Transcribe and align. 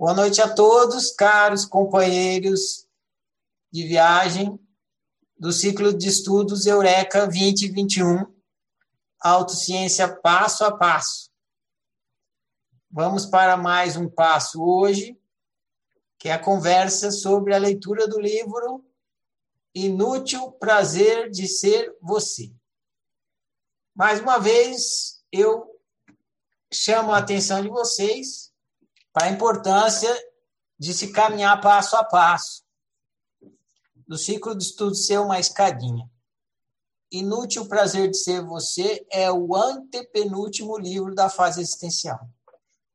Boa 0.00 0.14
noite 0.14 0.40
a 0.40 0.48
todos, 0.48 1.12
caros 1.12 1.66
companheiros 1.66 2.88
de 3.70 3.86
viagem 3.86 4.58
do 5.38 5.52
ciclo 5.52 5.92
de 5.92 6.08
estudos 6.08 6.64
Eureka 6.64 7.26
2021, 7.26 8.24
Autociência 9.20 10.08
Passo 10.08 10.64
a 10.64 10.74
Passo. 10.74 11.30
Vamos 12.90 13.26
para 13.26 13.58
mais 13.58 13.94
um 13.94 14.08
passo 14.08 14.64
hoje, 14.64 15.20
que 16.18 16.30
é 16.30 16.32
a 16.32 16.42
conversa 16.42 17.10
sobre 17.10 17.54
a 17.54 17.58
leitura 17.58 18.08
do 18.08 18.18
livro 18.18 18.82
Inútil 19.74 20.50
Prazer 20.52 21.28
de 21.28 21.46
Ser 21.46 21.94
Você. 22.00 22.50
Mais 23.94 24.18
uma 24.18 24.38
vez, 24.38 25.22
eu 25.30 25.78
chamo 26.72 27.12
a 27.12 27.18
atenção 27.18 27.60
de 27.60 27.68
vocês 27.68 28.49
para 29.12 29.26
a 29.26 29.30
importância 29.30 30.14
de 30.78 30.94
se 30.94 31.12
caminhar 31.12 31.60
passo 31.60 31.96
a 31.96 32.04
passo, 32.04 32.64
do 34.06 34.16
ciclo 34.16 34.56
de 34.56 34.64
estudo 34.64 34.94
ser 34.94 35.18
uma 35.18 35.38
escadinha. 35.38 36.10
Inútil 37.12 37.66
Prazer 37.66 38.08
de 38.08 38.16
Ser 38.16 38.40
Você 38.44 39.06
é 39.10 39.30
o 39.30 39.54
antepenúltimo 39.56 40.78
livro 40.78 41.14
da 41.14 41.28
fase 41.28 41.60
existencial. 41.60 42.20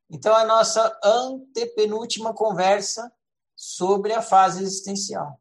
Então, 0.09 0.34
a 0.34 0.45
nossa 0.45 0.98
antepenúltima 1.04 2.34
conversa 2.34 3.12
sobre 3.55 4.13
a 4.13 4.21
fase 4.21 4.63
existencial. 4.63 5.40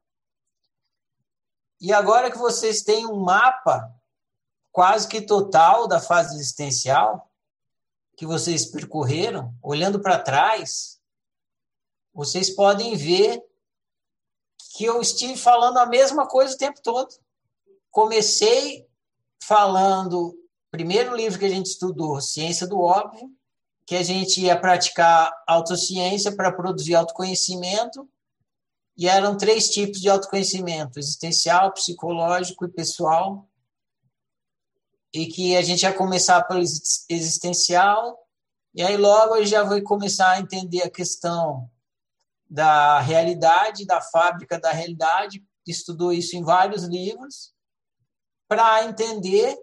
E 1.80 1.92
agora 1.92 2.30
que 2.30 2.38
vocês 2.38 2.82
têm 2.82 3.06
um 3.06 3.20
mapa 3.20 3.92
quase 4.72 5.06
que 5.06 5.20
total 5.20 5.86
da 5.86 6.00
fase 6.00 6.34
existencial 6.34 7.30
que 8.16 8.26
vocês 8.26 8.66
percorreram, 8.66 9.54
olhando 9.62 10.00
para 10.00 10.18
trás, 10.18 11.00
vocês 12.12 12.50
podem 12.50 12.96
ver 12.96 13.42
que 14.76 14.84
eu 14.84 15.00
estive 15.00 15.36
falando 15.36 15.78
a 15.78 15.86
mesma 15.86 16.26
coisa 16.26 16.54
o 16.54 16.58
tempo 16.58 16.80
todo. 16.82 17.08
Comecei 17.90 18.86
falando, 19.42 20.36
primeiro 20.70 21.14
livro 21.14 21.38
que 21.38 21.44
a 21.44 21.50
gente 21.50 21.66
estudou, 21.66 22.20
Ciência 22.20 22.66
do 22.66 22.80
Óbvio, 22.80 23.30
que 23.86 23.94
a 23.94 24.02
gente 24.02 24.40
ia 24.40 24.58
praticar 24.58 25.32
autociência 25.46 26.34
para 26.34 26.52
produzir 26.52 26.94
autoconhecimento, 26.94 28.08
e 28.96 29.08
eram 29.08 29.36
três 29.36 29.68
tipos 29.68 30.00
de 30.00 30.08
autoconhecimento: 30.08 30.98
existencial, 30.98 31.72
psicológico 31.72 32.64
e 32.64 32.68
pessoal. 32.68 33.48
E 35.14 35.26
que 35.26 35.56
a 35.56 35.62
gente 35.62 35.82
ia 35.82 35.92
começar 35.92 36.42
pelo 36.42 36.60
existencial, 36.60 38.18
e 38.74 38.82
aí 38.82 38.96
logo 38.96 39.36
gente 39.38 39.46
já 39.46 39.62
vai 39.62 39.80
começar 39.80 40.30
a 40.30 40.40
entender 40.40 40.82
a 40.82 40.90
questão 40.90 41.70
da 42.50 42.98
realidade, 42.98 43.86
da 43.86 44.00
fábrica 44.00 44.58
da 44.58 44.72
realidade, 44.72 45.42
estudou 45.66 46.12
isso 46.12 46.36
em 46.36 46.42
vários 46.42 46.82
livros, 46.82 47.54
para 48.48 48.84
entender 48.84 49.56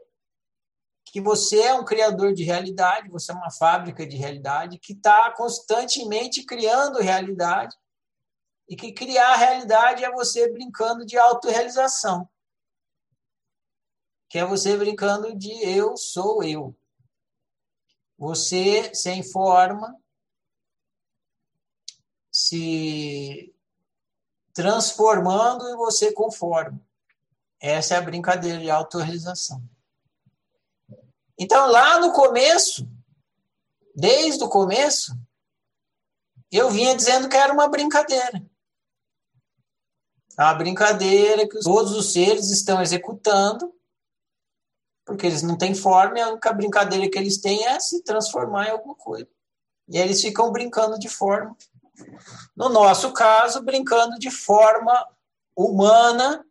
que 1.06 1.20
você 1.20 1.62
é 1.62 1.74
um 1.74 1.84
criador 1.84 2.34
de 2.34 2.44
realidade, 2.44 3.10
você 3.10 3.34
é 3.34 3.36
uma 3.36 3.52
fábrica 3.52 4.08
de 4.08 4.16
realidade 4.16 4.80
que 4.80 4.94
está 4.94 5.30
constantemente 5.32 6.46
criando 6.46 7.00
realidade 7.00 7.76
e 8.70 8.76
que 8.78 8.94
criar 8.94 9.36
realidade 9.36 10.06
é 10.06 10.12
você 10.12 10.50
brincando 10.50 11.06
de 11.06 11.18
autorrealização, 11.18 12.30
que 14.32 14.40
é 14.40 14.46
você 14.46 14.78
brincando 14.78 15.36
de 15.36 15.52
eu 15.62 15.98
sou 15.98 16.42
eu. 16.42 16.74
Você 18.18 18.96
sem 18.96 19.22
forma, 19.24 19.94
se 22.32 23.54
transformando 24.54 25.68
e 25.68 25.76
você 25.76 26.14
conforme. 26.14 26.80
Essa 27.60 27.96
é 27.96 27.98
a 27.98 28.02
brincadeira 28.02 28.58
de 28.58 28.72
autorrealização. 28.72 29.62
Então, 31.38 31.70
lá 31.70 32.00
no 32.00 32.14
começo, 32.14 32.88
desde 33.94 34.42
o 34.46 34.50
começo, 34.50 35.14
eu 36.50 36.72
vinha 36.72 36.96
dizendo 36.96 37.28
que 37.28 37.36
era 37.36 37.52
uma 37.52 37.68
brincadeira. 37.68 38.42
A 40.38 40.54
brincadeira 40.54 41.50
que 41.50 41.60
todos 41.60 41.92
os 41.92 42.14
seres 42.14 42.50
estão 42.50 42.82
executando, 42.82 43.76
porque 45.12 45.28
eles 45.28 45.42
não 45.42 45.58
têm 45.58 45.76
forma, 45.76 46.18
e 46.18 46.22
a 46.22 46.30
única 46.30 46.54
brincadeira 46.54 47.10
que 47.10 47.18
eles 47.18 47.38
têm 47.38 47.66
é 47.66 47.80
se 47.80 48.02
transformar 48.02 48.68
em 48.68 48.72
alguma 48.72 48.96
coisa. 48.96 49.28
E 49.90 49.98
aí 49.98 50.04
eles 50.04 50.22
ficam 50.22 50.52
brincando 50.52 50.98
de 50.98 51.10
forma. 51.10 51.56
No 52.56 52.70
nosso 52.70 53.12
caso, 53.12 53.62
brincando 53.62 54.18
de 54.18 54.32
forma 54.32 55.06
humana, 55.56 56.46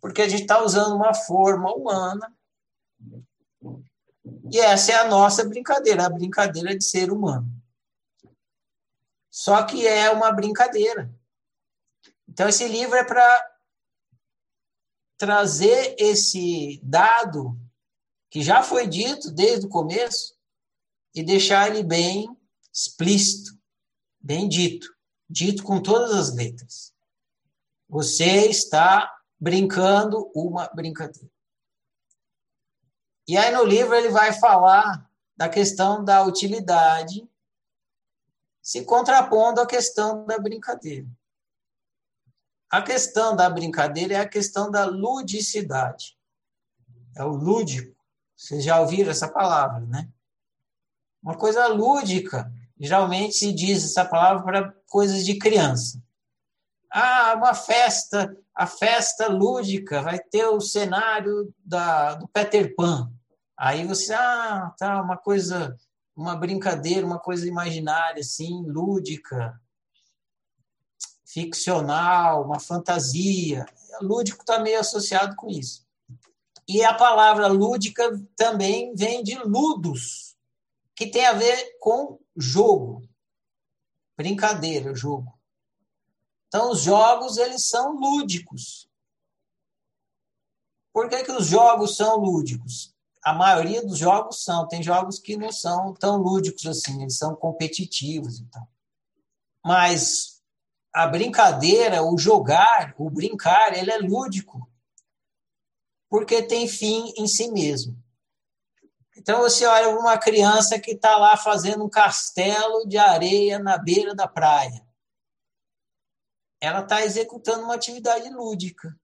porque 0.00 0.22
a 0.22 0.28
gente 0.28 0.42
está 0.42 0.62
usando 0.62 0.96
uma 0.96 1.14
forma 1.14 1.72
humana 1.72 2.34
e 4.52 4.58
essa 4.58 4.92
é 4.92 4.94
a 4.96 5.08
nossa 5.08 5.44
brincadeira, 5.44 6.06
a 6.06 6.10
brincadeira 6.10 6.76
de 6.76 6.84
ser 6.84 7.12
humano. 7.12 7.48
Só 9.30 9.62
que 9.62 9.86
é 9.86 10.10
uma 10.10 10.32
brincadeira. 10.32 11.08
Então, 12.28 12.48
esse 12.48 12.66
livro 12.66 12.96
é 12.96 13.04
para 13.04 13.56
trazer 15.16 15.94
esse 15.98 16.80
dado 16.82 17.56
que 18.30 18.42
já 18.42 18.62
foi 18.62 18.86
dito 18.86 19.30
desde 19.30 19.66
o 19.66 19.68
começo 19.68 20.36
e 21.14 21.22
deixar 21.22 21.68
ele 21.68 21.82
bem 21.82 22.28
explícito, 22.72 23.58
bem 24.20 24.48
dito, 24.48 24.86
dito 25.28 25.64
com 25.64 25.82
todas 25.82 26.12
as 26.12 26.34
letras. 26.34 26.94
Você 27.88 28.46
está 28.46 29.12
brincando 29.38 30.30
uma 30.32 30.68
brincadeira. 30.68 31.30
E 33.26 33.36
aí 33.36 33.52
no 33.52 33.64
livro 33.64 33.94
ele 33.94 34.10
vai 34.10 34.32
falar 34.32 35.10
da 35.36 35.48
questão 35.48 36.04
da 36.04 36.22
utilidade 36.22 37.28
se 38.62 38.84
contrapondo 38.84 39.60
à 39.60 39.66
questão 39.66 40.24
da 40.26 40.38
brincadeira. 40.38 41.08
A 42.68 42.80
questão 42.80 43.34
da 43.34 43.50
brincadeira 43.50 44.14
é 44.14 44.20
a 44.20 44.28
questão 44.28 44.70
da 44.70 44.84
ludicidade. 44.84 46.16
É 47.16 47.24
o 47.24 47.30
lúdico. 47.30 47.99
Vocês 48.40 48.64
já 48.64 48.80
ouviram 48.80 49.10
essa 49.10 49.28
palavra, 49.28 49.80
né? 49.80 50.08
Uma 51.22 51.36
coisa 51.36 51.66
lúdica. 51.66 52.50
Geralmente 52.78 53.34
se 53.34 53.52
diz 53.52 53.84
essa 53.84 54.02
palavra 54.02 54.42
para 54.42 54.74
coisas 54.88 55.26
de 55.26 55.38
criança. 55.38 56.02
Ah, 56.90 57.34
uma 57.36 57.52
festa, 57.52 58.34
a 58.54 58.66
festa 58.66 59.28
lúdica, 59.28 60.00
vai 60.00 60.18
ter 60.18 60.46
o 60.46 60.58
cenário 60.58 61.54
da, 61.62 62.14
do 62.14 62.26
Peter 62.28 62.74
Pan. 62.74 63.12
Aí 63.54 63.86
você, 63.86 64.14
ah, 64.14 64.74
tá, 64.78 65.02
uma 65.02 65.18
coisa, 65.18 65.76
uma 66.16 66.34
brincadeira, 66.34 67.06
uma 67.06 67.18
coisa 67.18 67.46
imaginária, 67.46 68.20
assim, 68.20 68.64
lúdica, 68.66 69.60
ficcional, 71.26 72.42
uma 72.42 72.58
fantasia. 72.58 73.66
Lúdico 74.00 74.40
está 74.40 74.58
meio 74.60 74.80
associado 74.80 75.36
com 75.36 75.50
isso. 75.50 75.89
E 76.70 76.84
a 76.84 76.94
palavra 76.94 77.48
lúdica 77.48 78.02
também 78.36 78.94
vem 78.94 79.22
de 79.24 79.36
ludos, 79.38 80.36
que 80.94 81.06
tem 81.06 81.26
a 81.26 81.32
ver 81.32 81.78
com 81.80 82.20
jogo, 82.36 83.02
brincadeira, 84.16 84.94
jogo. 84.94 85.36
Então, 86.46 86.70
os 86.70 86.82
jogos, 86.82 87.38
eles 87.38 87.68
são 87.68 87.96
lúdicos. 87.96 88.88
Por 90.92 91.08
que, 91.08 91.24
que 91.24 91.32
os 91.32 91.46
jogos 91.46 91.96
são 91.96 92.16
lúdicos? 92.18 92.94
a 93.22 93.32
maioria 93.34 93.84
dos 93.84 93.98
jogos 93.98 94.42
são. 94.42 94.66
Tem 94.66 94.82
jogos 94.82 95.18
que 95.18 95.36
não 95.36 95.52
são 95.52 95.94
tão 95.94 96.16
lúdicos 96.16 96.66
assim, 96.66 97.02
eles 97.02 97.16
são 97.16 97.34
competitivos 97.34 98.40
e 98.40 98.46
tal. 98.46 98.66
Mas 99.64 100.40
a 100.92 101.06
brincadeira, 101.06 102.02
o 102.02 102.16
jogar, 102.16 102.94
o 102.98 103.10
brincar, 103.10 103.76
ele 103.76 103.90
é 103.90 103.98
lúdico. 103.98 104.69
Porque 106.10 106.42
tem 106.42 106.68
fim 106.68 107.14
em 107.16 107.26
si 107.26 107.50
mesmo. 107.50 107.96
Então 109.16 109.40
você 109.40 109.64
olha 109.64 109.88
uma 109.88 110.18
criança 110.18 110.78
que 110.78 110.90
está 110.90 111.16
lá 111.16 111.36
fazendo 111.38 111.84
um 111.84 111.88
castelo 111.88 112.86
de 112.86 112.98
areia 112.98 113.58
na 113.58 113.78
beira 113.78 114.14
da 114.14 114.28
praia. 114.28 114.86
Ela 116.60 116.80
está 116.80 117.02
executando 117.02 117.64
uma 117.64 117.74
atividade 117.74 118.28
lúdica. 118.28 118.94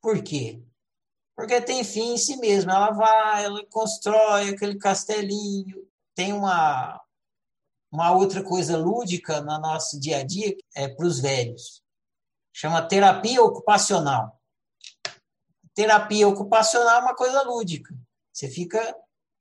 Por 0.00 0.22
quê? 0.22 0.62
porque 1.42 1.60
tem 1.60 1.82
fim 1.82 2.14
em 2.14 2.16
si 2.16 2.36
mesma. 2.36 2.72
Ela 2.72 2.90
vai, 2.90 3.44
ela 3.44 3.66
constrói 3.66 4.50
aquele 4.50 4.78
castelinho. 4.78 5.88
Tem 6.14 6.32
uma, 6.32 7.00
uma 7.90 8.12
outra 8.12 8.42
coisa 8.42 8.76
lúdica 8.76 9.40
no 9.40 9.58
nosso 9.58 9.98
dia 9.98 10.18
a 10.18 10.22
dia 10.24 10.56
é 10.74 10.88
para 10.88 11.06
os 11.06 11.20
velhos. 11.20 11.82
Chama 12.52 12.86
terapia 12.86 13.42
ocupacional. 13.42 14.40
Terapia 15.74 16.28
ocupacional 16.28 17.00
é 17.00 17.02
uma 17.02 17.14
coisa 17.14 17.42
lúdica. 17.42 17.94
Você 18.32 18.48
fica 18.48 18.96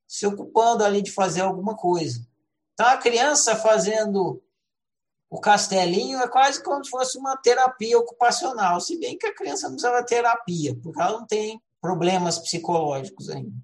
se 0.08 0.26
ocupando 0.26 0.84
ali 0.84 1.02
de 1.02 1.12
fazer 1.12 1.42
alguma 1.42 1.76
coisa. 1.76 2.26
Então, 2.74 2.88
a 2.88 2.98
criança 2.98 3.56
fazendo 3.56 4.42
o 5.30 5.40
castelinho 5.40 6.20
é 6.20 6.28
quase 6.28 6.62
como 6.62 6.84
se 6.84 6.92
fosse 6.92 7.18
uma 7.18 7.38
terapia 7.38 7.98
ocupacional, 7.98 8.82
se 8.82 9.00
bem 9.00 9.18
que 9.18 9.28
a 9.28 9.34
criança 9.34 9.68
não 9.68 9.76
precisava 9.76 10.06
terapia, 10.06 10.76
porque 10.84 11.00
ela 11.00 11.20
não 11.20 11.26
tem 11.26 11.62
problemas 11.80 12.38
psicológicos 12.38 13.30
ainda. 13.30 13.56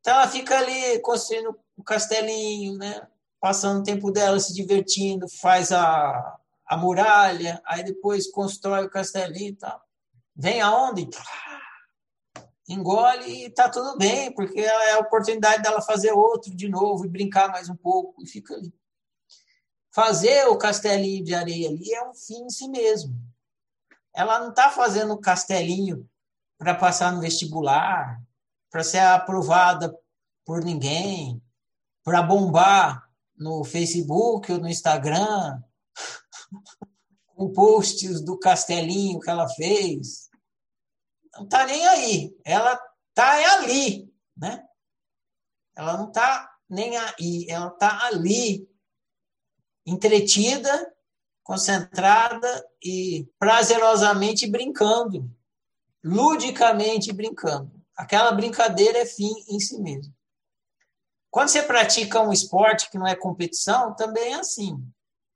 Então 0.00 0.14
ela 0.14 0.28
fica 0.28 0.58
ali 0.58 0.98
construindo 1.00 1.56
o 1.76 1.84
castelinho, 1.84 2.76
né? 2.76 3.06
passando 3.44 3.80
o 3.80 3.84
tempo 3.84 4.10
dela 4.10 4.40
se 4.40 4.54
divertindo, 4.54 5.28
faz 5.28 5.70
a, 5.70 6.38
a 6.66 6.76
muralha, 6.78 7.62
aí 7.66 7.84
depois 7.84 8.30
constrói 8.30 8.86
o 8.86 8.90
castelinho 8.90 9.50
e 9.50 9.56
tal. 9.56 9.83
Vem 10.36 10.60
a 10.60 10.74
onda 10.74 11.00
e 11.00 11.08
engole 12.68 13.44
e 13.44 13.50
tá 13.50 13.68
tudo 13.68 13.96
bem, 13.96 14.34
porque 14.34 14.60
é 14.60 14.92
a 14.92 14.98
oportunidade 14.98 15.62
dela 15.62 15.80
fazer 15.80 16.12
outro 16.12 16.54
de 16.54 16.68
novo 16.68 17.04
e 17.04 17.08
brincar 17.08 17.50
mais 17.50 17.68
um 17.68 17.76
pouco 17.76 18.22
e 18.22 18.26
fica 18.26 18.54
ali. 18.54 18.74
Fazer 19.92 20.48
o 20.48 20.58
castelinho 20.58 21.24
de 21.24 21.34
areia 21.34 21.68
ali 21.68 21.92
é 21.92 22.08
um 22.08 22.14
fim 22.14 22.44
em 22.44 22.50
si 22.50 22.68
mesmo. 22.68 23.14
Ela 24.12 24.40
não 24.40 24.50
está 24.50 24.70
fazendo 24.70 25.12
o 25.14 25.20
castelinho 25.20 26.08
para 26.58 26.74
passar 26.74 27.12
no 27.12 27.20
vestibular, 27.20 28.20
para 28.70 28.82
ser 28.82 28.98
aprovada 28.98 29.96
por 30.44 30.64
ninguém, 30.64 31.40
para 32.02 32.22
bombar 32.22 33.08
no 33.36 33.62
Facebook 33.62 34.50
ou 34.50 34.58
no 34.58 34.68
Instagram, 34.68 35.62
com 37.26 37.52
posts 37.52 38.20
do 38.20 38.38
castelinho 38.38 39.20
que 39.20 39.30
ela 39.30 39.48
fez 39.48 40.23
não 41.36 41.44
está 41.44 41.66
nem 41.66 41.86
aí. 41.86 42.36
Ela 42.44 42.80
está 43.10 43.40
é 43.40 43.44
ali, 43.46 44.12
né? 44.36 44.66
Ela 45.76 45.96
não 45.96 46.08
está 46.08 46.50
nem 46.68 46.96
aí, 46.96 47.46
ela 47.48 47.68
está 47.68 48.06
ali, 48.06 48.68
entretida, 49.86 50.94
concentrada 51.42 52.66
e 52.82 53.28
prazerosamente 53.38 54.46
brincando, 54.50 55.30
ludicamente 56.02 57.12
brincando. 57.12 57.70
Aquela 57.96 58.32
brincadeira 58.32 58.98
é 58.98 59.06
fim 59.06 59.32
em 59.48 59.60
si 59.60 59.78
mesmo. 59.80 60.12
Quando 61.30 61.48
você 61.48 61.62
pratica 61.62 62.20
um 62.20 62.32
esporte 62.32 62.90
que 62.90 62.98
não 62.98 63.06
é 63.06 63.14
competição, 63.14 63.94
também 63.94 64.32
é 64.32 64.36
assim. 64.36 64.82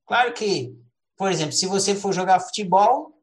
Claro 0.07 0.33
que, 0.33 0.75
por 1.17 1.31
exemplo, 1.31 1.53
se 1.53 1.67
você 1.67 1.95
for 1.95 2.13
jogar 2.13 2.41
futebol, 2.41 3.18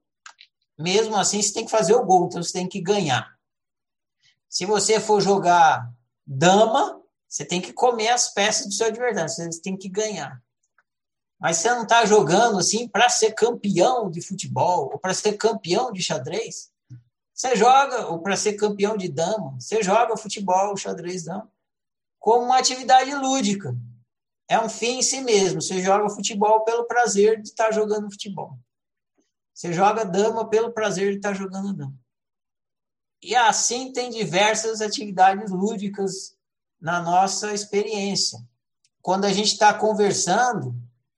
mesmo 0.77 1.16
assim 1.16 1.42
você 1.42 1.54
tem 1.54 1.66
que 1.66 1.72
fazer 1.72 1.94
o 1.94 2.06
gol, 2.06 2.25
então 2.25 2.42
você 2.42 2.54
tem 2.54 2.68
que 2.68 2.81
ganhar. 2.81 3.36
Se 4.50 4.66
você 4.66 5.00
for 5.00 5.22
jogar 5.22 5.92
dama, 6.25 7.01
você 7.27 7.44
tem 7.45 7.62
que 7.62 7.74
comer 7.74 8.10
as 8.10 8.33
peças 8.33 8.68
do 8.68 8.74
seu 8.74 8.88
adversário, 8.88 9.51
você 9.51 9.62
tem 9.62 9.77
que 9.77 9.89
ganhar. 9.89 10.42
Mas 11.39 11.57
você 11.57 11.69
não 11.69 11.83
está 11.83 12.06
jogando 12.06 12.57
assim 12.57 12.88
para 12.88 13.10
ser 13.10 13.33
campeão 13.33 14.10
de 14.10 14.22
futebol 14.22 14.89
ou 14.94 15.00
para 15.00 15.13
ser 15.13 15.33
campeão 15.33 15.92
de 15.92 16.01
xadrez. 16.01 16.72
Você 17.33 17.56
joga, 17.56 18.07
ou 18.07 18.19
para 18.19 18.38
ser 18.38 18.54
campeão 18.54 18.95
de 18.95 19.10
dama, 19.10 19.56
você 19.60 19.83
joga 19.83 20.16
futebol, 20.16 20.77
xadrez, 20.77 21.25
dama, 21.25 21.51
como 22.18 22.45
uma 22.45 22.57
atividade 22.57 23.13
lúdica. 23.13 23.75
É 24.48 24.60
um 24.60 24.69
fim 24.69 25.00
em 25.00 25.01
si 25.01 25.19
mesmo. 25.22 25.62
Você 25.62 25.81
joga 25.81 26.10
futebol 26.10 26.63
pelo 26.63 26.86
prazer 26.86 27.42
de 27.42 27.50
estar 27.50 27.74
jogando 27.74 28.10
futebol. 28.10 28.57
Você 29.55 29.71
joga 29.71 30.03
dama 30.03 30.49
pelo 30.49 30.73
prazer 30.73 31.11
de 31.11 31.17
estar 31.17 31.33
jogando 31.33 31.73
dama. 31.73 31.97
E 33.23 33.33
assim 33.33 33.93
tem 33.93 34.09
diversas 34.09 34.81
atividades 34.81 35.49
lúdicas 35.49 36.37
na 36.79 37.01
nossa 37.01 37.53
experiência. 37.53 38.37
Quando 39.01 39.23
a 39.23 39.31
gente 39.31 39.53
está 39.53 39.73
conversando, 39.73 40.75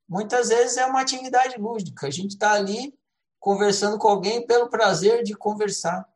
muitas 0.07 0.49
vezes 0.49 0.77
é 0.77 0.85
uma 0.85 1.01
atividade 1.01 1.57
lúdica. 1.57 2.05
A 2.05 2.11
gente 2.11 2.33
está 2.33 2.51
ali 2.53 2.93
conversando 3.39 3.97
com 3.97 4.07
alguém 4.07 4.45
pelo 4.45 4.69
prazer 4.69 5.23
de 5.23 5.33
conversar. 5.33 6.07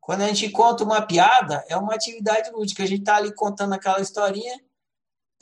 Quando 0.00 0.22
a 0.22 0.28
gente 0.28 0.50
conta 0.50 0.84
uma 0.84 1.04
piada, 1.04 1.64
é 1.68 1.76
uma 1.76 1.94
atividade 1.94 2.50
lúdica. 2.52 2.84
A 2.84 2.86
gente 2.86 3.00
está 3.00 3.16
ali 3.16 3.34
contando 3.34 3.72
aquela 3.72 4.00
historinha 4.00 4.60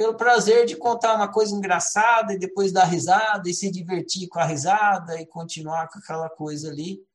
pelo 0.01 0.15
prazer 0.15 0.65
de 0.65 0.77
contar 0.77 1.15
uma 1.15 1.31
coisa 1.31 1.55
engraçada 1.55 2.33
e 2.33 2.39
depois 2.39 2.73
dar 2.73 2.85
risada 2.85 3.51
e 3.51 3.53
se 3.53 3.71
divertir 3.71 4.31
com 4.31 4.39
a 4.39 4.47
risada 4.47 5.21
e 5.21 5.27
continuar 5.27 5.91
com 5.91 5.99
aquela 5.99 6.31
coisa 6.31 6.71
ali 6.71 7.07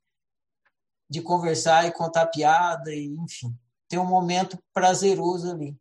de 1.10 1.20
conversar 1.20 1.84
e 1.84 1.90
contar 1.90 2.26
piada 2.28 2.94
e 2.94 3.06
enfim, 3.06 3.52
ter 3.88 3.98
um 3.98 4.06
momento 4.06 4.56
prazeroso 4.72 5.50
ali. 5.50 5.76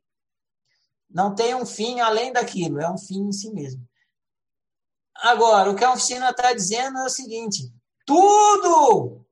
Não 1.08 1.36
tem 1.36 1.54
um 1.54 1.64
fim 1.64 2.00
além 2.00 2.34
daquilo, 2.34 2.82
é 2.82 2.90
um 2.90 2.98
fim 2.98 3.28
em 3.28 3.32
si 3.32 3.54
mesmo. 3.54 3.88
Agora, 5.18 5.70
o 5.70 5.76
que 5.76 5.84
a 5.84 5.94
oficina 5.94 6.32
está 6.32 6.54
dizendo 6.54 6.98
é 6.98 7.06
o 7.06 7.10
seguinte: 7.10 7.72
tudo! 8.04 9.24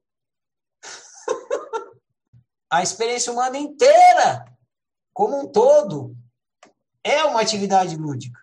a 2.69 2.83
experiência 2.83 3.33
humana 3.33 3.57
inteira, 3.57 4.45
como 5.11 5.39
um 5.39 5.47
todo, 5.51 6.15
é 7.03 7.23
uma 7.25 7.41
atividade 7.41 7.95
lúdica. 7.95 8.39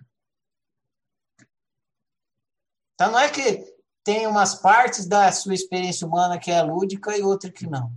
Então, 2.94 3.12
não 3.12 3.18
é 3.18 3.30
que 3.30 3.64
tem 4.04 4.26
umas 4.26 4.54
partes 4.54 5.06
da 5.06 5.30
sua 5.32 5.54
experiência 5.54 6.06
humana 6.06 6.38
que 6.38 6.50
é 6.50 6.62
lúdica 6.62 7.16
e 7.16 7.22
outra 7.22 7.50
que 7.50 7.66
não. 7.66 7.92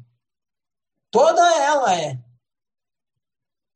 Toda 1.11 1.41
ela 1.61 1.93
é. 1.95 2.19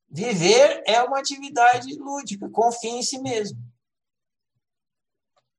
Viver 0.10 0.84
é 0.86 1.02
uma 1.04 1.20
atividade 1.20 1.94
lúdica, 1.96 2.50
confia 2.50 2.92
em 2.92 3.04
si 3.04 3.20
mesmo. 3.20 3.60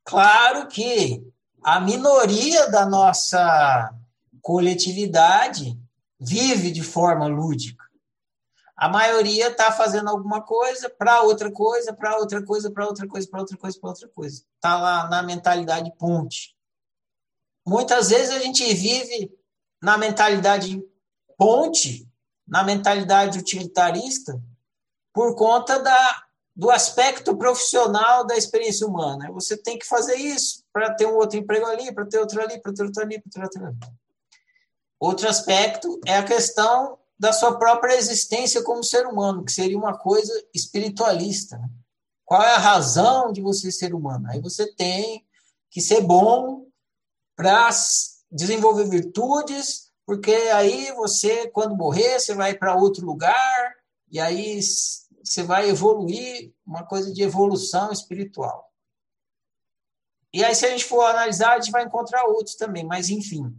Claro 0.04 0.66
que 0.68 1.22
a 1.62 1.78
minoria 1.78 2.70
da 2.70 2.86
nossa 2.86 3.94
coletividade 4.40 5.78
vive 6.18 6.70
de 6.70 6.82
forma 6.82 7.26
lúdica. 7.26 7.87
A 8.78 8.88
maioria 8.88 9.48
está 9.48 9.72
fazendo 9.72 10.08
alguma 10.08 10.40
coisa 10.40 10.88
para 10.88 11.22
outra 11.22 11.50
coisa, 11.50 11.92
para 11.92 12.16
outra 12.16 12.40
coisa, 12.44 12.70
para 12.70 12.86
outra 12.86 13.08
coisa, 13.08 13.28
para 13.28 13.40
outra 13.40 13.56
coisa, 13.56 13.80
para 13.80 13.90
outra 13.90 14.08
coisa. 14.08 14.44
Está 14.54 14.80
lá 14.80 15.08
na 15.08 15.20
mentalidade 15.20 15.92
ponte. 15.98 16.56
Muitas 17.66 18.10
vezes 18.10 18.30
a 18.30 18.38
gente 18.38 18.62
vive 18.72 19.36
na 19.82 19.98
mentalidade 19.98 20.80
ponte, 21.36 22.08
na 22.46 22.62
mentalidade 22.62 23.40
utilitarista, 23.40 24.40
por 25.12 25.34
conta 25.34 25.80
da, 25.80 26.24
do 26.54 26.70
aspecto 26.70 27.36
profissional 27.36 28.24
da 28.24 28.36
experiência 28.36 28.86
humana. 28.86 29.28
Você 29.32 29.56
tem 29.56 29.76
que 29.76 29.86
fazer 29.86 30.14
isso 30.14 30.64
para 30.72 30.94
ter 30.94 31.06
um 31.06 31.16
outro 31.16 31.36
emprego 31.36 31.66
ali, 31.66 31.92
para 31.92 32.06
ter 32.06 32.20
outro 32.20 32.40
ali, 32.40 32.62
para 32.62 32.72
ter 32.72 32.84
outro 32.84 33.02
ali, 33.02 33.20
para 33.20 33.32
ter 33.32 33.42
outro 33.42 33.66
ali. 33.66 33.78
Outro 35.00 35.28
aspecto 35.28 36.00
é 36.06 36.16
a 36.16 36.22
questão 36.22 36.96
da 37.18 37.32
sua 37.32 37.58
própria 37.58 37.96
existência 37.96 38.62
como 38.62 38.84
ser 38.84 39.06
humano, 39.06 39.44
que 39.44 39.52
seria 39.52 39.76
uma 39.76 39.96
coisa 39.98 40.32
espiritualista. 40.54 41.58
Né? 41.58 41.68
Qual 42.24 42.42
é 42.42 42.54
a 42.54 42.58
razão 42.58 43.32
de 43.32 43.40
você 43.40 43.72
ser 43.72 43.94
humano? 43.94 44.26
Aí 44.28 44.40
você 44.40 44.72
tem 44.74 45.26
que 45.70 45.80
ser 45.80 46.00
bom 46.00 46.66
para 47.34 47.70
desenvolver 48.30 48.88
virtudes, 48.88 49.90
porque 50.06 50.32
aí 50.32 50.92
você, 50.92 51.48
quando 51.48 51.76
morrer, 51.76 52.18
você 52.18 52.34
vai 52.34 52.54
para 52.54 52.76
outro 52.76 53.04
lugar, 53.04 53.74
e 54.10 54.18
aí 54.18 54.60
você 55.22 55.42
vai 55.42 55.68
evoluir, 55.68 56.52
uma 56.66 56.84
coisa 56.84 57.12
de 57.12 57.22
evolução 57.22 57.92
espiritual. 57.92 58.68
E 60.32 60.44
aí, 60.44 60.54
se 60.54 60.66
a 60.66 60.70
gente 60.70 60.84
for 60.84 61.02
analisar, 61.02 61.52
a 61.52 61.60
gente 61.60 61.72
vai 61.72 61.84
encontrar 61.84 62.24
outros 62.24 62.54
também, 62.54 62.84
mas 62.84 63.08
enfim. 63.08 63.54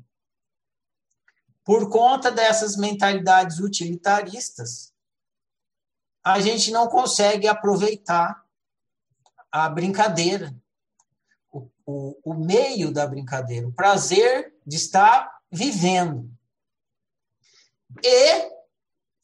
Por 1.64 1.90
conta 1.90 2.32
dessas 2.32 2.76
mentalidades 2.76 3.60
utilitaristas, 3.60 4.94
a 6.24 6.40
gente 6.40 6.72
não 6.72 6.88
consegue 6.88 7.48
aproveitar 7.48 8.44
a 9.52 9.68
brincadeira, 9.70 10.56
o, 11.52 11.70
o, 11.86 12.20
o 12.24 12.34
meio 12.34 12.92
da 12.92 13.08
brincadeira, 13.08 13.68
o 13.68 13.74
prazer 13.74 14.54
de 14.66 14.76
estar 14.76 15.40
vivendo. 15.52 16.32
E 18.04 18.52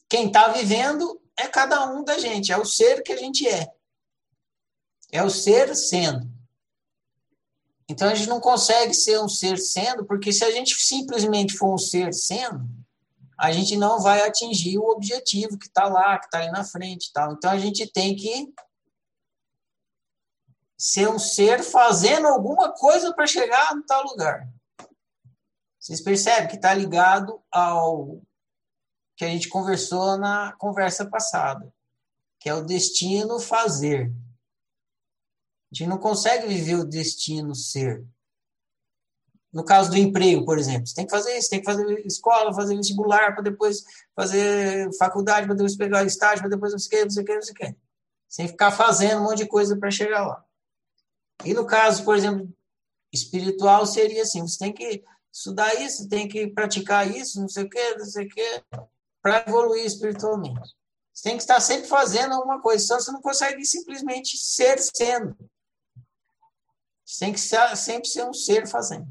quem 0.10 0.28
está 0.28 0.48
vivendo 0.50 1.22
é 1.38 1.48
cada 1.48 1.86
um 1.92 2.04
da 2.04 2.18
gente, 2.18 2.52
é 2.52 2.58
o 2.58 2.66
ser 2.66 3.04
que 3.04 3.12
a 3.12 3.18
gente 3.18 3.48
é. 3.48 3.72
É 5.12 5.24
o 5.24 5.30
ser 5.30 5.76
sendo. 5.76 6.35
Então 7.90 8.10
a 8.10 8.16
gente 8.16 8.30
não 8.30 8.40
consegue 8.40 8.94
ser 8.94 9.20
um 9.20 9.30
ser 9.30 9.58
sendo, 9.58 10.06
porque 10.06 10.34
se 10.34 10.44
a 10.44 10.52
gente 10.52 10.76
simplesmente 10.76 11.56
for 11.56 11.74
um 11.74 11.78
ser 11.78 12.14
sendo, 12.14 12.68
a 13.38 13.52
gente 13.52 13.76
não 13.78 14.02
vai 14.02 14.22
atingir 14.22 14.78
o 14.80 14.90
objetivo 14.90 15.58
que 15.58 15.68
está 15.68 15.88
lá, 15.88 16.18
que 16.18 16.26
está 16.26 16.40
ali 16.40 16.52
na 16.52 16.64
frente. 16.64 17.12
Tal. 17.14 17.34
Então 17.34 17.52
a 17.52 17.60
gente 17.60 17.86
tem 17.92 18.16
que 18.16 18.54
ser 20.78 21.08
um 21.10 21.20
ser 21.20 21.64
fazendo 21.64 22.28
alguma 22.28 22.72
coisa 22.72 23.14
para 23.14 23.28
chegar 23.28 23.76
no 23.76 23.84
tal 23.84 24.04
lugar. 24.04 24.48
Vocês 25.80 26.02
percebem 26.02 26.50
que 26.50 26.56
está 26.56 26.74
ligado 26.74 27.40
ao 27.52 28.20
que 29.16 29.24
a 29.24 29.30
gente 29.30 29.48
conversou 29.48 30.18
na 30.18 30.54
conversa 30.54 31.06
passada, 31.06 31.72
que 32.40 32.50
é 32.50 32.54
o 32.54 32.66
destino 32.66 33.40
fazer 33.40 34.12
gente 35.76 35.90
não 35.90 35.98
consegue 35.98 36.48
viver 36.48 36.76
o 36.76 36.86
destino 36.86 37.54
ser. 37.54 38.04
No 39.52 39.64
caso 39.64 39.90
do 39.90 39.98
emprego, 39.98 40.46
por 40.46 40.58
exemplo, 40.58 40.88
você 40.88 40.96
tem 40.96 41.06
que 41.06 41.12
fazer 41.12 41.38
isso, 41.38 41.50
tem 41.50 41.60
que 41.60 41.66
fazer 41.66 42.06
escola, 42.06 42.54
fazer 42.54 42.76
vestibular, 42.76 43.34
para 43.34 43.44
depois 43.44 43.84
fazer 44.16 44.90
faculdade, 44.98 45.46
para 45.46 45.56
depois 45.56 45.78
pegar 45.78 46.04
estágio, 46.04 46.40
para 46.40 46.50
depois 46.50 46.72
não 46.72 46.80
sei 46.80 46.88
o 46.88 46.92
que, 46.92 47.04
não 47.06 47.12
sei 47.12 47.24
o 47.24 47.26
que, 47.26 47.36
não 47.36 47.42
sei 47.42 47.54
o 47.54 47.56
que. 47.56 47.76
Sem 48.28 48.48
ficar 48.48 48.72
fazendo 48.72 49.22
um 49.22 49.24
monte 49.26 49.40
de 49.40 49.48
coisa 49.48 49.78
para 49.78 49.92
chegar 49.92 50.26
lá. 50.26 50.44
E 51.44 51.54
no 51.54 51.66
caso, 51.66 52.04
por 52.04 52.16
exemplo, 52.16 52.50
espiritual, 53.14 53.86
seria 53.86 54.24
assim: 54.24 54.42
você 54.42 54.58
tem 54.58 54.74
que 54.74 55.04
estudar 55.32 55.74
isso, 55.76 56.10
tem 56.10 56.28
que 56.28 56.48
praticar 56.48 57.10
isso, 57.10 57.40
não 57.40 57.48
sei 57.48 57.64
o 57.64 57.70
que, 57.70 57.96
não 57.96 58.06
sei 58.06 58.26
o 58.26 58.30
que, 58.30 58.64
para 59.22 59.44
evoluir 59.48 59.86
espiritualmente. 59.86 60.76
Você 61.14 61.24
tem 61.24 61.38
que 61.38 61.44
estar 61.44 61.62
sempre 61.62 61.88
fazendo 61.88 62.34
alguma 62.34 62.62
coisa, 62.62 62.86
senão 62.86 63.00
você 63.00 63.12
não 63.12 63.22
consegue 63.22 63.66
simplesmente 63.66 64.38
ser 64.38 64.80
sendo. 64.80 65.36
Você 67.06 67.26
tem 67.26 67.34
que 67.34 67.40
ser, 67.40 67.78
sempre 67.78 68.10
ser 68.10 68.26
um 68.26 68.34
ser 68.34 68.68
fazendo. 68.68 69.08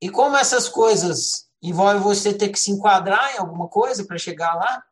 E 0.00 0.08
como 0.08 0.36
essas 0.36 0.68
coisas 0.68 1.50
envolvem 1.60 2.00
você 2.00 2.32
ter 2.32 2.50
que 2.50 2.60
se 2.60 2.70
enquadrar 2.70 3.34
em 3.34 3.38
alguma 3.38 3.68
coisa 3.68 4.06
para 4.06 4.18
chegar 4.18 4.54
lá, 4.54 4.86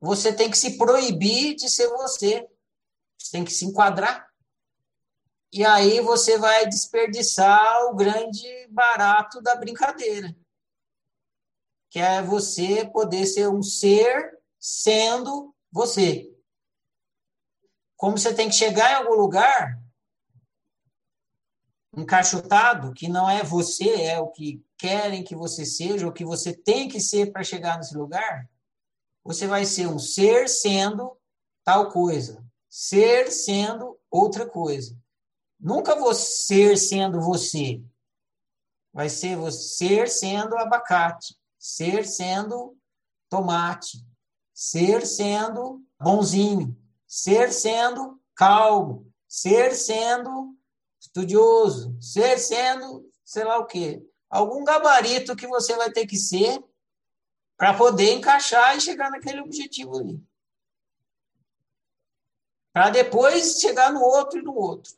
você 0.00 0.32
tem 0.32 0.50
que 0.50 0.58
se 0.58 0.76
proibir 0.76 1.54
de 1.54 1.70
ser 1.70 1.88
você. 1.88 2.48
Você 3.18 3.30
tem 3.32 3.44
que 3.44 3.52
se 3.52 3.64
enquadrar. 3.64 4.28
E 5.52 5.64
aí 5.64 6.00
você 6.00 6.38
vai 6.38 6.66
desperdiçar 6.66 7.84
o 7.86 7.94
grande 7.94 8.66
barato 8.68 9.42
da 9.42 9.56
brincadeira. 9.56 10.34
Que 11.90 11.98
é 11.98 12.22
você 12.22 12.88
poder 12.88 13.26
ser 13.26 13.48
um 13.48 13.62
ser 13.62 14.38
sendo 14.58 15.54
você. 15.72 16.29
Como 18.00 18.16
você 18.16 18.32
tem 18.32 18.48
que 18.48 18.54
chegar 18.54 18.92
em 18.92 18.94
algum 18.94 19.14
lugar 19.14 19.78
encaixotado, 21.94 22.94
que 22.94 23.06
não 23.08 23.28
é 23.28 23.42
você, 23.42 23.90
é 24.04 24.18
o 24.18 24.28
que 24.28 24.64
querem 24.78 25.22
que 25.22 25.36
você 25.36 25.66
seja, 25.66 26.08
o 26.08 26.12
que 26.12 26.24
você 26.24 26.54
tem 26.54 26.88
que 26.88 26.98
ser 26.98 27.30
para 27.30 27.44
chegar 27.44 27.76
nesse 27.76 27.94
lugar, 27.94 28.48
você 29.22 29.46
vai 29.46 29.66
ser 29.66 29.86
um 29.86 29.98
ser 29.98 30.48
sendo 30.48 31.14
tal 31.62 31.90
coisa, 31.90 32.42
ser 32.70 33.30
sendo 33.30 34.00
outra 34.10 34.48
coisa. 34.48 34.98
Nunca 35.58 35.94
você 35.94 36.78
sendo 36.78 37.20
você. 37.20 37.84
Vai 38.94 39.10
ser 39.10 39.36
você 39.36 40.06
sendo 40.06 40.56
abacate, 40.56 41.38
ser 41.58 42.06
sendo 42.06 42.74
tomate, 43.28 44.02
ser 44.54 45.06
sendo 45.06 45.84
bonzinho, 46.00 46.79
ser 47.10 47.52
sendo 47.52 48.22
calmo, 48.36 49.12
ser 49.26 49.74
sendo 49.74 50.56
estudioso, 51.00 52.00
ser 52.00 52.38
sendo 52.38 53.10
sei 53.24 53.42
lá 53.42 53.58
o 53.58 53.66
quê. 53.66 54.00
Algum 54.28 54.62
gabarito 54.62 55.34
que 55.34 55.48
você 55.48 55.74
vai 55.74 55.90
ter 55.90 56.06
que 56.06 56.16
ser 56.16 56.62
para 57.56 57.74
poder 57.74 58.12
encaixar 58.12 58.76
e 58.76 58.80
chegar 58.80 59.10
naquele 59.10 59.40
objetivo 59.40 59.98
ali. 59.98 60.24
Para 62.72 62.90
depois 62.90 63.58
chegar 63.58 63.92
no 63.92 64.00
outro 64.00 64.38
e 64.38 64.42
no 64.42 64.54
outro. 64.54 64.94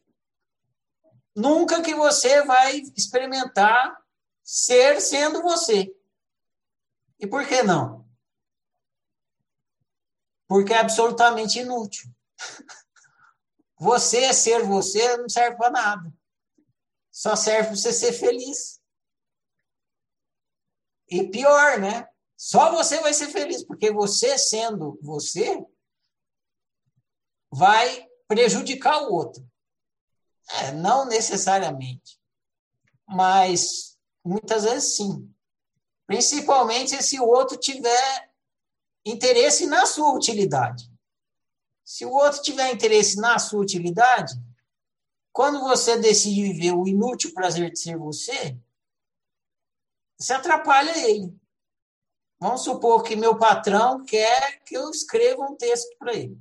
Nunca 1.35 1.83
que 1.83 1.95
você 1.95 2.45
vai 2.45 2.76
experimentar 2.95 3.97
ser 4.45 5.00
sendo 5.00 5.40
você. 5.40 5.97
E 7.19 7.26
por 7.26 7.47
que 7.47 7.62
não? 7.62 8.01
Porque 10.52 10.75
é 10.75 10.80
absolutamente 10.80 11.61
inútil. 11.61 12.11
Você 13.80 14.35
ser 14.35 14.62
você 14.64 15.16
não 15.16 15.28
serve 15.28 15.56
para 15.56 15.71
nada. 15.71 16.14
Só 17.11 17.35
serve 17.35 17.68
para 17.68 17.76
você 17.76 17.92
ser 17.92 18.12
feliz. 18.12 18.80
E 21.09 21.26
pior, 21.28 21.80
né? 21.80 22.06
Só 22.37 22.71
você 22.71 23.00
vai 23.00 23.12
ser 23.12 23.28
feliz, 23.28 23.64
porque 23.64 23.90
você 23.90 24.38
sendo 24.38 25.00
você 25.02 25.66
vai 27.50 28.06
prejudicar 28.28 29.02
o 29.02 29.12
outro. 29.12 29.44
É, 30.61 30.73
não 30.73 31.06
necessariamente, 31.06 32.21
mas 33.04 33.99
muitas 34.23 34.62
vezes 34.62 34.97
sim. 34.97 35.35
Principalmente 36.06 37.02
se 37.02 37.18
o 37.18 37.26
outro 37.26 37.56
tiver 37.56 38.32
interesse 39.04 39.66
na 39.66 39.87
sua 39.87 40.12
utilidade. 40.12 40.90
Se 41.85 42.04
o 42.04 42.12
outro 42.12 42.42
tiver 42.42 42.73
interesse 42.73 43.16
na 43.16 43.38
sua 43.38 43.61
utilidade, 43.61 44.35
quando 45.32 45.61
você 45.61 45.97
decide 45.99 46.42
viver 46.42 46.73
o 46.73 46.87
inútil 46.87 47.32
prazer 47.35 47.71
de 47.71 47.78
ser 47.78 47.97
você, 47.97 48.56
você 50.18 50.35
atrapalha 50.35 50.97
ele. 51.09 51.35
Vamos 52.38 52.62
supor 52.62 53.02
que 53.02 53.16
meu 53.16 53.38
patrão 53.38 54.04
quer 54.04 54.62
que 54.64 54.76
eu 54.76 54.90
escreva 54.90 55.42
um 55.42 55.56
texto 55.56 55.97
para 55.99 56.14
ele. 56.14 56.38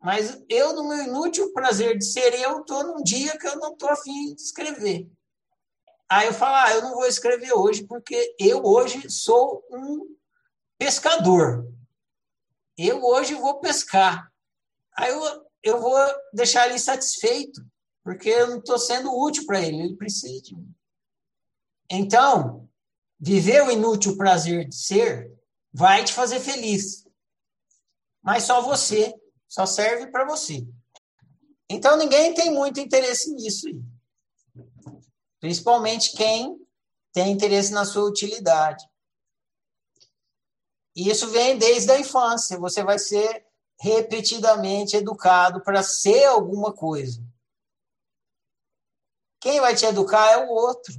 Mas 0.00 0.42
eu, 0.48 0.74
no 0.74 0.86
meu 0.86 1.04
inútil 1.04 1.52
prazer 1.52 1.98
de 1.98 2.04
ser 2.04 2.34
eu, 2.34 2.60
estou 2.60 2.84
num 2.84 3.02
dia 3.02 3.36
que 3.36 3.46
eu 3.46 3.56
não 3.56 3.72
estou 3.72 3.88
afim 3.88 4.34
de 4.34 4.40
escrever. 4.40 5.10
Aí 6.08 6.26
eu 6.26 6.32
falo, 6.32 6.54
ah, 6.54 6.72
eu 6.72 6.82
não 6.82 6.94
vou 6.94 7.06
escrever 7.06 7.52
hoje, 7.52 7.84
porque 7.84 8.34
eu 8.38 8.64
hoje 8.64 9.10
sou 9.10 9.62
um 9.70 10.16
pescador 10.78 11.68
eu 12.78 13.02
hoje 13.02 13.34
vou 13.34 13.58
pescar. 13.58 14.32
Aí 14.96 15.10
eu, 15.10 15.46
eu 15.64 15.80
vou 15.80 15.98
deixar 16.32 16.68
ele 16.68 16.78
satisfeito, 16.78 17.60
porque 18.04 18.28
eu 18.28 18.46
não 18.46 18.58
estou 18.58 18.78
sendo 18.78 19.12
útil 19.12 19.44
para 19.44 19.60
ele, 19.60 19.82
ele 19.82 19.96
precisa 19.96 20.40
de 20.40 20.54
mim. 20.54 20.72
Então, 21.90 22.68
viver 23.18 23.64
o 23.64 23.70
inútil 23.70 24.16
prazer 24.16 24.68
de 24.68 24.76
ser 24.76 25.32
vai 25.72 26.04
te 26.04 26.12
fazer 26.12 26.38
feliz. 26.38 27.04
Mas 28.22 28.44
só 28.44 28.62
você, 28.62 29.12
só 29.48 29.66
serve 29.66 30.06
para 30.12 30.24
você. 30.24 30.64
Então, 31.68 31.96
ninguém 31.96 32.32
tem 32.32 32.52
muito 32.52 32.78
interesse 32.78 33.32
nisso. 33.34 33.66
Principalmente 35.40 36.12
quem 36.12 36.56
tem 37.12 37.32
interesse 37.32 37.72
na 37.72 37.84
sua 37.84 38.04
utilidade. 38.04 38.84
E 40.98 41.08
isso 41.08 41.28
vem 41.28 41.56
desde 41.56 41.92
a 41.92 42.00
infância. 42.00 42.58
Você 42.58 42.82
vai 42.82 42.98
ser 42.98 43.46
repetidamente 43.80 44.96
educado 44.96 45.62
para 45.62 45.80
ser 45.80 46.24
alguma 46.24 46.72
coisa. 46.72 47.22
Quem 49.40 49.60
vai 49.60 49.76
te 49.76 49.86
educar 49.86 50.32
é 50.32 50.44
o 50.44 50.48
outro. 50.48 50.92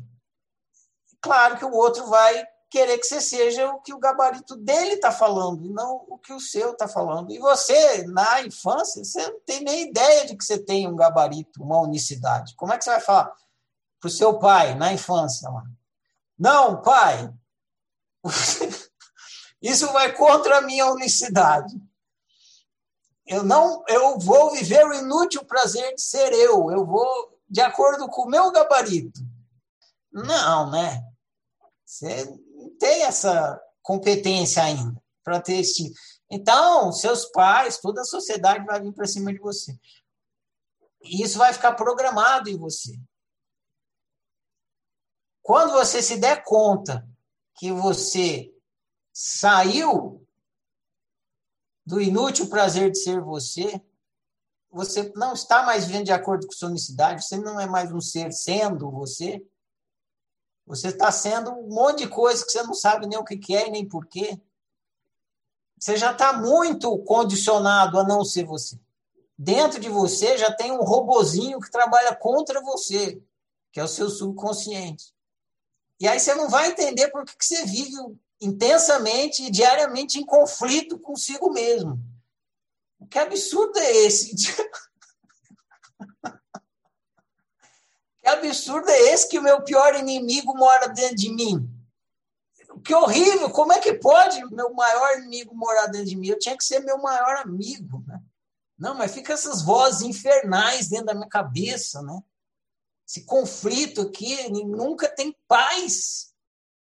Claro 1.19 1.57
que 1.57 1.65
o 1.65 1.73
outro 1.73 2.07
vai 2.07 2.47
querer 2.69 2.97
que 2.97 3.07
você 3.07 3.19
seja 3.19 3.67
o 3.73 3.81
que 3.81 3.93
o 3.93 3.99
gabarito 3.99 4.55
dele 4.55 4.93
está 4.93 5.11
falando, 5.11 5.65
e 5.65 5.69
não 5.69 6.05
o 6.07 6.17
que 6.17 6.31
o 6.31 6.39
seu 6.39 6.71
está 6.71 6.87
falando. 6.87 7.33
E 7.33 7.39
você, 7.39 8.07
na 8.07 8.41
infância, 8.41 9.03
você 9.03 9.27
não 9.27 9.41
tem 9.41 9.61
nem 9.65 9.89
ideia 9.89 10.25
de 10.25 10.37
que 10.37 10.45
você 10.45 10.57
tem 10.57 10.87
um 10.87 10.95
gabarito, 10.95 11.61
uma 11.61 11.81
unicidade. 11.81 12.55
Como 12.55 12.71
é 12.71 12.77
que 12.77 12.85
você 12.85 12.91
vai 12.91 13.01
falar 13.01 13.35
para 13.99 14.07
o 14.07 14.09
seu 14.09 14.39
pai, 14.39 14.75
na 14.75 14.93
infância? 14.93 15.49
Não, 16.37 16.81
pai, 16.81 17.33
Isso 19.61 19.91
vai 19.91 20.15
contra 20.15 20.57
a 20.57 20.61
minha 20.61 20.85
unicidade. 20.87 21.75
Eu 23.25 23.43
não, 23.43 23.83
eu 23.87 24.17
vou 24.17 24.51
viver 24.51 24.85
o 24.87 24.93
inútil 24.93 25.45
prazer 25.45 25.93
de 25.95 26.01
ser 26.01 26.33
eu. 26.33 26.71
Eu 26.71 26.85
vou 26.85 27.39
de 27.47 27.61
acordo 27.61 28.07
com 28.07 28.23
o 28.23 28.29
meu 28.29 28.51
gabarito. 28.51 29.21
Não, 30.11 30.71
né? 30.71 31.03
Você 31.85 32.25
não 32.55 32.75
tem 32.77 33.03
essa 33.03 33.61
competência 33.81 34.63
ainda 34.63 35.01
para 35.23 35.41
ter 35.41 35.57
esse. 35.57 35.93
Então, 36.29 36.91
seus 36.91 37.25
pais, 37.25 37.79
toda 37.79 38.01
a 38.01 38.05
sociedade 38.05 38.65
vai 38.65 38.79
vir 38.81 38.93
para 38.93 39.07
cima 39.07 39.33
de 39.33 39.39
você. 39.39 39.77
E 41.01 41.23
isso 41.23 41.37
vai 41.37 41.53
ficar 41.53 41.73
programado 41.73 42.49
em 42.49 42.57
você. 42.57 42.99
Quando 45.41 45.71
você 45.71 46.01
se 46.01 46.17
der 46.17 46.43
conta 46.43 47.07
que 47.55 47.71
você 47.71 48.53
saiu 49.21 50.25
do 51.85 51.99
inútil 51.99 52.47
prazer 52.47 52.89
de 52.89 52.99
ser 52.99 53.19
você, 53.19 53.81
você 54.71 55.11
não 55.13 55.33
está 55.33 55.61
mais 55.61 55.85
vivendo 55.85 56.05
de 56.05 56.13
acordo 56.13 56.47
com 56.47 56.53
sua 56.53 56.69
unicidade, 56.69 57.25
você 57.25 57.35
não 57.35 57.59
é 57.59 57.67
mais 57.67 57.91
um 57.91 57.99
ser 57.99 58.31
sendo 58.31 58.89
você. 58.89 59.45
Você 60.65 60.87
está 60.87 61.11
sendo 61.11 61.51
um 61.51 61.67
monte 61.67 62.05
de 62.05 62.07
coisa 62.07 62.45
que 62.45 62.51
você 62.51 62.63
não 62.63 62.73
sabe 62.73 63.07
nem 63.07 63.19
o 63.19 63.25
que 63.25 63.53
é 63.53 63.67
e 63.67 63.71
nem 63.71 63.85
porquê. 63.85 64.39
Você 65.77 65.97
já 65.97 66.13
está 66.13 66.31
muito 66.31 66.97
condicionado 66.99 67.99
a 67.99 68.05
não 68.05 68.23
ser 68.23 68.45
você. 68.45 68.79
Dentro 69.37 69.81
de 69.81 69.89
você 69.89 70.37
já 70.37 70.53
tem 70.55 70.71
um 70.71 70.83
robozinho 70.83 71.59
que 71.59 71.69
trabalha 71.69 72.15
contra 72.15 72.61
você, 72.61 73.21
que 73.69 73.81
é 73.81 73.83
o 73.83 73.87
seu 73.87 74.09
subconsciente. 74.09 75.13
E 75.99 76.07
aí 76.07 76.21
você 76.21 76.33
não 76.35 76.47
vai 76.49 76.69
entender 76.69 77.09
por 77.09 77.25
que 77.25 77.35
você 77.43 77.65
vive 77.65 77.97
intensamente 78.41 79.43
e 79.43 79.51
diariamente 79.51 80.19
em 80.19 80.25
conflito 80.25 80.97
consigo 80.99 81.51
mesmo. 81.51 81.99
Que 83.09 83.19
absurdo 83.19 83.77
é 83.79 83.91
esse? 83.97 84.35
que 88.21 88.27
absurdo 88.27 88.89
é 88.89 88.99
esse 89.13 89.27
que 89.27 89.39
o 89.39 89.43
meu 89.43 89.63
pior 89.63 89.95
inimigo 89.95 90.55
mora 90.55 90.87
dentro 90.87 91.15
de 91.15 91.33
mim? 91.33 91.69
Que 92.83 92.93
horrível! 92.93 93.49
Como 93.49 93.73
é 93.73 93.79
que 93.79 93.93
pode 93.93 94.43
meu 94.53 94.73
maior 94.73 95.17
inimigo 95.17 95.55
morar 95.55 95.87
dentro 95.87 96.07
de 96.07 96.15
mim? 96.15 96.27
Eu 96.27 96.39
tinha 96.39 96.55
que 96.55 96.63
ser 96.63 96.79
meu 96.79 96.97
maior 96.97 97.37
amigo, 97.37 98.03
né? 98.07 98.21
Não, 98.77 98.95
mas 98.95 99.13
fica 99.13 99.33
essas 99.33 99.61
vozes 99.61 100.01
infernais 100.01 100.87
dentro 100.87 101.07
da 101.07 101.13
minha 101.13 101.27
cabeça, 101.27 102.01
né? 102.01 102.21
Esse 103.05 103.25
conflito 103.25 104.01
aqui, 104.01 104.49
nunca 104.63 105.09
tem 105.09 105.35
paz. 105.47 106.28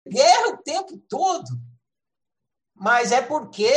Guerra 0.09 0.55
o 0.55 0.63
tempo 0.63 0.99
todo. 1.09 1.49
Mas 2.75 3.13
é 3.13 3.21
porque 3.21 3.73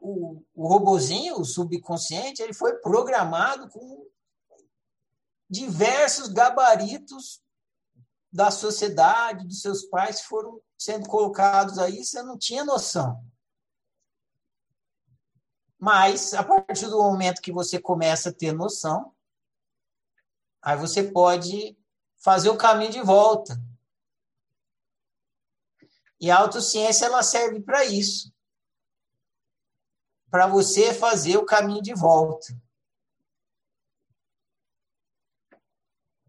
o, 0.00 0.42
o 0.54 0.68
robozinho, 0.68 1.40
o 1.40 1.44
subconsciente, 1.44 2.42
ele 2.42 2.54
foi 2.54 2.76
programado 2.76 3.68
com 3.68 4.06
diversos 5.48 6.28
gabaritos 6.28 7.40
da 8.30 8.50
sociedade, 8.50 9.46
dos 9.46 9.62
seus 9.62 9.82
pais 9.84 10.20
foram 10.20 10.60
sendo 10.76 11.08
colocados 11.08 11.78
aí, 11.78 12.04
você 12.04 12.22
não 12.22 12.38
tinha 12.38 12.64
noção. 12.64 13.24
Mas, 15.78 16.34
a 16.34 16.42
partir 16.42 16.86
do 16.86 16.98
momento 16.98 17.40
que 17.40 17.52
você 17.52 17.80
começa 17.80 18.30
a 18.30 18.34
ter 18.34 18.52
noção, 18.52 19.14
aí 20.60 20.76
você 20.76 21.04
pode 21.04 21.78
fazer 22.18 22.50
o 22.50 22.56
caminho 22.56 22.90
de 22.90 23.00
volta. 23.00 23.60
E 26.20 26.30
a 26.30 26.38
autociência 26.38 27.06
ela 27.06 27.22
serve 27.22 27.60
para 27.60 27.84
isso. 27.84 28.32
Para 30.30 30.46
você 30.46 30.92
fazer 30.92 31.36
o 31.36 31.46
caminho 31.46 31.82
de 31.82 31.94
volta. 31.94 32.60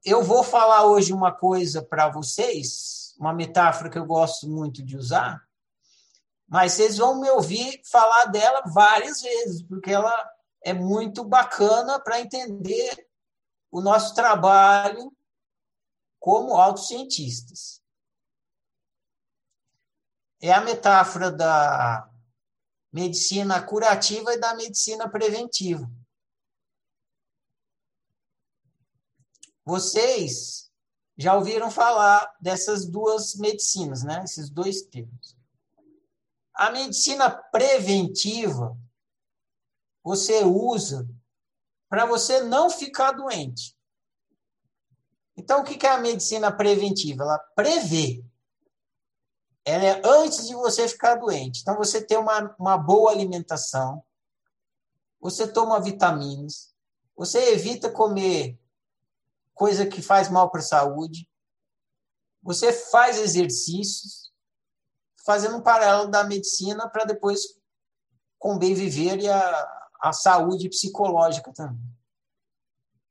Eu 0.05 0.23
vou 0.23 0.43
falar 0.43 0.85
hoje 0.85 1.11
uma 1.11 1.31
coisa 1.31 1.81
para 1.83 2.09
vocês, 2.09 3.15
uma 3.19 3.33
metáfora 3.33 3.89
que 3.89 3.97
eu 3.97 4.05
gosto 4.05 4.49
muito 4.49 4.81
de 4.81 4.95
usar, 4.95 5.45
mas 6.47 6.73
vocês 6.73 6.97
vão 6.97 7.19
me 7.19 7.29
ouvir 7.29 7.81
falar 7.83 8.25
dela 8.25 8.63
várias 8.65 9.21
vezes, 9.21 9.61
porque 9.61 9.91
ela 9.91 10.27
é 10.63 10.73
muito 10.73 11.23
bacana 11.23 11.99
para 11.99 12.21
entender 12.21 13.07
o 13.69 13.81
nosso 13.81 14.15
trabalho 14.15 15.15
como 16.19 16.55
autocientistas. 16.55 17.78
É 20.41 20.51
a 20.51 20.61
metáfora 20.61 21.31
da 21.31 22.09
medicina 22.91 23.61
curativa 23.61 24.33
e 24.33 24.39
da 24.39 24.55
medicina 24.55 25.09
preventiva. 25.09 25.89
Vocês 29.65 30.71
já 31.17 31.35
ouviram 31.35 31.69
falar 31.69 32.33
dessas 32.39 32.85
duas 32.85 33.35
medicinas, 33.35 34.03
né? 34.03 34.23
Esses 34.23 34.49
dois 34.49 34.81
termos. 34.83 35.37
A 36.53 36.71
medicina 36.71 37.29
preventiva 37.29 38.77
você 40.03 40.43
usa 40.43 41.07
para 41.89 42.05
você 42.05 42.41
não 42.41 42.69
ficar 42.69 43.11
doente. 43.11 43.77
Então, 45.35 45.61
o 45.61 45.63
que 45.63 45.85
é 45.85 45.89
a 45.89 45.99
medicina 45.99 46.51
preventiva? 46.51 47.23
Ela 47.23 47.39
prevê. 47.55 48.23
Ela 49.65 49.83
é 49.83 50.01
antes 50.05 50.47
de 50.47 50.53
você 50.53 50.87
ficar 50.87 51.15
doente. 51.15 51.61
Então, 51.61 51.75
você 51.77 52.01
tem 52.01 52.17
uma, 52.17 52.55
uma 52.59 52.77
boa 52.77 53.11
alimentação, 53.11 54.03
você 55.19 55.47
toma 55.47 55.81
vitaminas, 55.81 56.73
você 57.15 57.51
evita 57.51 57.91
comer 57.91 58.57
coisa 59.53 59.85
que 59.85 60.01
faz 60.01 60.29
mal 60.29 60.49
para 60.49 60.61
a 60.61 60.63
saúde, 60.63 61.27
você 62.41 62.71
faz 62.71 63.19
exercícios, 63.19 64.31
fazendo 65.25 65.57
um 65.57 65.61
paralelo 65.61 66.09
da 66.09 66.23
medicina 66.23 66.89
para 66.89 67.03
depois 67.03 67.41
com 68.37 68.57
bem 68.57 68.73
viver 68.73 69.19
e 69.19 69.27
a, 69.27 69.67
a 70.01 70.13
saúde 70.13 70.69
psicológica 70.69 71.51
também. 71.53 71.83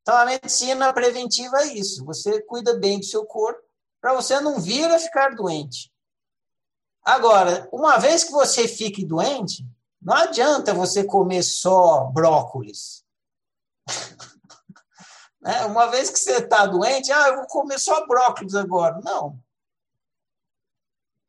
Então, 0.00 0.16
a 0.16 0.24
medicina 0.24 0.90
preventiva 0.94 1.58
é 1.58 1.74
isso. 1.74 2.02
Você 2.06 2.40
cuida 2.42 2.78
bem 2.78 2.98
do 2.98 3.04
seu 3.04 3.26
corpo 3.26 3.62
para 4.00 4.14
você 4.14 4.40
não 4.40 4.58
vir 4.58 4.90
a 4.90 4.98
ficar 4.98 5.34
doente. 5.34 5.92
Agora, 7.08 7.66
uma 7.72 7.96
vez 7.96 8.22
que 8.22 8.32
você 8.32 8.68
fique 8.68 9.02
doente, 9.02 9.66
não 9.98 10.12
adianta 10.12 10.74
você 10.74 11.02
comer 11.02 11.42
só 11.42 12.04
brócolis. 12.04 13.02
né? 15.40 15.64
Uma 15.64 15.86
vez 15.86 16.10
que 16.10 16.18
você 16.18 16.36
está 16.36 16.66
doente, 16.66 17.10
ah, 17.10 17.28
eu 17.28 17.36
vou 17.36 17.46
comer 17.46 17.78
só 17.78 18.06
brócolis 18.06 18.54
agora. 18.54 19.00
Não. 19.02 19.42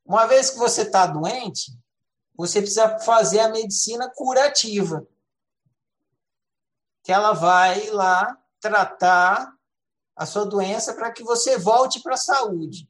Uma 0.06 0.26
vez 0.26 0.50
que 0.50 0.58
você 0.58 0.82
está 0.82 1.08
doente, 1.08 1.72
você 2.36 2.60
precisa 2.60 3.00
fazer 3.00 3.40
a 3.40 3.48
medicina 3.48 4.12
curativa. 4.14 5.08
Que 7.04 7.14
ela 7.14 7.32
vai 7.32 7.90
lá 7.92 8.38
tratar 8.60 9.56
a 10.14 10.26
sua 10.26 10.46
doença 10.46 10.94
para 10.94 11.10
que 11.14 11.24
você 11.24 11.58
volte 11.58 12.02
para 12.02 12.16
a 12.16 12.18
saúde. 12.18 12.86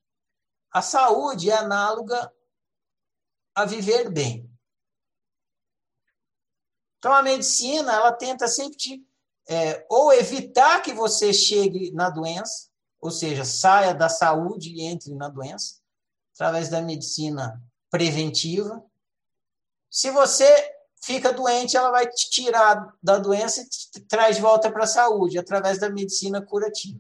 A 0.71 0.82
saúde 0.82 1.52
é 1.52 1.56
análoga 1.56 2.34
a 3.60 3.65
viver 3.65 4.10
bem. 4.10 4.50
Então, 6.98 7.13
a 7.13 7.22
medicina, 7.22 7.93
ela 7.93 8.12
tenta 8.12 8.48
sempre 8.48 8.78
te, 8.78 9.08
é, 9.48 9.86
ou 9.89 10.13
evitar 10.13 10.82
que 10.82 10.93
você 10.93 11.34
chegue 11.34 11.91
na 11.91 12.10
doença, 12.10 12.69
ou 13.00 13.12
seja, 13.12 13.45
saia 13.45 13.93
da 13.93 14.10
saúde 14.10 14.69
e 14.69 14.82
entre 14.82 15.13
na 15.15 15.30
doença, 15.30 15.80
através 16.34 16.69
da 16.69 16.82
medicina 16.82 17.62
preventiva. 17.89 18.84
Se 19.89 20.12
você 20.12 20.48
fica 21.02 21.34
doente, 21.34 21.78
ela 21.78 21.91
vai 21.91 22.10
te 22.10 22.30
tirar 22.30 22.93
da 23.02 23.17
doença 23.17 23.62
e 23.62 23.69
te 23.69 24.02
traz 24.02 24.36
de 24.36 24.41
volta 24.41 24.72
para 24.72 24.84
a 24.84 24.88
saúde, 24.88 25.39
através 25.39 25.80
da 25.80 25.89
medicina 25.89 26.41
curativa. 26.41 27.00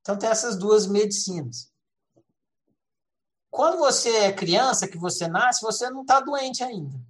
Então, 0.00 0.16
tem 0.16 0.28
essas 0.28 0.56
duas 0.56 0.86
medicinas. 0.86 1.73
Quando 3.54 3.78
você 3.78 4.10
é 4.16 4.32
criança, 4.32 4.88
que 4.88 4.98
você 4.98 5.28
nasce, 5.28 5.62
você 5.62 5.88
não 5.88 6.00
está 6.00 6.18
doente 6.18 6.64
ainda. 6.64 7.00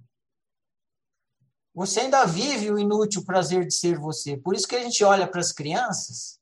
Você 1.73 2.01
ainda 2.01 2.23
vive 2.23 2.71
o 2.71 2.77
inútil 2.77 3.25
prazer 3.25 3.65
de 3.65 3.73
ser 3.73 3.97
você. 3.97 4.37
Por 4.37 4.53
isso 4.53 4.67
que 4.67 4.75
a 4.75 4.83
gente 4.83 5.03
olha 5.03 5.27
para 5.27 5.39
as 5.39 5.51
crianças 5.51 6.39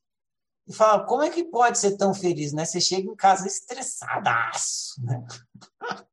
e 0.67 0.73
fala, 0.73 1.05
como 1.05 1.23
é 1.23 1.29
que 1.29 1.45
pode 1.45 1.79
ser 1.79 1.95
tão 1.95 2.13
feliz, 2.13 2.51
né? 2.51 2.65
Você 2.65 2.81
chega 2.81 3.09
em 3.09 3.15
casa 3.15 3.47
estressadaço, 3.47 5.01
né? 5.01 5.25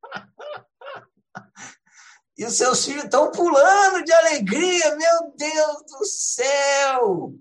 E 2.38 2.44
os 2.46 2.55
seus 2.55 2.85
filhos 2.87 3.05
estão 3.05 3.31
pulando 3.33 4.03
de 4.03 4.12
alegria, 4.12 4.96
meu 4.96 5.35
Deus 5.37 5.83
do 5.90 6.07
céu! 6.07 7.35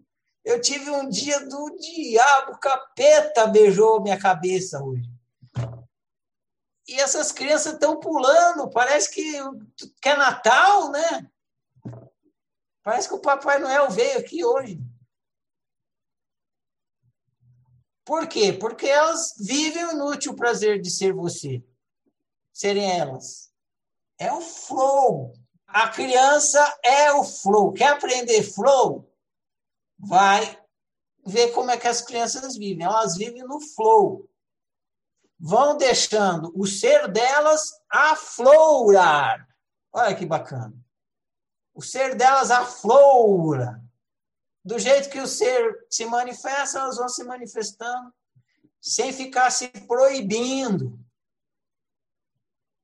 Eu 0.44 0.60
tive 0.60 0.90
um 0.90 1.08
dia 1.08 1.40
do 1.48 1.78
diabo, 1.78 2.60
capeta 2.60 3.48
beijou 3.48 4.02
minha 4.02 4.20
cabeça 4.20 4.84
hoje. 4.84 5.19
E 6.90 7.00
essas 7.00 7.32
crianças 7.32 7.74
estão 7.74 8.00
pulando, 8.00 8.68
parece 8.68 9.12
que, 9.12 9.32
que 10.02 10.10
é 10.10 10.18
Natal, 10.18 10.90
né? 10.90 11.32
Parece 12.82 13.08
que 13.08 13.14
o 13.14 13.22
Papai 13.22 13.60
Noel 13.60 13.92
veio 13.92 14.18
aqui 14.18 14.44
hoje. 14.44 14.82
Por 18.04 18.28
quê? 18.28 18.52
Porque 18.52 18.88
elas 18.88 19.36
vivem 19.38 19.86
o 19.86 19.92
inútil 19.92 20.36
prazer 20.36 20.82
de 20.82 20.90
ser 20.90 21.14
você. 21.14 21.64
Serem 22.52 23.00
elas. 23.00 23.54
É 24.18 24.34
o 24.34 24.42
flow. 24.42 25.34
A 25.68 25.90
criança 25.90 26.76
é 26.84 27.14
o 27.14 27.24
flow. 27.24 27.72
Quer 27.72 27.90
aprender 27.90 28.42
flow? 28.42 29.14
Vai 29.96 30.60
ver 31.24 31.52
como 31.52 31.70
é 31.70 31.78
que 31.78 31.88
as 31.88 32.02
crianças 32.02 32.58
vivem. 32.58 32.84
Elas 32.84 33.16
vivem 33.16 33.44
no 33.44 33.62
flow. 33.62 34.28
Vão 35.40 35.78
deixando 35.78 36.52
o 36.56 36.68
ser 36.68 37.08
delas 37.08 37.72
aflorar. 37.90 39.48
Olha 39.92 40.16
que 40.16 40.26
bacana. 40.26 40.74
O 41.74 41.82
ser 41.82 42.16
delas 42.16 42.52
aflora 42.52 43.82
do 44.64 44.78
jeito 44.78 45.10
que 45.10 45.20
o 45.20 45.28
ser 45.28 45.88
se 45.90 46.06
manifesta, 46.06 46.80
elas 46.80 46.98
vão 46.98 47.08
se 47.08 47.24
manifestando, 47.24 48.14
sem 48.82 49.14
ficar 49.14 49.50
se 49.50 49.70
proibindo. 49.88 51.00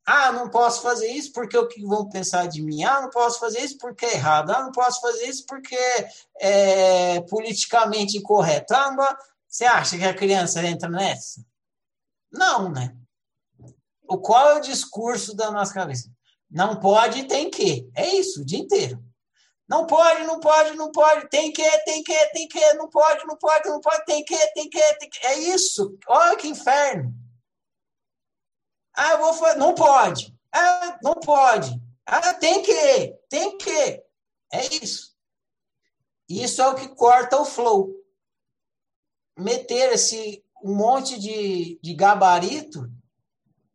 Ah, 0.05 0.31
não 0.31 0.49
posso 0.49 0.81
fazer 0.81 1.07
isso 1.07 1.31
porque 1.33 1.57
o 1.57 1.67
que 1.67 1.83
vão 1.83 2.07
pensar 2.07 2.47
de 2.47 2.61
mim? 2.61 2.83
Ah, 2.83 3.01
não 3.01 3.09
posso 3.09 3.39
fazer 3.39 3.59
isso 3.61 3.77
porque 3.79 4.05
é 4.05 4.13
errado. 4.13 4.51
Ah, 4.51 4.61
não 4.61 4.71
posso 4.71 5.01
fazer 5.01 5.25
isso 5.25 5.45
porque 5.47 5.77
é 6.39 7.21
politicamente 7.21 8.17
incorreto. 8.17 8.73
Ah. 8.73 9.17
Você 9.47 9.65
acha 9.65 9.97
que 9.97 10.03
a 10.03 10.13
criança 10.13 10.63
entra 10.65 10.87
nessa? 10.87 11.43
Não, 12.35 12.71
né? 12.71 12.95
O 14.07 14.19
qual 14.19 14.51
é 14.51 14.55
o 14.55 14.61
discurso 14.61 15.35
da 15.35 15.51
nossa 15.51 15.73
cabeça? 15.73 16.09
Não 16.49 16.79
pode, 16.79 17.27
tem 17.27 17.49
que. 17.49 17.89
É 17.95 18.07
isso, 18.15 18.41
o 18.41 18.45
dia 18.45 18.59
inteiro. 18.59 19.03
Não 19.67 19.87
pode, 19.87 20.23
não 20.25 20.39
pode, 20.39 20.75
não 20.75 20.91
pode, 20.91 21.27
tem 21.29 21.51
que, 21.51 21.67
tem 21.79 22.03
que, 22.03 22.25
tem 22.27 22.47
que, 22.47 22.73
não 22.73 22.87
pode, 22.87 23.25
não 23.25 23.35
pode, 23.35 23.67
não 23.67 23.81
pode, 23.81 24.05
tem 24.05 24.23
que, 24.23 24.37
tem 24.53 24.69
que, 24.69 24.93
tem 24.99 25.09
que. 25.09 25.25
É 25.25 25.39
isso. 25.39 25.97
Olha 26.07 26.37
que 26.37 26.47
inferno. 26.47 27.11
Ah, 28.95 29.13
eu 29.13 29.19
vou 29.19 29.33
fazer. 29.33 29.57
Não 29.57 29.73
pode. 29.73 30.37
Ah, 30.51 30.99
não 31.01 31.15
pode. 31.15 31.81
Ah, 32.05 32.33
tem 32.35 32.61
que, 32.61 33.17
tem 33.27 33.57
que. 33.57 34.03
É 34.53 34.65
isso. 34.81 35.15
Isso 36.29 36.61
é 36.61 36.67
o 36.67 36.75
que 36.75 36.87
corta 36.89 37.41
o 37.41 37.45
flow. 37.45 37.91
Meter 39.37 39.93
esse 39.93 40.44
um 40.65 40.75
monte 40.75 41.19
de, 41.19 41.79
de 41.79 41.93
gabarito 41.93 42.91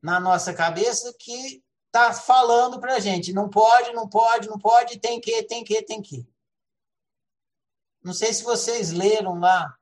na 0.03 0.19
nossa 0.19 0.53
cabeça 0.53 1.15
que 1.17 1.63
está 1.87 2.13
falando 2.13 2.81
para 2.81 2.97
a 2.97 3.01
gente, 3.01 3.33
não 3.33 3.49
pode, 3.49 3.93
não 3.93 4.09
pode, 4.09 4.49
não 4.49 4.59
pode, 4.59 4.99
tem 4.99 5.21
que, 5.21 5.41
tem 5.45 5.63
que, 5.63 5.83
tem 5.83 6.03
que. 6.03 6.29
Não 8.03 8.13
sei 8.13 8.33
se 8.35 8.43
vocês 8.43 8.91
leram 8.91 9.39
lá 9.39 9.73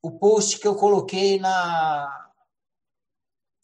o 0.00 0.10
post 0.10 0.58
que 0.58 0.66
eu 0.66 0.74
coloquei 0.74 1.38
na 1.38 2.30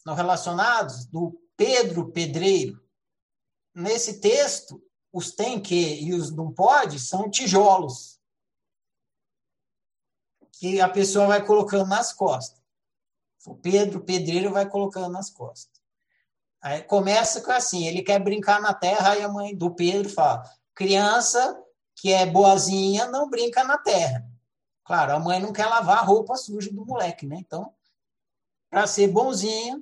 no 0.05 0.13
Relacionados, 0.13 1.05
do 1.05 1.41
Pedro 1.57 2.11
Pedreiro. 2.11 2.81
Nesse 3.73 4.19
texto, 4.19 4.81
os 5.11 5.31
tem 5.31 5.59
que 5.59 6.01
e 6.01 6.13
os 6.13 6.31
não 6.31 6.51
pode 6.51 6.99
são 6.99 7.29
tijolos 7.29 8.19
que 10.53 10.79
a 10.79 10.89
pessoa 10.89 11.27
vai 11.27 11.45
colocando 11.45 11.87
nas 11.87 12.13
costas. 12.13 12.58
O 13.49 13.55
Pedro 13.55 14.01
Pedreiro 14.01 14.51
vai 14.51 14.69
colocando 14.69 15.11
nas 15.11 15.29
costas. 15.29 15.81
Aí 16.61 16.83
começa 16.83 17.41
com 17.41 17.51
assim, 17.51 17.87
ele 17.87 18.03
quer 18.03 18.19
brincar 18.19 18.61
na 18.61 18.73
terra, 18.73 19.11
aí 19.11 19.23
a 19.23 19.29
mãe 19.29 19.55
do 19.55 19.73
Pedro 19.73 20.09
fala, 20.09 20.43
criança 20.75 21.59
que 21.95 22.13
é 22.13 22.25
boazinha 22.25 23.07
não 23.07 23.29
brinca 23.29 23.63
na 23.63 23.77
terra. 23.77 24.23
Claro, 24.83 25.13
a 25.13 25.19
mãe 25.19 25.39
não 25.39 25.51
quer 25.51 25.65
lavar 25.65 25.99
a 25.99 26.03
roupa 26.03 26.35
suja 26.35 26.71
do 26.71 26.85
moleque, 26.85 27.25
né? 27.25 27.37
Então, 27.39 27.73
para 28.69 28.85
ser 28.85 29.07
bonzinho, 29.07 29.81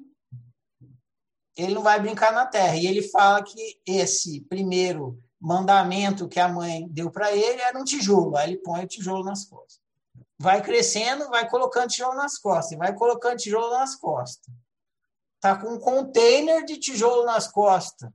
ele 1.56 1.74
não 1.74 1.84
vai 1.84 2.00
brincar 2.00 2.32
na 2.32 2.46
terra. 2.46 2.76
E 2.76 2.86
ele 2.86 3.02
fala 3.02 3.44
que 3.44 3.82
esse 3.86 4.42
primeiro 4.42 5.22
mandamento 5.40 6.28
que 6.28 6.40
a 6.40 6.48
mãe 6.48 6.88
deu 6.90 7.12
para 7.12 7.36
ele 7.36 7.62
era 7.62 7.78
um 7.78 7.84
tijolo. 7.84 8.36
Aí 8.38 8.52
ele 8.52 8.62
põe 8.62 8.84
o 8.84 8.88
tijolo 8.88 9.24
nas 9.24 9.46
costas. 9.46 9.87
Vai 10.40 10.62
crescendo, 10.62 11.30
vai 11.30 11.50
colocando 11.50 11.90
tijolo 11.90 12.16
nas 12.16 12.38
costas, 12.38 12.78
vai 12.78 12.96
colocando 12.96 13.38
tijolo 13.38 13.72
nas 13.72 13.96
costas. 13.96 14.54
Tá 15.40 15.60
com 15.60 15.74
um 15.74 15.80
container 15.80 16.64
de 16.64 16.78
tijolo 16.78 17.26
nas 17.26 17.48
costas. 17.48 18.12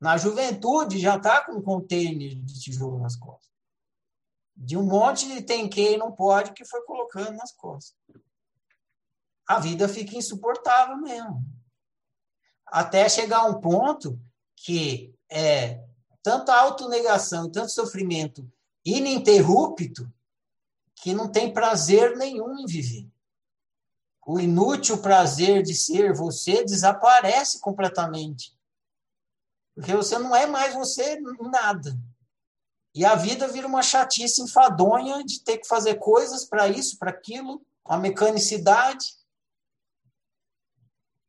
Na 0.00 0.16
juventude 0.16 0.98
já 0.98 1.18
tá 1.18 1.44
com 1.44 1.52
um 1.52 1.62
container 1.62 2.34
de 2.34 2.60
tijolo 2.60 2.98
nas 2.98 3.16
costas. 3.16 3.50
De 4.54 4.76
um 4.76 4.84
monte 4.84 5.26
de 5.26 5.42
tem 5.42 5.68
que 5.68 5.92
e 5.92 5.96
não 5.96 6.12
pode 6.12 6.52
que 6.52 6.64
foi 6.64 6.82
colocando 6.82 7.32
nas 7.32 7.52
costas. 7.52 7.96
A 9.46 9.58
vida 9.58 9.88
fica 9.88 10.16
insuportável 10.16 10.96
mesmo 10.98 11.44
até 12.66 13.08
chegar 13.08 13.38
a 13.38 13.46
um 13.46 13.60
ponto 13.60 14.20
que 14.56 15.14
é 15.30 15.84
tanta 16.22 16.54
autonegação 16.54 17.50
tanto 17.50 17.70
sofrimento 17.70 18.50
ininterrupto 18.84 20.12
que 20.96 21.14
não 21.14 21.30
tem 21.30 21.52
prazer 21.52 22.16
nenhum 22.16 22.58
em 22.58 22.66
viver. 22.66 23.08
O 24.26 24.40
inútil 24.40 24.98
prazer 24.98 25.62
de 25.62 25.74
ser 25.74 26.12
você 26.12 26.64
desaparece 26.64 27.60
completamente. 27.60 28.56
Porque 29.74 29.94
você 29.94 30.18
não 30.18 30.34
é 30.34 30.46
mais 30.46 30.74
você 30.74 31.20
nada. 31.50 31.96
E 32.94 33.04
a 33.04 33.14
vida 33.14 33.46
vira 33.46 33.68
uma 33.68 33.82
chatice 33.82 34.42
enfadonha 34.42 35.22
de 35.22 35.44
ter 35.44 35.58
que 35.58 35.68
fazer 35.68 35.96
coisas 35.96 36.44
para 36.46 36.66
isso, 36.66 36.98
para 36.98 37.10
aquilo, 37.10 37.64
a 37.84 37.98
mecanicidade. 37.98 39.14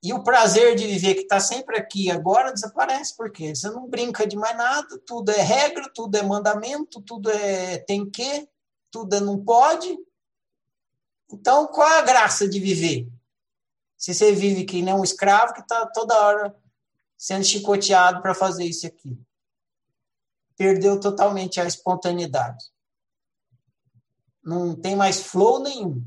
E 0.01 0.13
o 0.13 0.23
prazer 0.23 0.75
de 0.75 0.87
viver 0.87 1.15
que 1.15 1.21
está 1.21 1.41
sempre 1.41 1.77
aqui 1.77 2.09
agora 2.09 2.53
desaparece, 2.53 3.15
porque 3.17 3.53
você 3.53 3.69
não 3.69 3.89
brinca 3.89 4.25
de 4.25 4.37
mais 4.37 4.55
nada, 4.55 4.97
tudo 5.05 5.29
é 5.29 5.41
regra, 5.41 5.91
tudo 5.93 6.15
é 6.15 6.23
mandamento, 6.23 7.01
tudo 7.01 7.29
é 7.29 7.79
tem 7.79 8.09
que, 8.09 8.47
é 9.11 9.19
não 9.19 9.43
pode. 9.43 9.97
Então, 11.31 11.67
qual 11.67 11.87
a 11.87 12.01
graça 12.01 12.47
de 12.47 12.59
viver? 12.59 13.07
Se 13.97 14.13
você 14.13 14.31
vive 14.33 14.63
que 14.63 14.81
nem 14.81 14.93
um 14.93 15.03
escravo 15.03 15.53
que 15.53 15.61
está 15.61 15.85
toda 15.87 16.17
hora 16.19 16.55
sendo 17.17 17.43
chicoteado 17.43 18.21
para 18.21 18.33
fazer 18.33 18.63
isso 18.63 18.85
aqui. 18.85 19.19
Perdeu 20.55 20.99
totalmente 20.99 21.59
a 21.59 21.65
espontaneidade. 21.65 22.65
Não 24.43 24.75
tem 24.75 24.95
mais 24.95 25.19
flow 25.19 25.59
nenhum. 25.59 26.03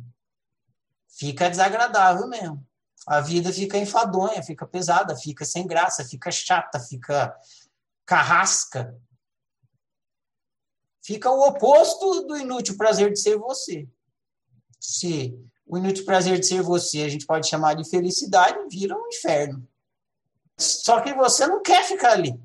Fica 1.08 1.50
desagradável 1.50 2.26
mesmo 2.26 2.64
a 3.06 3.20
vida 3.20 3.52
fica 3.52 3.78
enfadonha, 3.78 4.42
fica 4.42 4.66
pesada, 4.66 5.16
fica 5.16 5.44
sem 5.44 5.66
graça, 5.66 6.04
fica 6.04 6.30
chata, 6.30 6.78
fica 6.78 7.34
carrasca. 8.04 8.96
Fica 11.02 11.30
o 11.30 11.46
oposto 11.46 12.22
do 12.22 12.36
inútil 12.36 12.76
prazer 12.76 13.12
de 13.12 13.20
ser 13.20 13.36
você. 13.36 13.88
Se 14.78 15.38
o 15.66 15.78
inútil 15.78 16.04
prazer 16.04 16.38
de 16.38 16.46
ser 16.46 16.62
você 16.62 17.02
a 17.02 17.08
gente 17.08 17.26
pode 17.26 17.48
chamar 17.48 17.74
de 17.74 17.88
felicidade, 17.88 18.58
vira 18.68 18.96
um 18.96 19.08
inferno. 19.08 19.66
Só 20.58 21.00
que 21.00 21.14
você 21.14 21.46
não 21.46 21.62
quer 21.62 21.84
ficar 21.84 22.12
ali. 22.12 22.38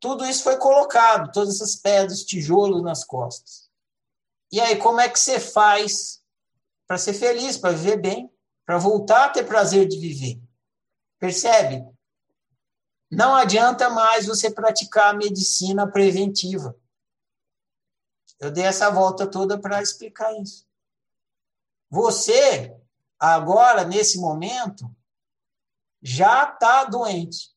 Tudo 0.00 0.26
isso 0.26 0.42
foi 0.42 0.58
colocado, 0.58 1.32
todas 1.32 1.54
essas 1.54 1.76
pedras, 1.76 2.24
tijolos 2.24 2.82
nas 2.82 3.04
costas. 3.04 3.70
E 4.52 4.60
aí, 4.60 4.76
como 4.76 5.00
é 5.00 5.08
que 5.08 5.18
você 5.18 5.40
faz 5.40 6.22
para 6.86 6.98
ser 6.98 7.14
feliz, 7.14 7.56
para 7.56 7.70
viver 7.70 8.00
bem? 8.00 8.34
para 8.64 8.78
voltar 8.78 9.26
a 9.26 9.30
ter 9.30 9.44
prazer 9.44 9.86
de 9.86 9.98
viver. 9.98 10.40
Percebe? 11.18 11.84
Não 13.10 13.34
adianta 13.34 13.90
mais 13.90 14.26
você 14.26 14.50
praticar 14.50 15.14
a 15.14 15.16
medicina 15.16 15.86
preventiva. 15.86 16.76
Eu 18.38 18.50
dei 18.50 18.64
essa 18.64 18.90
volta 18.90 19.26
toda 19.26 19.58
para 19.58 19.82
explicar 19.82 20.32
isso. 20.40 20.66
Você, 21.90 22.76
agora, 23.18 23.84
nesse 23.84 24.18
momento, 24.18 24.94
já 26.02 26.44
está 26.50 26.84
doente. 26.84 27.54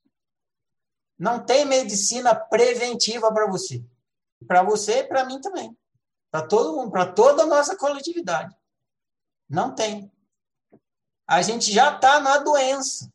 Não 1.18 1.44
tem 1.44 1.66
medicina 1.66 2.36
preventiva 2.36 3.34
para 3.34 3.48
você. 3.48 3.84
Para 4.48 4.62
você 4.64 5.00
e 5.00 5.04
para 5.04 5.26
mim 5.26 5.42
também. 5.42 5.76
Para 6.30 6.46
todo 6.46 6.76
mundo, 6.76 6.92
para 6.92 7.12
toda 7.12 7.44
a 7.44 7.48
nossa 7.48 7.76
coletividade. 7.76 8.56
Não 9.50 9.74
tem 9.74 10.12
a 11.28 11.42
gente 11.42 11.74
já 11.74 11.94
está 11.94 12.22
na 12.22 12.38
doença. 12.38 13.12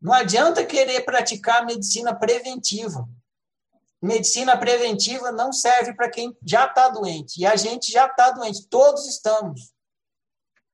Não 0.00 0.12
adianta 0.12 0.64
querer 0.64 1.04
praticar 1.04 1.66
medicina 1.66 2.14
preventiva. 2.14 3.06
Medicina 4.04 4.54
preventiva 4.58 5.32
não 5.32 5.50
serve 5.50 5.94
para 5.94 6.10
quem 6.10 6.36
já 6.44 6.66
está 6.66 6.90
doente. 6.90 7.40
E 7.40 7.46
a 7.46 7.56
gente 7.56 7.90
já 7.90 8.04
está 8.04 8.30
doente. 8.32 8.68
Todos 8.68 9.06
estamos. 9.08 9.72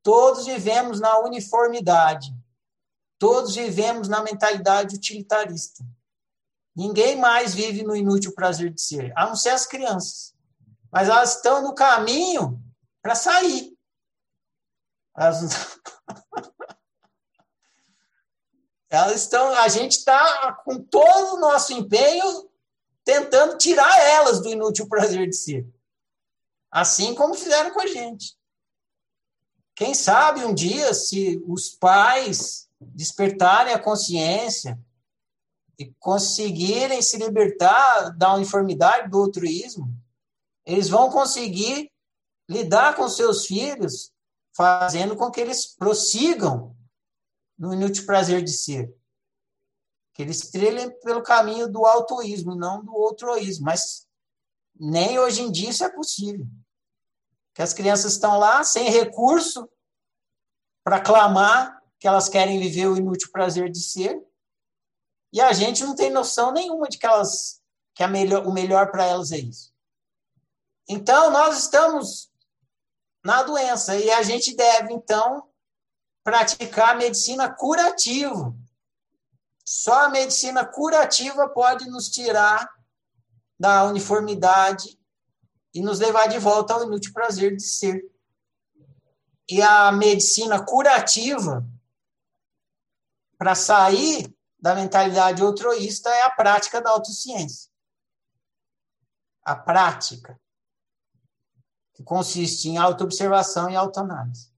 Todos 0.02 0.46
vivemos 0.46 0.98
na 0.98 1.16
uniformidade. 1.20 2.34
Todos 3.20 3.54
vivemos 3.54 4.08
na 4.08 4.20
mentalidade 4.20 4.96
utilitarista. 4.96 5.84
Ninguém 6.74 7.14
mais 7.16 7.54
vive 7.54 7.84
no 7.84 7.94
inútil 7.94 8.34
prazer 8.34 8.72
de 8.72 8.80
ser, 8.80 9.12
a 9.16 9.26
não 9.26 9.36
ser 9.36 9.50
as 9.50 9.64
crianças. 9.64 10.34
Mas 10.90 11.08
elas 11.08 11.36
estão 11.36 11.62
no 11.62 11.72
caminho 11.72 12.60
para 13.00 13.14
sair. 13.14 13.78
Elas 15.16 15.40
Elas 18.90 19.20
estão, 19.22 19.54
a 19.54 19.68
gente 19.68 19.92
está 19.92 20.52
com 20.64 20.82
todo 20.82 21.36
o 21.36 21.40
nosso 21.40 21.72
empenho 21.72 22.49
tentando 23.10 23.58
tirar 23.58 23.98
elas 23.98 24.40
do 24.40 24.48
inútil 24.48 24.88
prazer 24.88 25.28
de 25.28 25.34
ser. 25.34 25.66
Assim 26.70 27.12
como 27.12 27.34
fizeram 27.34 27.72
com 27.72 27.80
a 27.80 27.86
gente. 27.88 28.36
Quem 29.74 29.94
sabe 29.94 30.44
um 30.44 30.54
dia, 30.54 30.94
se 30.94 31.42
os 31.48 31.70
pais 31.70 32.68
despertarem 32.80 33.74
a 33.74 33.82
consciência 33.82 34.78
e 35.76 35.92
conseguirem 35.98 37.02
se 37.02 37.16
libertar 37.16 38.16
da 38.16 38.32
uniformidade 38.34 39.10
do 39.10 39.18
altruísmo, 39.18 39.92
eles 40.64 40.88
vão 40.88 41.10
conseguir 41.10 41.90
lidar 42.48 42.94
com 42.94 43.08
seus 43.08 43.44
filhos, 43.44 44.12
fazendo 44.54 45.16
com 45.16 45.32
que 45.32 45.40
eles 45.40 45.66
prossigam 45.66 46.76
no 47.58 47.74
inútil 47.74 48.06
prazer 48.06 48.44
de 48.44 48.52
ser. 48.52 48.94
Que 50.20 50.24
eles 50.24 50.50
trilhem 50.50 50.90
pelo 51.00 51.22
caminho 51.22 51.66
do 51.66 51.86
autoísmo, 51.86 52.54
não 52.54 52.84
do 52.84 52.94
outroísmo. 52.94 53.64
Mas 53.64 54.06
nem 54.78 55.18
hoje 55.18 55.40
em 55.40 55.50
dia 55.50 55.70
isso 55.70 55.82
é 55.82 55.88
possível. 55.88 56.46
Que 57.54 57.62
as 57.62 57.72
crianças 57.72 58.12
estão 58.12 58.38
lá 58.38 58.62
sem 58.62 58.90
recurso 58.90 59.66
para 60.84 61.00
clamar 61.00 61.82
que 61.98 62.06
elas 62.06 62.28
querem 62.28 62.60
viver 62.60 62.86
o 62.86 62.98
inútil 62.98 63.32
prazer 63.32 63.70
de 63.70 63.82
ser. 63.82 64.22
E 65.32 65.40
a 65.40 65.54
gente 65.54 65.82
não 65.84 65.94
tem 65.94 66.10
noção 66.10 66.52
nenhuma 66.52 66.86
de 66.86 66.98
que 66.98 67.06
elas 67.06 67.62
que 67.94 68.02
a 68.02 68.08
melhor, 68.08 68.46
o 68.46 68.52
melhor 68.52 68.90
para 68.90 69.06
elas 69.06 69.32
é 69.32 69.38
isso. 69.38 69.72
Então, 70.86 71.30
nós 71.30 71.58
estamos 71.58 72.30
na 73.24 73.42
doença 73.42 73.96
e 73.96 74.10
a 74.10 74.22
gente 74.22 74.54
deve, 74.54 74.92
então, 74.92 75.48
praticar 76.22 76.90
a 76.90 76.98
medicina 76.98 77.50
curativa. 77.50 78.54
Só 79.72 80.06
a 80.06 80.08
medicina 80.08 80.66
curativa 80.66 81.48
pode 81.48 81.88
nos 81.88 82.08
tirar 82.08 82.68
da 83.56 83.84
uniformidade 83.84 84.98
e 85.72 85.80
nos 85.80 86.00
levar 86.00 86.26
de 86.26 86.40
volta 86.40 86.74
ao 86.74 86.82
inútil 86.82 87.12
prazer 87.12 87.54
de 87.54 87.62
ser. 87.62 88.02
E 89.48 89.62
a 89.62 89.92
medicina 89.92 90.60
curativa, 90.60 91.64
para 93.38 93.54
sair 93.54 94.36
da 94.58 94.74
mentalidade 94.74 95.40
outroísta, 95.40 96.10
é 96.10 96.22
a 96.22 96.30
prática 96.30 96.82
da 96.82 96.90
autociência. 96.90 97.70
A 99.44 99.54
prática, 99.54 100.36
que 101.94 102.02
consiste 102.02 102.68
em 102.68 102.76
autoobservação 102.76 103.70
e 103.70 103.76
autoanálise. 103.76 104.50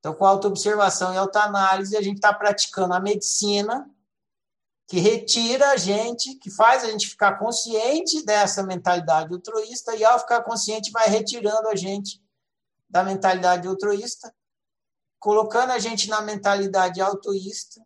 Então, 0.00 0.12
com 0.12 0.26
autoobservação 0.26 1.14
e 1.14 1.16
autoanálise, 1.16 1.96
a 1.96 2.02
gente 2.02 2.16
está 2.16 2.34
praticando 2.34 2.94
a 2.94 2.98
medicina 2.98 3.88
que 4.86 4.98
retira 4.98 5.70
a 5.70 5.76
gente, 5.76 6.34
que 6.36 6.50
faz 6.50 6.84
a 6.84 6.90
gente 6.90 7.08
ficar 7.08 7.38
consciente 7.38 8.24
dessa 8.24 8.62
mentalidade 8.62 9.32
altruísta, 9.32 9.94
e 9.96 10.04
ao 10.04 10.18
ficar 10.18 10.42
consciente, 10.42 10.90
vai 10.90 11.08
retirando 11.08 11.68
a 11.68 11.76
gente 11.76 12.22
da 12.88 13.02
mentalidade 13.02 13.66
altruísta, 13.66 14.34
colocando 15.18 15.70
a 15.70 15.78
gente 15.78 16.08
na 16.08 16.20
mentalidade 16.20 17.00
autoísta 17.00 17.80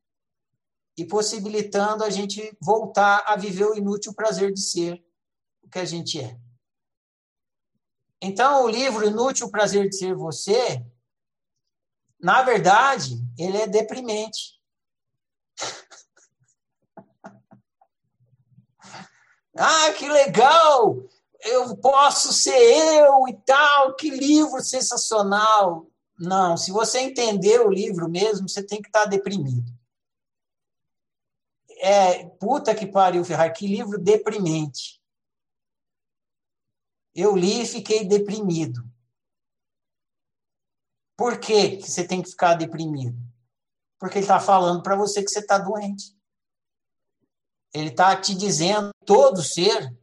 e 0.96 1.04
possibilitando 1.04 2.02
a 2.02 2.10
gente 2.10 2.56
voltar 2.60 3.22
a 3.26 3.36
viver 3.36 3.66
o 3.66 3.76
inútil 3.76 4.14
prazer 4.14 4.52
de 4.52 4.60
ser 4.60 5.04
o 5.62 5.68
que 5.68 5.78
a 5.78 5.84
gente 5.84 6.20
é. 6.20 6.36
Então, 8.20 8.64
o 8.64 8.68
livro 8.68 9.06
Inútil 9.06 9.50
Prazer 9.50 9.88
de 9.90 9.96
Ser 9.96 10.14
Você 10.14 10.82
na 12.20 12.42
verdade, 12.42 13.22
ele 13.38 13.56
é 13.56 13.66
deprimente. 13.66 14.55
Ah, 19.58 19.92
que 19.92 20.08
legal! 20.08 20.96
Eu 21.40 21.76
posso 21.76 22.32
ser 22.32 22.56
eu 22.56 23.28
e 23.28 23.34
tal, 23.44 23.94
que 23.94 24.10
livro 24.10 24.60
sensacional. 24.60 25.86
Não, 26.18 26.56
se 26.56 26.70
você 26.70 27.00
entender 27.00 27.60
o 27.60 27.70
livro 27.70 28.08
mesmo, 28.08 28.48
você 28.48 28.62
tem 28.62 28.80
que 28.80 28.88
estar 28.88 29.04
deprimido. 29.04 29.70
É, 31.78 32.24
puta 32.40 32.74
que 32.74 32.86
pariu, 32.86 33.24
Ferrari, 33.24 33.52
que 33.52 33.66
livro 33.66 33.98
deprimente. 33.98 35.00
Eu 37.14 37.36
li 37.36 37.62
e 37.62 37.66
fiquei 37.66 38.04
deprimido. 38.06 38.82
Por 41.16 41.38
que, 41.38 41.78
que 41.78 41.90
você 41.90 42.06
tem 42.06 42.22
que 42.22 42.30
ficar 42.30 42.54
deprimido? 42.54 43.16
Porque 43.98 44.18
ele 44.18 44.24
está 44.24 44.40
falando 44.40 44.82
para 44.82 44.96
você 44.96 45.22
que 45.22 45.30
você 45.30 45.40
está 45.40 45.58
doente. 45.58 46.15
Ele 47.72 47.90
está 47.90 48.14
te 48.20 48.34
dizendo, 48.34 48.90
todo 49.04 49.42
ser, 49.42 49.94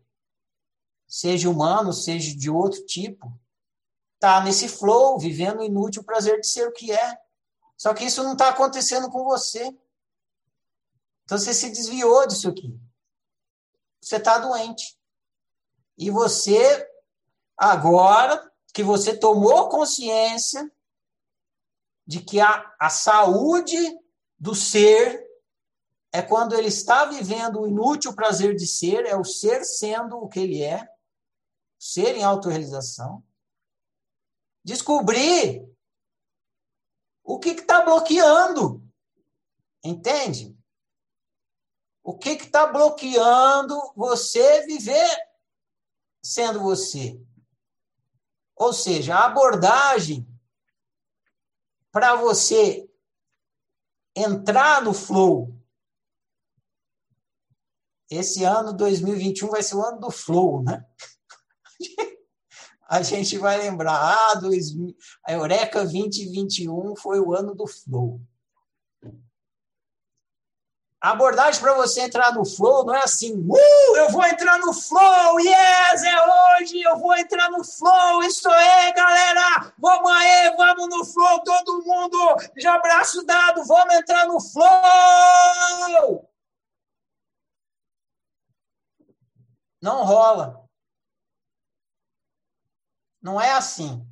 seja 1.08 1.50
humano, 1.50 1.92
seja 1.94 2.36
de 2.36 2.50
outro 2.50 2.86
tipo, 2.86 3.32
está 4.16 4.42
nesse 4.44 4.68
flow, 4.68 5.20
vivendo 5.20 5.60
o 5.60 5.64
inútil 5.64 6.04
prazer 6.04 6.40
de 6.40 6.48
ser 6.48 6.68
o 6.68 6.72
que 6.72 6.92
é. 6.92 7.18
Só 7.78 7.94
que 7.94 8.06
isso 8.06 8.24
não 8.24 8.34
está 8.34 8.50
acontecendo 8.50 9.10
com 9.10 9.24
você. 9.24 9.76
Então 11.24 11.38
você 11.38 11.54
se 11.54 11.70
desviou 11.70 12.26
disso 12.28 12.50
aqui. 12.50 12.80
Você 14.02 14.18
está 14.18 14.38
doente. 14.38 14.98
E 15.98 16.10
você, 16.10 16.88
agora 17.58 18.52
que 18.74 18.84
você 18.84 19.16
tomou 19.16 19.70
consciência 19.70 20.72
de 22.06 22.22
que 22.22 22.40
a, 22.40 22.76
a 22.80 22.90
saúde 22.90 23.78
do 24.38 24.54
ser 24.56 25.26
é 26.16 26.22
quando 26.22 26.54
ele 26.54 26.68
está 26.68 27.06
vivendo 27.06 27.60
o 27.60 27.68
inútil 27.68 28.14
prazer 28.14 28.56
de 28.56 28.68
ser, 28.68 29.04
é 29.08 29.18
o 29.18 29.26
ser 29.26 29.66
sendo 29.66 30.18
o 30.18 30.30
que 30.30 30.40
ele 30.40 30.62
é, 30.62 30.88
ser 31.80 32.16
em 32.16 32.24
autorrealização. 32.24 33.24
Descobrir 34.64 35.68
o 37.24 37.40
que 37.40 37.50
está 37.50 37.82
bloqueando. 37.82 38.88
Entende? 39.84 40.56
O 42.04 42.16
que 42.16 42.30
está 42.30 42.68
bloqueando 42.68 43.76
você 43.96 44.68
viver 44.68 45.18
sendo 46.24 46.62
você? 46.62 47.20
Ou 48.56 48.72
seja, 48.72 49.16
a 49.16 49.26
abordagem 49.26 50.28
para 51.92 52.16
você 52.16 52.88
entrar 54.16 54.82
no 54.84 54.94
flow. 54.94 55.63
Esse 58.14 58.44
ano 58.44 58.74
2021 58.74 59.50
vai 59.50 59.64
ser 59.64 59.76
o 59.76 59.84
ano 59.84 60.00
do 60.00 60.12
flow, 60.12 60.64
né? 60.64 60.86
A 62.88 63.02
gente 63.02 63.38
vai 63.40 63.58
lembrar, 63.58 63.96
ah, 63.96 64.36
dois, 64.36 64.68
a 65.26 65.34
Eureka 65.34 65.80
2021 65.80 66.96
foi 66.96 67.20
o 67.20 67.34
ano 67.34 67.56
do 67.56 67.66
flow. 67.66 68.22
A 71.02 71.10
abordagem 71.12 71.60
para 71.60 71.74
você 71.74 72.02
entrar 72.02 72.34
no 72.34 72.46
flow 72.46 72.86
não 72.86 72.94
é 72.94 73.04
assim, 73.04 73.34
uh, 73.34 73.98
eu 73.98 74.10
vou 74.10 74.24
entrar 74.24 74.60
no 74.60 74.72
flow, 74.72 75.40
yes, 75.40 76.04
é 76.04 76.62
hoje, 76.62 76.82
eu 76.82 76.98
vou 77.00 77.16
entrar 77.18 77.50
no 77.50 77.64
flow, 77.64 78.24
isso 78.24 78.48
é, 78.48 78.94
galera, 78.94 79.74
vamos 79.80 80.12
aí, 80.12 80.56
vamos 80.56 80.88
no 80.90 81.04
flow, 81.04 81.44
todo 81.44 81.84
mundo, 81.84 82.38
já 82.58 82.76
abraço 82.76 83.26
dado, 83.26 83.66
vamos 83.66 83.96
entrar 83.96 84.28
no 84.28 84.40
flow. 84.40 86.33
Não 89.84 90.04
rola. 90.04 90.68
Não 93.22 93.40
é 93.40 93.52
assim. 93.52 94.04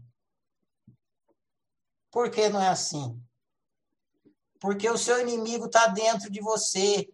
Por 2.12 2.30
que 2.30 2.48
não 2.50 2.62
é 2.62 2.68
assim? 2.68 3.20
porque 4.62 4.88
o 4.88 4.98
seu 4.98 5.20
inimigo 5.20 5.66
está 5.66 5.88
dentro 5.88 6.30
de 6.30 6.40
você. 6.40 7.12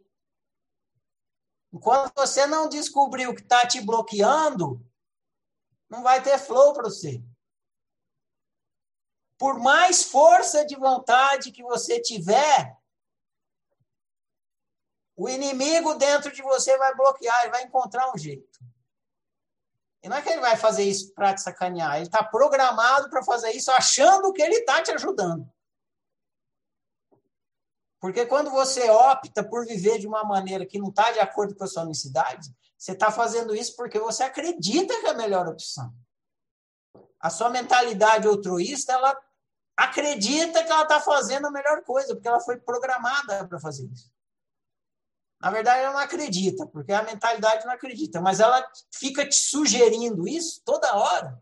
Enquanto 1.71 2.13
você 2.13 2.45
não 2.45 2.67
descobrir 2.67 3.27
o 3.27 3.33
que 3.33 3.41
está 3.41 3.65
te 3.65 3.79
bloqueando, 3.79 4.85
não 5.89 6.03
vai 6.03 6.21
ter 6.21 6.37
flow 6.37 6.73
para 6.73 6.83
você. 6.83 7.23
Por 9.37 9.57
mais 9.59 10.03
força 10.03 10.65
de 10.65 10.75
vontade 10.75 11.53
que 11.53 11.63
você 11.63 12.01
tiver, 12.01 12.77
o 15.17 15.27
inimigo 15.27 15.95
dentro 15.95 16.31
de 16.31 16.43
você 16.43 16.77
vai 16.77 16.95
bloquear, 16.95 17.41
ele 17.41 17.51
vai 17.51 17.63
encontrar 17.63 18.13
um 18.13 18.17
jeito. 18.17 18.59
E 20.03 20.07
não 20.07 20.15
é 20.15 20.21
que 20.21 20.29
ele 20.29 20.39
vai 20.39 20.55
fazer 20.55 20.83
isso 20.83 21.11
para 21.15 21.33
te 21.33 21.41
sacanear, 21.41 21.95
ele 21.95 22.05
está 22.05 22.23
programado 22.23 23.09
para 23.09 23.23
fazer 23.23 23.51
isso 23.51 23.71
achando 23.71 24.31
que 24.31 24.41
ele 24.43 24.57
está 24.57 24.81
te 24.83 24.91
ajudando. 24.91 25.51
Porque 27.99 28.27
quando 28.27 28.51
você 28.51 28.87
opta 28.91 29.43
por 29.43 29.65
viver 29.65 29.97
de 29.97 30.05
uma 30.05 30.23
maneira 30.23 30.67
que 30.67 30.77
não 30.77 30.89
está 30.89 31.11
de 31.11 31.19
acordo 31.19 31.55
com 31.55 31.63
a 31.63 31.67
sua 31.67 31.83
necessidade, 31.83 32.55
você 32.77 32.91
está 32.91 33.11
fazendo 33.11 33.55
isso 33.55 33.75
porque 33.75 33.99
você 33.99 34.23
acredita 34.23 34.99
que 34.99 35.07
é 35.07 35.09
a 35.09 35.15
melhor 35.15 35.47
opção. 35.47 35.91
A 37.19 37.31
sua 37.31 37.49
mentalidade 37.49 38.27
altruísta, 38.27 38.93
ela 38.93 39.19
acredita 39.75 40.63
que 40.63 40.71
ela 40.71 40.83
está 40.83 41.01
fazendo 41.01 41.47
a 41.47 41.51
melhor 41.51 41.83
coisa, 41.83 42.13
porque 42.13 42.27
ela 42.27 42.39
foi 42.39 42.57
programada 42.59 43.47
para 43.47 43.59
fazer 43.59 43.87
isso. 43.87 44.11
Na 45.39 45.51
verdade, 45.51 45.81
ela 45.81 45.93
não 45.93 45.99
acredita, 45.99 46.65
porque 46.65 46.91
a 46.91 47.03
mentalidade 47.03 47.65
não 47.65 47.73
acredita, 47.73 48.19
mas 48.19 48.39
ela 48.39 48.67
fica 48.91 49.27
te 49.27 49.35
sugerindo 49.35 50.27
isso 50.27 50.61
toda 50.65 50.95
hora. 50.95 51.41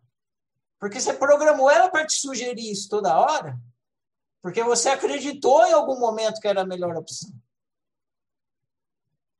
Porque 0.79 0.99
você 0.99 1.13
programou 1.13 1.69
ela 1.69 1.89
para 1.89 2.05
te 2.05 2.13
sugerir 2.13 2.71
isso 2.71 2.89
toda 2.89 3.17
hora, 3.17 3.57
porque 4.41 4.61
você 4.63 4.89
acreditou 4.89 5.65
em 5.65 5.73
algum 5.73 5.97
momento 5.97 6.41
que 6.41 6.47
era 6.47 6.61
a 6.61 6.65
melhor 6.65 6.95
opção. 6.95 7.31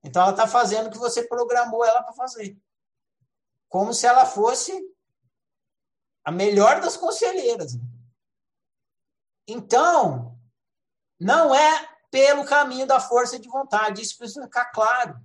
Então 0.02 0.22
ela 0.22 0.32
está 0.32 0.48
fazendo 0.48 0.88
o 0.88 0.91
que 0.91 0.98
você 0.98 1.28
programou 1.28 1.84
ela 1.84 2.02
para 2.02 2.13
fazer. 2.13 2.58
Como 3.68 3.94
se 3.94 4.06
ela 4.08 4.26
fosse 4.26 4.72
a 6.24 6.32
melhor 6.32 6.80
das 6.80 6.96
conselheiras. 6.96 7.78
Então, 9.48 10.39
não 11.20 11.54
é 11.54 11.94
pelo 12.15 12.45
caminho 12.45 12.88
da 12.88 12.97
força 12.97 13.38
de 13.38 13.49
vontade, 13.49 14.01
isso 14.01 14.17
precisa 14.17 14.45
ficar 14.45 14.71
claro. 14.71 15.21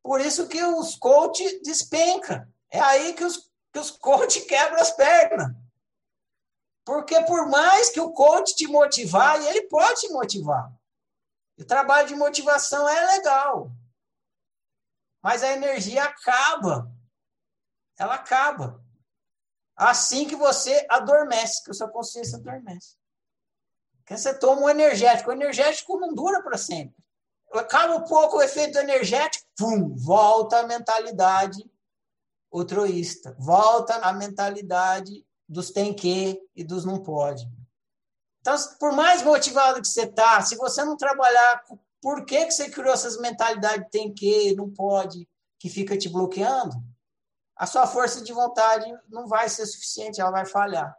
Por 0.00 0.20
isso 0.20 0.46
que 0.46 0.62
os 0.62 0.94
coach 0.94 1.60
despenca. 1.62 2.48
É 2.70 2.78
aí 2.78 3.12
que 3.14 3.24
os, 3.24 3.50
que 3.72 3.80
os 3.80 3.90
coach 3.90 4.42
quebram 4.46 4.80
as 4.80 4.92
pernas. 4.92 5.48
Porque 6.84 7.20
por 7.24 7.48
mais 7.48 7.90
que 7.90 8.00
o 8.00 8.12
coach 8.12 8.54
te 8.54 8.68
motivar, 8.68 9.42
e 9.42 9.48
ele 9.48 9.62
pode 9.62 10.02
te 10.02 10.08
motivar. 10.10 10.72
O 11.58 11.64
trabalho 11.64 12.06
de 12.06 12.14
motivação 12.14 12.88
é 12.88 13.16
legal. 13.16 13.72
Mas 15.20 15.42
a 15.42 15.50
energia 15.50 16.04
acaba. 16.04 16.88
Ela 17.98 18.14
acaba. 18.14 18.80
Assim 19.74 20.28
que 20.28 20.36
você 20.36 20.86
adormece, 20.88 21.64
que 21.64 21.72
a 21.72 21.74
sua 21.74 21.90
consciência 21.90 22.38
adormece. 22.38 22.99
Que 24.10 24.18
você 24.18 24.34
toma 24.34 24.62
um 24.62 24.68
energético. 24.68 25.30
O 25.30 25.32
energético 25.32 26.00
não 26.00 26.12
dura 26.12 26.42
para 26.42 26.58
sempre. 26.58 26.96
Acaba 27.52 27.94
um 27.94 28.02
pouco 28.02 28.38
o 28.38 28.42
efeito 28.42 28.76
energético, 28.76 29.46
pum, 29.56 29.94
volta 29.94 30.58
a 30.58 30.66
mentalidade 30.66 31.64
altruísta. 32.52 33.36
Volta 33.38 33.94
a 33.98 34.12
mentalidade 34.12 35.24
dos 35.48 35.70
tem 35.70 35.94
que 35.94 36.42
e 36.56 36.64
dos 36.64 36.84
não 36.84 37.00
pode. 37.00 37.48
Então, 38.40 38.56
por 38.80 38.90
mais 38.90 39.22
motivado 39.22 39.80
que 39.80 39.86
você 39.86 40.02
está, 40.02 40.42
se 40.42 40.56
você 40.56 40.84
não 40.84 40.96
trabalhar, 40.96 41.62
por 42.02 42.24
que, 42.24 42.46
que 42.46 42.50
você 42.50 42.68
criou 42.68 42.92
essas 42.92 43.16
mentalidades 43.16 43.86
tem 43.92 44.12
que, 44.12 44.56
não 44.56 44.68
pode, 44.68 45.28
que 45.56 45.68
fica 45.68 45.96
te 45.96 46.08
bloqueando? 46.08 46.74
A 47.54 47.64
sua 47.64 47.86
força 47.86 48.20
de 48.24 48.32
vontade 48.32 48.92
não 49.08 49.28
vai 49.28 49.48
ser 49.48 49.66
suficiente, 49.66 50.20
ela 50.20 50.32
vai 50.32 50.46
falhar. 50.46 50.96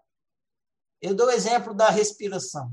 Eu 1.02 1.14
dou 1.14 1.28
o 1.28 1.32
exemplo 1.32 1.74
da 1.74 1.90
respiração. 1.90 2.72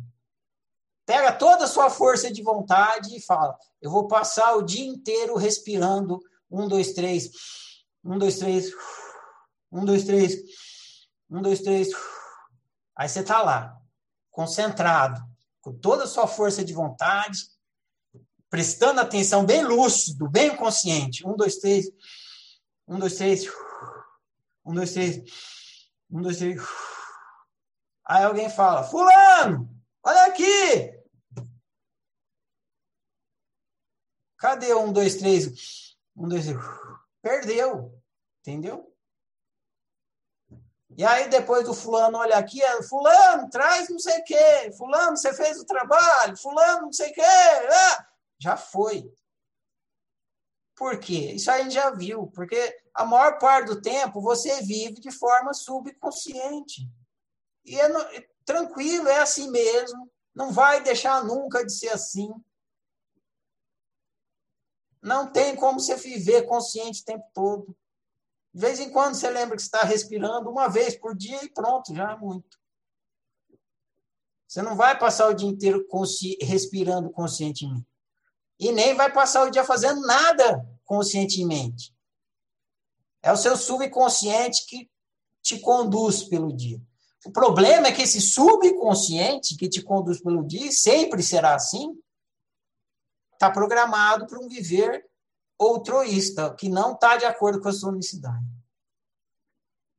Pega 1.08 1.32
toda 1.32 1.64
a 1.64 1.66
sua 1.66 1.88
força 1.88 2.30
de 2.30 2.42
vontade 2.42 3.16
e 3.16 3.20
fala: 3.22 3.58
eu 3.80 3.90
vou 3.90 4.06
passar 4.06 4.56
o 4.56 4.62
dia 4.62 4.86
inteiro 4.86 5.36
respirando. 5.36 6.20
Um, 6.50 6.68
dois, 6.68 6.92
três. 6.92 7.30
Um, 8.04 8.18
dois, 8.18 8.38
três. 8.38 8.70
Um, 9.72 9.86
dois, 9.86 10.04
três. 10.04 10.34
Um, 11.30 11.40
dois, 11.40 11.62
três. 11.62 11.88
Aí 12.94 13.08
você 13.08 13.20
está 13.20 13.40
lá, 13.40 13.80
concentrado, 14.30 15.18
com 15.62 15.72
toda 15.72 16.04
a 16.04 16.06
sua 16.06 16.26
força 16.26 16.62
de 16.62 16.74
vontade, 16.74 17.38
prestando 18.50 19.00
atenção, 19.00 19.46
bem 19.46 19.64
lúcido, 19.64 20.28
bem 20.28 20.54
consciente. 20.56 21.26
Um, 21.26 21.34
dois, 21.34 21.56
três. 21.56 21.86
Um, 22.86 22.98
dois, 22.98 23.16
três. 23.16 23.48
Um, 24.62 24.74
dois, 24.74 24.92
três. 24.92 25.22
Um, 26.10 26.20
dois, 26.20 26.36
três. 26.36 26.60
Aí 28.04 28.24
alguém 28.24 28.50
fala: 28.50 28.82
Fulano, 28.82 29.74
olha 30.04 30.26
aqui, 30.26 30.97
Cadê 34.38 34.72
um, 34.74 34.92
dois, 34.92 35.16
três? 35.16 35.96
Um, 36.16 36.28
dois, 36.28 36.46
três. 36.46 36.58
Perdeu. 37.20 37.92
Entendeu? 38.40 38.94
E 40.96 41.04
aí 41.04 41.28
depois 41.28 41.64
do 41.64 41.74
fulano, 41.74 42.18
olha 42.18 42.36
aqui, 42.38 42.62
é, 42.62 42.82
fulano, 42.82 43.48
traz 43.50 43.88
não 43.88 43.98
sei 43.98 44.18
o 44.18 44.24
quê. 44.24 44.72
Fulano, 44.76 45.16
você 45.16 45.32
fez 45.34 45.60
o 45.60 45.66
trabalho. 45.66 46.36
Fulano, 46.36 46.82
não 46.82 46.92
sei 46.92 47.10
o 47.10 47.14
quê. 47.14 47.20
Ah, 47.22 48.06
já 48.38 48.56
foi. 48.56 49.12
Por 50.74 50.98
quê? 50.98 51.32
Isso 51.32 51.50
a 51.50 51.58
gente 51.58 51.74
já 51.74 51.90
viu. 51.90 52.28
Porque 52.28 52.80
a 52.94 53.04
maior 53.04 53.38
parte 53.38 53.66
do 53.66 53.82
tempo 53.82 54.20
você 54.20 54.62
vive 54.62 55.00
de 55.00 55.10
forma 55.10 55.52
subconsciente. 55.52 56.88
E 57.64 57.78
é 57.78 57.88
no, 57.88 58.00
tranquilo, 58.44 59.08
é 59.08 59.18
assim 59.20 59.50
mesmo. 59.50 60.10
Não 60.34 60.52
vai 60.52 60.82
deixar 60.82 61.24
nunca 61.24 61.64
de 61.64 61.72
ser 61.72 61.90
assim. 61.90 62.32
Não 65.08 65.26
tem 65.26 65.56
como 65.56 65.80
você 65.80 65.96
viver 65.96 66.42
consciente 66.42 67.00
o 67.00 67.04
tempo 67.06 67.24
todo. 67.32 67.74
De 68.52 68.60
vez 68.60 68.78
em 68.78 68.90
quando 68.90 69.14
você 69.14 69.30
lembra 69.30 69.56
que 69.56 69.62
está 69.62 69.80
respirando 69.80 70.50
uma 70.50 70.68
vez 70.68 70.98
por 70.98 71.16
dia 71.16 71.42
e 71.42 71.48
pronto, 71.48 71.94
já 71.94 72.12
é 72.12 72.16
muito. 72.18 72.58
Você 74.46 74.60
não 74.60 74.76
vai 74.76 74.98
passar 74.98 75.28
o 75.28 75.34
dia 75.34 75.48
inteiro 75.48 75.86
consci... 75.88 76.36
respirando 76.42 77.08
conscientemente. 77.08 77.86
E 78.60 78.70
nem 78.70 78.94
vai 78.94 79.10
passar 79.10 79.46
o 79.46 79.50
dia 79.50 79.64
fazendo 79.64 80.02
nada 80.02 80.62
conscientemente. 80.84 81.94
É 83.22 83.32
o 83.32 83.36
seu 83.36 83.56
subconsciente 83.56 84.66
que 84.66 84.90
te 85.40 85.58
conduz 85.58 86.22
pelo 86.22 86.54
dia. 86.54 86.78
O 87.24 87.30
problema 87.30 87.86
é 87.86 87.92
que 87.92 88.02
esse 88.02 88.20
subconsciente 88.20 89.56
que 89.56 89.70
te 89.70 89.80
conduz 89.80 90.20
pelo 90.20 90.46
dia, 90.46 90.70
sempre 90.70 91.22
será 91.22 91.54
assim, 91.54 91.98
está 93.38 93.50
programado 93.50 94.26
para 94.26 94.40
um 94.40 94.48
viver 94.48 95.08
outroísta, 95.56 96.52
que 96.54 96.68
não 96.68 96.92
está 96.92 97.16
de 97.16 97.24
acordo 97.24 97.60
com 97.60 97.68
a 97.68 97.72
sua 97.72 97.90
unicidade. 97.90 98.44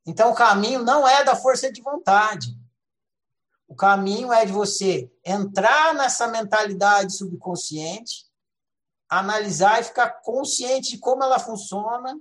Então, 0.05 0.31
o 0.31 0.35
caminho 0.35 0.83
não 0.83 1.07
é 1.07 1.23
da 1.23 1.35
força 1.35 1.71
de 1.71 1.81
vontade. 1.81 2.57
O 3.65 3.75
caminho 3.75 4.33
é 4.33 4.45
de 4.45 4.51
você 4.51 5.09
entrar 5.23 5.93
nessa 5.93 6.27
mentalidade 6.27 7.15
subconsciente, 7.15 8.25
analisar 9.07 9.79
e 9.79 9.85
ficar 9.85 10.09
consciente 10.21 10.91
de 10.91 10.99
como 10.99 11.23
ela 11.23 11.39
funciona 11.39 12.19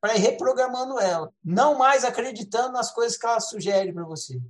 para 0.00 0.16
ir 0.16 0.20
reprogramando 0.20 0.98
ela. 1.00 1.32
Não 1.42 1.76
mais 1.76 2.04
acreditando 2.04 2.72
nas 2.72 2.92
coisas 2.92 3.16
que 3.16 3.26
ela 3.26 3.40
sugere 3.40 3.92
para 3.92 4.04
você. 4.04 4.40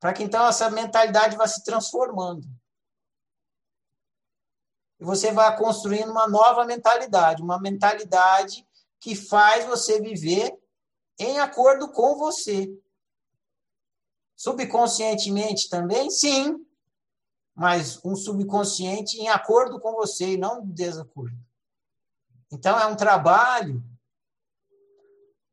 Para 0.00 0.12
que 0.12 0.22
então 0.22 0.46
essa 0.46 0.70
mentalidade 0.70 1.36
vá 1.36 1.46
se 1.46 1.62
transformando 1.62 2.48
e 5.04 5.06
você 5.06 5.30
vai 5.30 5.54
construindo 5.58 6.10
uma 6.10 6.26
nova 6.26 6.64
mentalidade, 6.64 7.42
uma 7.42 7.60
mentalidade 7.60 8.66
que 8.98 9.14
faz 9.14 9.66
você 9.66 10.00
viver 10.00 10.58
em 11.18 11.38
acordo 11.38 11.92
com 11.92 12.16
você. 12.16 12.74
Subconscientemente 14.34 15.68
também, 15.68 16.10
sim, 16.10 16.66
mas 17.54 18.02
um 18.02 18.16
subconsciente 18.16 19.18
em 19.18 19.28
acordo 19.28 19.78
com 19.78 19.92
você 19.92 20.32
e 20.32 20.36
não 20.38 20.66
desacordo. 20.66 21.36
Então, 22.50 22.80
é 22.80 22.86
um 22.86 22.96
trabalho 22.96 23.84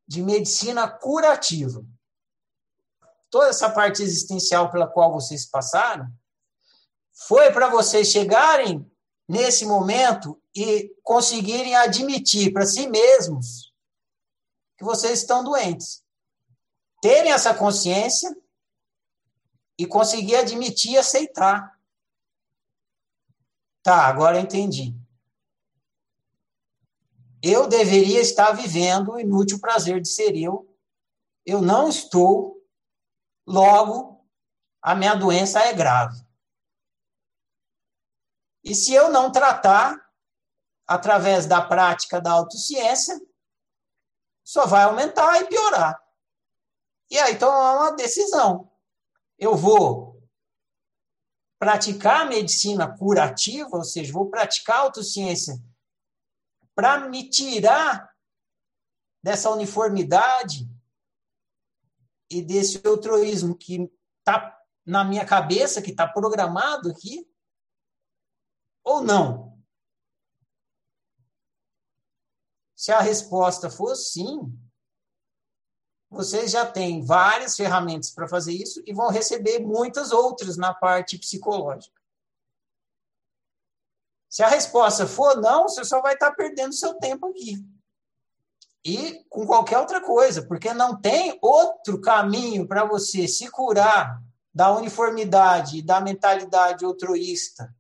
de 0.08 0.24
medicina 0.24 0.90
curativa. 0.90 1.86
Toda 3.30 3.50
essa 3.50 3.70
parte 3.70 4.02
existencial 4.02 4.72
pela 4.72 4.88
qual 4.88 5.12
vocês 5.12 5.46
passaram 5.46 6.08
foi 7.12 7.52
para 7.52 7.70
vocês 7.70 8.08
chegarem 8.08 8.90
nesse 9.32 9.66
momento 9.66 10.38
e 10.54 10.94
conseguirem 11.02 11.74
admitir 11.74 12.52
para 12.52 12.66
si 12.66 12.86
mesmos 12.88 13.74
que 14.78 14.84
vocês 14.84 15.20
estão 15.20 15.42
doentes. 15.42 16.04
Terem 17.02 17.32
essa 17.32 17.54
consciência 17.54 18.30
e 19.78 19.88
conseguir 19.88 20.36
admitir 20.36 20.92
e 20.92 20.98
aceitar. 20.98 21.80
Tá, 23.82 24.06
agora 24.06 24.38
entendi. 24.38 24.94
Eu 27.42 27.70
deveria 27.70 28.20
estar 28.20 28.52
vivendo 28.52 29.14
o 29.14 29.20
inútil 29.20 29.62
prazer 29.62 30.02
de 30.02 30.10
ser 30.10 30.36
eu. 30.36 30.68
Eu 31.46 31.62
não 31.62 31.88
estou, 31.88 32.62
logo, 33.48 34.28
a 34.82 34.94
minha 34.94 35.16
doença 35.16 35.62
é 35.62 35.74
grave. 35.74 36.22
E 38.64 38.76
se 38.76 38.94
eu 38.94 39.10
não 39.10 39.32
tratar, 39.32 40.00
através 40.88 41.46
da 41.46 41.62
prática 41.62 42.20
da 42.22 42.32
autociência, 42.32 43.20
só 44.44 44.66
vai 44.66 44.84
aumentar 44.84 45.42
e 45.42 45.48
piorar. 45.48 46.00
E 47.10 47.18
aí 47.18 47.34
então 47.34 47.50
é 47.50 47.78
uma 47.78 47.92
decisão. 47.92 48.72
Eu 49.38 49.56
vou 49.56 50.22
praticar 51.60 52.28
medicina 52.28 52.98
curativa, 52.98 53.70
ou 53.72 53.84
seja, 53.84 54.12
vou 54.12 54.30
praticar 54.30 54.80
autociência 54.80 55.62
para 56.74 57.08
me 57.08 57.30
tirar 57.30 58.12
dessa 59.24 59.50
uniformidade 59.52 60.68
e 62.30 62.42
desse 62.42 62.82
altruísmo 62.86 63.56
que 63.56 63.92
está 64.20 64.58
na 64.86 65.04
minha 65.04 65.26
cabeça, 65.26 65.82
que 65.82 65.92
está 65.92 66.08
programado 66.08 66.90
aqui, 66.90 67.31
ou 68.84 69.02
não? 69.02 69.58
Se 72.76 72.92
a 72.92 73.00
resposta 73.00 73.70
for 73.70 73.96
sim, 73.96 74.58
vocês 76.10 76.52
já 76.52 76.66
têm 76.66 77.06
várias 77.06 77.56
ferramentas 77.56 78.10
para 78.10 78.28
fazer 78.28 78.54
isso 78.54 78.82
e 78.86 78.94
vão 78.94 79.10
receber 79.10 79.60
muitas 79.60 80.12
outras 80.12 80.58
na 80.58 80.74
parte 80.74 81.18
psicológica. 81.18 82.02
Se 84.30 84.44
a 84.44 84.48
resposta 84.48 85.06
for 85.06 85.38
não, 85.40 85.64
você 85.64 85.86
só 85.86 86.02
vai 86.02 86.14
estar 86.14 86.32
perdendo 86.32 86.74
seu 86.74 86.96
tempo 86.96 87.28
aqui. 87.28 87.64
E 88.84 89.24
com 89.30 89.46
qualquer 89.46 89.78
outra 89.78 90.02
coisa, 90.02 90.46
porque 90.48 90.74
não 90.74 91.00
tem 91.00 91.38
outro 91.42 92.02
caminho 92.02 92.68
para 92.68 92.84
você 92.84 93.28
se 93.28 93.50
curar 93.50 94.22
da 94.54 94.76
uniformidade, 94.76 95.82
da 95.82 96.02
mentalidade 96.02 96.84
altruísta, 96.84 97.74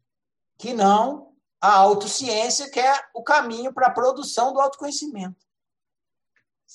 que 0.61 0.73
não 0.73 1.33
a 1.59 1.73
autociência, 1.73 2.69
que 2.69 2.79
é 2.79 2.93
o 3.15 3.23
caminho 3.23 3.73
para 3.73 3.87
a 3.87 3.93
produção 3.93 4.53
do 4.53 4.61
autoconhecimento. 4.61 5.43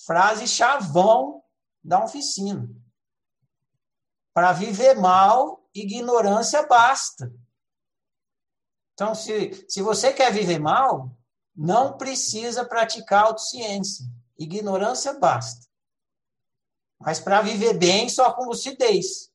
Frase 0.05 0.49
chavão 0.49 1.43
da 1.83 2.03
oficina. 2.03 2.69
Para 4.35 4.53
viver 4.53 4.95
mal, 4.95 5.69
ignorância 5.73 6.67
basta. 6.67 7.33
Então, 8.93 9.15
se, 9.15 9.65
se 9.69 9.81
você 9.81 10.13
quer 10.13 10.33
viver 10.33 10.59
mal, 10.59 11.17
não 11.55 11.97
precisa 11.97 12.65
praticar 12.65 13.27
autociência. 13.27 14.05
Ignorância 14.37 15.15
basta. 15.15 15.65
Mas 16.99 17.21
para 17.21 17.41
viver 17.41 17.75
bem, 17.75 18.09
só 18.09 18.33
com 18.33 18.47
lucidez. 18.47 19.31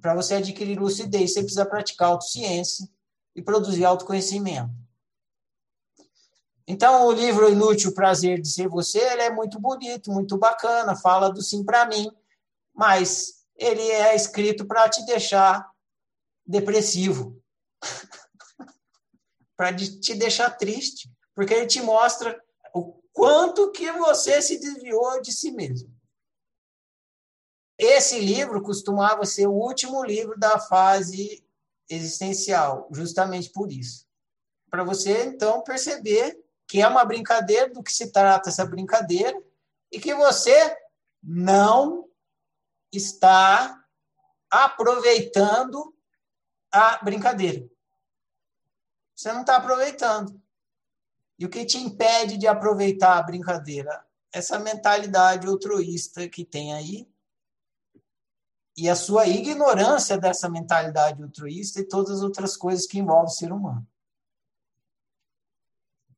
Para 0.00 0.14
você 0.14 0.34
adquirir 0.34 0.78
lucidez, 0.78 1.32
você 1.32 1.40
precisa 1.40 1.66
praticar 1.66 2.08
autociência 2.08 2.88
e 3.34 3.42
produzir 3.42 3.84
autoconhecimento. 3.84 4.70
Então, 6.66 7.06
o 7.06 7.12
livro 7.12 7.50
Inútil 7.50 7.92
Prazer 7.92 8.40
de 8.40 8.48
Ser 8.48 8.68
Você, 8.68 8.98
ele 8.98 9.22
é 9.22 9.30
muito 9.30 9.60
bonito, 9.60 10.10
muito 10.10 10.38
bacana, 10.38 10.96
fala 10.96 11.30
do 11.30 11.42
sim 11.42 11.62
para 11.62 11.84
mim, 11.86 12.10
mas 12.72 13.44
ele 13.56 13.82
é 13.82 14.16
escrito 14.16 14.64
para 14.64 14.88
te 14.88 15.04
deixar 15.04 15.70
depressivo, 16.46 17.38
para 19.56 19.74
te 19.74 20.14
deixar 20.14 20.50
triste, 20.50 21.10
porque 21.34 21.52
ele 21.52 21.66
te 21.66 21.82
mostra 21.82 22.42
o 22.74 22.94
quanto 23.12 23.70
que 23.70 23.92
você 23.92 24.40
se 24.40 24.58
desviou 24.58 25.20
de 25.20 25.32
si 25.32 25.50
mesmo. 25.52 25.93
Esse 27.78 28.20
livro 28.20 28.62
costumava 28.62 29.24
ser 29.26 29.46
o 29.46 29.52
último 29.52 30.04
livro 30.04 30.38
da 30.38 30.58
fase 30.58 31.44
existencial, 31.88 32.88
justamente 32.92 33.50
por 33.50 33.70
isso. 33.70 34.06
Para 34.70 34.84
você, 34.84 35.24
então, 35.24 35.62
perceber 35.62 36.40
que 36.66 36.80
é 36.80 36.88
uma 36.88 37.04
brincadeira, 37.04 37.68
do 37.72 37.82
que 37.82 37.92
se 37.92 38.10
trata 38.10 38.48
essa 38.48 38.64
brincadeira, 38.64 39.40
e 39.90 40.00
que 40.00 40.14
você 40.14 40.76
não 41.22 42.08
está 42.92 43.84
aproveitando 44.50 45.94
a 46.70 47.02
brincadeira. 47.04 47.68
Você 49.14 49.32
não 49.32 49.42
está 49.42 49.56
aproveitando. 49.56 50.40
E 51.38 51.44
o 51.44 51.48
que 51.48 51.64
te 51.64 51.78
impede 51.78 52.36
de 52.36 52.46
aproveitar 52.46 53.18
a 53.18 53.22
brincadeira? 53.22 54.04
Essa 54.32 54.58
mentalidade 54.58 55.46
altruísta 55.46 56.28
que 56.28 56.44
tem 56.44 56.74
aí 56.74 57.08
e 58.76 58.88
a 58.88 58.96
sua 58.96 59.26
ignorância 59.26 60.18
dessa 60.18 60.48
mentalidade 60.48 61.22
altruísta 61.22 61.80
e 61.80 61.88
todas 61.88 62.16
as 62.16 62.22
outras 62.22 62.56
coisas 62.56 62.86
que 62.86 62.98
envolvem 62.98 63.26
o 63.26 63.28
ser 63.28 63.52
humano 63.52 63.86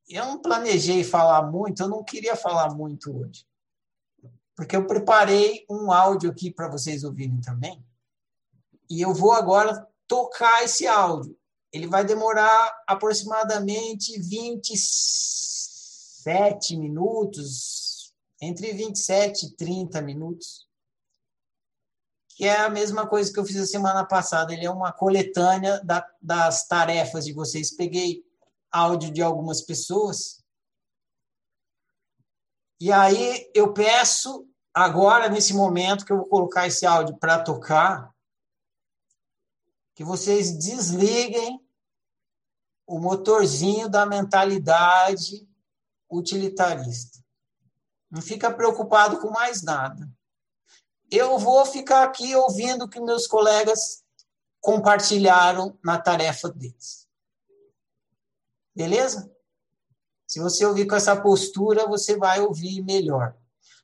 eu 0.08 0.24
não 0.24 0.40
planejei 0.40 1.02
falar 1.02 1.50
muito, 1.50 1.82
eu 1.82 1.88
não 1.88 2.04
queria 2.04 2.36
falar 2.36 2.72
muito 2.74 3.16
hoje. 3.16 3.44
Porque 4.54 4.76
eu 4.76 4.86
preparei 4.86 5.66
um 5.68 5.90
áudio 5.90 6.30
aqui 6.30 6.48
para 6.50 6.68
vocês 6.68 7.02
ouvirem 7.04 7.40
também. 7.40 7.84
E 8.88 9.02
eu 9.02 9.12
vou 9.12 9.32
agora 9.32 9.84
tocar 10.06 10.62
esse 10.62 10.86
áudio. 10.86 11.36
Ele 11.72 11.88
vai 11.88 12.04
demorar 12.04 12.84
aproximadamente 12.86 14.16
27 14.20 16.76
minutos, 16.76 18.14
entre 18.40 18.72
27 18.72 19.46
e 19.46 19.56
30 19.56 20.00
minutos. 20.00 20.65
Que 22.36 22.44
é 22.44 22.60
a 22.60 22.68
mesma 22.68 23.06
coisa 23.06 23.32
que 23.32 23.40
eu 23.40 23.46
fiz 23.46 23.56
a 23.56 23.66
semana 23.66 24.04
passada. 24.04 24.52
Ele 24.52 24.66
é 24.66 24.70
uma 24.70 24.92
coletânea 24.92 25.82
da, 25.82 26.06
das 26.20 26.68
tarefas 26.68 27.24
de 27.24 27.32
vocês. 27.32 27.74
Peguei 27.74 28.22
áudio 28.70 29.10
de 29.10 29.22
algumas 29.22 29.62
pessoas. 29.62 30.44
E 32.78 32.92
aí 32.92 33.50
eu 33.54 33.72
peço 33.72 34.46
agora, 34.74 35.30
nesse 35.30 35.54
momento 35.54 36.04
que 36.04 36.12
eu 36.12 36.18
vou 36.18 36.26
colocar 36.26 36.66
esse 36.66 36.84
áudio 36.84 37.16
para 37.16 37.42
tocar, 37.42 38.14
que 39.94 40.04
vocês 40.04 40.58
desliguem 40.58 41.58
o 42.86 43.00
motorzinho 43.00 43.88
da 43.88 44.04
mentalidade 44.04 45.48
utilitarista. 46.10 47.18
Não 48.10 48.20
fica 48.20 48.52
preocupado 48.52 49.18
com 49.20 49.30
mais 49.30 49.62
nada. 49.62 50.06
Eu 51.10 51.38
vou 51.38 51.64
ficar 51.64 52.02
aqui 52.02 52.34
ouvindo 52.34 52.84
o 52.84 52.88
que 52.88 53.00
meus 53.00 53.26
colegas 53.26 54.04
compartilharam 54.60 55.78
na 55.84 55.98
tarefa 55.98 56.48
deles. 56.48 57.06
Beleza? 58.74 59.30
Se 60.26 60.40
você 60.40 60.66
ouvir 60.66 60.86
com 60.86 60.96
essa 60.96 61.20
postura, 61.20 61.86
você 61.86 62.16
vai 62.16 62.40
ouvir 62.40 62.82
melhor. 62.82 63.36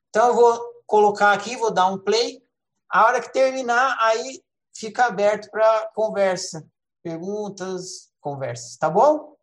Então, 0.08 0.28
eu 0.28 0.34
vou 0.34 0.82
colocar 0.86 1.32
aqui, 1.32 1.56
vou 1.56 1.72
dar 1.72 1.86
um 1.86 1.98
play. 1.98 2.44
A 2.88 3.06
hora 3.06 3.22
que 3.22 3.32
terminar, 3.32 3.96
aí 4.00 4.42
fica 4.74 5.06
aberto 5.06 5.48
para 5.50 5.88
conversa. 5.94 6.68
Perguntas, 7.02 8.12
conversas. 8.20 8.76
Tá 8.76 8.90
bom? 8.90 9.36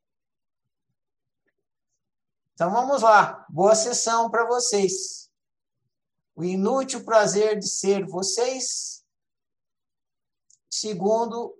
Então, 2.54 2.70
vamos 2.72 3.02
lá. 3.02 3.46
Boa 3.50 3.74
sessão 3.74 4.30
para 4.30 4.46
vocês. 4.46 5.29
O 6.40 6.44
inútil 6.46 7.04
prazer 7.04 7.60
de 7.60 7.68
ser 7.68 8.06
vocês. 8.06 9.04
Segundo 10.72 11.54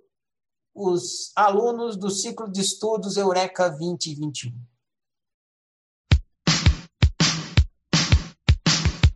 os 0.74 1.32
alunos 1.36 1.98
do 1.98 2.08
ciclo 2.08 2.50
de 2.50 2.62
estudos 2.62 3.18
Eureka 3.18 3.68
2021. 3.68 4.58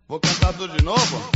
Vou 0.06 0.20
cantar 0.20 0.52
tudo 0.52 0.76
de 0.76 0.84
novo? 0.84 1.34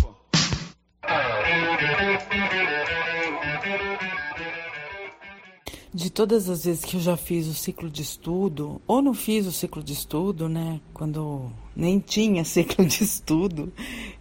De 5.93 6.11
todas 6.11 6.49
as 6.51 6.64
vezes 6.64 6.84
que 6.84 6.97
eu 6.97 7.01
já 7.01 7.16
fiz 7.16 7.47
o 7.47 7.55
ciclo 7.55 7.89
de 7.89 8.03
estudo, 8.03 8.80
ou 8.86 9.01
não 9.01 9.14
fiz 9.14 9.47
o 9.47 9.53
ciclo 9.53 9.82
de 9.82 9.95
estudo, 9.95 10.49
né? 10.49 10.80
Quando 10.93 11.51
nem 11.74 11.99
tinha 11.99 12.45
ciclo 12.47 12.84
de 12.84 13.03
estudo, 13.03 13.72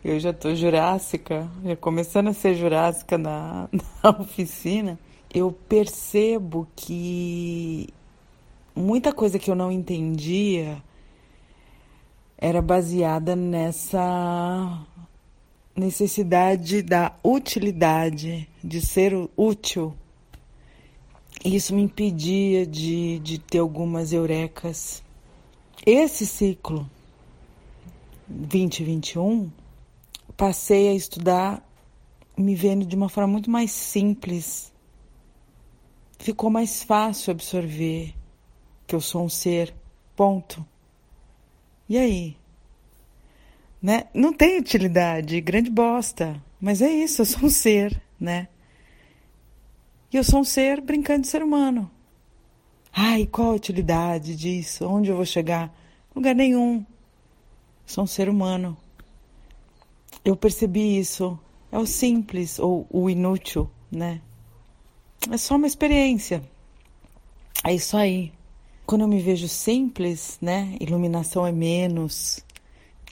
eu 0.03 0.19
já 0.19 0.31
tô 0.31 0.55
jurássica, 0.55 1.49
já 1.63 1.75
começando 1.75 2.29
a 2.29 2.33
ser 2.33 2.55
jurássica 2.55 3.17
na, 3.17 3.69
na 4.01 4.09
oficina 4.11 4.97
eu 5.33 5.51
percebo 5.51 6.67
que 6.75 7.89
muita 8.75 9.11
coisa 9.11 9.37
que 9.37 9.51
eu 9.51 9.55
não 9.55 9.71
entendia 9.71 10.81
era 12.37 12.61
baseada 12.61 13.35
nessa 13.35 14.85
necessidade 15.75 16.81
da 16.81 17.13
utilidade, 17.23 18.47
de 18.63 18.81
ser 18.81 19.13
útil. 19.35 19.93
Isso 21.43 21.73
me 21.73 21.81
impedia 21.81 22.65
de, 22.65 23.19
de 23.19 23.37
ter 23.39 23.59
algumas 23.59 24.11
eurecas. 24.11 25.03
Esse 25.85 26.25
ciclo 26.25 26.89
2021, 28.27 29.49
passei 30.35 30.89
a 30.89 30.93
estudar 30.93 31.63
me 32.37 32.53
vendo 32.55 32.85
de 32.85 32.95
uma 32.95 33.09
forma 33.09 33.31
muito 33.31 33.49
mais 33.49 33.71
simples 33.71 34.71
ficou 36.19 36.49
mais 36.49 36.83
fácil 36.83 37.31
absorver 37.31 38.13
que 38.85 38.95
eu 38.95 39.01
sou 39.01 39.25
um 39.25 39.29
ser, 39.29 39.73
ponto. 40.15 40.65
E 41.87 41.97
aí? 41.97 42.37
Né? 43.81 44.05
Não 44.13 44.33
tem 44.33 44.59
utilidade, 44.59 45.39
grande 45.41 45.69
bosta, 45.69 46.41
mas 46.59 46.81
é 46.81 46.89
isso, 46.89 47.21
eu 47.21 47.25
sou 47.25 47.45
um 47.45 47.49
ser, 47.49 48.01
né? 48.19 48.47
E 50.11 50.17
eu 50.17 50.23
sou 50.23 50.39
um 50.39 50.43
ser 50.43 50.79
brincando 50.79 51.21
de 51.21 51.27
ser 51.27 51.43
humano. 51.43 51.91
Ai, 52.93 53.25
qual 53.25 53.51
a 53.51 53.55
utilidade 53.55 54.35
disso? 54.35 54.87
Onde 54.87 55.09
eu 55.09 55.15
vou 55.15 55.25
chegar? 55.25 55.73
Lugar 56.15 56.33
nenhum. 56.33 56.85
Sou 57.85 58.05
um 58.05 58.07
ser 58.07 58.29
humano. 58.29 58.77
Eu 60.23 60.35
percebi 60.35 60.97
isso. 60.97 61.37
É 61.71 61.77
o 61.77 61.85
simples 61.85 62.57
ou 62.59 62.87
o 62.89 63.09
inútil, 63.09 63.69
né? 63.91 64.21
é 65.29 65.37
só 65.37 65.55
uma 65.55 65.67
experiência. 65.67 66.41
É 67.63 67.73
isso 67.73 67.97
aí. 67.97 68.31
Quando 68.85 69.01
eu 69.01 69.07
me 69.07 69.19
vejo 69.19 69.47
simples, 69.47 70.37
né? 70.41 70.77
Iluminação 70.79 71.45
é 71.45 71.51
menos. 71.51 72.39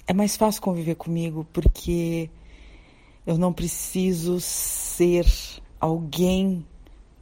É 0.08 0.14
mais 0.14 0.38
fácil 0.38 0.62
conviver 0.62 0.96
comigo 0.96 1.46
porque 1.52 2.30
eu 3.28 3.38
não 3.38 3.52
preciso 3.52 4.40
ser 4.40 5.26
alguém 5.80 6.66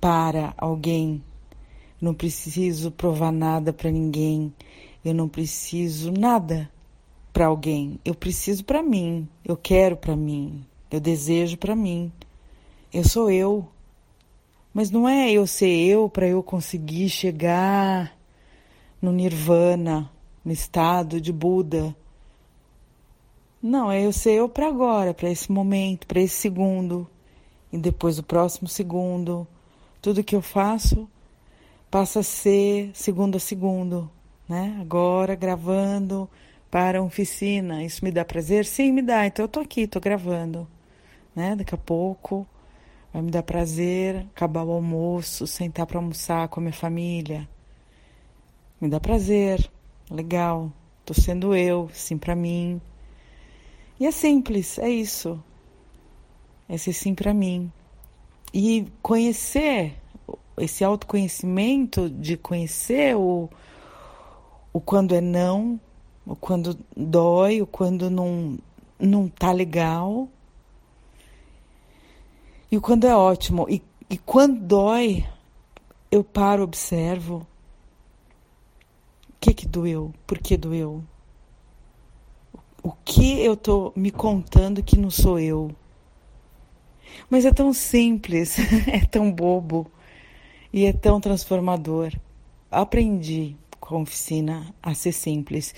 para 0.04 0.54
alguém. 0.58 1.24
não 2.02 2.14
preciso 2.14 2.92
provar 2.92 3.32
nada 3.32 3.72
para 3.72 3.90
ninguém. 3.90 4.54
Eu 5.04 5.14
não 5.14 5.30
preciso 5.30 6.12
nada 6.12 6.70
para 7.32 7.46
alguém. 7.46 7.98
Eu 8.04 8.14
preciso 8.14 8.66
para 8.66 8.84
mim. 8.84 9.30
Eu 9.46 9.56
quero 9.56 9.96
para 9.96 10.14
mim. 10.14 10.66
Eu 10.92 11.00
desejo 11.00 11.56
para 11.56 11.74
mim. 11.74 12.12
Eu 12.94 13.08
sou 13.08 13.32
eu. 13.32 13.66
Mas 14.74 14.92
não 14.92 15.08
é 15.08 15.32
eu 15.32 15.48
ser 15.48 15.72
eu 15.72 16.10
para 16.10 16.28
eu 16.28 16.44
conseguir 16.44 17.08
chegar 17.08 18.14
no 19.02 19.14
nirvana, 19.14 20.12
no 20.44 20.52
estado 20.52 21.22
de 21.22 21.32
Buda. 21.32 21.96
Não, 23.62 23.90
é 23.90 24.06
eu 24.06 24.12
ser 24.12 24.34
eu 24.34 24.50
para 24.50 24.68
agora, 24.68 25.14
para 25.14 25.32
esse 25.32 25.50
momento, 25.50 26.06
para 26.08 26.20
esse 26.20 26.36
segundo. 26.36 27.10
E 27.72 27.78
depois 27.78 28.20
o 28.20 28.24
próximo 28.24 28.68
segundo. 28.68 29.48
Tudo 30.04 30.22
que 30.22 30.36
eu 30.36 30.42
faço 30.42 31.10
passa 31.90 32.20
a 32.20 32.24
ser 32.24 32.92
segundo 32.94 33.38
a 33.38 33.40
segundo, 33.40 34.12
né? 34.50 34.78
Agora 34.82 35.34
gravando 35.34 36.30
para 36.70 37.00
a 37.00 37.02
oficina. 37.02 37.86
Isso 37.86 38.04
me 38.04 38.12
dá 38.12 38.26
prazer? 38.26 38.66
Sim, 38.66 38.92
me 38.92 39.02
dá. 39.02 39.26
Então 39.26 39.46
eu 39.46 39.48
tô 39.48 39.62
aqui, 39.62 39.88
tô 39.88 40.02
gravando, 40.02 40.68
né? 41.34 41.56
Daqui 41.56 41.74
a 41.74 41.78
pouco 41.78 42.46
vai 43.14 43.22
me 43.22 43.32
dar 43.32 43.44
prazer 43.44 44.28
acabar 44.36 44.66
o 44.66 44.74
almoço, 44.74 45.48
sentar 45.48 45.86
para 45.86 46.00
almoçar 46.00 46.50
com 46.50 46.60
a 46.60 46.64
minha 46.64 46.74
família. 46.74 47.48
Me 48.82 48.90
dá 48.90 49.00
prazer. 49.00 49.72
Legal. 50.12 50.70
Tô 51.06 51.14
sendo 51.14 51.56
eu, 51.56 51.90
sim 51.94 52.18
para 52.18 52.36
mim. 52.36 52.82
E 53.98 54.06
é 54.06 54.12
simples, 54.12 54.78
é 54.80 54.90
isso. 54.90 55.42
É 56.68 56.78
ser 56.78 56.92
sim 56.92 57.16
para 57.16 57.34
mim. 57.34 57.72
E 58.54 58.86
conhecer 59.02 59.96
esse 60.58 60.84
autoconhecimento 60.84 62.10
de 62.10 62.38
conhecer 62.38 63.16
o, 63.16 63.50
o 64.72 64.80
quando 64.80 65.16
é 65.16 65.22
não, 65.22 65.80
o 66.26 66.36
quando 66.36 66.78
dói, 66.96 67.62
o 67.62 67.68
quando 67.68 68.10
não, 68.10 68.58
não 69.00 69.28
tá 69.28 69.52
legal. 69.52 70.30
E 72.72 72.78
o 72.78 72.82
quando 72.82 73.06
é 73.06 73.16
ótimo. 73.16 73.68
E, 73.70 73.82
e 74.10 74.18
quando 74.18 74.60
dói, 74.60 75.26
eu 76.12 76.24
paro, 76.24 76.64
observo. 76.64 77.46
O 79.30 79.34
que 79.40 79.54
que 79.54 79.68
doeu? 79.68 80.14
Por 80.26 80.38
que 80.38 80.56
doeu? 80.56 81.04
O 82.82 82.92
que 82.92 83.40
eu 83.42 83.58
tô 83.58 83.92
me 83.96 84.12
contando 84.12 84.84
que 84.84 84.98
não 84.98 85.10
sou 85.10 85.40
eu? 85.40 85.76
Mas 87.30 87.46
é 87.46 87.52
tão 87.52 87.74
simples, 87.74 88.58
é 88.88 89.06
tão 89.06 89.32
bobo 89.32 89.90
e 90.72 90.86
é 90.86 90.94
tão 90.94 91.20
transformador. 91.20 92.12
Aprendi 92.70 93.56
com 93.80 93.98
a 93.98 94.02
oficina 94.02 94.74
a 94.82 94.96
ser 94.96 95.12
simples. 95.12 95.76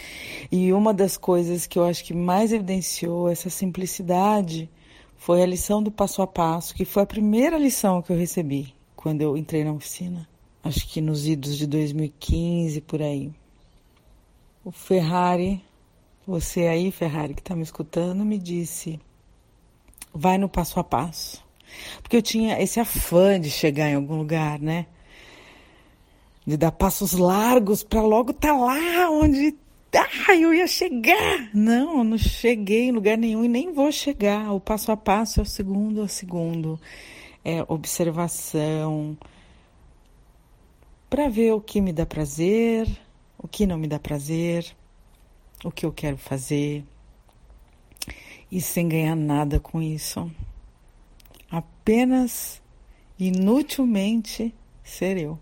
E 0.51 0.71
uma 0.71 0.93
das 0.93 1.17
coisas 1.17 1.65
que 1.65 1.79
eu 1.79 1.83
acho 1.83 2.03
que 2.03 2.13
mais 2.13 2.53
evidenciou 2.53 3.29
essa 3.29 3.49
simplicidade 3.49 4.69
foi 5.15 5.41
a 5.41 5.45
lição 5.45 5.81
do 5.81 5.91
passo 5.91 6.21
a 6.21 6.27
passo, 6.27 6.75
que 6.75 6.85
foi 6.85 7.03
a 7.03 7.07
primeira 7.07 7.57
lição 7.57 8.01
que 8.01 8.11
eu 8.11 8.17
recebi 8.17 8.73
quando 8.95 9.21
eu 9.21 9.35
entrei 9.35 9.63
na 9.63 9.73
oficina. 9.73 10.27
Acho 10.63 10.87
que 10.87 11.01
nos 11.01 11.27
idos 11.27 11.57
de 11.57 11.67
2015 11.67 12.81
por 12.81 13.01
aí. 13.01 13.31
O 14.63 14.71
Ferrari, 14.71 15.63
você 16.25 16.67
aí, 16.67 16.91
Ferrari, 16.91 17.33
que 17.33 17.41
está 17.41 17.55
me 17.55 17.61
escutando, 17.63 18.25
me 18.25 18.37
disse: 18.37 18.99
vai 20.15 20.37
no 20.37 20.47
passo 20.47 20.79
a 20.79 20.83
passo. 20.83 21.43
Porque 22.01 22.15
eu 22.15 22.21
tinha 22.21 22.61
esse 22.61 22.79
afã 22.79 23.39
de 23.39 23.51
chegar 23.51 23.89
em 23.89 23.95
algum 23.95 24.17
lugar, 24.17 24.59
né? 24.59 24.85
De 26.47 26.55
dar 26.55 26.71
passos 26.71 27.13
largos 27.13 27.83
para 27.83 28.01
logo 28.01 28.31
estar 28.31 28.53
tá 28.53 28.57
lá 28.57 29.09
onde 29.09 29.53
ah, 29.93 30.35
eu 30.35 30.53
ia 30.53 30.67
chegar. 30.67 31.49
Não, 31.53 32.03
não 32.03 32.17
cheguei 32.17 32.83
em 32.83 32.91
lugar 32.91 33.17
nenhum 33.17 33.43
e 33.43 33.47
nem 33.47 33.73
vou 33.73 33.91
chegar. 33.91 34.53
O 34.53 34.59
passo 34.59 34.91
a 34.91 34.97
passo 34.97 35.39
é 35.41 35.43
o 35.43 35.45
segundo 35.45 36.01
a 36.01 36.07
segundo. 36.07 36.79
É 37.43 37.63
observação 37.67 39.17
para 41.09 41.29
ver 41.29 41.53
o 41.53 41.61
que 41.61 41.79
me 41.79 41.93
dá 41.93 42.05
prazer, 42.05 42.87
o 43.37 43.47
que 43.47 43.65
não 43.65 43.77
me 43.77 43.87
dá 43.87 43.99
prazer, 43.99 44.65
o 45.63 45.71
que 45.71 45.85
eu 45.85 45.91
quero 45.91 46.17
fazer 46.17 46.83
e 48.51 48.61
sem 48.61 48.87
ganhar 48.87 49.15
nada 49.15 49.59
com 49.59 49.81
isso. 49.81 50.31
Apenas 51.49 52.61
inutilmente 53.19 54.53
ser 54.83 55.17
eu. 55.17 55.39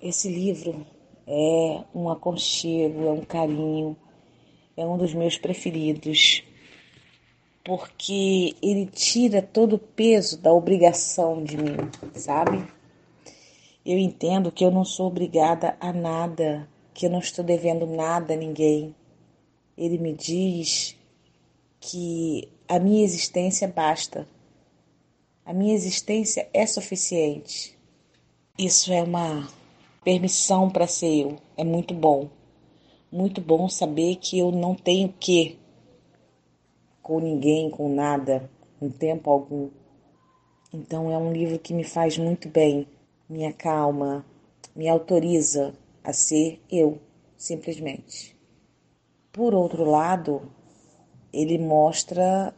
Esse 0.00 0.28
livro 0.28 0.86
é 1.26 1.84
um 1.94 2.10
aconchego, 2.10 3.06
é 3.06 3.12
um 3.12 3.22
carinho, 3.22 3.96
é 4.76 4.84
um 4.84 4.98
dos 4.98 5.14
meus 5.14 5.38
preferidos 5.38 6.44
porque 7.64 8.56
ele 8.60 8.86
tira 8.86 9.40
todo 9.40 9.74
o 9.74 9.78
peso 9.78 10.40
da 10.40 10.52
obrigação 10.52 11.42
de 11.44 11.56
mim, 11.56 11.76
sabe? 12.14 12.66
Eu 13.84 13.98
entendo 13.98 14.50
que 14.50 14.64
eu 14.64 14.70
não 14.70 14.84
sou 14.84 15.06
obrigada 15.06 15.76
a 15.80 15.92
nada, 15.92 16.68
que 16.92 17.06
eu 17.06 17.10
não 17.10 17.20
estou 17.20 17.44
devendo 17.44 17.86
nada 17.86 18.34
a 18.34 18.36
ninguém. 18.36 18.94
Ele 19.76 19.98
me 19.98 20.12
diz 20.12 20.96
que 21.80 22.48
a 22.68 22.78
minha 22.78 23.04
existência 23.04 23.66
basta. 23.68 24.26
A 25.44 25.52
minha 25.52 25.74
existência 25.74 26.48
é 26.52 26.64
suficiente. 26.66 27.76
Isso 28.58 28.92
é 28.92 29.02
uma 29.02 29.48
permissão 30.04 30.70
para 30.70 30.86
ser 30.86 31.22
eu. 31.22 31.38
É 31.56 31.64
muito 31.64 31.94
bom. 31.94 32.28
Muito 33.10 33.40
bom 33.40 33.68
saber 33.68 34.16
que 34.16 34.38
eu 34.38 34.52
não 34.52 34.74
tenho 34.74 35.12
que 35.18 35.58
com 37.02 37.18
ninguém, 37.18 37.68
com 37.68 37.92
nada, 37.92 38.48
em 38.80 38.88
tempo 38.88 39.30
algum. 39.30 39.70
Então 40.72 41.10
é 41.10 41.18
um 41.18 41.32
livro 41.32 41.58
que 41.58 41.74
me 41.74 41.84
faz 41.84 42.16
muito 42.16 42.48
bem, 42.48 42.86
me 43.28 43.44
acalma, 43.44 44.24
me 44.74 44.88
autoriza 44.88 45.74
a 46.02 46.12
ser 46.12 46.60
eu, 46.70 46.98
simplesmente. 47.36 48.36
Por 49.32 49.54
outro 49.54 49.84
lado, 49.84 50.50
ele 51.32 51.58
mostra 51.58 52.54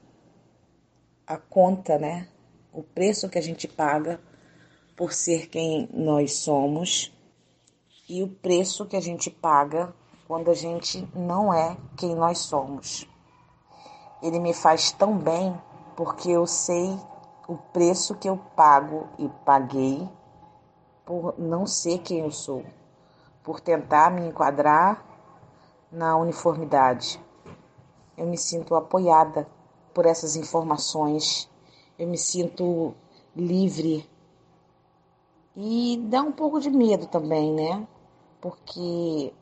a 1.26 1.36
conta, 1.36 1.98
né? 1.98 2.28
O 2.72 2.82
preço 2.82 3.28
que 3.28 3.38
a 3.38 3.42
gente 3.42 3.66
paga 3.66 4.20
por 4.96 5.12
ser 5.12 5.48
quem 5.48 5.88
nós 5.92 6.34
somos 6.34 7.12
e 8.08 8.22
o 8.22 8.28
preço 8.28 8.86
que 8.86 8.96
a 8.96 9.00
gente 9.00 9.30
paga 9.30 9.94
quando 10.26 10.50
a 10.50 10.54
gente 10.54 11.06
não 11.14 11.52
é 11.52 11.76
quem 11.96 12.14
nós 12.14 12.38
somos. 12.38 13.06
Ele 14.24 14.38
me 14.38 14.54
faz 14.54 14.90
tão 14.90 15.18
bem 15.18 15.54
porque 15.94 16.30
eu 16.30 16.46
sei 16.46 16.98
o 17.46 17.58
preço 17.58 18.14
que 18.14 18.26
eu 18.26 18.38
pago 18.56 19.06
e 19.18 19.28
paguei 19.44 20.08
por 21.04 21.34
não 21.38 21.66
ser 21.66 21.98
quem 21.98 22.20
eu 22.20 22.30
sou, 22.30 22.64
por 23.42 23.60
tentar 23.60 24.10
me 24.10 24.26
enquadrar 24.26 25.04
na 25.92 26.16
uniformidade. 26.16 27.22
Eu 28.16 28.26
me 28.26 28.38
sinto 28.38 28.74
apoiada 28.74 29.46
por 29.92 30.06
essas 30.06 30.36
informações, 30.36 31.46
eu 31.98 32.08
me 32.08 32.16
sinto 32.16 32.94
livre 33.36 34.08
e 35.54 35.98
dá 36.08 36.22
um 36.22 36.32
pouco 36.32 36.60
de 36.60 36.70
medo 36.70 37.06
também, 37.08 37.52
né? 37.52 37.86
Porque 38.40 39.34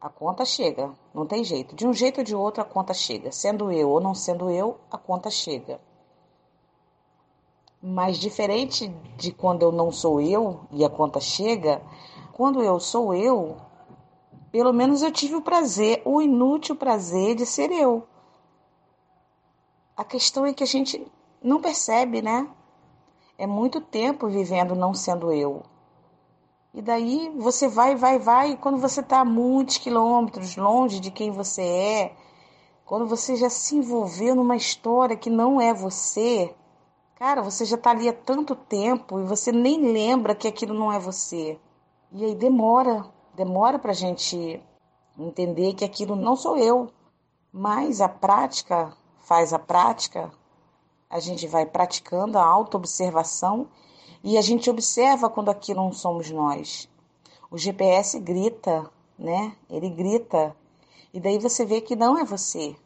a 0.00 0.08
conta 0.08 0.44
chega, 0.44 0.90
não 1.18 1.26
tem 1.26 1.44
jeito. 1.44 1.74
De 1.74 1.86
um 1.86 1.92
jeito 1.92 2.18
ou 2.18 2.24
de 2.24 2.34
outro, 2.34 2.62
a 2.62 2.64
conta 2.64 2.94
chega. 2.94 3.32
Sendo 3.32 3.70
eu 3.70 3.88
ou 3.88 4.00
não 4.00 4.14
sendo 4.14 4.50
eu, 4.50 4.78
a 4.90 4.96
conta 4.96 5.30
chega. 5.30 5.80
Mas 7.82 8.18
diferente 8.18 8.88
de 9.16 9.32
quando 9.32 9.62
eu 9.62 9.70
não 9.70 9.92
sou 9.92 10.20
eu 10.20 10.60
e 10.72 10.84
a 10.84 10.90
conta 10.90 11.20
chega, 11.20 11.80
quando 12.32 12.62
eu 12.62 12.80
sou 12.80 13.14
eu, 13.14 13.56
pelo 14.50 14.72
menos 14.72 15.02
eu 15.02 15.12
tive 15.12 15.36
o 15.36 15.42
prazer, 15.42 16.02
o 16.04 16.20
inútil 16.20 16.74
prazer 16.74 17.34
de 17.34 17.46
ser 17.46 17.70
eu. 17.70 18.06
A 19.96 20.04
questão 20.04 20.46
é 20.46 20.52
que 20.52 20.62
a 20.62 20.66
gente 20.66 21.06
não 21.42 21.60
percebe, 21.60 22.22
né? 22.22 22.48
É 23.36 23.46
muito 23.46 23.80
tempo 23.80 24.28
vivendo 24.28 24.74
não 24.74 24.94
sendo 24.94 25.32
eu. 25.32 25.62
E 26.78 26.80
daí 26.80 27.28
você 27.36 27.66
vai, 27.66 27.96
vai, 27.96 28.20
vai, 28.20 28.52
e 28.52 28.56
quando 28.56 28.78
você 28.78 29.00
está 29.00 29.24
muitos 29.24 29.78
quilômetros 29.78 30.54
longe 30.56 31.00
de 31.00 31.10
quem 31.10 31.32
você 31.32 31.60
é, 31.60 32.16
quando 32.84 33.04
você 33.04 33.34
já 33.34 33.50
se 33.50 33.74
envolveu 33.74 34.36
numa 34.36 34.54
história 34.54 35.16
que 35.16 35.28
não 35.28 35.60
é 35.60 35.74
você, 35.74 36.54
cara, 37.16 37.42
você 37.42 37.64
já 37.64 37.74
está 37.74 37.90
ali 37.90 38.08
há 38.08 38.12
tanto 38.12 38.54
tempo 38.54 39.18
e 39.18 39.24
você 39.24 39.50
nem 39.50 39.90
lembra 39.90 40.36
que 40.36 40.46
aquilo 40.46 40.72
não 40.72 40.92
é 40.92 41.00
você. 41.00 41.58
E 42.12 42.24
aí 42.24 42.36
demora, 42.36 43.04
demora 43.34 43.76
para 43.80 43.90
a 43.90 43.94
gente 43.94 44.62
entender 45.18 45.74
que 45.74 45.84
aquilo 45.84 46.14
não 46.14 46.36
sou 46.36 46.56
eu. 46.56 46.92
Mas 47.52 48.00
a 48.00 48.08
prática 48.08 48.96
faz 49.18 49.52
a 49.52 49.58
prática, 49.58 50.30
a 51.10 51.18
gente 51.18 51.44
vai 51.48 51.66
praticando 51.66 52.38
a 52.38 52.44
autoobservação 52.44 53.66
e 54.22 54.36
a 54.36 54.40
gente 54.40 54.68
observa 54.68 55.30
quando 55.30 55.48
aquilo 55.48 55.82
não 55.82 55.92
somos 55.92 56.30
nós. 56.30 56.88
O 57.50 57.56
GPS 57.56 58.18
grita, 58.18 58.90
né? 59.18 59.54
Ele 59.70 59.88
grita. 59.88 60.54
E 61.12 61.20
daí 61.20 61.38
você 61.38 61.64
vê 61.64 61.80
que 61.80 61.96
não 61.96 62.18
é 62.18 62.24
você. 62.24 62.76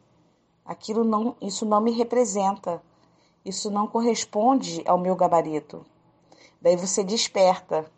Aquilo 0.65 1.05
não, 1.05 1.35
isso 1.41 1.67
não 1.67 1.81
me 1.81 1.91
representa. 1.91 2.83
Isso 3.45 3.71
não 3.71 3.87
corresponde 3.89 4.83
ao 4.87 4.99
meu 4.99 5.17
gabarito. 5.17 5.85
Daí 6.61 6.77
você 6.77 7.03
desperta. 7.03 7.91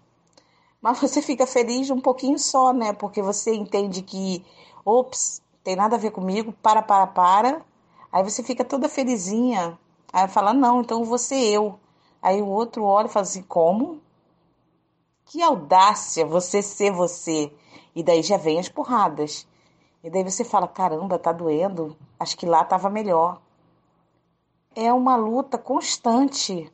Mas 0.80 0.98
você 1.00 1.20
fica 1.20 1.46
feliz 1.46 1.90
um 1.90 2.00
pouquinho 2.00 2.38
só, 2.38 2.72
né? 2.72 2.92
Porque 2.92 3.20
você 3.20 3.54
entende 3.54 4.00
que, 4.02 4.44
ops, 4.84 5.42
tem 5.62 5.76
nada 5.76 5.96
a 5.96 5.98
ver 5.98 6.10
comigo, 6.10 6.52
para, 6.62 6.82
para, 6.82 7.06
para. 7.06 7.62
Aí 8.12 8.22
você 8.22 8.42
fica 8.42 8.64
toda 8.64 8.88
felizinha. 8.88 9.78
Aí 10.12 10.28
fala, 10.28 10.54
não, 10.54 10.80
então 10.80 11.04
você 11.04 11.34
eu. 11.34 11.78
Aí 12.24 12.40
o 12.40 12.48
outro 12.48 12.84
olha 12.84 13.04
e 13.04 13.10
fala 13.10 13.24
assim, 13.24 13.42
como? 13.42 14.00
Que 15.26 15.42
audácia 15.42 16.24
você 16.24 16.62
ser 16.62 16.90
você. 16.90 17.52
E 17.94 18.02
daí 18.02 18.22
já 18.22 18.38
vem 18.38 18.58
as 18.58 18.66
porradas. 18.66 19.46
E 20.02 20.08
daí 20.08 20.24
você 20.24 20.42
fala, 20.42 20.66
caramba, 20.66 21.18
tá 21.18 21.32
doendo. 21.32 21.94
Acho 22.18 22.34
que 22.34 22.46
lá 22.46 22.64
tava 22.64 22.88
melhor. 22.88 23.42
É 24.74 24.90
uma 24.90 25.16
luta 25.16 25.58
constante 25.58 26.72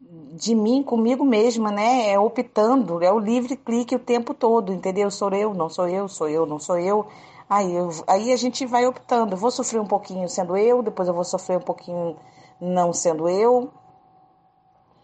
de 0.00 0.54
mim 0.54 0.82
comigo 0.82 1.26
mesma, 1.26 1.70
né? 1.70 2.08
É 2.10 2.18
optando, 2.18 3.04
é 3.04 3.12
o 3.12 3.18
livre 3.18 3.54
clique 3.54 3.94
o 3.94 3.98
tempo 3.98 4.32
todo, 4.32 4.72
entendeu? 4.72 5.10
Sou 5.10 5.28
eu, 5.34 5.52
não 5.52 5.68
sou 5.68 5.86
eu, 5.86 6.08
sou 6.08 6.28
eu, 6.30 6.46
não 6.46 6.58
sou 6.58 6.78
eu. 6.78 7.06
Aí, 7.50 7.74
eu, 7.74 7.90
aí 8.06 8.32
a 8.32 8.36
gente 8.36 8.64
vai 8.64 8.86
optando. 8.86 9.34
Eu 9.34 9.38
vou 9.38 9.50
sofrer 9.50 9.78
um 9.78 9.86
pouquinho 9.86 10.26
sendo 10.26 10.56
eu, 10.56 10.82
depois 10.82 11.06
eu 11.06 11.12
vou 11.12 11.22
sofrer 11.24 11.58
um 11.58 11.62
pouquinho 11.62 12.16
não 12.58 12.94
sendo 12.94 13.28
eu. 13.28 13.70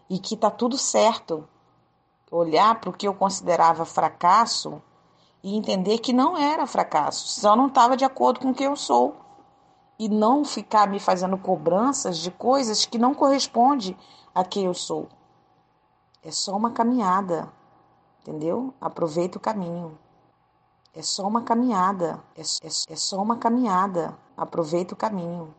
E 0.09 0.18
que 0.18 0.36
tá 0.36 0.50
tudo 0.50 0.78
certo. 0.78 1.46
Olhar 2.30 2.80
para 2.80 2.90
o 2.90 2.92
que 2.92 3.09
eu 3.09 3.14
considerava 3.14 3.84
fracasso 3.84 4.82
e 5.42 5.56
entender 5.56 5.98
que 5.98 6.12
não 6.12 6.36
era 6.36 6.66
fracasso, 6.66 7.40
só 7.40 7.54
não 7.54 7.68
estava 7.68 7.96
de 7.96 8.04
acordo 8.04 8.40
com 8.40 8.50
o 8.50 8.54
que 8.54 8.64
eu 8.64 8.76
sou. 8.76 9.16
E 9.98 10.09
não 10.09 10.44
ficar 10.44 10.86
me 10.86 11.00
fazendo 11.00 11.36
cobranças 11.36 12.18
de 12.18 12.30
coisas 12.30 12.84
que 12.84 12.98
não 12.98 13.14
correspondem 13.14 13.96
a 14.34 14.44
quem 14.44 14.66
eu 14.66 14.74
sou. 14.74 15.09
É 16.22 16.30
só 16.30 16.56
uma 16.56 16.70
caminhada, 16.70 17.52
entendeu? 18.20 18.72
Aproveita 18.80 19.38
o 19.38 19.40
caminho. 19.40 19.98
É 20.94 21.02
só 21.02 21.26
uma 21.26 21.42
caminhada, 21.42 22.20
é, 22.36 22.42
é, 22.42 22.92
é 22.92 22.96
só 22.96 23.20
uma 23.20 23.36
caminhada. 23.36 24.16
Aproveita 24.36 24.94
o 24.94 24.96
caminho. 24.96 25.54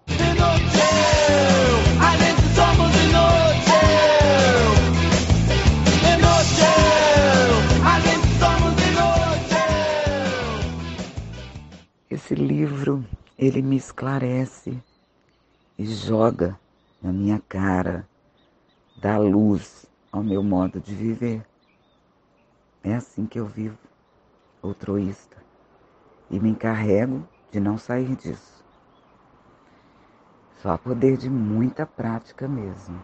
Esse 12.09 12.35
livro, 12.35 13.05
ele 13.37 13.61
me 13.61 13.75
esclarece 13.75 14.77
e 15.77 15.85
joga 15.85 16.59
na 17.01 17.13
minha 17.13 17.41
cara 17.47 18.07
dá 18.95 19.17
luz 19.17 19.85
ao 20.11 20.23
meu 20.23 20.43
modo 20.43 20.79
de 20.79 20.93
viver. 20.93 21.45
É 22.83 22.95
assim 22.95 23.25
que 23.25 23.39
eu 23.39 23.45
vivo, 23.45 23.77
altruísta, 24.61 25.37
e 26.29 26.39
me 26.39 26.49
encarrego 26.49 27.27
de 27.51 27.59
não 27.59 27.77
sair 27.77 28.15
disso. 28.15 28.63
Só 30.61 30.77
poder 30.77 31.15
de 31.15 31.29
muita 31.29 31.85
prática 31.85 32.47
mesmo. 32.47 33.01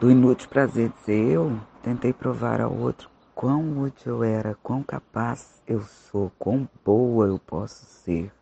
Do 0.00 0.10
inútil 0.10 0.48
prazer 0.48 0.88
de 0.88 0.98
ser 1.00 1.30
eu, 1.30 1.60
tentei 1.82 2.10
provar 2.10 2.58
ao 2.58 2.74
outro 2.74 3.10
quão 3.34 3.82
útil 3.82 4.14
eu 4.14 4.24
era, 4.24 4.56
quão 4.62 4.82
capaz 4.82 5.60
eu 5.66 5.82
sou, 5.82 6.32
quão 6.38 6.66
boa 6.82 7.26
eu 7.26 7.38
posso 7.38 7.84
ser, 7.84 8.32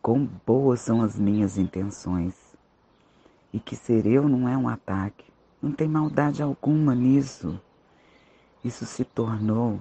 quão 0.00 0.26
boas 0.46 0.80
são 0.80 1.02
as 1.02 1.18
minhas 1.18 1.58
intenções 1.58 2.32
e 3.52 3.60
que 3.60 3.76
ser 3.76 4.06
eu 4.06 4.26
não 4.30 4.48
é 4.48 4.56
um 4.56 4.66
ataque. 4.66 5.26
Não 5.60 5.70
tem 5.70 5.88
maldade 5.88 6.42
alguma 6.42 6.94
nisso. 6.94 7.60
Isso 8.64 8.86
se 8.86 9.04
tornou 9.04 9.78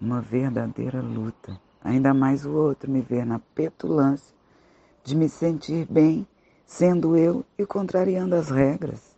uma 0.00 0.22
verdadeira 0.22 1.02
luta. 1.02 1.60
Ainda 1.84 2.14
mais 2.14 2.46
o 2.46 2.52
outro 2.52 2.90
me 2.90 3.02
ver 3.02 3.26
na 3.26 3.38
petulância 3.38 4.34
de 5.04 5.14
me 5.14 5.28
sentir 5.28 5.86
bem 5.90 6.26
sendo 6.64 7.18
eu 7.18 7.44
e 7.58 7.66
contrariando 7.66 8.34
as 8.34 8.48
regras. 8.48 9.11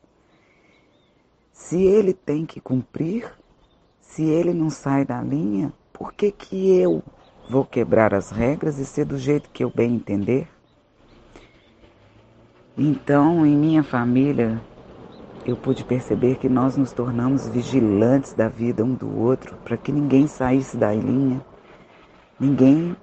Se 1.55 1.81
ele 1.81 2.13
tem 2.13 2.45
que 2.45 2.61
cumprir, 2.61 3.33
se 4.01 4.25
ele 4.25 4.53
não 4.53 4.69
sai 4.69 5.05
da 5.05 5.23
linha, 5.23 5.73
por 5.93 6.13
que, 6.13 6.33
que 6.33 6.77
eu 6.77 7.01
vou 7.49 7.65
quebrar 7.65 8.13
as 8.13 8.31
regras 8.31 8.77
e 8.81 8.85
ser 8.85 9.05
do 9.05 9.17
jeito 9.17 9.49
que 9.51 9.63
eu 9.63 9.71
bem 9.71 9.95
entender? 9.95 10.49
Então, 12.77 13.47
em 13.47 13.57
minha 13.57 13.85
família, 13.85 14.61
eu 15.47 15.57
pude 15.57 15.85
perceber 15.85 16.39
que 16.39 16.49
nós 16.49 16.77
nos 16.77 16.91
tornamos 16.91 17.47
vigilantes 17.47 18.35
da 18.35 18.49
vida 18.49 18.85
um 18.85 18.93
do 18.93 19.17
outro 19.17 19.57
para 19.59 19.77
que 19.77 19.93
ninguém 19.93 20.27
saísse 20.27 20.77
da 20.77 20.93
linha, 20.93 21.41
ninguém 22.39 22.97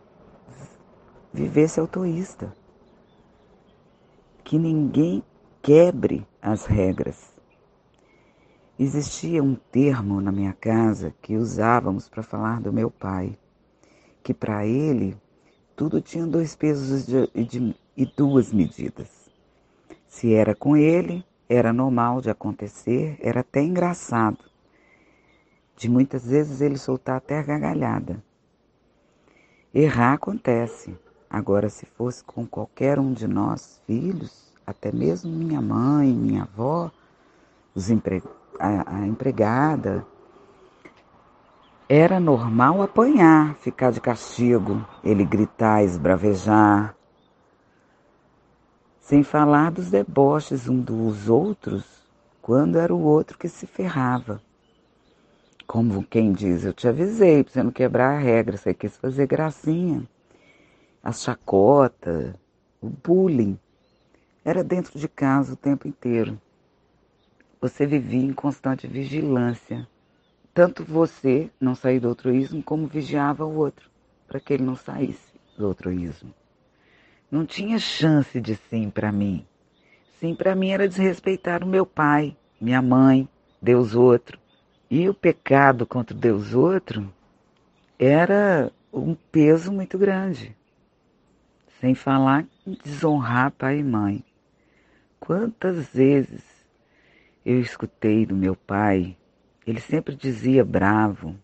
vivesse 1.33 1.79
autoísta, 1.79 2.53
que 4.43 4.59
ninguém 4.59 5.23
quebre 5.61 6.27
as 6.41 6.65
regras. 6.65 7.30
Existia 8.83 9.43
um 9.43 9.53
termo 9.53 10.19
na 10.19 10.31
minha 10.31 10.53
casa 10.53 11.13
que 11.21 11.37
usávamos 11.37 12.09
para 12.09 12.23
falar 12.23 12.59
do 12.59 12.73
meu 12.73 12.89
pai, 12.89 13.37
que 14.23 14.33
para 14.33 14.65
ele 14.65 15.15
tudo 15.75 16.01
tinha 16.01 16.25
dois 16.25 16.55
pesos 16.55 17.05
e 17.95 18.05
duas 18.17 18.51
medidas. 18.51 19.29
Se 20.07 20.33
era 20.33 20.55
com 20.55 20.75
ele, 20.75 21.23
era 21.47 21.71
normal 21.71 22.21
de 22.21 22.31
acontecer, 22.31 23.19
era 23.21 23.41
até 23.41 23.61
engraçado. 23.61 24.43
De 25.77 25.87
muitas 25.87 26.25
vezes 26.25 26.59
ele 26.59 26.79
soltar 26.79 27.17
até 27.17 27.37
a 27.37 27.43
gargalhada. 27.43 28.23
Errar 29.71 30.13
acontece. 30.13 30.97
Agora, 31.29 31.69
se 31.69 31.85
fosse 31.85 32.23
com 32.23 32.47
qualquer 32.47 32.97
um 32.97 33.13
de 33.13 33.27
nós, 33.27 33.79
filhos, 33.85 34.51
até 34.65 34.91
mesmo 34.91 35.31
minha 35.31 35.61
mãe, 35.61 36.11
minha 36.11 36.41
avó, 36.41 36.89
os 37.75 37.91
empre... 37.91 38.23
a, 38.61 38.97
a 38.97 39.07
empregada, 39.07 40.05
era 41.89 42.19
normal 42.19 42.81
apanhar, 42.81 43.55
ficar 43.55 43.91
de 43.91 43.99
castigo, 43.99 44.85
ele 45.03 45.25
gritar, 45.25 45.83
esbravejar, 45.83 46.95
sem 48.99 49.23
falar 49.23 49.71
dos 49.71 49.89
deboches 49.89 50.69
um 50.69 50.79
dos 50.79 51.27
outros, 51.27 51.83
quando 52.41 52.79
era 52.79 52.93
o 52.93 53.01
outro 53.01 53.37
que 53.37 53.49
se 53.49 53.67
ferrava. 53.67 54.41
Como 55.67 56.03
quem 56.03 56.31
diz, 56.31 56.63
eu 56.63 56.73
te 56.73 56.87
avisei 56.87 57.43
para 57.43 57.53
você 57.53 57.63
não 57.63 57.71
quebrar 57.71 58.15
a 58.15 58.19
regra, 58.19 58.57
você 58.57 58.73
quis 58.73 58.95
fazer 58.95 59.27
gracinha. 59.27 60.07
A 61.03 61.11
chacota, 61.11 62.35
o 62.79 62.89
bullying, 62.89 63.59
era 64.45 64.63
dentro 64.63 64.97
de 64.97 65.07
casa 65.07 65.53
o 65.53 65.57
tempo 65.57 65.87
inteiro. 65.87 66.39
Você 67.61 67.85
vivia 67.85 68.23
em 68.23 68.33
constante 68.33 68.87
vigilância. 68.87 69.87
Tanto 70.51 70.83
você 70.83 71.47
não 71.59 71.75
sair 71.75 71.99
do 71.99 72.09
altruísmo, 72.09 72.63
como 72.63 72.87
vigiava 72.87 73.45
o 73.45 73.55
outro, 73.55 73.87
para 74.27 74.39
que 74.39 74.53
ele 74.53 74.63
não 74.63 74.75
saísse 74.75 75.31
do 75.55 75.67
altruísmo. 75.67 76.33
Não 77.29 77.45
tinha 77.45 77.77
chance 77.77 78.41
de 78.41 78.55
sim 78.55 78.89
para 78.89 79.11
mim. 79.11 79.45
Sim 80.19 80.33
para 80.33 80.55
mim 80.55 80.71
era 80.71 80.89
desrespeitar 80.89 81.63
o 81.63 81.67
meu 81.67 81.85
pai, 81.85 82.35
minha 82.59 82.81
mãe, 82.81 83.29
Deus 83.61 83.93
outro. 83.93 84.39
E 84.89 85.07
o 85.07 85.13
pecado 85.13 85.85
contra 85.85 86.17
Deus 86.17 86.55
outro 86.55 87.13
era 87.99 88.71
um 88.91 89.13
peso 89.13 89.71
muito 89.71 89.99
grande. 89.99 90.57
Sem 91.79 91.93
falar 91.93 92.43
em 92.65 92.75
desonrar 92.83 93.51
pai 93.51 93.77
e 93.77 93.83
mãe. 93.83 94.25
Quantas 95.19 95.87
vezes 95.93 96.50
eu 97.45 97.59
escutei 97.59 98.25
do 98.25 98.35
meu 98.35 98.55
pai, 98.55 99.17
ele 99.65 99.79
sempre 99.79 100.15
dizia 100.15 100.63
bravo, 100.63 101.35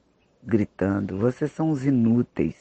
gritando: 0.44 1.18
Vocês 1.18 1.52
são 1.52 1.72
os 1.72 1.86
inúteis. 1.86 2.56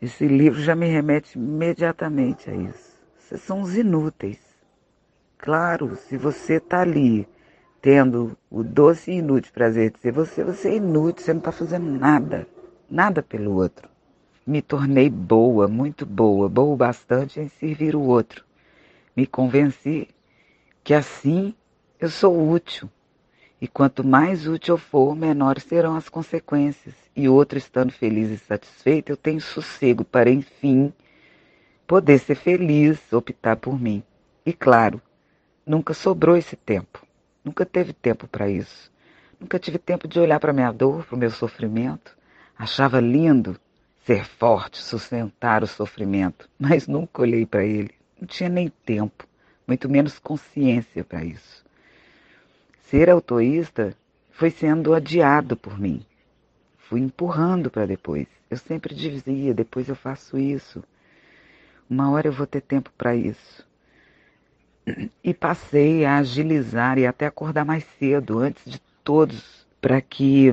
Esse 0.00 0.26
livro 0.26 0.60
já 0.60 0.74
me 0.74 0.86
remete 0.86 1.38
imediatamente 1.38 2.50
a 2.50 2.54
isso. 2.54 3.00
Vocês 3.16 3.40
são 3.40 3.62
os 3.62 3.76
inúteis. 3.76 4.38
Claro, 5.38 5.96
se 5.96 6.16
você 6.16 6.54
está 6.54 6.80
ali 6.80 7.26
tendo 7.80 8.36
o 8.50 8.62
doce 8.62 9.12
e 9.12 9.18
inútil 9.18 9.52
prazer 9.52 9.90
de 9.92 10.00
ser 10.00 10.12
você, 10.12 10.42
você 10.42 10.70
é 10.70 10.76
inútil, 10.76 11.24
você 11.24 11.32
não 11.32 11.38
está 11.38 11.52
fazendo 11.52 11.88
nada, 11.88 12.46
nada 12.90 13.22
pelo 13.22 13.54
outro. 13.54 13.88
Me 14.46 14.60
tornei 14.60 15.08
boa, 15.08 15.66
muito 15.68 16.04
boa, 16.04 16.48
boa 16.48 16.76
bastante 16.76 17.40
em 17.40 17.48
servir 17.48 17.94
o 17.94 18.02
outro. 18.02 18.44
Me 19.16 19.26
convenci 19.26 20.08
que 20.86 20.94
assim 20.94 21.52
eu 21.98 22.08
sou 22.08 22.48
útil. 22.48 22.88
E 23.60 23.66
quanto 23.66 24.06
mais 24.06 24.46
útil 24.46 24.74
eu 24.74 24.78
for, 24.78 25.16
menores 25.16 25.64
serão 25.64 25.96
as 25.96 26.08
consequências. 26.08 26.94
E 27.16 27.28
outro 27.28 27.58
estando 27.58 27.90
feliz 27.90 28.30
e 28.30 28.38
satisfeito, 28.38 29.10
eu 29.10 29.16
tenho 29.16 29.40
sossego 29.40 30.04
para, 30.04 30.30
enfim, 30.30 30.92
poder 31.88 32.20
ser 32.20 32.36
feliz, 32.36 33.12
optar 33.12 33.56
por 33.56 33.80
mim. 33.80 34.00
E 34.44 34.52
claro, 34.52 35.02
nunca 35.66 35.92
sobrou 35.92 36.36
esse 36.36 36.54
tempo. 36.54 37.04
Nunca 37.44 37.66
teve 37.66 37.92
tempo 37.92 38.28
para 38.28 38.48
isso. 38.48 38.88
Nunca 39.40 39.58
tive 39.58 39.78
tempo 39.78 40.06
de 40.06 40.20
olhar 40.20 40.38
para 40.38 40.52
minha 40.52 40.70
dor, 40.70 41.04
para 41.04 41.16
o 41.16 41.18
meu 41.18 41.32
sofrimento. 41.32 42.16
Achava 42.56 43.00
lindo 43.00 43.58
ser 44.04 44.24
forte, 44.24 44.80
sustentar 44.80 45.64
o 45.64 45.66
sofrimento, 45.66 46.48
mas 46.56 46.86
nunca 46.86 47.22
olhei 47.22 47.44
para 47.44 47.64
ele. 47.64 47.90
Não 48.20 48.28
tinha 48.28 48.48
nem 48.48 48.68
tempo, 48.68 49.26
muito 49.66 49.88
menos 49.88 50.18
consciência 50.18 51.02
para 51.02 51.24
isso. 51.24 51.64
Ser 52.82 53.10
autoísta 53.10 53.96
foi 54.30 54.50
sendo 54.50 54.94
adiado 54.94 55.56
por 55.56 55.78
mim. 55.78 56.04
Fui 56.78 57.00
empurrando 57.00 57.70
para 57.70 57.86
depois. 57.86 58.28
Eu 58.48 58.56
sempre 58.56 58.94
dizia: 58.94 59.52
depois 59.52 59.88
eu 59.88 59.96
faço 59.96 60.38
isso. 60.38 60.84
Uma 61.90 62.10
hora 62.10 62.28
eu 62.28 62.32
vou 62.32 62.46
ter 62.46 62.60
tempo 62.60 62.90
para 62.96 63.16
isso. 63.16 63.66
E 65.22 65.34
passei 65.34 66.04
a 66.04 66.18
agilizar 66.18 66.96
e 66.96 67.06
até 67.06 67.26
acordar 67.26 67.64
mais 67.64 67.84
cedo, 67.98 68.38
antes 68.38 68.70
de 68.70 68.80
todos, 69.02 69.66
para 69.80 70.00
que 70.00 70.46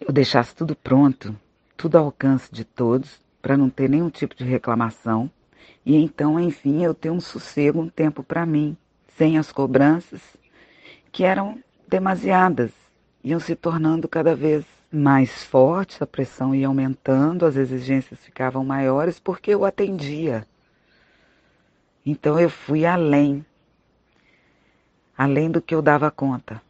eu 0.00 0.12
deixasse 0.12 0.54
tudo 0.54 0.74
pronto, 0.74 1.36
tudo 1.76 1.98
ao 1.98 2.06
alcance 2.06 2.52
de 2.52 2.64
todos, 2.64 3.20
para 3.40 3.56
não 3.56 3.70
ter 3.70 3.88
nenhum 3.88 4.10
tipo 4.10 4.34
de 4.34 4.44
reclamação. 4.44 5.30
E 5.84 5.96
então, 5.96 6.38
enfim, 6.38 6.84
eu 6.84 6.94
ter 6.94 7.10
um 7.10 7.20
sossego, 7.20 7.80
um 7.80 7.88
tempo 7.88 8.22
para 8.22 8.46
mim, 8.46 8.76
sem 9.16 9.36
as 9.36 9.50
cobranças, 9.50 10.20
que 11.10 11.24
eram 11.24 11.58
demasiadas, 11.88 12.70
iam 13.22 13.40
se 13.40 13.54
tornando 13.54 14.08
cada 14.08 14.34
vez 14.34 14.64
mais 14.90 15.44
fortes, 15.44 16.00
a 16.00 16.06
pressão 16.06 16.54
ia 16.54 16.66
aumentando, 16.66 17.46
as 17.46 17.56
exigências 17.56 18.20
ficavam 18.20 18.64
maiores 18.64 19.18
porque 19.18 19.50
eu 19.50 19.64
atendia. 19.64 20.46
Então 22.04 22.38
eu 22.38 22.50
fui 22.50 22.84
além, 22.84 23.44
além 25.16 25.50
do 25.50 25.62
que 25.62 25.74
eu 25.74 25.80
dava 25.80 26.10
conta. 26.10 26.60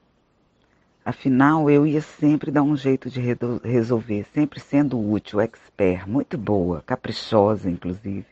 Afinal, 1.04 1.68
eu 1.68 1.84
ia 1.84 2.00
sempre 2.00 2.50
dar 2.52 2.62
um 2.62 2.76
jeito 2.76 3.10
de 3.10 3.20
resolver, 3.64 4.24
sempre 4.32 4.60
sendo 4.60 5.00
útil, 5.00 5.40
expert, 5.40 6.06
muito 6.06 6.38
boa, 6.38 6.80
caprichosa, 6.86 7.68
inclusive, 7.68 8.26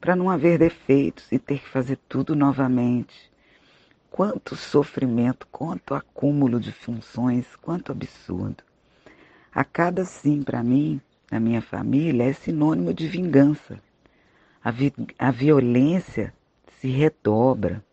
para 0.00 0.16
não 0.16 0.30
haver 0.30 0.58
defeitos 0.58 1.30
e 1.30 1.38
ter 1.38 1.58
que 1.58 1.68
fazer 1.68 1.98
tudo 2.08 2.34
novamente. 2.34 3.30
Quanto 4.10 4.56
sofrimento, 4.56 5.46
quanto 5.52 5.94
acúmulo 5.94 6.58
de 6.58 6.72
funções, 6.72 7.46
quanto 7.56 7.92
absurdo. 7.92 8.64
A 9.52 9.62
cada 9.62 10.04
sim 10.04 10.42
para 10.42 10.62
mim, 10.62 11.00
na 11.30 11.38
minha 11.38 11.60
família, 11.60 12.24
é 12.24 12.32
sinônimo 12.32 12.94
de 12.94 13.06
vingança. 13.06 13.80
A, 14.62 14.70
vi 14.70 14.92
a 15.18 15.30
violência 15.30 16.32
se 16.80 16.88
redobra. 16.88 17.84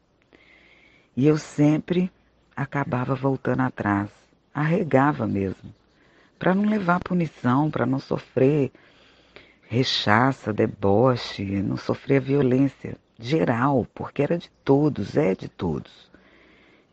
E 1.16 1.28
eu 1.28 1.38
sempre 1.38 2.12
acabava 2.55 3.14
voltando 3.14 3.62
atrás, 3.62 4.10
arregava 4.53 5.28
mesmo, 5.28 5.74
para 6.39 6.55
não 6.55 6.66
levar 6.66 6.99
punição, 6.99 7.70
para 7.70 7.86
não 7.86 7.99
sofrer 7.99 8.72
rechaça, 9.70 10.53
deboche, 10.53 11.43
não 11.61 11.76
sofrer 11.76 12.22
violência 12.22 12.97
geral, 13.20 13.86
porque 13.93 14.22
era 14.22 14.38
de 14.38 14.49
todos, 14.63 15.18
é 15.18 15.36
de 15.36 15.49
todos. 15.49 16.09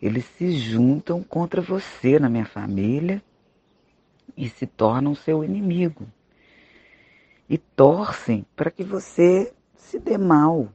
Eles 0.02 0.24
se 0.36 0.50
juntam 0.50 1.22
contra 1.22 1.62
você 1.62 2.18
na 2.18 2.28
minha 2.28 2.44
família 2.44 3.22
e 4.36 4.48
se 4.48 4.66
tornam 4.66 5.14
seu 5.14 5.44
inimigo. 5.44 6.06
E 7.48 7.58
torcem 7.58 8.44
para 8.56 8.70
que 8.70 8.82
você 8.82 9.52
se 9.76 9.98
dê 9.98 10.18
mal 10.18 10.68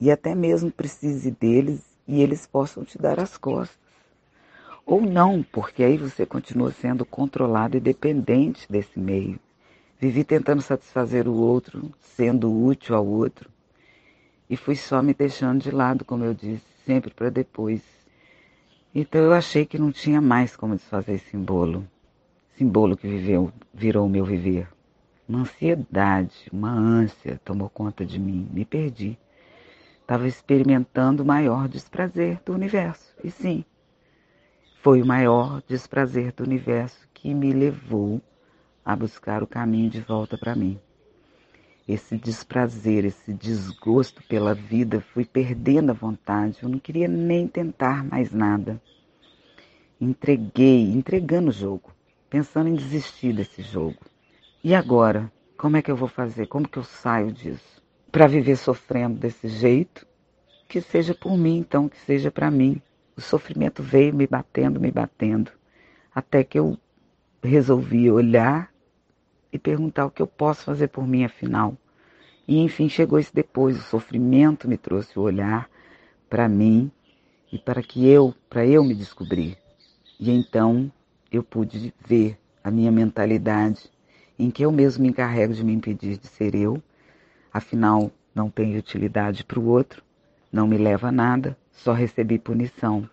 e 0.00 0.10
até 0.10 0.34
mesmo 0.34 0.70
precise 0.70 1.30
deles 1.30 1.84
e 2.06 2.22
eles 2.22 2.46
possam 2.46 2.84
te 2.84 2.96
dar 2.96 3.18
as 3.18 3.36
costas. 3.36 3.76
Ou 4.86 5.02
não, 5.02 5.42
porque 5.42 5.82
aí 5.82 5.98
você 5.98 6.24
continua 6.24 6.70
sendo 6.70 7.04
controlado 7.04 7.76
e 7.76 7.80
dependente 7.80 8.70
desse 8.70 8.98
meio. 8.98 9.38
Vivi 10.00 10.22
tentando 10.22 10.62
satisfazer 10.62 11.26
o 11.26 11.34
outro, 11.34 11.92
sendo 12.00 12.52
útil 12.52 12.94
ao 12.94 13.04
outro. 13.04 13.50
E 14.48 14.56
fui 14.56 14.76
só 14.76 15.02
me 15.02 15.12
deixando 15.12 15.60
de 15.60 15.72
lado, 15.72 16.04
como 16.04 16.24
eu 16.24 16.32
disse, 16.32 16.64
sempre 16.86 17.12
para 17.12 17.30
depois. 17.30 17.82
Então 18.94 19.20
eu 19.20 19.32
achei 19.32 19.66
que 19.66 19.76
não 19.76 19.90
tinha 19.90 20.20
mais 20.20 20.54
como 20.54 20.76
desfazer 20.76 21.14
esse 21.14 21.30
simbolo. 21.30 21.84
Simbolo 22.56 22.96
que 22.96 23.08
viveu, 23.08 23.52
virou 23.74 24.06
o 24.06 24.08
meu 24.08 24.24
viver. 24.24 24.68
Uma 25.28 25.40
ansiedade, 25.40 26.48
uma 26.52 26.70
ânsia 26.70 27.40
tomou 27.44 27.68
conta 27.68 28.06
de 28.06 28.20
mim. 28.20 28.48
Me 28.52 28.64
perdi. 28.64 29.18
Estava 30.00 30.28
experimentando 30.28 31.24
o 31.24 31.26
maior 31.26 31.68
desprazer 31.68 32.40
do 32.44 32.54
universo. 32.54 33.14
E 33.22 33.30
sim, 33.32 33.64
foi 34.80 35.02
o 35.02 35.06
maior 35.06 35.60
desprazer 35.66 36.32
do 36.32 36.44
universo 36.44 37.06
que 37.12 37.34
me 37.34 37.52
levou 37.52 38.22
a 38.88 38.96
buscar 38.96 39.42
o 39.42 39.46
caminho 39.46 39.90
de 39.90 40.00
volta 40.00 40.38
para 40.38 40.56
mim. 40.56 40.80
Esse 41.86 42.16
desprazer, 42.16 43.04
esse 43.04 43.34
desgosto 43.34 44.22
pela 44.26 44.54
vida, 44.54 45.02
fui 45.12 45.26
perdendo 45.26 45.90
a 45.90 45.92
vontade. 45.92 46.60
Eu 46.62 46.70
não 46.70 46.78
queria 46.78 47.06
nem 47.06 47.46
tentar 47.46 48.02
mais 48.02 48.32
nada. 48.32 48.80
Entreguei, 50.00 50.90
entregando 50.90 51.50
o 51.50 51.52
jogo, 51.52 51.92
pensando 52.30 52.70
em 52.70 52.74
desistir 52.74 53.34
desse 53.34 53.60
jogo. 53.60 53.98
E 54.64 54.74
agora? 54.74 55.30
Como 55.58 55.76
é 55.76 55.82
que 55.82 55.90
eu 55.90 55.96
vou 55.96 56.08
fazer? 56.08 56.46
Como 56.46 56.66
que 56.66 56.78
eu 56.78 56.84
saio 56.84 57.30
disso? 57.30 57.82
Para 58.10 58.26
viver 58.26 58.56
sofrendo 58.56 59.18
desse 59.18 59.48
jeito? 59.48 60.06
Que 60.66 60.80
seja 60.80 61.14
por 61.14 61.36
mim, 61.36 61.58
então, 61.58 61.90
que 61.90 62.00
seja 62.06 62.30
para 62.30 62.50
mim. 62.50 62.80
O 63.14 63.20
sofrimento 63.20 63.82
veio 63.82 64.14
me 64.14 64.26
batendo, 64.26 64.80
me 64.80 64.90
batendo, 64.90 65.50
até 66.14 66.42
que 66.42 66.58
eu 66.58 66.78
resolvi 67.42 68.10
olhar 68.10 68.72
e 69.52 69.58
perguntar 69.58 70.06
o 70.06 70.10
que 70.10 70.22
eu 70.22 70.26
posso 70.26 70.64
fazer 70.64 70.88
por 70.88 71.06
mim 71.06 71.24
afinal. 71.24 71.76
E 72.46 72.58
enfim 72.58 72.88
chegou 72.88 73.18
esse 73.18 73.34
depois, 73.34 73.78
o 73.78 73.82
sofrimento 73.82 74.68
me 74.68 74.76
trouxe 74.76 75.18
o 75.18 75.22
olhar 75.22 75.68
para 76.28 76.48
mim 76.48 76.90
e 77.52 77.58
para 77.58 77.82
que 77.82 78.06
eu, 78.06 78.34
para 78.48 78.66
eu 78.66 78.84
me 78.84 78.94
descobrir. 78.94 79.56
E 80.18 80.30
então 80.30 80.90
eu 81.30 81.42
pude 81.42 81.92
ver 82.06 82.38
a 82.62 82.70
minha 82.70 82.90
mentalidade 82.90 83.90
em 84.38 84.50
que 84.50 84.64
eu 84.64 84.70
mesmo 84.70 85.02
me 85.02 85.08
encarrego 85.08 85.52
de 85.52 85.64
me 85.64 85.72
impedir 85.72 86.16
de 86.16 86.26
ser 86.26 86.54
eu, 86.54 86.82
afinal 87.52 88.10
não 88.34 88.48
tenho 88.48 88.78
utilidade 88.78 89.44
para 89.44 89.58
o 89.58 89.66
outro, 89.66 90.02
não 90.52 90.66
me 90.66 90.78
leva 90.78 91.08
a 91.08 91.12
nada, 91.12 91.56
só 91.72 91.92
recebi 91.92 92.38
punição. 92.38 93.08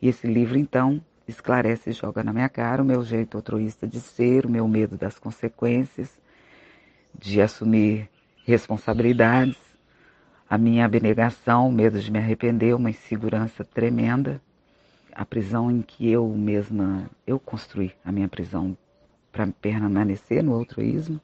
E 0.00 0.08
esse 0.08 0.26
livro, 0.26 0.56
então, 0.56 1.02
esclarece 1.30 1.90
e 1.90 1.92
joga 1.92 2.22
na 2.22 2.32
minha 2.32 2.48
cara. 2.48 2.82
O 2.82 2.84
meu 2.84 3.02
jeito 3.02 3.36
altruísta 3.36 3.86
de 3.86 4.00
ser, 4.00 4.46
o 4.46 4.50
meu 4.50 4.66
medo 4.68 4.96
das 4.96 5.18
consequências, 5.18 6.10
de 7.18 7.40
assumir 7.40 8.08
responsabilidades, 8.44 9.56
a 10.48 10.58
minha 10.58 10.84
abnegação, 10.84 11.68
o 11.68 11.72
medo 11.72 12.00
de 12.00 12.10
me 12.10 12.18
arrepender, 12.18 12.74
uma 12.74 12.90
insegurança 12.90 13.64
tremenda, 13.64 14.40
a 15.12 15.24
prisão 15.24 15.70
em 15.70 15.80
que 15.82 16.10
eu 16.10 16.26
mesma, 16.28 17.08
eu 17.26 17.38
construí 17.38 17.92
a 18.04 18.10
minha 18.10 18.28
prisão 18.28 18.76
para 19.30 19.46
permanecer 19.46 20.42
no 20.42 20.54
altruísmo, 20.54 21.20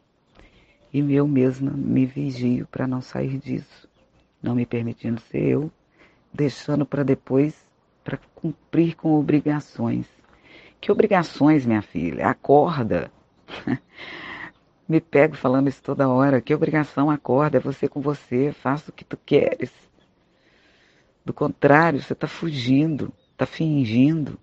e 0.93 1.01
eu 1.13 1.27
mesma 1.27 1.73
me 1.73 2.07
vigio 2.07 2.67
para 2.69 2.87
não 2.87 3.03
sair 3.03 3.39
disso, 3.39 3.89
não 4.41 4.55
me 4.55 4.65
permitindo 4.65 5.21
ser 5.21 5.43
eu, 5.43 5.71
deixando 6.33 6.87
para 6.87 7.03
depois 7.03 7.66
para 8.07 8.21
cumprir 8.37 8.95
com 8.95 9.19
obrigações. 9.19 10.07
Que 10.81 10.93
obrigações, 10.93 11.67
minha 11.67 11.83
filha? 11.83 12.29
Acorda. 12.29 13.11
Me 14.89 15.01
pego 15.01 15.37
falando 15.37 15.69
isso 15.69 15.83
toda 15.83 16.09
hora. 16.09 16.41
Que 16.41 16.55
obrigação, 16.55 17.11
acorda, 17.11 17.57
é 17.57 17.61
você 17.61 17.89
com 17.89 18.01
você, 18.01 18.53
faça 18.53 18.93
o 18.93 18.95
que 18.95 19.05
tu 19.05 19.17
queres. 19.17 19.73
Do 21.25 21.33
contrário, 21.33 22.01
você 22.01 22.13
está 22.13 22.29
fugindo, 22.29 23.13
está 23.33 23.45
fingindo. 23.45 24.39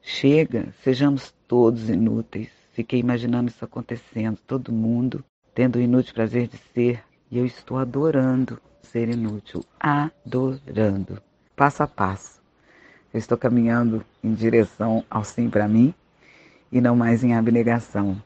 Chega, 0.00 0.72
sejamos 0.84 1.34
todos 1.48 1.90
inúteis. 1.90 2.50
Fiquei 2.72 3.00
imaginando 3.00 3.50
isso 3.50 3.64
acontecendo, 3.64 4.38
todo 4.46 4.72
mundo 4.72 5.24
tendo 5.52 5.76
o 5.76 5.80
inútil 5.80 6.14
prazer 6.14 6.48
de 6.48 6.58
ser, 6.72 7.02
e 7.30 7.38
eu 7.38 7.46
estou 7.46 7.78
adorando 7.78 8.60
ser 8.82 9.08
inútil, 9.08 9.64
adorando, 9.78 11.22
passo 11.56 11.82
a 11.82 11.86
passo. 11.86 12.43
Eu 13.14 13.18
estou 13.18 13.38
caminhando 13.38 14.04
em 14.24 14.34
direção 14.34 15.04
ao 15.08 15.22
sim 15.22 15.48
para 15.48 15.68
mim 15.68 15.94
e 16.72 16.80
não 16.80 16.96
mais 16.96 17.22
em 17.22 17.32
abnegação. 17.32 18.20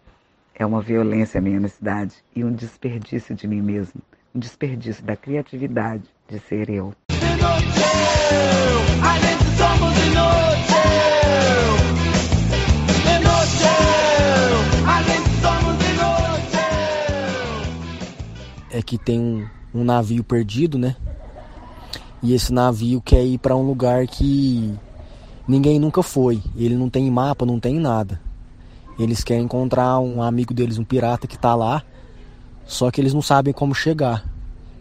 É 0.55 0.65
uma 0.65 0.81
violência 0.81 1.37
a 1.37 1.43
minha 1.43 1.61
necessidade 1.61 2.15
e 2.35 2.43
um 2.43 2.51
desperdício 2.51 3.35
de 3.35 3.47
mim 3.47 3.61
mesmo, 3.61 4.01
um 4.35 4.39
desperdício 4.39 5.05
da 5.05 5.15
criatividade 5.15 6.05
de 6.27 6.39
ser 6.41 6.71
eu. 6.71 6.95
É 18.71 18.81
que 18.81 18.97
tem 18.97 19.21
um, 19.21 19.47
um 19.75 19.85
navio 19.85 20.25
perdido, 20.25 20.79
né? 20.79 20.97
E 22.23 22.35
esse 22.35 22.53
navio 22.53 23.01
quer 23.01 23.25
ir 23.25 23.39
para 23.39 23.55
um 23.55 23.67
lugar 23.67 24.07
que 24.07 24.75
ninguém 25.47 25.79
nunca 25.79 26.03
foi. 26.03 26.43
Ele 26.57 26.75
não 26.75 26.91
tem 26.91 27.11
mapa, 27.11 27.47
não 27.47 27.61
tem 27.61 27.79
nada. 27.79 28.21
Eles 28.99 29.23
querem 29.23 29.45
encontrar 29.45 30.01
um 30.01 30.21
amigo 30.21 30.53
deles, 30.53 30.79
um 30.79 30.85
pirata 30.85 31.29
que 31.29 31.37
está 31.37 31.55
lá, 31.55 31.85
só 32.67 32.91
que 32.91 33.01
eles 33.01 33.15
não 33.15 33.23
sabem 33.23 33.55
como 33.55 33.73
chegar. 33.73 34.29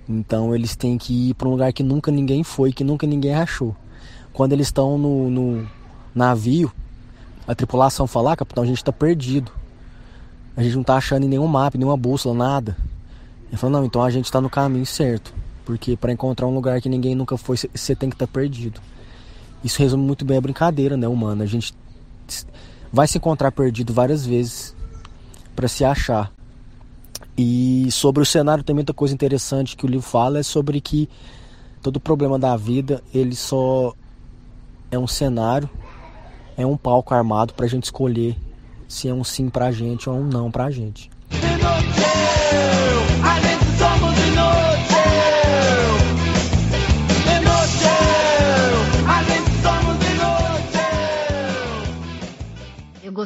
Então 0.10 0.56
eles 0.56 0.76
têm 0.76 0.98
que 0.98 1.30
ir 1.30 1.34
para 1.36 1.48
um 1.48 1.52
lugar 1.52 1.72
que 1.72 1.84
nunca 1.84 2.12
ninguém 2.12 2.44
foi, 2.44 2.74
que 2.74 2.84
nunca 2.84 3.06
ninguém 3.06 3.36
achou. 3.36 3.76
Quando 4.34 4.54
eles 4.54 4.68
estão 4.68 4.98
no, 4.98 5.30
no 5.30 5.70
navio, 6.16 6.72
a 7.48 7.54
tripulação 7.54 8.08
fala: 8.08 8.34
ah, 8.34 8.36
capitão, 8.36 8.64
a 8.64 8.68
gente 8.68 8.78
está 8.78 8.92
perdido. 8.92 9.52
A 10.56 10.64
gente 10.64 10.74
não 10.74 10.82
está 10.82 10.96
achando 10.96 11.28
nenhum 11.28 11.46
mapa, 11.46 11.78
nenhuma 11.78 11.98
bússola, 11.98 12.34
nada. 12.34 12.76
Ele 13.50 13.58
falou: 13.58 13.80
não, 13.80 13.86
então 13.86 14.02
a 14.02 14.10
gente 14.10 14.26
está 14.26 14.42
no 14.42 14.50
caminho 14.50 14.86
certo. 14.86 15.34
Porque 15.68 15.98
para 15.98 16.14
encontrar 16.14 16.48
um 16.48 16.56
lugar 16.56 16.80
que 16.80 16.88
ninguém 16.88 17.14
nunca 17.14 17.36
foi, 17.36 17.58
você 17.58 17.94
tem 17.94 18.10
que 18.10 18.16
estar 18.16 18.26
tá 18.26 18.32
perdido. 18.32 18.80
Isso 19.62 19.80
resume 19.80 20.02
muito 20.02 20.24
bem 20.24 20.38
a 20.38 20.42
brincadeira 20.42 20.96
né, 20.96 21.10
humana. 21.10 21.44
A 21.44 21.46
gente 21.46 21.74
vai 22.90 23.06
se 23.06 23.18
encontrar 23.18 23.52
perdido 23.52 23.92
várias 23.92 24.26
vezes 24.26 24.74
para 25.54 25.68
se 25.68 25.84
achar. 25.84 26.32
E 27.38 27.92
sobre 27.92 28.24
o 28.24 28.26
cenário 28.26 28.64
tem 28.64 28.74
muita 28.74 28.94
coisa 28.94 29.14
interessante 29.14 29.76
que 29.76 29.86
o 29.86 29.90
livro 29.90 30.08
fala 30.08 30.40
é 30.40 30.44
sobre 30.44 30.80
que 30.80 31.10
todo 31.82 32.00
problema 32.00 32.40
da 32.40 32.56
vida 32.56 33.04
ele 33.14 33.36
só 33.36 33.94
é 34.90 34.98
um 34.98 35.06
cenário, 35.06 35.70
é 36.56 36.66
um 36.66 36.78
palco 36.78 37.14
armado 37.14 37.54
para 37.54 37.66
a 37.66 37.70
gente 37.70 37.84
escolher 37.84 38.38
se 38.88 39.10
é 39.10 39.14
um 39.14 39.22
sim 39.22 39.50
para 39.50 39.66
a 39.66 39.72
gente 39.74 40.10
ou 40.10 40.16
um 40.16 40.24
não 40.24 40.50
para 40.50 40.64
a 40.64 40.72
gente. 40.72 41.10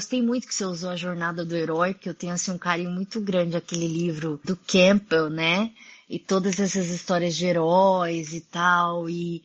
Gostei 0.02 0.20
muito 0.20 0.48
que 0.48 0.56
você 0.56 0.66
usou 0.66 0.90
a 0.90 0.96
jornada 0.96 1.46
do 1.46 1.56
herói, 1.56 1.94
porque 1.94 2.10
eu 2.10 2.16
tenho 2.16 2.34
assim 2.34 2.50
um 2.50 2.58
carinho 2.58 2.90
muito 2.90 3.22
grande 3.22 3.56
aquele 3.56 3.88
livro 3.88 4.42
do 4.44 4.58
Campbell, 4.58 5.30
né? 5.30 5.72
E 6.10 6.18
todas 6.18 6.60
essas 6.60 6.90
histórias 6.90 7.36
de 7.36 7.46
heróis 7.46 8.34
e 8.34 8.42
tal. 8.42 9.08
E, 9.08 9.44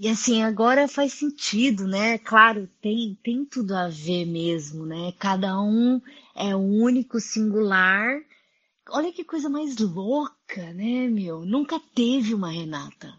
e 0.00 0.08
assim, 0.08 0.42
agora 0.42 0.88
faz 0.88 1.12
sentido, 1.12 1.86
né? 1.86 2.16
Claro, 2.16 2.66
tem, 2.80 3.18
tem 3.22 3.44
tudo 3.44 3.76
a 3.76 3.88
ver 3.88 4.24
mesmo, 4.24 4.86
né? 4.86 5.12
Cada 5.18 5.60
um 5.60 6.00
é 6.34 6.56
único, 6.56 7.20
singular. 7.20 8.18
Olha 8.88 9.12
que 9.12 9.22
coisa 9.22 9.50
mais 9.50 9.76
louca, 9.76 10.72
né, 10.72 11.06
meu? 11.06 11.44
Nunca 11.44 11.78
teve 11.94 12.32
uma 12.32 12.50
Renata. 12.50 13.12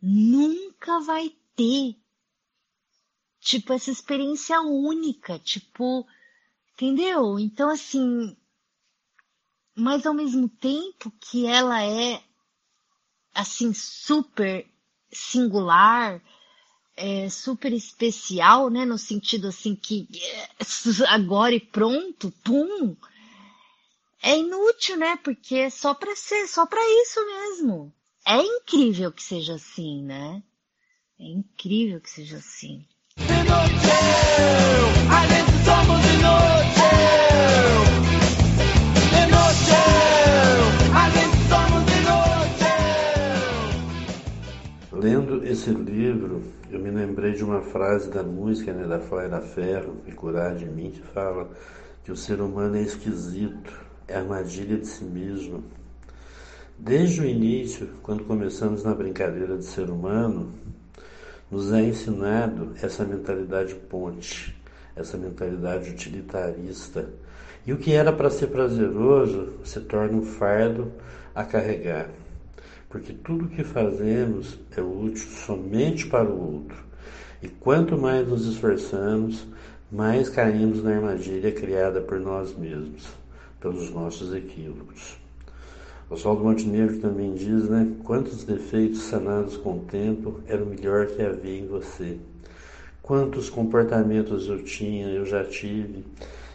Nunca 0.00 1.00
vai 1.00 1.32
ter 1.56 1.96
tipo, 3.46 3.72
essa 3.72 3.92
experiência 3.92 4.60
única, 4.60 5.38
tipo, 5.38 6.04
entendeu? 6.72 7.38
Então, 7.38 7.70
assim, 7.70 8.36
mas 9.72 10.04
ao 10.04 10.12
mesmo 10.12 10.48
tempo 10.48 11.12
que 11.20 11.46
ela 11.46 11.80
é, 11.80 12.20
assim, 13.32 13.72
super 13.72 14.66
singular, 15.12 16.20
é, 16.96 17.28
super 17.28 17.72
especial, 17.72 18.68
né? 18.68 18.84
No 18.84 18.98
sentido, 18.98 19.46
assim, 19.46 19.76
que 19.76 20.08
agora 21.08 21.54
e 21.54 21.60
pronto, 21.60 22.32
pum, 22.42 22.96
é 24.24 24.36
inútil, 24.36 24.96
né? 24.96 25.16
Porque 25.18 25.54
é 25.54 25.70
só 25.70 25.94
para 25.94 26.16
ser, 26.16 26.48
só 26.48 26.66
para 26.66 26.82
isso 27.02 27.24
mesmo. 27.24 27.94
É 28.26 28.38
incrível 28.38 29.12
que 29.12 29.22
seja 29.22 29.54
assim, 29.54 30.02
né? 30.02 30.42
É 31.20 31.24
incrível 31.24 32.00
que 32.00 32.10
seja 32.10 32.38
assim. 32.38 32.84
Lendo 44.92 45.44
esse 45.46 45.70
livro, 45.70 46.42
eu 46.70 46.80
me 46.80 46.90
lembrei 46.90 47.32
de 47.32 47.44
uma 47.44 47.60
frase 47.60 48.10
da 48.10 48.22
música 48.22 48.72
né, 48.72 48.86
da 48.86 49.40
Ferro, 49.40 49.96
e 50.06 50.12
Curar 50.12 50.54
de 50.54 50.64
Mim, 50.64 50.90
que 50.90 51.02
fala 51.02 51.50
que 52.02 52.10
o 52.10 52.16
ser 52.16 52.40
humano 52.40 52.76
é 52.76 52.82
esquisito, 52.82 53.72
é 54.08 54.16
armadilha 54.16 54.78
de 54.78 54.86
si 54.86 55.04
mesmo. 55.04 55.62
Desde 56.78 57.20
o 57.20 57.24
início, 57.24 57.88
quando 58.02 58.24
começamos 58.24 58.82
na 58.82 58.94
brincadeira 58.94 59.56
de 59.56 59.64
ser 59.64 59.90
humano, 59.90 60.52
nos 61.50 61.72
é 61.72 61.80
ensinado 61.80 62.72
essa 62.82 63.04
mentalidade 63.04 63.74
ponte, 63.74 64.56
essa 64.94 65.16
mentalidade 65.16 65.90
utilitarista. 65.90 67.08
E 67.66 67.72
o 67.72 67.78
que 67.78 67.92
era 67.92 68.12
para 68.12 68.30
ser 68.30 68.48
prazeroso 68.48 69.54
se 69.64 69.80
torna 69.80 70.18
um 70.18 70.22
fardo 70.22 70.92
a 71.34 71.44
carregar. 71.44 72.08
Porque 72.88 73.12
tudo 73.12 73.48
que 73.48 73.64
fazemos 73.64 74.58
é 74.76 74.80
útil 74.80 75.28
somente 75.28 76.06
para 76.06 76.28
o 76.28 76.54
outro. 76.54 76.76
E 77.42 77.48
quanto 77.48 77.98
mais 77.98 78.26
nos 78.26 78.46
esforçamos, 78.46 79.46
mais 79.90 80.28
caímos 80.28 80.82
na 80.82 80.94
armadilha 80.94 81.52
criada 81.52 82.00
por 82.00 82.18
nós 82.18 82.56
mesmos, 82.56 83.06
pelos 83.60 83.90
nossos 83.90 84.34
equívocos. 84.34 85.25
Oswaldo 86.08 86.44
Montenegro 86.44 87.00
também 87.00 87.34
diz, 87.34 87.68
né? 87.68 87.92
Quantos 88.04 88.44
defeitos 88.44 89.02
sanados 89.02 89.56
com 89.56 89.78
o 89.78 89.80
tempo 89.80 90.40
era 90.46 90.62
o 90.62 90.66
melhor 90.66 91.08
que 91.08 91.20
havia 91.20 91.58
em 91.58 91.66
você. 91.66 92.16
Quantos 93.02 93.50
comportamentos 93.50 94.48
eu 94.48 94.62
tinha, 94.62 95.08
eu 95.08 95.26
já 95.26 95.42
tive, 95.42 96.04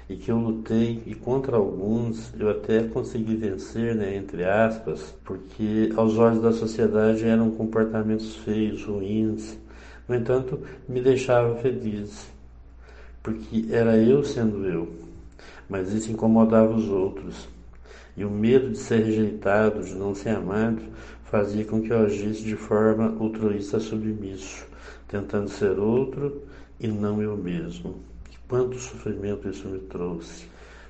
e 0.09 0.15
que 0.15 0.31
eu 0.31 0.37
lutei, 0.37 1.03
e 1.05 1.13
contra 1.13 1.57
alguns 1.57 2.33
eu 2.39 2.49
até 2.49 2.83
consegui 2.83 3.35
vencer, 3.35 3.93
né, 3.93 4.15
entre 4.15 4.45
aspas, 4.45 5.13
porque 5.25 5.91
aos 5.97 6.17
olhos 6.17 6.41
da 6.41 6.53
sociedade 6.53 7.25
eram 7.25 7.51
comportamentos 7.51 8.37
feios, 8.37 8.85
ruins. 8.85 9.57
No 10.07 10.15
entanto, 10.15 10.61
me 10.87 11.01
deixava 11.01 11.55
feliz, 11.57 12.31
porque 13.21 13.65
era 13.69 13.97
eu 13.97 14.23
sendo 14.23 14.65
eu, 14.65 14.87
mas 15.69 15.91
isso 15.91 16.09
incomodava 16.09 16.73
os 16.73 16.87
outros 16.87 17.50
e 18.15 18.25
o 18.25 18.29
medo 18.29 18.71
de 18.71 18.77
ser 18.77 19.03
rejeitado, 19.05 19.83
de 19.83 19.93
não 19.93 20.13
ser 20.13 20.29
amado, 20.29 20.81
fazia 21.23 21.63
com 21.63 21.81
que 21.81 21.91
eu 21.91 21.99
agisse 21.99 22.43
de 22.43 22.55
forma 22.55 23.15
altruísta 23.19 23.79
submisso, 23.79 24.65
tentando 25.07 25.49
ser 25.49 25.79
outro 25.79 26.41
e 26.79 26.87
não 26.87 27.21
eu 27.21 27.37
mesmo. 27.37 28.01
E 28.31 28.35
quanto 28.47 28.77
sofrimento 28.77 29.47
isso 29.47 29.67
me 29.67 29.79
trouxe. 29.79 30.45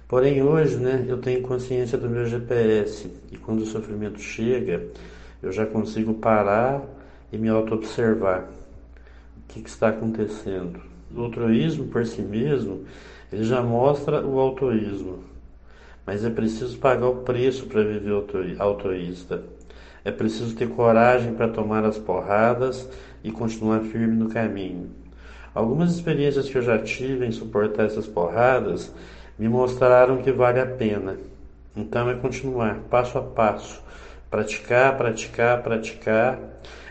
Porém, 0.07 0.41
hoje, 0.41 0.78
né, 0.78 1.05
eu 1.07 1.19
tenho 1.19 1.41
consciência 1.41 1.97
do 1.97 2.09
meu 2.09 2.26
GPS 2.26 3.09
e 3.32 3.38
quando 3.38 3.61
o 3.61 3.65
sofrimento 3.65 4.19
chega, 4.19 4.88
eu 5.41 5.51
já 5.51 5.65
consigo 5.65 6.15
parar 6.15 6.84
e 7.32 7.38
me 7.38 7.47
auto-observar. 7.47 8.49
O 9.38 9.53
que, 9.53 9.61
que 9.61 9.69
está 9.69 9.89
acontecendo? 9.89 10.82
O 11.15 11.22
altruísmo 11.22 11.88
por 11.88 12.05
si 12.05 12.22
mesmo, 12.22 12.84
ele 13.32 13.43
já 13.43 13.61
mostra 13.61 14.26
o 14.26 14.39
altruísmo 14.39 15.30
mas 16.06 16.26
é 16.26 16.30
preciso 16.30 16.78
pagar 16.78 17.08
o 17.08 17.18
preço 17.18 17.66
para 17.68 17.84
viver 17.84 18.14
altruísta. 18.60 19.43
É 20.04 20.12
preciso 20.12 20.56
ter 20.56 20.68
coragem 20.70 21.34
para 21.34 21.47
tomar 21.47 21.86
as 21.86 21.97
porradas 21.97 22.89
e 23.24 23.32
continuar 23.32 23.82
firme 23.82 24.16
no 24.16 24.30
caminho. 24.30 24.89
Algumas 25.54 25.93
experiências 25.93 26.49
que 26.49 26.58
eu 26.58 26.62
já 26.62 26.80
tive 26.80 27.26
em 27.26 27.32
suportar 27.32 27.86
essas 27.86 28.08
porradas 28.08 28.91
me 29.38 29.49
mostraram 29.49 30.22
que 30.22 30.32
vale 30.32 30.60
a 30.60 30.66
pena. 30.66 31.18
Então 31.76 32.10
é 32.10 32.16
continuar 32.16 32.80
passo 32.89 33.18
a 33.18 33.22
passo, 33.22 33.82
praticar, 34.30 34.97
praticar, 34.97 35.62
praticar. 35.62 36.39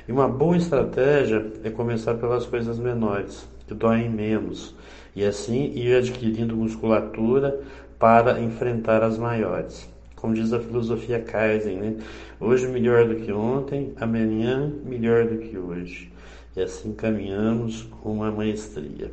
E 0.07 0.13
uma 0.13 0.29
boa 0.29 0.57
estratégia 0.57 1.47
é 1.65 1.71
começar 1.71 2.15
pelas 2.15 2.47
coisas 2.47 2.79
menores, 2.79 3.47
que 3.67 3.75
doem 3.75 4.09
menos, 4.09 4.75
e 5.15 5.25
assim 5.25 5.73
ir 5.75 5.97
adquirindo 5.97 6.57
musculatura 6.57 7.61
para 8.01 8.41
enfrentar 8.41 9.03
as 9.03 9.19
maiores. 9.19 9.87
Como 10.17 10.33
diz 10.33 10.53
a 10.55 10.59
filosofia 10.59 11.21
Kaizen, 11.21 11.77
né? 11.77 11.97
Hoje 12.41 12.67
melhor 12.67 13.07
do 13.07 13.17
que 13.17 13.31
ontem, 13.31 13.93
amanhã 14.01 14.73
melhor 14.85 15.27
do 15.27 15.37
que 15.37 15.59
hoje. 15.59 16.11
E 16.57 16.63
assim 16.63 16.95
caminhamos 16.95 17.83
com 18.01 18.15
uma 18.15 18.31
maestria. 18.31 19.13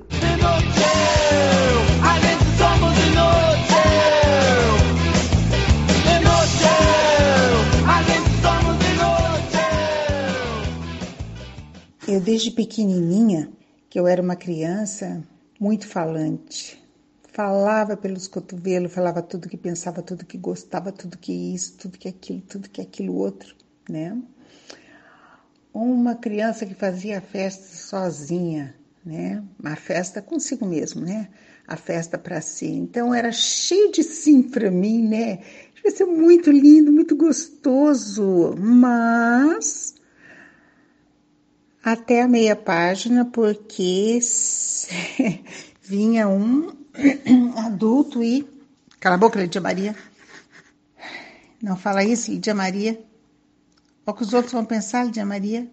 Eu 12.08 12.22
desde 12.22 12.52
pequenininha, 12.52 13.50
que 13.90 14.00
eu 14.00 14.08
era 14.08 14.22
uma 14.22 14.38
criança 14.38 15.22
muito 15.60 15.86
falante, 15.88 16.87
falava 17.38 17.96
pelos 17.96 18.28
cotovelos, 18.28 18.92
falava 18.92 19.22
tudo 19.22 19.48
que 19.48 19.58
pensava, 19.58 20.02
tudo 20.02 20.26
que 20.26 20.40
gostava, 20.40 20.92
tudo 20.92 21.20
que 21.20 21.32
isso, 21.32 21.78
tudo 21.78 21.96
que 21.96 22.08
aquilo, 22.08 22.42
tudo 22.42 22.68
que 22.68 22.82
aquilo 22.82 23.14
outro, 23.14 23.56
né? 23.88 24.20
Uma 25.72 26.16
criança 26.16 26.66
que 26.66 26.74
fazia 26.74 27.22
festa 27.22 27.76
sozinha, 27.78 28.74
né? 29.06 29.44
Uma 29.60 29.76
festa 29.76 30.20
consigo 30.20 30.66
mesmo, 30.66 31.06
né? 31.06 31.30
A 31.68 31.78
festa 31.78 32.18
para 32.18 32.42
si. 32.42 32.66
Então 32.66 33.14
era 33.14 33.32
cheio 33.32 33.92
de 33.92 34.02
sim 34.02 34.42
para 34.42 34.72
mim, 34.72 35.08
né? 35.08 35.38
Vai 35.84 35.92
ser 35.92 36.06
muito 36.06 36.50
lindo, 36.50 36.92
muito 36.92 37.16
gostoso, 37.16 38.56
mas 38.58 39.94
até 41.84 42.24
a 42.24 42.28
meia 42.28 42.56
página, 42.56 43.26
porque 43.26 44.18
vinha 45.84 46.28
um 46.28 46.87
adulto 47.66 48.24
e. 48.24 48.48
Cala 49.00 49.16
a 49.16 49.18
boca, 49.18 49.40
Lídia 49.40 49.62
Maria. 49.62 49.96
Não 51.62 51.78
fala 51.78 52.04
isso, 52.04 52.32
Lídia 52.32 52.54
Maria. 52.54 53.00
O 54.06 54.14
que 54.14 54.24
os 54.24 54.34
outros 54.34 54.54
vão 54.54 54.66
pensar, 54.66 55.06
Lídia 55.06 55.26
Maria? 55.26 55.70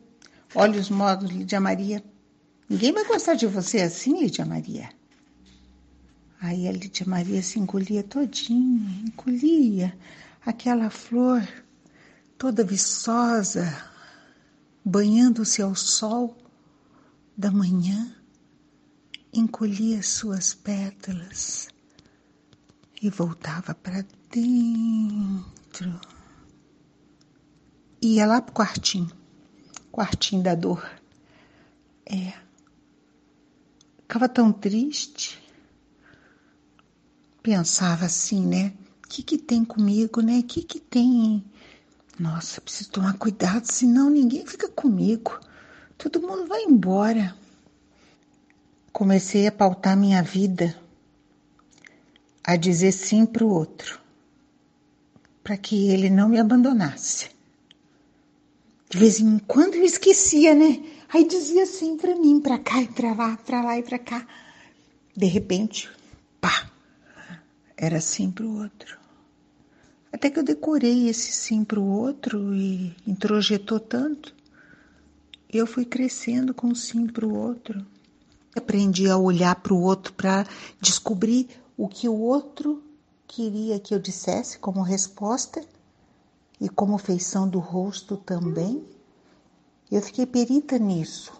Olha 0.54 0.80
os 0.80 0.90
modos, 0.90 1.30
Lídia 1.30 1.60
Maria. 1.60 2.02
Ninguém 2.68 2.92
vai 2.92 3.04
gostar 3.04 3.34
de 3.34 3.46
você 3.46 3.80
assim, 3.80 4.20
Lídia 4.20 4.44
Maria. 4.44 4.90
Aí 6.40 6.68
a 6.68 6.72
Lídia 6.72 7.06
Maria 7.06 7.42
se 7.42 7.58
engolia 7.58 8.02
todinha, 8.02 9.02
encolhia 9.06 9.96
aquela 10.44 10.90
flor 10.90 11.42
toda 12.36 12.64
viçosa, 12.64 13.82
banhando-se 14.84 15.62
ao 15.62 15.74
sol 15.74 16.36
da 17.36 17.50
manhã, 17.50 18.13
encolhia 19.34 20.02
suas 20.02 20.54
pétalas 20.54 21.68
e 23.02 23.10
voltava 23.10 23.74
para 23.74 24.04
dentro. 24.30 26.00
Ia 28.00 28.26
lá 28.26 28.40
pro 28.40 28.54
quartinho, 28.54 29.10
quartinho 29.90 30.42
da 30.42 30.54
dor. 30.54 30.88
É, 32.06 32.44
Ficava 34.14 34.28
tão 34.28 34.52
triste. 34.52 35.42
Pensava 37.42 38.04
assim, 38.04 38.46
né? 38.46 38.72
O 39.04 39.08
que, 39.08 39.24
que 39.24 39.36
tem 39.36 39.64
comigo, 39.64 40.20
né? 40.20 40.38
O 40.38 40.42
que, 40.44 40.62
que 40.62 40.78
tem? 40.78 41.44
Nossa, 42.16 42.60
preciso 42.60 42.90
tomar 42.90 43.18
cuidado, 43.18 43.64
senão 43.64 44.08
ninguém 44.08 44.46
fica 44.46 44.68
comigo. 44.68 45.40
Todo 45.98 46.20
mundo 46.20 46.46
vai 46.46 46.62
embora. 46.62 47.34
Comecei 48.94 49.48
a 49.48 49.50
pautar 49.50 49.96
minha 49.96 50.22
vida, 50.22 50.80
a 52.44 52.54
dizer 52.54 52.92
sim 52.92 53.26
para 53.26 53.44
o 53.44 53.52
outro, 53.52 54.00
para 55.42 55.56
que 55.56 55.88
ele 55.88 56.08
não 56.08 56.28
me 56.28 56.38
abandonasse. 56.38 57.28
De 58.88 58.96
vez 58.96 59.18
em 59.18 59.40
quando 59.40 59.74
eu 59.74 59.82
esquecia, 59.82 60.54
né? 60.54 60.80
Aí 61.08 61.26
dizia 61.26 61.64
assim 61.64 61.96
para 61.96 62.14
mim, 62.14 62.38
para 62.38 62.56
cá 62.56 62.82
e 62.82 62.86
para 62.86 63.12
lá, 63.12 63.36
para 63.36 63.62
lá 63.62 63.76
e 63.76 63.82
para 63.82 63.98
cá. 63.98 64.24
De 65.16 65.26
repente, 65.26 65.90
pá, 66.40 66.70
era 67.76 68.00
sim 68.00 68.30
para 68.30 68.46
o 68.46 68.62
outro. 68.62 68.96
Até 70.12 70.30
que 70.30 70.38
eu 70.38 70.44
decorei 70.44 71.08
esse 71.08 71.32
sim 71.32 71.64
para 71.64 71.80
o 71.80 71.90
outro 71.90 72.54
e 72.54 72.94
introjetou 73.04 73.80
tanto. 73.80 74.32
Eu 75.50 75.66
fui 75.66 75.84
crescendo 75.84 76.54
com 76.54 76.72
sim 76.76 77.08
para 77.08 77.26
o 77.26 77.34
outro. 77.34 77.84
Aprendi 78.56 79.08
a 79.08 79.16
olhar 79.16 79.56
para 79.56 79.74
o 79.74 79.82
outro 79.82 80.12
para 80.12 80.46
descobrir 80.80 81.48
o 81.76 81.88
que 81.88 82.08
o 82.08 82.18
outro 82.18 82.82
queria 83.26 83.80
que 83.80 83.94
eu 83.94 83.98
dissesse 83.98 84.58
como 84.58 84.82
resposta 84.82 85.64
e 86.60 86.68
como 86.68 86.98
feição 86.98 87.48
do 87.48 87.58
rosto 87.58 88.16
também. 88.16 88.84
Eu 89.90 90.00
fiquei 90.00 90.24
perita 90.24 90.78
nisso, 90.78 91.32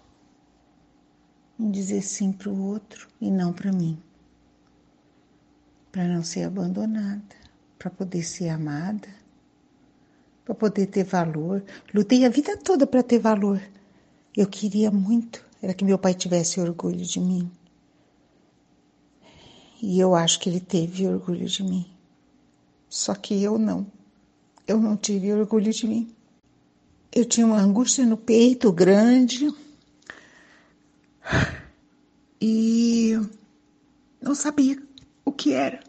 em 1.59 1.71
dizer 1.71 2.03
sim 2.03 2.33
para 2.33 2.51
o 2.51 2.63
outro 2.67 3.09
e 3.21 3.31
não 3.31 3.53
para 3.53 3.73
mim, 3.73 3.99
para 5.91 6.07
não 6.09 6.23
ser 6.23 6.45
abandonada, 6.45 7.37
para 7.79 7.91
poder 7.91 8.23
ser 8.23 8.49
amada, 8.49 9.09
para 10.45 10.55
poder 10.55 10.87
ter 10.87 11.05
valor. 11.05 11.65
Lutei 11.93 12.25
a 12.25 12.29
vida 12.29 12.57
toda 12.57 12.87
para 12.87 13.03
ter 13.03 13.19
valor. 13.19 13.61
Eu 14.37 14.47
queria 14.47 14.91
muito, 14.91 15.44
era 15.65 15.73
que 15.73 15.83
meu 15.83 15.99
pai 15.99 16.13
tivesse 16.13 16.61
orgulho 16.61 17.03
de 17.07 17.19
mim. 17.19 17.51
E 19.81 19.99
eu 19.99 20.15
acho 20.15 20.39
que 20.39 20.51
ele 20.51 20.61
teve 20.61 21.09
orgulho 21.09 21.47
de 21.47 21.63
mim. 21.63 21.87
Só 22.87 23.15
que 23.15 23.43
eu 23.43 23.59
não. 23.59 23.87
Eu 24.69 24.79
não 24.79 24.95
tive 24.95 25.33
orgulho 25.33 25.73
de 25.73 25.87
mim. 25.89 26.15
Eu 27.11 27.25
tinha 27.25 27.47
uma 27.47 27.59
angústia 27.59 28.05
no 28.05 28.19
peito 28.19 28.71
grande 28.71 29.51
e 32.39 33.19
não 34.21 34.35
sabia 34.35 34.83
o 35.25 35.33
que 35.33 35.55
era. 35.55 35.81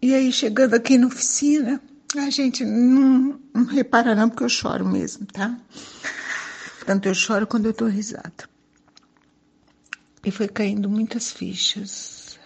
E 0.00 0.14
aí, 0.14 0.32
chegando 0.32 0.74
aqui 0.74 0.96
na 0.96 1.08
oficina, 1.08 1.82
a 2.16 2.30
gente 2.30 2.64
não, 2.64 3.40
não 3.52 3.64
repara 3.64 4.14
não, 4.14 4.28
porque 4.28 4.44
eu 4.44 4.48
choro 4.48 4.86
mesmo, 4.86 5.26
tá? 5.26 5.58
Tanto 6.88 7.06
eu 7.06 7.14
choro 7.14 7.46
quando 7.46 7.66
eu 7.66 7.74
dou 7.74 7.86
risada. 7.86 8.48
E 10.24 10.30
foi 10.30 10.48
caindo 10.48 10.88
muitas 10.88 11.30
fichas. 11.30 12.38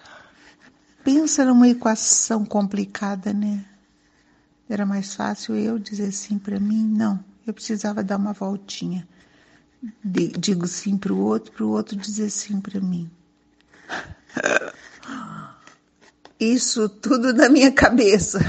Pensa 1.04 1.44
numa 1.44 1.68
equação 1.68 2.44
complicada, 2.44 3.32
né? 3.32 3.64
Era 4.68 4.84
mais 4.84 5.14
fácil 5.14 5.54
eu 5.54 5.78
dizer 5.78 6.10
sim 6.10 6.40
para 6.40 6.58
mim, 6.58 6.84
não. 6.84 7.24
Eu 7.46 7.54
precisava 7.54 8.02
dar 8.02 8.16
uma 8.16 8.32
voltinha. 8.32 9.06
Digo 10.04 10.66
sim 10.66 10.98
para 10.98 11.12
o 11.12 11.20
outro, 11.20 11.52
para 11.52 11.64
o 11.64 11.70
outro 11.70 11.94
dizer 11.94 12.28
sim 12.28 12.60
para 12.60 12.80
mim. 12.80 13.08
Isso 16.40 16.88
tudo 16.88 17.32
na 17.32 17.48
minha 17.48 17.70
cabeça. 17.70 18.40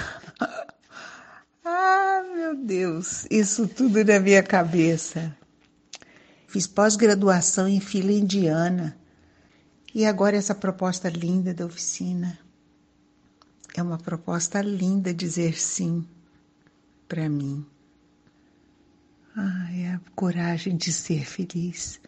Ah, 1.64 2.24
meu 2.34 2.56
Deus, 2.56 3.28
isso 3.30 3.68
tudo 3.68 4.04
na 4.04 4.20
minha 4.20 4.42
cabeça. 4.42 5.38
Fiz 6.54 6.68
pós-graduação 6.68 7.68
em 7.68 7.80
fila 7.80 8.12
indiana. 8.12 8.96
E 9.92 10.06
agora 10.06 10.38
essa 10.38 10.54
proposta 10.54 11.10
linda 11.10 11.52
da 11.52 11.66
oficina. 11.66 12.38
É 13.76 13.82
uma 13.82 13.98
proposta 13.98 14.62
linda 14.62 15.12
dizer 15.12 15.60
sim 15.60 16.08
para 17.08 17.28
mim. 17.28 17.66
Ai, 19.36 19.88
a 19.88 20.02
coragem 20.14 20.78
de 20.78 20.94
ser 20.94 21.26
feliz. 21.26 22.00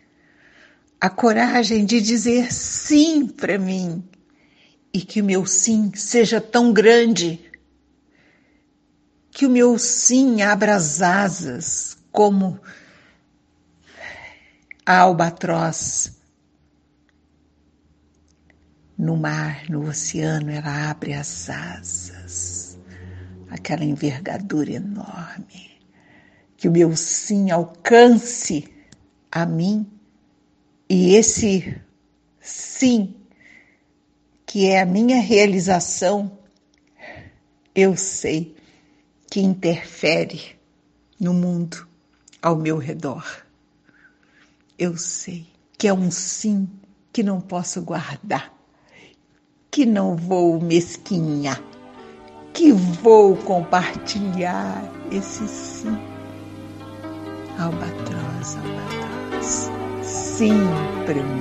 A 1.02 1.10
coragem 1.10 1.84
de 1.84 2.00
dizer 2.00 2.54
sim 2.54 3.26
para 3.26 3.58
mim. 3.58 4.08
E 4.94 5.02
que 5.02 5.24
o 5.24 5.26
meu 5.26 5.44
sim 5.48 5.92
seja 5.96 6.40
tão 6.40 6.72
grande. 6.72 7.40
Que 9.32 9.48
o 9.48 9.50
meu 9.50 9.80
sim 9.80 10.44
abra 10.44 10.76
as 10.76 11.02
asas 11.02 11.98
como 12.12 12.60
albatroz. 14.86 16.14
No 18.98 19.18
mar, 19.18 19.70
no 19.70 19.90
oceano, 19.90 20.50
ela 20.50 20.90
abre 20.90 21.14
as 21.14 21.50
asas, 21.50 22.78
aquela 23.50 23.84
envergadura 23.84 24.72
enorme 24.72 25.76
que 26.58 26.68
o 26.68 26.72
meu 26.72 26.96
sim 26.96 27.52
alcance 27.52 28.68
a 29.32 29.46
mim 29.46 29.86
e 30.90 31.16
esse 31.16 31.80
sim, 32.40 33.14
que 34.46 34.68
é 34.68 34.82
a 34.82 34.86
minha 34.86 35.20
realização, 35.20 36.40
eu 37.76 37.96
sei 37.96 38.56
que 39.30 39.40
interfere 39.40 40.56
no 41.20 41.34
mundo 41.34 41.88
ao 42.42 42.56
meu 42.56 42.78
redor. 42.78 43.45
Eu 44.78 44.98
sei 44.98 45.48
que 45.78 45.88
é 45.88 45.94
um 45.94 46.12
sim 46.12 46.68
que 47.14 47.24
não 47.24 47.40
posso 47.40 47.82
guardar, 47.82 48.54
que 49.72 49.86
não 49.86 50.18
vou 50.18 50.60
mesquinhar, 50.60 51.62
que 52.54 52.74
vou 52.74 53.38
compartilhar 53.38 54.84
esse 55.10 55.48
sim 55.48 55.98
albatroz, 57.58 58.58
albatroz, 58.58 59.72
sim 60.04 60.60
para 61.06 61.24
mim. 61.24 61.40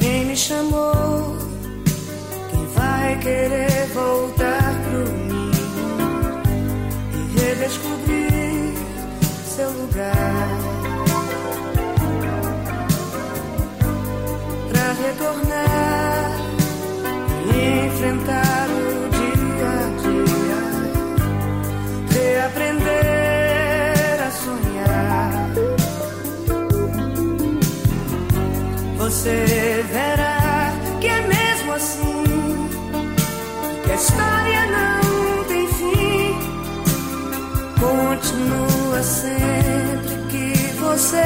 Quem 0.00 0.24
me 0.24 0.36
chamou? 0.36 1.36
Quem 2.50 2.66
vai 2.74 3.18
querer 3.20 3.86
voltar 3.94 4.63
contornar 15.34 16.30
e 17.46 17.86
enfrentar 17.86 18.66
o 18.68 19.08
dia 19.10 19.70
a 19.70 19.86
dia, 20.02 20.60
reaprender 22.10 22.86
a 24.22 24.30
sonhar. 24.30 25.50
Você 28.98 29.36
verá 29.90 30.72
que 31.00 31.06
é 31.08 31.20
mesmo 31.26 31.72
assim, 31.72 32.24
que 33.84 33.90
a 33.90 33.94
história 33.94 34.66
não 34.66 35.44
tem 35.44 35.66
fim, 35.68 36.38
continua 37.80 39.02
sempre 39.02 40.14
que 40.30 40.54
você 40.78 41.24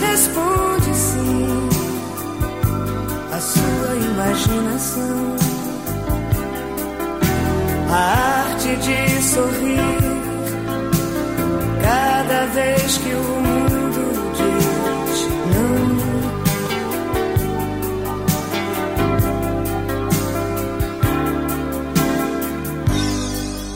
responde 0.00 1.01
sua 3.42 3.96
imaginação. 3.96 5.36
A 7.90 7.94
arte 8.48 8.76
de 8.76 9.22
sorrir 9.22 9.98
cada 11.82 12.46
vez 12.46 12.98
que 12.98 13.12
o 13.12 13.40
mundo 13.46 14.02
diz 14.36 15.28
não. 15.54 15.82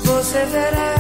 Você 0.05 0.41
verá 0.47 0.96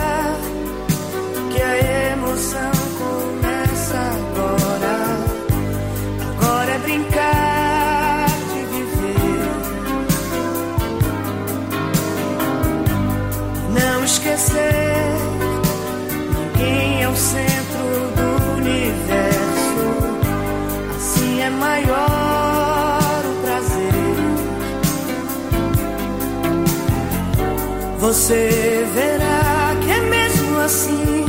Você 28.07 28.87
verá 28.95 29.75
que 29.83 29.91
é 29.91 30.01
mesmo 30.01 30.61
assim 30.61 31.25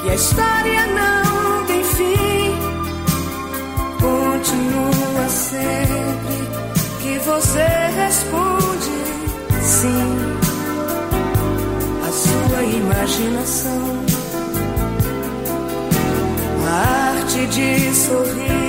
que 0.00 0.08
a 0.08 0.14
história 0.14 0.86
não 0.86 1.66
tem 1.66 1.82
fim. 1.82 2.54
Continua 4.00 5.28
sempre 5.28 6.38
que 7.02 7.18
você 7.18 7.66
responde 7.96 8.98
sim 9.64 10.16
a 12.06 12.12
sua 12.12 12.62
imaginação. 12.62 14.04
A 16.68 17.16
arte 17.18 17.46
de 17.48 17.94
sorrir 17.96 18.65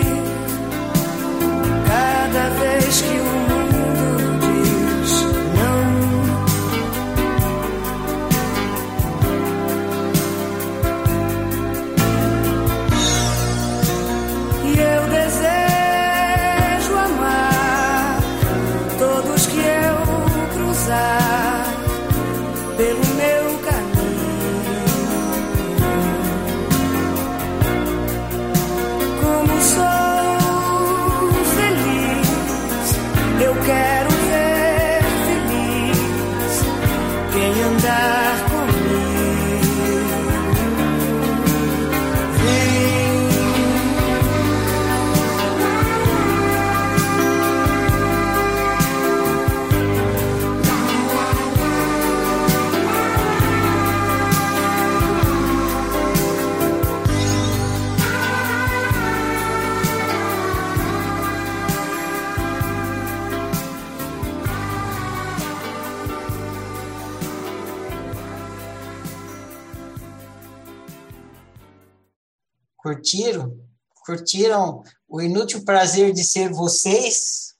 Curtiram? 72.87 73.59
Curtiram 74.05 74.81
o 75.09 75.21
inútil 75.21 75.65
prazer 75.65 76.13
de 76.13 76.23
ser 76.23 76.49
vocês? 76.53 77.53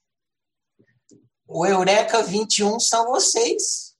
O 1.45 1.65
Eureka 1.65 2.23
21 2.23 2.80
são 2.80 3.07
vocês. 3.07 3.93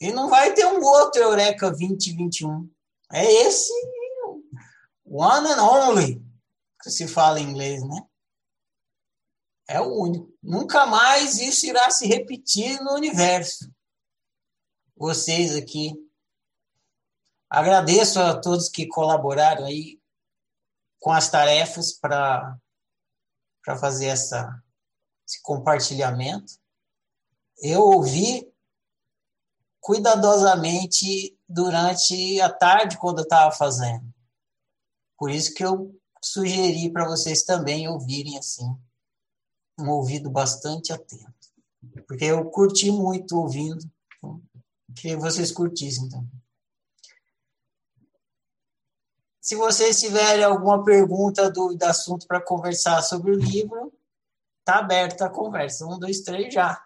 E 0.00 0.10
não 0.10 0.28
vai 0.28 0.54
ter 0.54 0.66
um 0.66 0.82
outro 0.82 1.22
Eureka 1.22 1.70
2021. 1.70 2.68
É 3.12 3.24
esse 3.44 3.72
one 5.04 5.52
and 5.52 5.62
only, 5.62 6.20
que 6.82 6.90
se 6.90 7.06
fala 7.06 7.38
em 7.38 7.48
inglês, 7.48 7.86
né? 7.86 8.04
É 9.68 9.80
o 9.80 10.02
único. 10.02 10.34
Nunca 10.42 10.84
mais 10.84 11.38
isso 11.38 11.64
irá 11.66 11.88
se 11.90 12.08
repetir 12.08 12.80
no 12.82 12.94
universo. 12.94 13.72
Vocês 14.96 15.54
aqui. 15.54 15.92
Agradeço 17.48 18.18
a 18.18 18.40
todos 18.40 18.68
que 18.68 18.88
colaboraram 18.88 19.66
aí 19.66 20.01
com 21.02 21.10
as 21.10 21.28
tarefas 21.28 21.92
para 21.92 22.56
fazer 23.80 24.06
essa, 24.06 24.62
esse 25.28 25.42
compartilhamento. 25.42 26.52
Eu 27.60 27.82
ouvi 27.82 28.48
cuidadosamente 29.80 31.36
durante 31.48 32.40
a 32.40 32.48
tarde, 32.48 32.98
quando 32.98 33.18
eu 33.18 33.24
estava 33.24 33.50
fazendo. 33.50 34.14
Por 35.18 35.28
isso 35.28 35.52
que 35.54 35.64
eu 35.64 35.92
sugeri 36.22 36.90
para 36.92 37.08
vocês 37.08 37.42
também 37.42 37.88
ouvirem 37.88 38.38
assim, 38.38 38.72
um 39.80 39.90
ouvido 39.90 40.30
bastante 40.30 40.92
atento. 40.92 41.34
Porque 42.06 42.26
eu 42.26 42.48
curti 42.48 42.92
muito 42.92 43.36
ouvindo, 43.36 43.84
que 44.94 45.16
vocês 45.16 45.50
curtissem 45.50 46.08
também. 46.08 46.41
Se 49.42 49.56
vocês 49.56 49.98
tiverem 49.98 50.44
alguma 50.44 50.84
pergunta, 50.84 51.50
dúvida, 51.50 51.90
assunto 51.90 52.28
para 52.28 52.40
conversar 52.40 53.02
sobre 53.02 53.32
o 53.32 53.34
livro, 53.34 53.92
tá 54.64 54.78
aberta 54.78 55.26
a 55.26 55.28
conversa. 55.28 55.84
Um, 55.84 55.98
dois, 55.98 56.20
três, 56.20 56.54
já. 56.54 56.80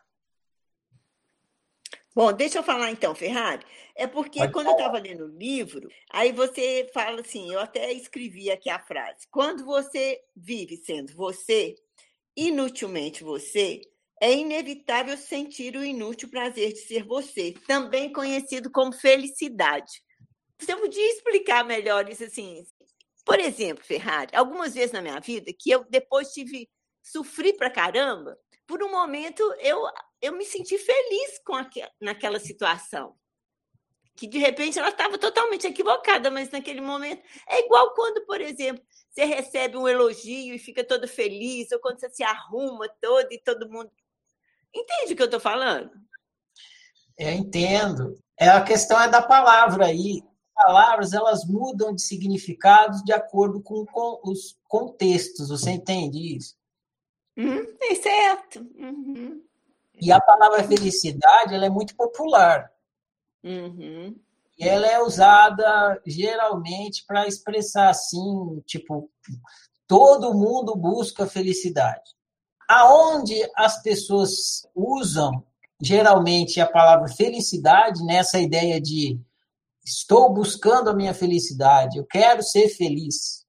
Bom, 2.14 2.32
deixa 2.32 2.60
eu 2.60 2.62
falar 2.62 2.90
então, 2.90 3.14
Ferrari. 3.14 3.62
É 3.94 4.06
porque 4.06 4.38
Pode 4.38 4.52
quando 4.54 4.68
eu 4.68 4.72
estava 4.72 4.98
lendo 4.98 5.26
o 5.26 5.36
livro, 5.38 5.90
aí 6.10 6.32
você 6.32 6.90
fala 6.94 7.20
assim, 7.20 7.52
eu 7.52 7.60
até 7.60 7.92
escrevi 7.92 8.50
aqui 8.50 8.70
a 8.70 8.78
frase: 8.78 9.28
quando 9.30 9.62
você 9.66 10.18
vive 10.34 10.78
sendo 10.78 11.14
você, 11.14 11.74
inutilmente 12.34 13.22
você, 13.22 13.82
é 14.18 14.32
inevitável 14.32 15.14
sentir 15.18 15.76
o 15.76 15.84
inútil 15.84 16.30
prazer 16.30 16.72
de 16.72 16.78
ser 16.78 17.04
você, 17.04 17.54
também 17.66 18.10
conhecido 18.10 18.70
como 18.70 18.94
felicidade. 18.94 20.05
Você 20.58 20.74
podia 20.76 21.12
explicar 21.12 21.64
melhor 21.64 22.08
isso 22.08 22.24
assim? 22.24 22.66
Por 23.24 23.38
exemplo, 23.40 23.84
Ferrari, 23.84 24.34
algumas 24.34 24.74
vezes 24.74 24.92
na 24.92 25.02
minha 25.02 25.18
vida 25.20 25.52
que 25.58 25.70
eu 25.70 25.84
depois 25.88 26.32
tive 26.32 26.68
sofri 27.02 27.52
pra 27.52 27.70
caramba, 27.70 28.38
por 28.66 28.82
um 28.82 28.90
momento 28.90 29.42
eu 29.60 29.80
eu 30.20 30.32
me 30.32 30.44
senti 30.44 30.78
feliz 30.78 31.38
com 31.44 31.54
aque, 31.54 31.86
naquela 32.00 32.38
situação. 32.38 33.14
Que 34.16 34.26
de 34.26 34.38
repente 34.38 34.78
ela 34.78 34.88
estava 34.88 35.18
totalmente 35.18 35.66
equivocada, 35.66 36.30
mas 36.30 36.50
naquele 36.50 36.80
momento 36.80 37.22
é 37.48 37.64
igual 37.64 37.92
quando, 37.94 38.24
por 38.24 38.40
exemplo, 38.40 38.82
você 39.10 39.24
recebe 39.24 39.76
um 39.76 39.86
elogio 39.86 40.54
e 40.54 40.58
fica 40.58 40.82
todo 40.82 41.06
feliz, 41.06 41.70
ou 41.70 41.78
quando 41.80 42.00
você 42.00 42.08
se 42.10 42.22
arruma 42.22 42.88
todo 43.00 43.30
e 43.30 43.38
todo 43.38 43.68
mundo. 43.68 43.90
Entende 44.74 45.12
o 45.12 45.16
que 45.16 45.22
eu 45.22 45.26
estou 45.26 45.40
falando? 45.40 45.90
Eu 47.18 47.30
entendo. 47.30 48.18
É, 48.38 48.48
a 48.48 48.64
questão 48.64 49.00
é 49.00 49.08
da 49.08 49.22
palavra 49.22 49.86
aí. 49.86 50.22
Palavras 50.56 51.12
elas 51.12 51.44
mudam 51.44 51.94
de 51.94 52.00
significados 52.00 53.02
de 53.04 53.12
acordo 53.12 53.60
com, 53.60 53.84
com 53.84 54.20
os 54.24 54.58
contextos. 54.66 55.50
Você 55.50 55.70
entende 55.70 56.36
isso? 56.36 56.56
Uhum, 57.36 57.66
é 57.82 57.94
certo. 57.94 58.66
Uhum. 58.74 59.42
E 60.00 60.10
a 60.10 60.18
palavra 60.18 60.64
felicidade 60.64 61.54
ela 61.54 61.66
é 61.66 61.70
muito 61.70 61.94
popular. 61.94 62.72
Uhum. 63.44 64.16
E 64.58 64.66
ela 64.66 64.86
é 64.86 64.98
usada 65.02 66.00
geralmente 66.06 67.04
para 67.06 67.28
expressar 67.28 67.90
assim, 67.90 68.62
tipo, 68.64 69.10
todo 69.86 70.32
mundo 70.32 70.74
busca 70.74 71.26
felicidade. 71.26 72.16
Aonde 72.66 73.34
as 73.54 73.82
pessoas 73.82 74.66
usam 74.74 75.44
geralmente 75.80 76.60
a 76.60 76.66
palavra 76.66 77.08
felicidade 77.08 78.02
nessa 78.04 78.40
ideia 78.40 78.80
de 78.80 79.20
estou 79.86 80.32
buscando 80.34 80.90
a 80.90 80.94
minha 80.94 81.14
felicidade, 81.14 81.98
eu 81.98 82.04
quero 82.04 82.42
ser 82.42 82.68
feliz. 82.68 83.46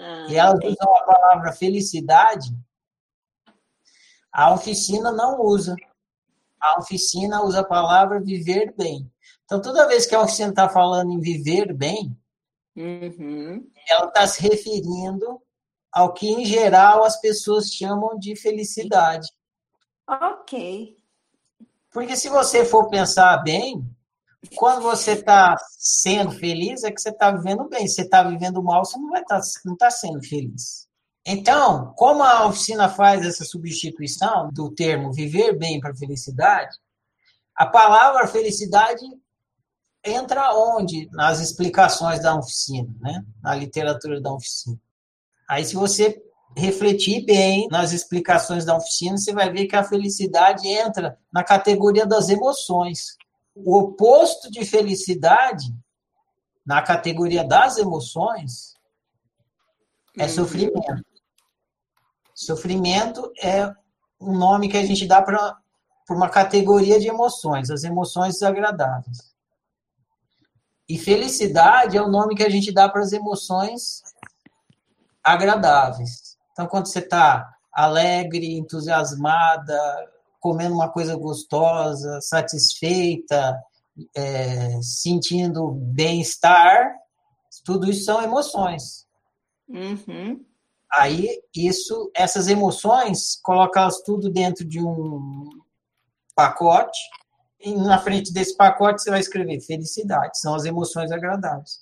Ah, 0.00 0.26
e 0.30 0.36
elas 0.36 0.54
entendi. 0.56 0.76
usam 0.80 0.96
a 0.96 1.02
palavra 1.04 1.52
felicidade, 1.52 2.50
a 4.32 4.52
oficina 4.54 5.12
não 5.12 5.40
usa. 5.42 5.76
A 6.60 6.78
oficina 6.80 7.42
usa 7.42 7.60
a 7.60 7.64
palavra 7.64 8.20
viver 8.20 8.74
bem. 8.76 9.10
Então, 9.44 9.60
toda 9.60 9.86
vez 9.86 10.06
que 10.06 10.14
a 10.14 10.22
oficina 10.22 10.50
está 10.50 10.68
falando 10.68 11.12
em 11.12 11.20
viver 11.20 11.72
bem, 11.72 12.16
Uhum. 12.76 13.68
ela 13.88 14.06
está 14.06 14.24
se 14.26 14.40
referindo 14.40 15.40
ao 15.90 16.12
que, 16.14 16.28
em 16.28 16.44
geral, 16.44 17.02
as 17.02 17.20
pessoas 17.20 17.72
chamam 17.72 18.16
de 18.18 18.36
felicidade. 18.36 19.28
Ok. 20.06 20.96
Porque 21.90 22.16
se 22.16 22.28
você 22.28 22.64
for 22.64 22.88
pensar 22.88 23.38
bem, 23.38 23.84
quando 24.54 24.82
você 24.82 25.12
está 25.12 25.56
sendo 25.78 26.32
feliz, 26.32 26.84
é 26.84 26.90
que 26.90 27.00
você 27.00 27.10
está 27.10 27.30
vivendo 27.30 27.68
bem. 27.68 27.86
Se 27.88 27.94
você 27.96 28.02
está 28.02 28.22
vivendo 28.22 28.62
mal, 28.62 28.84
você 28.84 28.98
não 28.98 29.14
estar 29.16 29.40
não 29.64 29.76
tá 29.76 29.90
sendo 29.90 30.22
feliz. 30.22 30.86
Então, 31.26 31.92
como 31.96 32.22
a 32.22 32.46
oficina 32.46 32.88
faz 32.88 33.26
essa 33.26 33.44
substituição 33.44 34.48
do 34.52 34.70
termo 34.70 35.12
viver 35.12 35.58
bem 35.58 35.80
para 35.80 35.94
felicidade, 35.94 36.76
a 37.54 37.66
palavra 37.66 38.26
felicidade 38.28 39.04
entra 40.04 40.54
onde? 40.54 41.08
Nas 41.12 41.40
explicações 41.40 42.22
da 42.22 42.34
oficina, 42.36 42.88
né? 43.00 43.24
na 43.42 43.54
literatura 43.54 44.20
da 44.20 44.32
oficina. 44.32 44.78
Aí, 45.48 45.64
se 45.64 45.74
você 45.74 46.22
refletir 46.56 47.24
bem 47.24 47.68
nas 47.70 47.92
explicações 47.92 48.64
da 48.64 48.76
oficina, 48.76 49.18
você 49.18 49.32
vai 49.32 49.52
ver 49.52 49.66
que 49.66 49.76
a 49.76 49.84
felicidade 49.84 50.66
entra 50.66 51.18
na 51.32 51.42
categoria 51.44 52.06
das 52.06 52.28
emoções. 52.28 53.16
O 53.64 53.78
oposto 53.78 54.50
de 54.50 54.64
felicidade, 54.64 55.74
na 56.64 56.82
categoria 56.82 57.44
das 57.44 57.76
emoções, 57.78 58.74
é 60.16 60.24
Uhum. 60.24 60.28
sofrimento. 60.28 61.04
Sofrimento 62.34 63.32
é 63.42 63.72
um 64.20 64.36
nome 64.36 64.68
que 64.68 64.76
a 64.76 64.84
gente 64.84 65.06
dá 65.06 65.20
para 65.22 65.56
uma 66.10 66.28
categoria 66.28 66.98
de 66.98 67.08
emoções, 67.08 67.70
as 67.70 67.84
emoções 67.84 68.34
desagradáveis. 68.34 69.34
E 70.88 70.96
felicidade 70.98 71.96
é 71.96 72.02
o 72.02 72.08
nome 72.08 72.34
que 72.34 72.42
a 72.42 72.48
gente 72.48 72.72
dá 72.72 72.88
para 72.88 73.02
as 73.02 73.12
emoções 73.12 74.02
agradáveis. 75.22 76.38
Então, 76.52 76.66
quando 76.66 76.86
você 76.86 77.00
está 77.00 77.54
alegre, 77.72 78.56
entusiasmada, 78.56 79.78
comendo 80.40 80.74
uma 80.74 80.88
coisa 80.88 81.16
gostosa, 81.16 82.20
satisfeita, 82.20 83.56
é, 84.16 84.80
sentindo 84.80 85.70
bem-estar, 85.70 86.94
tudo 87.64 87.90
isso 87.90 88.04
são 88.04 88.22
emoções. 88.22 89.06
Uhum. 89.68 90.44
Aí, 90.92 91.42
isso, 91.54 92.10
essas 92.14 92.48
emoções, 92.48 93.38
colocá-las 93.42 94.00
tudo 94.02 94.30
dentro 94.30 94.64
de 94.64 94.80
um 94.80 95.44
pacote, 96.34 96.98
e 97.60 97.74
na 97.74 97.98
frente 97.98 98.32
desse 98.32 98.56
pacote 98.56 99.02
você 99.02 99.10
vai 99.10 99.20
escrever 99.20 99.60
felicidade, 99.60 100.38
são 100.38 100.54
as 100.54 100.64
emoções 100.64 101.10
agradáveis. 101.10 101.80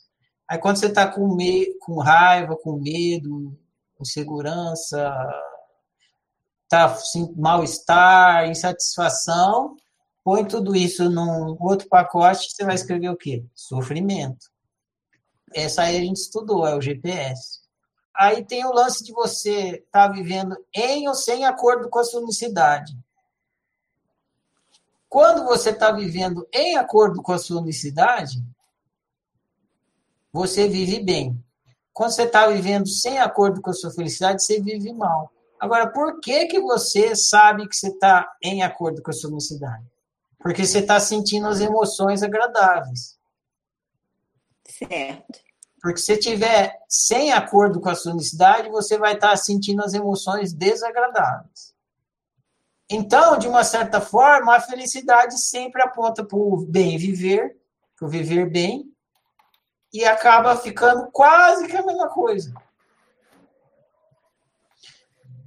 Aí, 0.48 0.58
quando 0.58 0.78
você 0.78 0.86
está 0.86 1.06
com, 1.06 1.34
me 1.34 1.74
com 1.80 1.98
raiva, 1.98 2.56
com 2.56 2.76
medo, 2.76 3.56
insegurança, 4.00 5.14
tá 6.68 6.96
mal-estar, 7.36 8.48
insatisfação, 8.48 9.76
põe 10.24 10.44
tudo 10.44 10.74
isso 10.74 11.08
num 11.08 11.56
outro 11.60 11.88
pacote, 11.88 12.52
você 12.52 12.64
vai 12.64 12.74
escrever 12.74 13.08
o 13.08 13.16
quê? 13.16 13.44
Sofrimento. 13.54 14.50
Essa 15.54 15.82
aí 15.82 15.96
a 15.96 16.00
gente 16.00 16.16
estudou, 16.16 16.66
é 16.66 16.74
o 16.74 16.80
GPS. 16.80 17.60
Aí 18.14 18.44
tem 18.44 18.64
o 18.64 18.72
lance 18.72 19.04
de 19.04 19.12
você 19.12 19.76
estar 19.76 20.08
tá 20.08 20.12
vivendo 20.12 20.56
em 20.74 21.06
ou 21.08 21.14
sem 21.14 21.44
acordo 21.44 21.88
com 21.88 21.98
a 21.98 22.04
sua 22.04 22.20
unicidade. 22.22 22.96
Quando 25.08 25.44
você 25.44 25.70
está 25.70 25.92
vivendo 25.92 26.46
em 26.52 26.76
acordo 26.76 27.22
com 27.22 27.32
a 27.32 27.38
sua 27.38 27.60
unicidade, 27.60 28.42
você 30.32 30.68
vive 30.68 31.00
bem. 31.00 31.42
Quando 31.92 32.10
você 32.10 32.24
está 32.24 32.46
vivendo 32.48 32.86
sem 32.88 33.18
acordo 33.18 33.62
com 33.62 33.70
a 33.70 33.74
sua 33.74 33.90
felicidade, 33.90 34.42
você 34.42 34.60
vive 34.60 34.92
mal. 34.92 35.32
Agora, 35.66 35.88
por 35.88 36.20
que, 36.20 36.46
que 36.46 36.60
você 36.60 37.16
sabe 37.16 37.68
que 37.68 37.74
você 37.74 37.88
está 37.88 38.32
em 38.40 38.62
acordo 38.62 39.02
com 39.02 39.10
a 39.10 39.12
sua 39.12 39.30
unicidade? 39.30 39.84
Porque 40.38 40.64
você 40.64 40.78
está 40.78 41.00
sentindo 41.00 41.48
as 41.48 41.58
emoções 41.58 42.22
agradáveis. 42.22 43.18
Certo. 44.64 45.40
Porque 45.82 45.98
se 45.98 46.16
tiver 46.18 46.72
sem 46.88 47.32
acordo 47.32 47.80
com 47.80 47.88
a 47.88 47.96
sua 47.96 48.12
unicidade, 48.12 48.68
você 48.68 48.96
vai 48.96 49.14
estar 49.14 49.36
sentindo 49.36 49.82
as 49.82 49.92
emoções 49.92 50.52
desagradáveis. 50.52 51.74
Então, 52.88 53.36
de 53.36 53.48
uma 53.48 53.64
certa 53.64 54.00
forma, 54.00 54.54
a 54.54 54.60
felicidade 54.60 55.36
sempre 55.40 55.82
aponta 55.82 56.24
para 56.24 56.38
o 56.38 56.64
bem 56.64 56.96
viver, 56.96 57.60
para 57.96 58.06
o 58.06 58.08
viver 58.08 58.48
bem, 58.48 58.84
e 59.92 60.04
acaba 60.04 60.56
ficando 60.56 61.10
quase 61.10 61.66
que 61.66 61.76
a 61.76 61.84
mesma 61.84 62.08
coisa. 62.08 62.54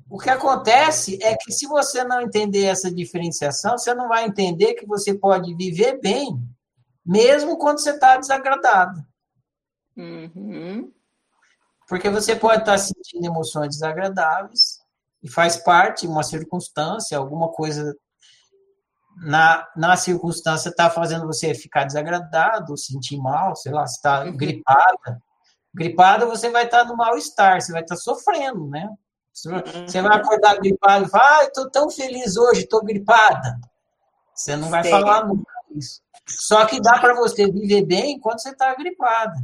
O 0.09 0.17
que 0.17 0.29
acontece 0.29 1.19
é 1.21 1.35
que 1.37 1.51
se 1.51 1.67
você 1.67 2.03
não 2.03 2.19
entender 2.21 2.65
essa 2.65 2.91
diferenciação, 2.91 3.77
você 3.77 3.93
não 3.93 4.07
vai 4.07 4.25
entender 4.25 4.73
que 4.73 4.85
você 4.85 5.13
pode 5.13 5.53
viver 5.53 5.99
bem, 6.01 6.41
mesmo 7.05 7.57
quando 7.57 7.79
você 7.79 7.91
está 7.91 8.17
desagradado. 8.17 9.05
Uhum. 9.95 10.91
Porque 11.87 12.09
você 12.09 12.35
pode 12.35 12.61
estar 12.61 12.77
sentindo 12.77 13.25
emoções 13.25 13.69
desagradáveis 13.69 14.79
e 15.21 15.29
faz 15.29 15.57
parte 15.57 16.07
uma 16.07 16.23
circunstância, 16.23 17.17
alguma 17.17 17.49
coisa 17.49 17.95
na, 19.17 19.67
na 19.75 19.97
circunstância 19.97 20.69
está 20.69 20.89
fazendo 20.89 21.27
você 21.27 21.53
ficar 21.53 21.83
desagradado, 21.83 22.77
sentir 22.77 23.17
mal, 23.17 23.55
sei 23.55 23.71
lá, 23.71 23.83
está 23.83 24.23
Uhum. 24.23 24.37
gripada. 24.37 25.21
Gripada, 25.73 26.25
você 26.25 26.49
vai 26.49 26.65
estar 26.65 26.85
no 26.85 26.95
mal-estar, 26.95 27.61
você 27.61 27.71
vai 27.71 27.81
estar 27.81 27.95
sofrendo, 27.95 28.67
né? 28.67 28.89
Você 29.33 29.49
você 29.85 30.01
vai 30.01 30.17
acordar 30.17 30.57
gripado 30.57 31.05
e 31.05 31.09
falar, 31.09 31.39
ah, 31.39 31.43
estou 31.45 31.69
tão 31.69 31.89
feliz 31.89 32.35
hoje, 32.35 32.61
estou 32.61 32.83
gripada. 32.83 33.59
Você 34.33 34.55
não 34.55 34.69
vai 34.69 34.83
Sei. 34.83 34.91
falar 34.91 35.25
nunca 35.27 35.51
isso. 35.75 36.01
Só 36.27 36.65
que 36.65 36.81
dá 36.81 36.99
para 36.99 37.13
você 37.15 37.49
viver 37.49 37.83
bem 37.85 38.19
quando 38.19 38.41
você 38.41 38.49
está 38.49 38.73
gripada. 38.75 39.35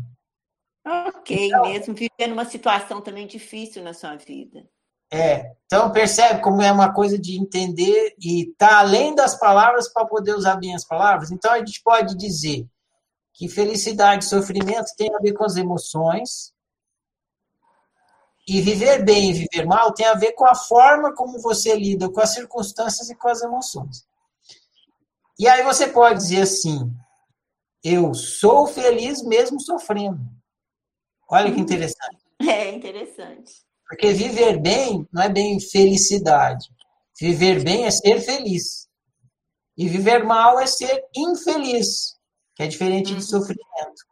Ok, 0.86 1.48
Então- 1.48 1.64
mesmo 1.64 1.94
vivendo 1.95 2.34
uma 2.34 2.45
situação 2.45 3.02
também 3.02 3.26
difícil 3.26 3.84
na 3.84 3.94
sua 3.94 4.16
vida. 4.16 4.68
É, 5.12 5.53
então 5.66 5.91
percebe 5.91 6.41
como 6.41 6.62
é 6.62 6.72
uma 6.72 6.91
coisa 6.94 7.18
de 7.18 7.40
entender 7.40 8.16
e 8.20 8.53
tá 8.57 8.80
além 8.80 9.14
das 9.16 9.38
palavras 9.38 9.88
para 9.88 10.06
poder 10.06 10.34
usar 10.36 10.56
bem 10.57 10.76
as 10.76 10.84
palavras. 10.84 11.32
Então 11.32 11.52
a 11.52 11.60
gente 11.60 11.82
pode 11.84 12.16
dizer 12.18 12.68
que 13.34 13.48
felicidade 13.48 14.26
e 14.26 14.28
sofrimento 14.28 14.88
tem 14.98 15.14
a 15.14 15.20
ver 15.20 15.34
com 15.34 15.44
as 15.45 15.57
emoções 15.57 16.53
e 18.48 18.62
viver 18.62 19.04
bem 19.04 19.32
e 19.32 19.34
viver 19.34 19.66
mal 19.66 19.94
tem 19.94 20.06
a 20.06 20.14
ver 20.14 20.34
com 20.34 20.46
a 20.46 20.54
forma 20.54 21.14
como 21.16 21.42
você 21.42 21.76
lida 21.76 22.10
com 22.10 22.22
as 22.22 22.34
circunstâncias 22.34 23.10
e 23.10 23.16
com 23.16 23.28
as 23.28 23.42
emoções. 23.42 24.06
E 25.38 25.48
aí 25.48 25.64
você 25.64 25.88
pode 25.88 26.20
dizer 26.20 26.42
assim: 26.42 26.92
eu 27.84 28.14
sou 28.14 28.68
feliz 28.68 29.24
mesmo 29.24 29.60
sofrendo. 29.60 30.20
Olha 31.30 31.54
que 31.54 31.60
interessante. 31.60 32.18
É 32.38 32.70
interessante. 32.70 33.64
Porque 33.88 34.12
viver 34.12 34.60
bem 34.60 35.08
não 35.12 35.24
é 35.24 35.30
bem 35.30 35.58
felicidade. 35.58 36.68
Viver 37.18 37.64
bem 37.64 37.86
é 37.86 37.92
ser 37.92 38.20
feliz. 38.20 38.90
E 39.78 39.88
viver 39.88 40.26
mal 40.26 40.60
é 40.60 40.68
ser 40.68 41.06
infeliz, 41.16 42.18
que 42.54 42.64
é 42.64 42.68
diferente 42.68 43.16
de 43.16 43.24
sofrimento. 43.24 44.04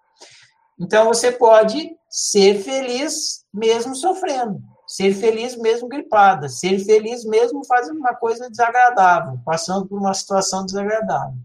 Então 0.80 1.06
você 1.08 1.34
pode 1.34 1.94
ser 2.14 2.62
feliz 2.62 3.44
mesmo 3.52 3.96
sofrendo, 3.96 4.62
ser 4.86 5.16
feliz 5.16 5.56
mesmo 5.56 5.88
gripada, 5.88 6.48
ser 6.48 6.78
feliz 6.86 7.26
mesmo 7.26 7.66
fazendo 7.66 7.98
uma 7.98 8.14
coisa 8.14 8.48
desagradável, 8.52 9.40
passando 9.44 9.88
por 9.88 9.98
uma 9.98 10.14
situação 10.14 10.64
desagradável. 10.64 11.40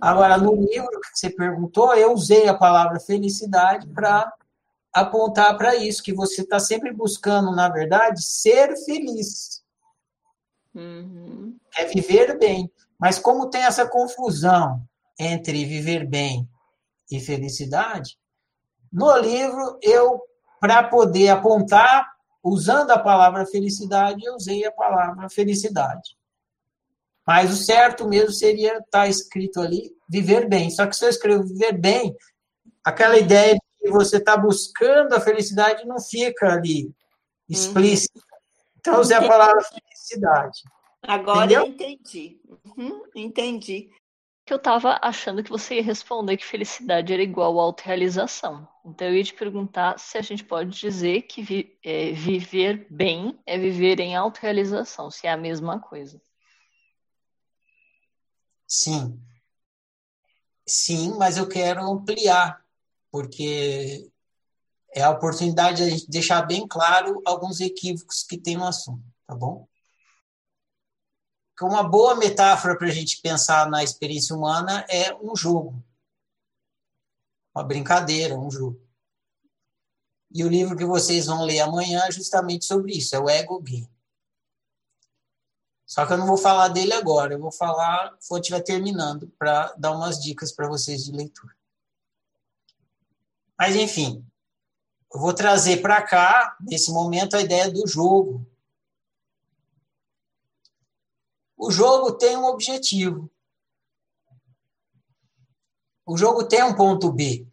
Agora, 0.00 0.38
no 0.38 0.54
livro 0.54 1.00
que 1.00 1.08
você 1.12 1.28
perguntou, 1.28 1.92
eu 1.96 2.12
usei 2.12 2.46
a 2.46 2.56
palavra 2.56 3.00
felicidade 3.00 3.84
para 3.88 4.32
apontar 4.94 5.58
para 5.58 5.74
isso, 5.74 6.00
que 6.00 6.12
você 6.12 6.42
está 6.42 6.60
sempre 6.60 6.92
buscando, 6.92 7.50
na 7.50 7.68
verdade, 7.68 8.22
ser 8.24 8.76
feliz, 8.84 9.64
Uhum. 10.72 11.56
é 11.76 11.84
viver 11.86 12.38
bem. 12.38 12.70
Mas 12.96 13.18
como 13.18 13.50
tem 13.50 13.62
essa 13.62 13.88
confusão 13.88 14.80
entre 15.18 15.64
viver 15.64 16.06
bem 16.06 16.48
e 17.10 17.18
felicidade, 17.18 18.16
no 18.92 19.16
livro 19.18 19.78
eu 19.82 20.20
para 20.60 20.82
poder 20.82 21.28
apontar, 21.28 22.10
usando 22.42 22.90
a 22.90 22.98
palavra 22.98 23.46
felicidade, 23.46 24.24
eu 24.24 24.34
usei 24.34 24.64
a 24.64 24.72
palavra 24.72 25.28
felicidade. 25.28 26.16
Mas 27.26 27.52
o 27.52 27.56
certo 27.56 28.08
mesmo 28.08 28.32
seria 28.32 28.78
estar 28.78 28.86
tá 28.90 29.08
escrito 29.08 29.60
ali 29.60 29.94
viver 30.08 30.48
bem. 30.48 30.70
Só 30.70 30.86
que 30.86 30.96
se 30.96 31.04
eu 31.04 31.10
escrevo 31.10 31.44
viver 31.44 31.72
bem, 31.72 32.16
aquela 32.82 33.18
ideia 33.18 33.54
de 33.54 33.60
que 33.78 33.90
você 33.90 34.16
está 34.16 34.36
buscando 34.36 35.14
a 35.14 35.20
felicidade 35.20 35.86
não 35.86 36.00
fica 36.00 36.54
ali 36.54 36.90
explícita. 37.48 38.20
Então, 38.78 39.00
usei 39.00 39.16
a 39.16 39.26
palavra 39.26 39.62
felicidade. 39.62 40.62
Agora 41.02 41.52
eu 41.52 41.66
entendi. 41.66 42.40
Uhum, 42.76 43.02
entendi. 43.14 43.90
Que 44.48 44.54
eu 44.54 44.56
estava 44.56 44.98
achando 45.02 45.42
que 45.44 45.50
você 45.50 45.74
ia 45.74 45.82
responder 45.82 46.38
que 46.38 46.44
felicidade 46.46 47.12
era 47.12 47.22
igual 47.22 47.60
a 47.60 47.64
autorrealização. 47.64 48.66
Então 48.82 49.06
eu 49.06 49.14
ia 49.14 49.22
te 49.22 49.34
perguntar 49.34 49.98
se 49.98 50.16
a 50.16 50.22
gente 50.22 50.42
pode 50.42 50.70
dizer 50.70 51.22
que 51.22 51.42
vi- 51.42 51.78
é, 51.84 52.12
viver 52.12 52.86
bem 52.88 53.38
é 53.44 53.58
viver 53.58 54.00
em 54.00 54.16
autorrealização, 54.16 55.10
se 55.10 55.26
é 55.26 55.30
a 55.30 55.36
mesma 55.36 55.78
coisa. 55.78 56.18
Sim. 58.66 59.20
Sim, 60.66 61.18
mas 61.18 61.36
eu 61.36 61.46
quero 61.46 61.82
ampliar, 61.82 62.64
porque 63.10 64.10
é 64.94 65.02
a 65.02 65.10
oportunidade 65.10 65.76
de 65.76 65.82
a 65.82 65.90
gente 65.90 66.08
deixar 66.08 66.40
bem 66.40 66.66
claro 66.66 67.20
alguns 67.26 67.60
equívocos 67.60 68.22
que 68.22 68.38
tem 68.38 68.56
no 68.56 68.66
assunto, 68.66 69.04
tá 69.26 69.34
bom? 69.34 69.68
Que 71.58 71.64
uma 71.64 71.82
boa 71.82 72.14
metáfora 72.14 72.78
para 72.78 72.86
a 72.86 72.92
gente 72.92 73.20
pensar 73.20 73.68
na 73.68 73.82
experiência 73.82 74.34
humana 74.34 74.86
é 74.88 75.12
um 75.16 75.34
jogo, 75.34 75.84
uma 77.52 77.64
brincadeira, 77.64 78.38
um 78.38 78.48
jogo. 78.48 78.80
E 80.30 80.44
o 80.44 80.48
livro 80.48 80.76
que 80.76 80.84
vocês 80.84 81.26
vão 81.26 81.42
ler 81.42 81.58
amanhã 81.58 82.04
é 82.06 82.12
justamente 82.12 82.64
sobre 82.64 82.92
isso, 82.92 83.16
é 83.16 83.18
o 83.18 83.28
Ego 83.28 83.60
Game. 83.60 83.90
Só 85.84 86.06
que 86.06 86.12
eu 86.12 86.18
não 86.18 86.26
vou 86.26 86.36
falar 86.36 86.68
dele 86.68 86.92
agora, 86.92 87.34
eu 87.34 87.40
vou 87.40 87.50
falar 87.50 88.16
quando 88.28 88.42
estiver 88.42 88.60
terminando, 88.60 89.26
para 89.38 89.72
dar 89.72 89.92
umas 89.92 90.22
dicas 90.22 90.52
para 90.52 90.68
vocês 90.68 91.04
de 91.04 91.10
leitura. 91.10 91.56
Mas, 93.58 93.74
enfim, 93.74 94.24
eu 95.12 95.18
vou 95.18 95.32
trazer 95.32 95.78
para 95.82 96.00
cá, 96.02 96.56
nesse 96.60 96.92
momento, 96.92 97.34
a 97.34 97.40
ideia 97.40 97.68
do 97.68 97.84
jogo. 97.86 98.46
O 101.58 101.72
jogo 101.72 102.12
tem 102.12 102.36
um 102.36 102.44
objetivo. 102.44 103.28
O 106.06 106.16
jogo 106.16 106.46
tem 106.46 106.62
um 106.62 106.74
ponto 106.74 107.12
B. 107.12 107.46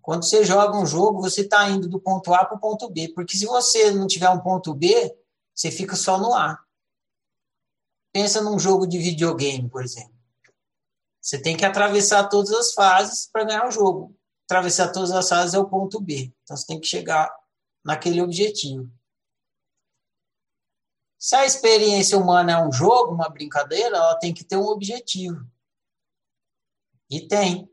Quando 0.00 0.24
você 0.24 0.42
joga 0.42 0.78
um 0.78 0.86
jogo, 0.86 1.20
você 1.20 1.42
está 1.42 1.68
indo 1.68 1.88
do 1.88 2.00
ponto 2.00 2.32
A 2.32 2.44
para 2.44 2.56
o 2.56 2.60
ponto 2.60 2.88
B. 2.88 3.12
Porque 3.14 3.36
se 3.36 3.44
você 3.44 3.90
não 3.90 4.06
tiver 4.06 4.30
um 4.30 4.40
ponto 4.40 4.72
B, 4.72 5.14
você 5.54 5.70
fica 5.70 5.94
só 5.94 6.18
no 6.18 6.32
A. 6.32 6.58
Pensa 8.12 8.40
num 8.40 8.58
jogo 8.58 8.86
de 8.86 8.98
videogame, 8.98 9.68
por 9.68 9.82
exemplo. 9.84 10.16
Você 11.20 11.42
tem 11.42 11.56
que 11.56 11.64
atravessar 11.66 12.28
todas 12.28 12.52
as 12.52 12.72
fases 12.72 13.26
para 13.26 13.44
ganhar 13.44 13.68
o 13.68 13.70
jogo. 13.70 14.16
Atravessar 14.44 14.90
todas 14.90 15.10
as 15.10 15.28
fases 15.28 15.54
é 15.54 15.58
o 15.58 15.68
ponto 15.68 16.00
B. 16.00 16.32
Então 16.44 16.56
você 16.56 16.66
tem 16.66 16.80
que 16.80 16.86
chegar 16.86 17.30
naquele 17.84 18.22
objetivo. 18.22 18.90
Se 21.26 21.34
a 21.34 21.44
experiência 21.44 22.16
humana 22.16 22.52
é 22.52 22.64
um 22.64 22.70
jogo, 22.70 23.12
uma 23.12 23.28
brincadeira, 23.28 23.96
ela 23.96 24.14
tem 24.14 24.32
que 24.32 24.44
ter 24.44 24.56
um 24.56 24.68
objetivo. 24.68 25.44
E 27.10 27.26
tem. 27.26 27.68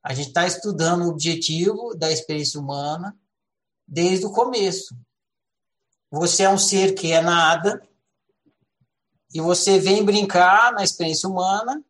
A 0.00 0.14
gente 0.14 0.28
está 0.28 0.46
estudando 0.46 1.02
o 1.02 1.08
objetivo 1.08 1.92
da 1.96 2.08
experiência 2.12 2.60
humana 2.60 3.18
desde 3.84 4.26
o 4.26 4.32
começo. 4.32 4.96
Você 6.08 6.44
é 6.44 6.50
um 6.50 6.56
ser 6.56 6.94
que 6.94 7.10
é 7.10 7.20
nada, 7.20 7.82
e 9.34 9.40
você 9.40 9.80
vem 9.80 10.04
brincar 10.04 10.72
na 10.72 10.84
experiência 10.84 11.28
humana, 11.28 11.84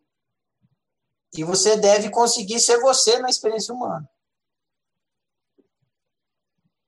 e 1.34 1.44
você 1.44 1.76
deve 1.76 2.08
conseguir 2.08 2.60
ser 2.60 2.80
você 2.80 3.18
na 3.18 3.28
experiência 3.28 3.74
humana. 3.74 4.08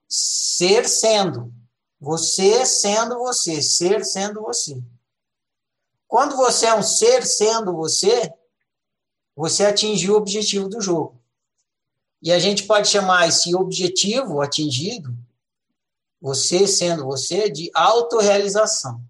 Ser 0.08 0.88
sendo. 0.88 1.59
Você 2.00 2.64
sendo 2.64 3.18
você. 3.18 3.60
Ser 3.60 4.04
sendo 4.04 4.40
você. 4.42 4.82
Quando 6.08 6.36
você 6.36 6.66
é 6.66 6.74
um 6.74 6.82
ser 6.82 7.24
sendo 7.24 7.72
você, 7.72 8.32
você 9.36 9.66
atingiu 9.66 10.14
o 10.14 10.16
objetivo 10.16 10.68
do 10.68 10.80
jogo. 10.80 11.20
E 12.22 12.32
a 12.32 12.38
gente 12.38 12.64
pode 12.66 12.88
chamar 12.88 13.28
esse 13.28 13.54
objetivo 13.54 14.40
atingido, 14.42 15.16
você 16.20 16.66
sendo 16.66 17.04
você, 17.04 17.48
de 17.48 17.70
autorrealização. 17.72 19.02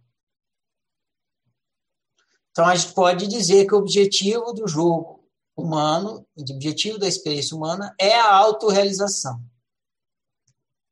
Então 2.51 2.67
a 2.67 2.75
gente 2.77 2.93
pode 2.93 3.27
dizer 3.27 3.67
que 3.67 3.75
o 3.75 3.79
objetivo 3.79 4.53
do 4.53 4.69
jogo 4.69 5.25
humano, 5.57 6.27
o 6.37 6.43
objetivo 6.43 6.99
da 6.99 7.09
experiência 7.09 7.57
humana 7.57 7.95
é 7.99 8.15
a 8.15 8.35
autorrealização. 8.35 9.43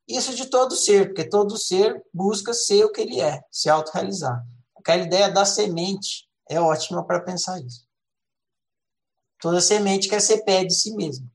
Isso 0.09 0.35
de 0.35 0.47
todo 0.47 0.75
ser, 0.75 1.09
porque 1.09 1.29
todo 1.29 1.59
ser 1.59 2.03
busca 2.15 2.55
ser 2.55 2.83
o 2.85 2.91
que 2.91 3.03
ele 3.03 3.21
é, 3.21 3.45
se 3.53 3.69
autorrealizar. 3.69 4.43
Aquela 4.75 5.03
ideia 5.03 5.31
da 5.31 5.45
semente 5.45 6.27
é 6.49 6.59
ótima 6.59 7.05
para 7.05 7.21
pensar 7.21 7.61
isso. 7.61 7.87
Toda 9.39 9.61
semente 9.61 10.09
quer 10.09 10.21
ser 10.21 10.45
pé 10.45 10.65
de 10.65 10.75
si 10.75 10.97
mesmo, 10.97 11.31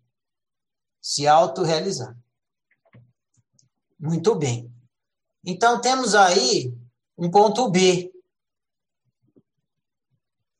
se 0.99 1.27
autorrealizar. 1.27 2.17
Muito 3.99 4.33
bem. 4.33 4.73
Então 5.45 5.79
temos 5.79 6.15
aí 6.15 6.75
um 7.15 7.29
ponto 7.29 7.69
B, 7.69 8.11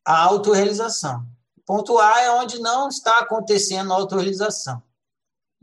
a 0.05 0.21
autorrealização. 0.23 1.27
Ponto 1.65 1.97
A 1.97 2.21
é 2.21 2.29
onde 2.29 2.59
não 2.59 2.89
está 2.89 3.19
acontecendo 3.19 3.91
a 3.91 3.95
autorrealização. 3.95 4.83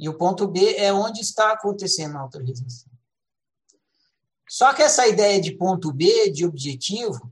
E 0.00 0.08
o 0.08 0.16
ponto 0.16 0.48
B 0.48 0.76
é 0.76 0.90
onde 0.90 1.20
está 1.20 1.52
acontecendo 1.52 2.16
a 2.16 2.20
autorrealização. 2.20 2.90
Só 4.48 4.72
que 4.72 4.80
essa 4.82 5.06
ideia 5.06 5.38
de 5.38 5.52
ponto 5.52 5.92
B, 5.92 6.30
de 6.30 6.46
objetivo, 6.46 7.30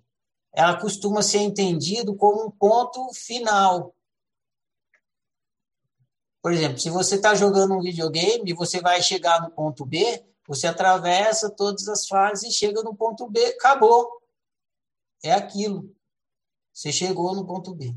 ela 0.53 0.78
costuma 0.78 1.23
ser 1.23 1.39
entendido 1.39 2.15
como 2.15 2.45
um 2.45 2.51
ponto 2.51 3.11
final. 3.15 3.95
Por 6.43 6.53
exemplo, 6.53 6.78
se 6.78 6.90
você 6.90 7.15
está 7.15 7.35
jogando 7.35 7.74
um 7.74 7.81
videogame 7.81 8.51
e 8.51 8.55
você 8.55 8.82
vai 8.82 9.03
chegar 9.03 9.40
no 9.40 9.51
ponto 9.51 9.86
B, 9.86 10.23
você 10.47 10.66
atravessa 10.66 11.51
todas 11.51 11.89
as 11.89 12.07
fases 12.07 12.51
e 12.51 12.53
chega 12.53 12.82
no 12.82 12.95
ponto 12.95 13.31
B, 13.31 13.43
acabou. 13.47 14.20
É 15.23 15.32
aquilo. 15.32 15.90
Você 16.74 16.93
chegou 16.93 17.35
no 17.35 17.47
ponto 17.47 17.74
B. 17.74 17.97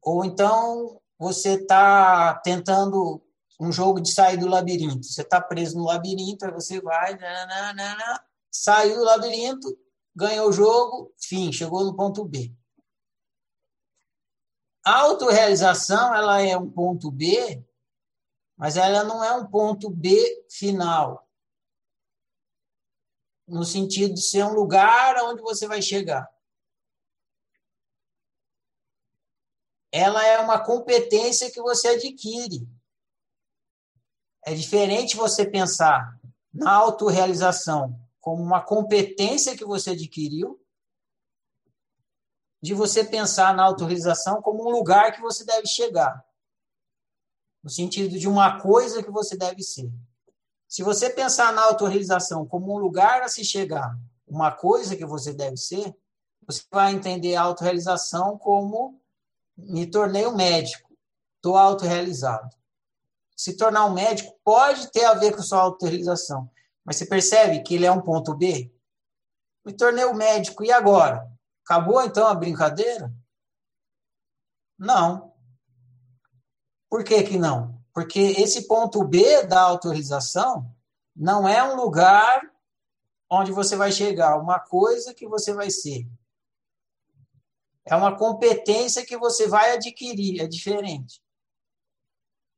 Ou 0.00 0.24
então 0.24 1.00
você 1.18 1.54
está 1.54 2.34
tentando 2.44 3.20
um 3.60 3.72
jogo 3.72 4.00
de 4.00 4.12
sair 4.12 4.36
do 4.36 4.46
labirinto. 4.46 5.04
Você 5.04 5.22
está 5.22 5.40
preso 5.40 5.76
no 5.76 5.84
labirinto, 5.84 6.44
aí 6.44 6.52
você 6.52 6.80
vai, 6.80 7.16
nananana, 7.16 8.24
saiu 8.50 8.96
do 8.96 9.04
labirinto, 9.04 9.76
ganhou 10.14 10.48
o 10.48 10.52
jogo, 10.52 11.12
fim, 11.20 11.52
chegou 11.52 11.84
no 11.84 11.96
ponto 11.96 12.24
B. 12.24 12.54
A 14.84 15.00
autorrealização, 15.00 16.14
ela 16.14 16.40
é 16.40 16.56
um 16.56 16.70
ponto 16.70 17.10
B, 17.10 17.62
mas 18.56 18.76
ela 18.76 19.04
não 19.04 19.22
é 19.22 19.32
um 19.32 19.46
ponto 19.46 19.90
B 19.90 20.44
final. 20.48 21.28
No 23.46 23.64
sentido 23.64 24.14
de 24.14 24.22
ser 24.22 24.44
um 24.44 24.52
lugar 24.52 25.16
onde 25.24 25.42
você 25.42 25.66
vai 25.66 25.82
chegar. 25.82 26.28
Ela 29.90 30.24
é 30.26 30.38
uma 30.38 30.62
competência 30.62 31.50
que 31.50 31.60
você 31.60 31.88
adquire. 31.88 32.68
É 34.44 34.54
diferente 34.54 35.16
você 35.16 35.44
pensar 35.44 36.18
na 36.52 36.72
autorrealização 36.72 37.98
como 38.20 38.42
uma 38.42 38.60
competência 38.60 39.56
que 39.56 39.64
você 39.64 39.90
adquiriu, 39.90 40.60
de 42.60 42.74
você 42.74 43.04
pensar 43.04 43.54
na 43.54 43.62
autorrealização 43.62 44.42
como 44.42 44.68
um 44.68 44.70
lugar 44.70 45.12
que 45.12 45.20
você 45.20 45.44
deve 45.44 45.66
chegar. 45.66 46.24
No 47.62 47.70
sentido 47.70 48.18
de 48.18 48.28
uma 48.28 48.60
coisa 48.60 49.02
que 49.02 49.10
você 49.10 49.36
deve 49.36 49.62
ser. 49.62 49.90
Se 50.66 50.82
você 50.82 51.08
pensar 51.08 51.52
na 51.52 51.62
autorrealização 51.62 52.46
como 52.46 52.74
um 52.74 52.78
lugar 52.78 53.22
a 53.22 53.28
se 53.28 53.44
chegar, 53.44 53.96
uma 54.26 54.52
coisa 54.52 54.96
que 54.96 55.06
você 55.06 55.32
deve 55.32 55.56
ser, 55.56 55.96
você 56.46 56.62
vai 56.70 56.92
entender 56.92 57.36
a 57.36 57.42
autorrealização 57.42 58.36
como 58.36 58.97
me 59.58 59.86
tornei 59.86 60.24
um 60.26 60.36
médico, 60.36 60.88
estou 61.36 61.56
autorrealizado. 61.56 62.48
Se 63.36 63.56
tornar 63.56 63.84
um 63.86 63.92
médico 63.92 64.38
pode 64.44 64.90
ter 64.92 65.04
a 65.04 65.14
ver 65.14 65.34
com 65.34 65.42
sua 65.42 65.60
autorrealização, 65.60 66.50
mas 66.84 66.96
você 66.96 67.06
percebe 67.06 67.62
que 67.62 67.74
ele 67.74 67.86
é 67.86 67.92
um 67.92 68.00
ponto 68.00 68.34
B? 68.34 68.72
Me 69.64 69.72
tornei 69.72 70.04
um 70.04 70.14
médico, 70.14 70.64
e 70.64 70.72
agora? 70.72 71.30
Acabou 71.64 72.00
então 72.02 72.26
a 72.26 72.34
brincadeira? 72.34 73.12
Não. 74.78 75.34
Por 76.88 77.04
que 77.04 77.22
que 77.24 77.38
não? 77.38 77.78
Porque 77.92 78.18
esse 78.18 78.66
ponto 78.66 79.04
B 79.04 79.42
da 79.42 79.60
autorização 79.60 80.74
não 81.14 81.46
é 81.48 81.62
um 81.62 81.76
lugar 81.76 82.40
onde 83.30 83.52
você 83.52 83.76
vai 83.76 83.92
chegar, 83.92 84.38
uma 84.38 84.58
coisa 84.58 85.12
que 85.12 85.28
você 85.28 85.52
vai 85.52 85.70
ser. 85.70 86.08
É 87.90 87.96
uma 87.96 88.16
competência 88.16 89.04
que 89.04 89.16
você 89.16 89.48
vai 89.48 89.72
adquirir, 89.72 90.42
é 90.42 90.46
diferente. 90.46 91.22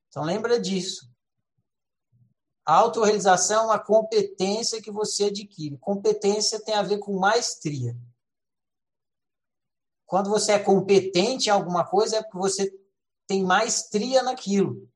Então 0.09 0.25
lembra 0.25 0.61
disso. 0.61 1.09
A 2.67 2.75
autorrealização 2.75 3.63
é 3.63 3.67
uma 3.67 3.79
competência 3.79 4.83
que 4.83 4.91
você 4.91 5.25
adquire. 5.25 5.79
Competência 5.79 6.63
tem 6.63 6.75
a 6.75 6.83
ver 6.83 6.99
com 6.99 7.17
maestria. 7.19 7.97
Quando 10.05 10.29
você 10.29 10.53
é 10.53 10.59
competente 10.59 11.49
em 11.49 11.53
alguma 11.53 11.87
coisa, 11.87 12.17
é 12.17 12.23
porque 12.23 12.39
você 12.39 12.81
tem 13.27 13.45
maestria 13.45 14.25
naquilo. 14.25 14.91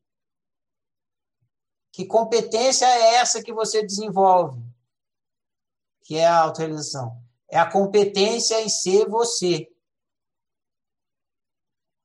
Que 1.93 2.05
competência 2.05 2.87
é 2.87 3.15
essa 3.15 3.41
que 3.41 3.53
você 3.53 3.87
desenvolve? 3.87 4.61
Que 6.03 6.17
é 6.17 6.27
a 6.27 6.41
autorização. 6.41 7.23
É 7.49 7.57
a 7.57 7.71
competência 7.71 8.61
em 8.61 8.69
ser 8.69 9.09
você. 9.09 9.74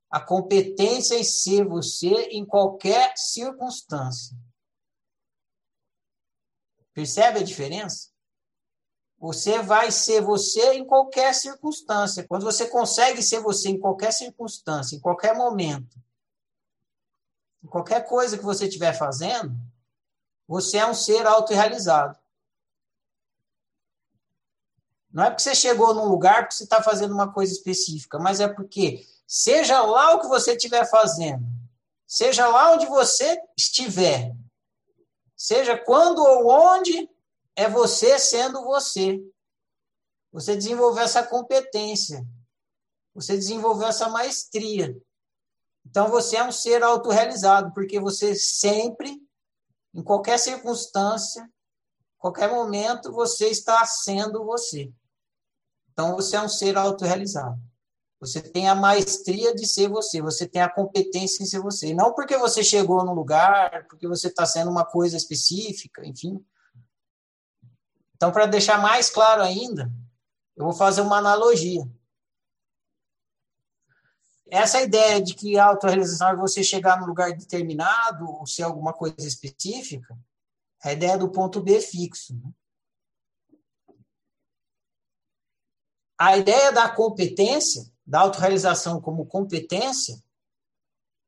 A 0.10 0.20
competência 0.20 1.16
em 1.16 1.24
ser 1.24 1.68
você 1.68 2.30
em 2.32 2.46
qualquer 2.46 3.14
circunstância. 3.16 4.36
Percebe 6.94 7.40
a 7.40 7.44
diferença? 7.44 8.10
Você 9.20 9.62
vai 9.62 9.92
ser 9.92 10.22
você 10.22 10.74
em 10.74 10.86
qualquer 10.86 11.34
circunstância. 11.36 12.26
Quando 12.28 12.44
você 12.44 12.68
consegue 12.68 13.22
ser 13.22 13.42
você 13.42 13.70
em 13.70 13.80
qualquer 13.80 14.12
circunstância, 14.12 14.96
em 14.96 15.00
qualquer 15.00 15.36
momento, 15.36 15.98
em 17.64 17.68
qualquer 17.68 18.08
coisa 18.08 18.38
que 18.38 18.44
você 18.44 18.66
estiver 18.66 18.94
fazendo, 18.94 19.56
você 20.48 20.78
é 20.78 20.88
um 20.88 20.94
ser 20.94 21.28
autorrealizado. 21.28 22.18
Não 25.12 25.24
é 25.24 25.30
porque 25.30 25.44
você 25.44 25.56
chegou 25.56 25.94
num 25.94 26.06
lugar 26.06 26.44
porque 26.44 26.56
você 26.56 26.64
está 26.64 26.82
fazendo 26.82 27.14
uma 27.14 27.32
coisa 27.32 27.52
específica, 27.52 28.18
mas 28.20 28.40
é 28.40 28.48
porque, 28.48 29.06
seja 29.30 29.84
lá 29.84 30.16
o 30.16 30.22
que 30.22 30.28
você 30.28 30.54
estiver 30.54 30.90
fazendo, 30.90 31.46
seja 32.08 32.48
lá 32.48 32.72
onde 32.74 32.88
você 32.88 33.40
estiver, 33.56 34.36
seja 35.38 35.78
quando 35.78 36.20
ou 36.24 36.50
onde, 36.50 37.08
é 37.56 37.70
você 37.70 38.18
sendo 38.18 38.64
você. 38.64 39.22
Você 40.32 40.56
desenvolveu 40.56 41.04
essa 41.04 41.22
competência. 41.22 42.26
Você 43.14 43.36
desenvolveu 43.36 43.88
essa 43.88 44.10
maestria. 44.10 44.98
Então 45.86 46.08
você 46.08 46.38
é 46.38 46.44
um 46.44 46.52
ser 46.52 46.82
autorrealizado, 46.84 47.74
porque 47.74 48.00
você 48.00 48.34
sempre 48.34 49.22
em 49.94 50.04
qualquer 50.04 50.40
circunstância, 50.40 51.50
qualquer 52.18 52.50
momento, 52.50 53.12
você 53.12 53.48
está 53.50 53.86
sendo 53.86 54.44
você. 54.46 54.92
Então, 55.92 56.16
você 56.16 56.36
é 56.36 56.42
um 56.42 56.50
ser 56.50 56.78
autorrealizado. 56.78 57.60
Você 58.20 58.42
tem 58.42 58.68
a 58.68 58.76
maestria 58.76 59.56
de 59.56 59.66
ser 59.66 59.88
você, 59.88 60.22
você 60.22 60.46
tem 60.46 60.62
a 60.62 60.70
competência 60.70 61.42
em 61.42 61.46
ser 61.46 61.62
você. 61.62 61.94
Não 61.94 62.14
porque 62.14 62.38
você 62.38 62.64
chegou 62.64 63.04
no 63.06 63.14
lugar, 63.14 63.88
porque 63.88 64.08
você 64.08 64.28
está 64.28 64.46
sendo 64.46 64.70
uma 64.70 64.84
coisa 64.84 65.16
específica, 65.16 66.06
enfim. 66.06 66.44
Então, 68.16 68.32
para 68.32 68.46
deixar 68.46 68.82
mais 68.82 69.10
claro 69.10 69.42
ainda, 69.42 69.90
eu 70.58 70.66
vou 70.66 70.74
fazer 70.74 71.00
uma 71.00 71.18
analogia. 71.18 71.90
Essa 74.52 74.82
ideia 74.82 75.22
de 75.22 75.34
que 75.34 75.58
a 75.58 75.68
autorrealização 75.68 76.30
é 76.30 76.36
você 76.36 76.62
chegar 76.62 77.00
num 77.00 77.08
lugar 77.08 77.32
determinado 77.32 78.30
ou 78.30 78.46
ser 78.46 78.64
alguma 78.64 78.92
coisa 78.92 79.16
específica, 79.26 80.18
é 80.84 80.90
a 80.90 80.94
ideia 80.94 81.18
do 81.18 81.30
ponto 81.30 81.62
B 81.62 81.80
fixo. 81.80 82.36
Né? 82.36 82.52
A 86.18 86.36
ideia 86.36 86.74
da 86.74 86.90
competência, 86.90 87.90
da 88.10 88.22
autorrealização 88.22 89.00
como 89.00 89.28
competência, 89.28 90.20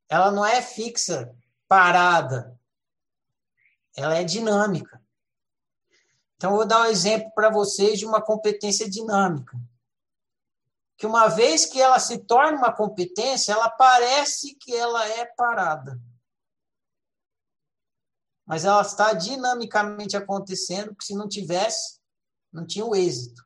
ela 0.10 0.32
não 0.32 0.44
é 0.44 0.64
fixa, 0.64 1.32
parada. 1.68 2.60
Ela 3.96 4.18
é 4.18 4.24
dinâmica. 4.24 5.00
Então, 6.36 6.50
eu 6.50 6.58
vou 6.58 6.66
dar 6.66 6.82
um 6.82 6.86
exemplo 6.86 7.32
para 7.36 7.52
vocês 7.52 8.00
de 8.00 8.06
uma 8.06 8.20
competência 8.20 8.90
dinâmica 8.90 9.56
que 10.98 11.06
uma 11.06 11.28
vez 11.28 11.66
que 11.66 11.80
ela 11.82 12.00
se 12.00 12.20
torna 12.20 12.58
uma 12.58 12.72
competência, 12.72 13.54
ela 13.54 13.70
parece 13.70 14.56
que 14.56 14.76
ela 14.76 15.08
é 15.08 15.26
parada. 15.26 16.00
Mas 18.46 18.66
ela 18.66 18.82
está 18.82 19.12
dinamicamente 19.14 20.16
acontecendo, 20.16 20.90
porque 20.90 21.06
se 21.06 21.16
não 21.16 21.28
tivesse, 21.28 22.00
não 22.52 22.68
tinha 22.68 22.86
o 22.86 22.96
êxito. 22.96 23.44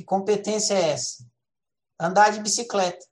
Que 0.00 0.04
competência 0.04 0.72
é 0.72 0.92
essa? 0.92 1.30
Andar 1.98 2.30
de 2.30 2.40
bicicleta. 2.40 3.06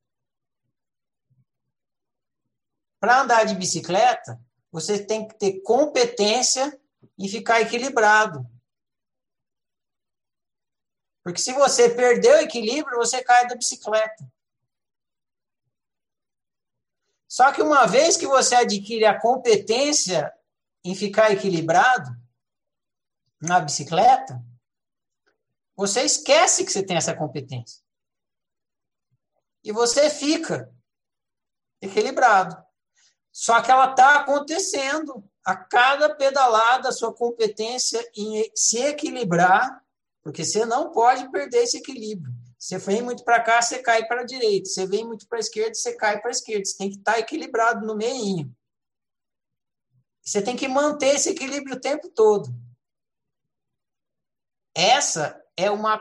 Para 2.99 3.21
andar 3.21 3.45
de 3.45 3.55
bicicleta, 3.55 4.41
você 4.73 5.05
tem 5.05 5.29
que 5.29 5.35
ter 5.35 5.61
competência 5.61 6.81
em 7.19 7.29
ficar 7.29 7.61
equilibrado. 7.61 8.43
Porque 11.23 11.43
se 11.43 11.53
você 11.53 11.91
perder 11.91 12.37
o 12.37 12.41
equilíbrio, 12.41 12.97
você 12.97 13.23
cai 13.23 13.47
da 13.47 13.55
bicicleta. 13.55 14.33
Só 17.29 17.53
que 17.53 17.61
uma 17.61 17.87
vez 17.87 18.17
que 18.17 18.27
você 18.27 18.55
adquire 18.55 19.05
a 19.05 19.21
competência 19.21 20.33
em 20.83 20.95
ficar 20.95 21.31
equilibrado 21.33 22.11
na 23.43 23.61
bicicleta, 23.61 24.43
você 25.79 26.03
esquece 26.03 26.65
que 26.65 26.73
você 26.73 26.83
tem 26.83 26.97
essa 26.97 27.15
competência. 27.15 27.81
E 29.63 29.71
você 29.71 30.11
fica 30.11 30.75
equilibrado. 31.81 32.61
Só 33.31 33.63
que 33.63 33.71
ela 33.71 33.93
está 33.93 34.17
acontecendo. 34.17 35.25
A 35.45 35.57
cada 35.57 36.15
pedalada, 36.15 36.89
a 36.89 36.93
sua 36.93 37.15
competência 37.15 38.05
em 38.15 38.51
se 38.55 38.79
equilibrar 38.79 39.83
porque 40.23 40.45
você 40.45 40.67
não 40.67 40.91
pode 40.91 41.31
perder 41.31 41.63
esse 41.63 41.79
equilíbrio. 41.79 42.35
Você 42.59 42.77
vem 42.77 43.01
muito 43.01 43.25
para 43.25 43.41
cá, 43.41 43.63
você 43.63 43.79
cai 43.79 44.07
para 44.07 44.23
a 44.23 44.27
direita. 44.27 44.69
Você 44.69 44.85
vem 44.85 45.07
muito 45.07 45.27
para 45.27 45.39
a 45.39 45.41
esquerda, 45.41 45.75
você 45.75 45.97
cai 45.97 46.21
para 46.21 46.29
a 46.29 46.33
esquerda. 46.33 46.65
Você 46.67 46.77
tem 46.77 46.91
que 46.91 46.99
estar 46.99 47.13
tá 47.13 47.19
equilibrado 47.19 47.87
no 47.87 47.97
meio. 47.97 48.53
Você 50.21 50.43
tem 50.43 50.57
que 50.57 50.69
manter 50.69 51.15
esse 51.15 51.31
equilíbrio 51.31 51.77
o 51.77 51.81
tempo 51.81 52.11
todo. 52.11 52.51
Essa 54.75 55.38
é 55.59 55.71
uma 55.71 56.01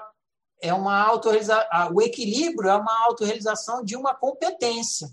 é 0.60 0.74
uma 0.74 1.00
autorrealização. 1.04 1.94
O 1.94 2.02
equilíbrio 2.02 2.70
é 2.70 2.76
uma 2.76 3.06
autorrealização 3.06 3.84
de 3.84 3.96
uma 3.96 4.16
competência. 4.16 5.08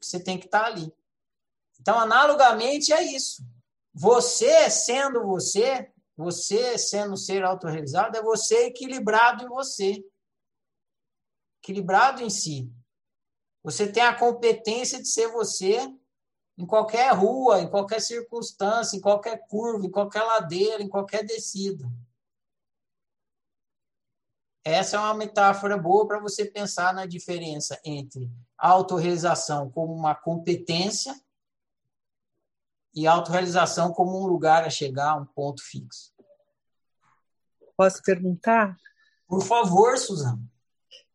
Você 0.00 0.18
tem 0.22 0.38
que 0.38 0.46
estar 0.46 0.60
tá 0.60 0.66
ali. 0.66 0.90
Então, 1.78 1.98
analogamente, 1.98 2.92
é 2.92 3.02
isso. 3.02 3.42
Você 3.92 4.70
sendo 4.70 5.22
você, 5.26 5.92
você 6.16 6.78
sendo 6.78 7.16
ser 7.16 7.44
autorrealizado, 7.44 8.16
é 8.16 8.22
você 8.22 8.66
equilibrado 8.66 9.44
em 9.44 9.48
você. 9.48 10.02
Equilibrado 11.62 12.22
em 12.22 12.30
si. 12.30 12.72
Você 13.62 13.90
tem 13.90 14.02
a 14.02 14.16
competência 14.16 14.98
de 14.98 15.08
ser 15.08 15.28
você 15.28 15.78
em 16.58 16.66
qualquer 16.66 17.14
rua, 17.14 17.60
em 17.60 17.68
qualquer 17.68 18.00
circunstância, 18.00 18.96
em 18.96 19.00
qualquer 19.00 19.46
curva, 19.46 19.86
em 19.86 19.90
qualquer 19.90 20.24
ladeira, 20.24 20.82
em 20.82 20.88
qualquer 20.88 21.24
descida. 21.24 21.88
Essa 24.64 24.96
é 24.96 24.98
uma 24.98 25.14
metáfora 25.14 25.78
boa 25.78 26.06
para 26.06 26.18
você 26.18 26.44
pensar 26.44 26.92
na 26.92 27.06
diferença 27.06 27.80
entre 27.84 28.28
autorrealização 28.58 29.70
como 29.70 29.94
uma 29.94 30.16
competência 30.16 31.14
e 32.92 33.06
autorrealização 33.06 33.92
como 33.92 34.20
um 34.20 34.26
lugar 34.26 34.64
a 34.64 34.70
chegar 34.70 35.12
a 35.12 35.16
um 35.16 35.24
ponto 35.24 35.62
fixo. 35.62 36.12
Posso 37.76 38.02
perguntar? 38.02 38.76
Por 39.28 39.44
favor, 39.44 39.96
Suzana. 39.96 40.42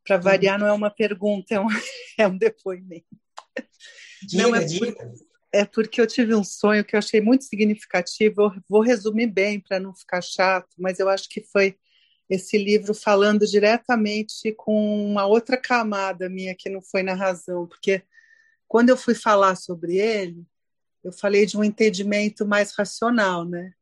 Para 0.06 0.18
variar, 0.18 0.58
não 0.58 0.68
é 0.68 0.72
uma 0.72 0.90
pergunta, 0.90 1.54
é 1.54 1.60
um, 1.60 1.68
é 2.18 2.28
um 2.28 2.38
depoimento. 2.38 3.06
Diga, 4.26 4.44
não, 4.44 4.56
é, 4.56 4.64
diga. 4.64 4.94
Por, 4.96 5.33
é 5.54 5.64
porque 5.64 6.02
eu 6.02 6.08
tive 6.08 6.34
um 6.34 6.44
sonho 6.44 6.84
que 6.84 6.96
eu 6.96 7.00
achei 7.00 7.22
muito 7.22 7.44
significativo. 7.44 8.42
Eu 8.42 8.54
vou 8.68 8.82
resumir 8.82 9.28
bem 9.28 9.60
para 9.60 9.80
não 9.80 9.94
ficar 9.94 10.22
chato, 10.22 10.70
mas 10.80 11.00
eu 11.00 11.08
acho 11.08 11.30
que 11.30 11.42
foi 11.42 11.78
esse 12.28 12.58
livro 12.58 12.94
falando 12.96 13.46
diretamente 13.46 14.52
com 14.54 15.06
uma 15.06 15.28
outra 15.28 15.56
camada 15.56 16.28
minha 16.28 16.56
que 16.56 16.70
não 16.70 16.82
foi 16.82 17.04
na 17.04 17.14
razão, 17.14 17.68
porque 17.68 18.02
quando 18.68 18.90
eu 18.90 18.98
fui 18.98 19.14
falar 19.14 19.56
sobre 19.56 19.98
ele, 19.98 20.44
eu 21.04 21.12
falei 21.12 21.46
de 21.46 21.56
um 21.56 21.64
entendimento 21.64 22.48
mais 22.48 22.74
racional, 22.74 23.46
né? 23.46 23.74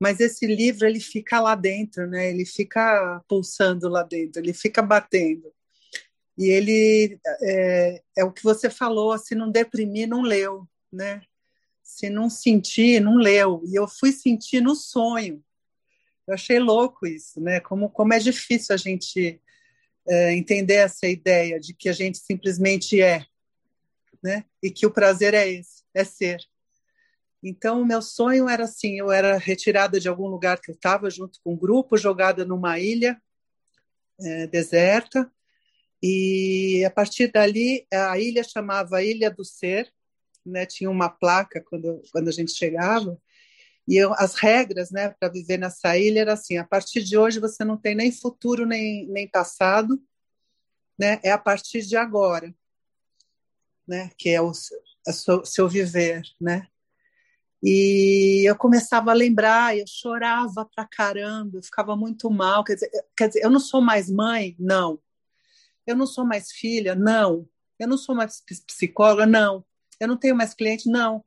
Mas 0.00 0.20
esse 0.20 0.46
livro 0.46 0.86
ele 0.86 1.00
fica 1.00 1.40
lá 1.40 1.54
dentro, 1.54 2.06
né? 2.06 2.30
Ele 2.30 2.46
fica 2.46 3.22
pulsando 3.28 3.88
lá 3.88 4.02
dentro, 4.02 4.40
ele 4.40 4.54
fica 4.54 4.80
batendo. 4.80 5.52
E 6.38 6.46
ele 6.46 7.18
é, 7.42 8.02
é 8.16 8.24
o 8.24 8.32
que 8.32 8.44
você 8.44 8.70
falou, 8.70 9.18
se 9.18 9.34
não 9.34 9.50
deprimir, 9.50 10.08
não 10.08 10.22
leu, 10.22 10.66
né? 10.92 11.22
Se 11.82 12.10
não 12.10 12.28
sentir, 12.28 13.00
não 13.00 13.16
leu. 13.16 13.62
E 13.66 13.74
eu 13.74 13.88
fui 13.88 14.12
sentir 14.12 14.60
no 14.60 14.74
sonho. 14.74 15.42
Eu 16.26 16.34
achei 16.34 16.58
louco 16.58 17.06
isso, 17.06 17.40
né? 17.40 17.60
Como, 17.60 17.88
como 17.88 18.12
é 18.12 18.18
difícil 18.18 18.74
a 18.74 18.78
gente 18.78 19.40
é, 20.06 20.34
entender 20.34 20.74
essa 20.74 21.06
ideia 21.06 21.58
de 21.58 21.72
que 21.72 21.88
a 21.88 21.92
gente 21.92 22.18
simplesmente 22.18 23.00
é, 23.00 23.24
né? 24.22 24.44
E 24.62 24.70
que 24.70 24.86
o 24.86 24.90
prazer 24.90 25.34
é 25.34 25.48
esse, 25.48 25.84
é 25.94 26.04
ser. 26.04 26.40
Então, 27.42 27.80
o 27.80 27.86
meu 27.86 28.02
sonho 28.02 28.48
era 28.48 28.64
assim: 28.64 28.98
eu 28.98 29.10
era 29.10 29.38
retirada 29.38 29.98
de 29.98 30.08
algum 30.08 30.26
lugar 30.26 30.60
que 30.60 30.70
eu 30.70 30.74
estava, 30.74 31.08
junto 31.08 31.40
com 31.42 31.54
um 31.54 31.56
grupo, 31.56 31.96
jogada 31.96 32.44
numa 32.44 32.78
ilha 32.78 33.20
é, 34.20 34.46
deserta, 34.46 35.30
e 36.02 36.84
a 36.84 36.90
partir 36.90 37.30
dali, 37.32 37.86
a 37.92 38.18
ilha 38.18 38.44
chamava 38.44 39.02
Ilha 39.02 39.30
do 39.30 39.44
Ser, 39.44 39.92
né? 40.48 40.66
tinha 40.66 40.90
uma 40.90 41.08
placa 41.08 41.62
quando, 41.68 42.02
quando 42.12 42.28
a 42.28 42.32
gente 42.32 42.52
chegava, 42.52 43.20
e 43.88 43.96
eu, 43.96 44.12
as 44.14 44.34
regras 44.34 44.90
né, 44.90 45.08
para 45.08 45.30
viver 45.30 45.56
nessa 45.56 45.96
ilha 45.96 46.20
era 46.20 46.34
assim: 46.34 46.58
a 46.58 46.64
partir 46.64 47.02
de 47.02 47.16
hoje 47.16 47.40
você 47.40 47.64
não 47.64 47.78
tem 47.78 47.94
nem 47.94 48.12
futuro 48.12 48.66
nem, 48.66 49.06
nem 49.08 49.26
passado, 49.26 49.98
né? 50.98 51.18
é 51.22 51.30
a 51.30 51.38
partir 51.38 51.80
de 51.80 51.96
agora, 51.96 52.54
né? 53.86 54.10
que 54.18 54.28
é 54.28 54.42
o, 54.42 54.52
é 55.06 55.10
o 55.10 55.44
seu, 55.44 55.66
viver. 55.66 56.22
Né? 56.38 56.68
E 57.62 58.48
eu 58.48 58.54
começava 58.56 59.10
a 59.10 59.14
lembrar, 59.14 59.76
eu 59.76 59.86
chorava 59.86 60.68
pra 60.74 60.86
caramba, 60.86 61.56
eu 61.56 61.62
ficava 61.62 61.96
muito 61.96 62.30
mal. 62.30 62.62
Quer 62.62 62.74
dizer, 62.74 62.90
quer 63.16 63.28
dizer, 63.28 63.42
eu 63.42 63.50
não 63.50 63.60
sou 63.60 63.80
mais 63.80 64.10
mãe? 64.10 64.54
Não. 64.58 65.00
Eu 65.86 65.96
não 65.96 66.06
sou 66.06 66.26
mais 66.26 66.52
filha? 66.52 66.94
Não. 66.94 67.48
Eu 67.78 67.88
não 67.88 67.96
sou 67.96 68.14
mais 68.14 68.42
psicóloga? 68.66 69.24
Não. 69.24 69.64
Eu 70.00 70.08
não 70.08 70.16
tenho 70.16 70.36
mais 70.36 70.54
cliente? 70.54 70.88
Não. 70.88 71.24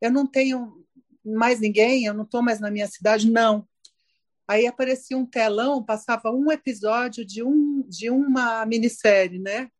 Eu 0.00 0.10
não 0.10 0.26
tenho 0.26 0.84
mais 1.24 1.60
ninguém? 1.60 2.04
Eu 2.04 2.14
não 2.14 2.24
estou 2.24 2.42
mais 2.42 2.60
na 2.60 2.70
minha 2.70 2.86
cidade? 2.86 3.30
Não. 3.30 3.66
Aí 4.48 4.66
aparecia 4.66 5.16
um 5.16 5.24
telão, 5.24 5.84
passava 5.84 6.30
um 6.30 6.50
episódio 6.50 7.24
de, 7.24 7.42
um, 7.42 7.82
de 7.88 8.10
uma 8.10 8.66
minissérie, 8.66 9.38
né? 9.38 9.70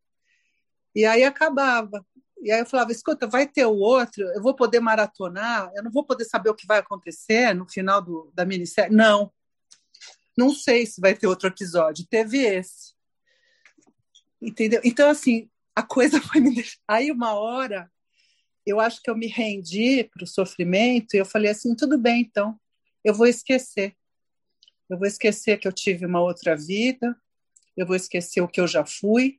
E 0.94 1.04
aí 1.04 1.24
acabava. 1.24 2.06
E 2.40 2.50
aí 2.52 2.60
eu 2.60 2.66
falava, 2.66 2.92
escuta, 2.92 3.26
vai 3.26 3.46
ter 3.46 3.66
o 3.66 3.76
outro, 3.76 4.22
eu 4.22 4.40
vou 4.40 4.54
poder 4.54 4.80
maratonar, 4.80 5.70
eu 5.74 5.82
não 5.82 5.90
vou 5.90 6.04
poder 6.04 6.24
saber 6.24 6.48
o 6.48 6.54
que 6.54 6.66
vai 6.66 6.78
acontecer 6.78 7.52
no 7.54 7.68
final 7.68 8.00
do, 8.00 8.30
da 8.34 8.46
minissérie. 8.46 8.94
Não, 8.94 9.30
não 10.38 10.54
sei 10.54 10.86
se 10.86 11.00
vai 11.00 11.14
ter 11.14 11.26
outro 11.26 11.48
episódio. 11.48 12.06
Teve 12.08 12.38
esse. 12.38 12.94
Entendeu? 14.40 14.80
Então, 14.84 15.10
assim, 15.10 15.50
a 15.74 15.82
coisa 15.82 16.20
foi 16.22 16.40
me 16.40 16.54
deixar. 16.54 16.78
Aí, 16.88 17.10
uma 17.10 17.34
hora, 17.34 17.90
eu 18.66 18.80
acho 18.80 19.02
que 19.02 19.10
eu 19.10 19.16
me 19.16 19.26
rendi 19.26 20.04
para 20.04 20.24
o 20.24 20.26
sofrimento 20.26 21.14
e 21.14 21.18
eu 21.18 21.24
falei 21.24 21.50
assim: 21.50 21.74
tudo 21.74 21.98
bem, 21.98 22.22
então, 22.22 22.58
eu 23.04 23.14
vou 23.14 23.26
esquecer. 23.26 23.94
Eu 24.88 24.98
vou 24.98 25.06
esquecer 25.06 25.58
que 25.58 25.68
eu 25.68 25.72
tive 25.72 26.04
uma 26.04 26.20
outra 26.20 26.56
vida, 26.56 27.16
eu 27.76 27.86
vou 27.86 27.94
esquecer 27.96 28.40
o 28.40 28.48
que 28.48 28.60
eu 28.60 28.66
já 28.66 28.84
fui, 28.84 29.38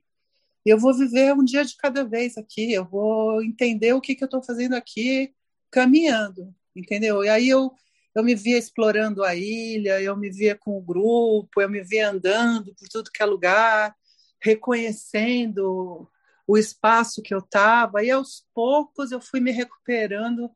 e 0.64 0.70
eu 0.70 0.78
vou 0.78 0.96
viver 0.96 1.34
um 1.34 1.44
dia 1.44 1.64
de 1.64 1.76
cada 1.76 2.04
vez 2.04 2.38
aqui, 2.38 2.72
eu 2.72 2.84
vou 2.84 3.42
entender 3.42 3.92
o 3.92 4.00
que, 4.00 4.14
que 4.14 4.24
eu 4.24 4.26
estou 4.26 4.42
fazendo 4.42 4.74
aqui 4.74 5.34
caminhando, 5.70 6.54
entendeu? 6.74 7.24
E 7.24 7.28
aí 7.28 7.48
eu, 7.48 7.72
eu 8.14 8.22
me 8.22 8.34
via 8.34 8.56
explorando 8.56 9.24
a 9.24 9.34
ilha, 9.34 10.00
eu 10.00 10.16
me 10.16 10.30
via 10.30 10.54
com 10.54 10.78
o 10.78 10.82
grupo, 10.82 11.60
eu 11.60 11.68
me 11.68 11.82
via 11.82 12.10
andando 12.10 12.74
por 12.74 12.88
tudo 12.88 13.10
que 13.10 13.22
é 13.22 13.26
lugar, 13.26 13.94
reconhecendo 14.40 16.08
o 16.46 16.58
espaço 16.58 17.22
que 17.22 17.34
eu 17.34 17.38
estava, 17.38 18.02
e 18.02 18.10
aos 18.10 18.46
poucos 18.54 19.12
eu 19.12 19.20
fui 19.20 19.40
me 19.40 19.50
recuperando 19.50 20.50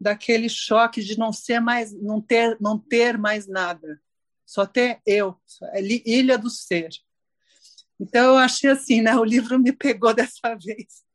daquele 0.00 0.48
choque 0.48 1.02
de 1.02 1.18
não 1.18 1.32
ser 1.32 1.60
mais, 1.60 1.92
não 1.92 2.20
ter, 2.20 2.56
não 2.60 2.78
ter 2.78 3.18
mais 3.18 3.46
nada, 3.46 4.00
só 4.46 4.64
ter 4.64 5.00
eu, 5.04 5.36
ilha 6.06 6.38
do 6.38 6.48
ser. 6.48 6.90
Então, 8.00 8.26
eu 8.26 8.36
achei 8.36 8.70
assim, 8.70 9.00
né? 9.00 9.16
O 9.16 9.24
livro 9.24 9.58
me 9.58 9.72
pegou 9.72 10.14
dessa 10.14 10.54
vez 10.54 11.06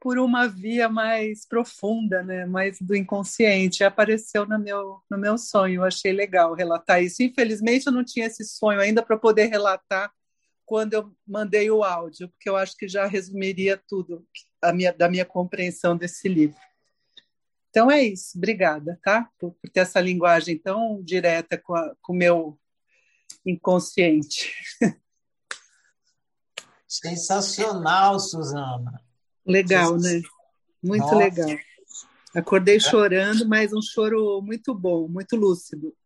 por 0.00 0.18
uma 0.18 0.46
via 0.46 0.88
mais 0.88 1.46
profunda, 1.46 2.22
né? 2.22 2.44
Mais 2.44 2.78
do 2.80 2.94
inconsciente. 2.94 3.84
Apareceu 3.84 4.44
no 4.44 4.58
meu, 4.58 5.00
no 5.08 5.16
meu 5.16 5.38
sonho. 5.38 5.80
Eu 5.80 5.84
achei 5.84 6.12
legal 6.12 6.54
relatar 6.54 7.02
isso. 7.02 7.22
Infelizmente, 7.22 7.86
eu 7.86 7.92
não 7.92 8.04
tinha 8.04 8.26
esse 8.26 8.44
sonho 8.44 8.80
ainda 8.80 9.02
para 9.02 9.16
poder 9.16 9.46
relatar 9.46 10.12
quando 10.68 10.92
eu 10.92 11.10
mandei 11.26 11.70
o 11.70 11.82
áudio, 11.82 12.28
porque 12.28 12.46
eu 12.46 12.54
acho 12.54 12.76
que 12.76 12.86
já 12.86 13.06
resumiria 13.06 13.82
tudo 13.88 14.22
a 14.60 14.70
minha, 14.70 14.92
da 14.92 15.08
minha 15.08 15.24
compreensão 15.24 15.96
desse 15.96 16.28
livro. 16.28 16.60
Então 17.70 17.90
é 17.90 18.02
isso. 18.02 18.36
Obrigada, 18.36 19.00
tá? 19.02 19.30
Por, 19.38 19.52
por 19.52 19.70
ter 19.70 19.80
essa 19.80 19.98
linguagem 19.98 20.58
tão 20.58 21.02
direta 21.02 21.56
com, 21.56 21.74
a, 21.74 21.96
com 22.02 22.12
o 22.12 22.16
meu 22.16 22.60
inconsciente. 23.46 24.52
Sensacional, 26.86 28.20
Suzana. 28.20 29.02
Legal, 29.46 29.96
né? 29.96 30.20
Muito 30.82 31.00
Nossa. 31.00 31.16
legal. 31.16 31.48
Acordei 32.34 32.78
chorando, 32.78 33.48
mas 33.48 33.72
um 33.72 33.80
choro 33.80 34.42
muito 34.42 34.74
bom, 34.74 35.08
muito 35.08 35.34
lúcido. 35.34 35.96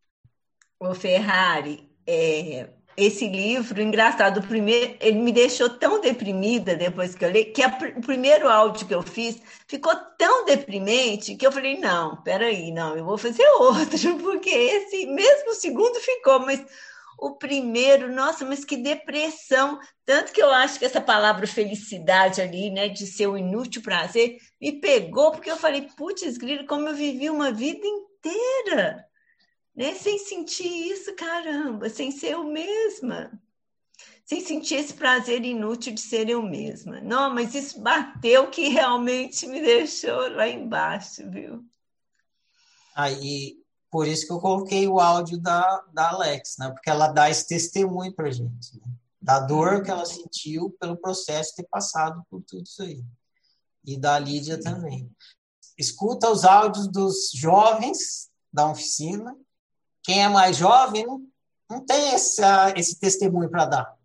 O 0.79 0.95
Ferrari, 0.95 1.91
é, 2.07 2.73
esse 2.97 3.27
livro, 3.27 3.81
engraçado, 3.81 4.39
o 4.39 4.47
primeiro, 4.47 4.97
ele 5.01 5.19
me 5.19 5.33
deixou 5.33 5.71
tão 5.71 6.01
deprimida 6.01 6.77
depois 6.77 7.15
que 7.15 7.25
eu 7.25 7.31
li, 7.31 7.47
que 7.47 7.63
a, 7.63 7.69
o 7.97 8.03
primeiro 8.03 8.49
áudio 8.49 8.87
que 8.87 8.95
eu 8.95 9.03
fiz 9.03 9.41
ficou 9.67 9.95
tão 10.19 10.45
deprimente 10.45 11.35
que 11.35 11.47
eu 11.47 11.53
falei, 11.53 11.79
não, 11.79 12.23
peraí, 12.23 12.71
não, 12.71 12.97
eu 12.97 13.05
vou 13.05 13.17
fazer 13.17 13.47
outro, 13.59 14.19
porque 14.19 14.51
esse, 14.51 15.07
mesmo 15.07 15.55
segundo 15.55 15.99
ficou, 16.01 16.41
mas 16.41 16.65
o 17.23 17.37
primeiro, 17.37 18.13
nossa, 18.13 18.45
mas 18.45 18.65
que 18.65 18.77
depressão. 18.77 19.79
Tanto 20.05 20.33
que 20.33 20.43
eu 20.43 20.51
acho 20.51 20.79
que 20.79 20.85
essa 20.85 21.01
palavra 21.01 21.47
felicidade 21.47 22.41
ali, 22.41 22.69
né, 22.69 22.89
de 22.89 23.07
ser 23.07 23.29
o 23.29 23.39
inútil 23.39 23.81
prazer, 23.81 24.39
me 24.61 24.81
pegou, 24.81 25.31
porque 25.31 25.49
eu 25.49 25.57
falei, 25.57 25.89
putz, 25.97 26.37
grilo, 26.37 26.67
como 26.67 26.89
eu 26.89 26.95
vivi 26.97 27.31
uma 27.31 27.53
vida 27.53 27.87
inteira, 27.87 29.07
né, 29.75 29.95
sem 29.95 30.19
sentir 30.19 30.91
isso, 30.93 31.15
caramba, 31.15 31.89
sem 31.89 32.11
ser 32.11 32.33
eu 32.33 32.45
mesma. 32.45 33.33
Sem 34.25 34.41
sentir 34.41 34.77
esse 34.77 34.95
prazer 34.95 35.45
inútil 35.45 35.95
de 35.95 36.01
ser 36.01 36.29
eu 36.29 36.43
mesma. 36.43 37.01
Não, 37.01 37.35
mas 37.35 37.55
isso 37.55 37.81
bateu 37.81 38.49
que 38.51 38.69
realmente 38.69 39.47
me 39.47 39.61
deixou 39.61 40.29
lá 40.31 40.49
embaixo, 40.49 41.29
viu? 41.31 41.65
Aí, 42.95 43.57
por 43.91 44.07
isso 44.07 44.27
que 44.27 44.33
eu 44.33 44.41
coloquei 44.41 44.87
o 44.87 45.01
áudio 45.01 45.39
da, 45.39 45.85
da 45.93 46.11
Alex, 46.11 46.57
né? 46.59 46.71
Porque 46.71 46.89
ela 46.89 47.09
dá 47.09 47.29
esse 47.29 47.47
testemunho 47.47 48.15
para 48.15 48.31
gente, 48.31 48.79
né? 48.79 48.87
da 49.23 49.39
dor 49.39 49.83
que 49.83 49.91
ela 49.91 50.05
sentiu 50.05 50.71
pelo 50.81 50.97
processo 50.97 51.51
de 51.51 51.57
ter 51.57 51.69
passado 51.69 52.21
por 52.29 52.43
tudo 52.43 52.65
isso 52.65 52.83
aí. 52.83 53.03
E 53.85 53.97
da 53.97 54.19
Lídia 54.19 54.61
também. 54.61 55.09
Escuta 55.79 56.29
os 56.29 56.45
áudios 56.45 56.89
dos 56.89 57.31
jovens 57.33 58.29
da 58.53 58.69
oficina. 58.69 59.37
Quem 60.03 60.23
é 60.23 60.29
mais 60.29 60.57
jovem 60.57 61.07
não, 61.07 61.21
não 61.71 61.85
tem 61.85 62.15
essa, 62.15 62.73
esse 62.77 62.99
testemunho 62.99 63.51
para 63.51 63.67
dar. 63.67 63.97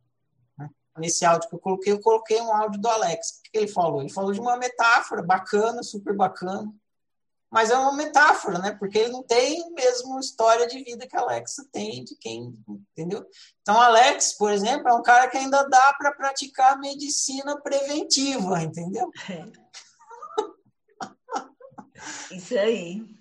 Né? 0.57 0.69
Nesse 0.98 1.26
áudio 1.26 1.49
que 1.49 1.56
eu 1.56 1.60
coloquei, 1.60 1.94
eu 1.94 2.02
coloquei 2.02 2.40
um 2.41 2.53
áudio 2.53 2.80
do 2.80 2.88
Alex. 2.88 3.40
O 3.40 3.52
que 3.52 3.57
ele 3.57 3.68
falou? 3.68 4.02
Ele 4.02 4.14
falou 4.14 4.32
de 4.32 4.40
uma 4.40 4.57
metáfora 4.57 5.22
bacana, 5.24 5.82
super 5.84 6.15
bacana, 6.15 6.72
mas 7.49 7.69
é 7.69 7.78
uma 7.78 7.94
metáfora, 7.94 8.60
né? 8.60 8.72
Porque 8.72 8.98
ele 8.98 9.11
não 9.11 9.24
tem 9.24 9.72
mesmo 9.74 10.19
história 10.19 10.68
de 10.68 10.84
vida 10.84 11.07
que 11.07 11.15
a 11.15 11.22
Alexa 11.22 11.65
tem, 11.72 12.03
de 12.03 12.15
quem, 12.18 12.53
entendeu? 12.91 13.26
Então, 13.61 13.80
Alex, 13.80 14.34
por 14.34 14.52
exemplo, 14.52 14.90
é 14.90 14.94
um 14.94 15.02
cara 15.02 15.30
que 15.30 15.38
ainda 15.38 15.64
dá 15.64 15.94
para 15.98 16.11
praticar 16.11 16.78
medicina 16.78 17.60
preventiva, 17.61 18.61
entendeu? 18.61 19.10
É. 19.30 19.45
Isso 22.32 22.57
aí. 22.57 23.16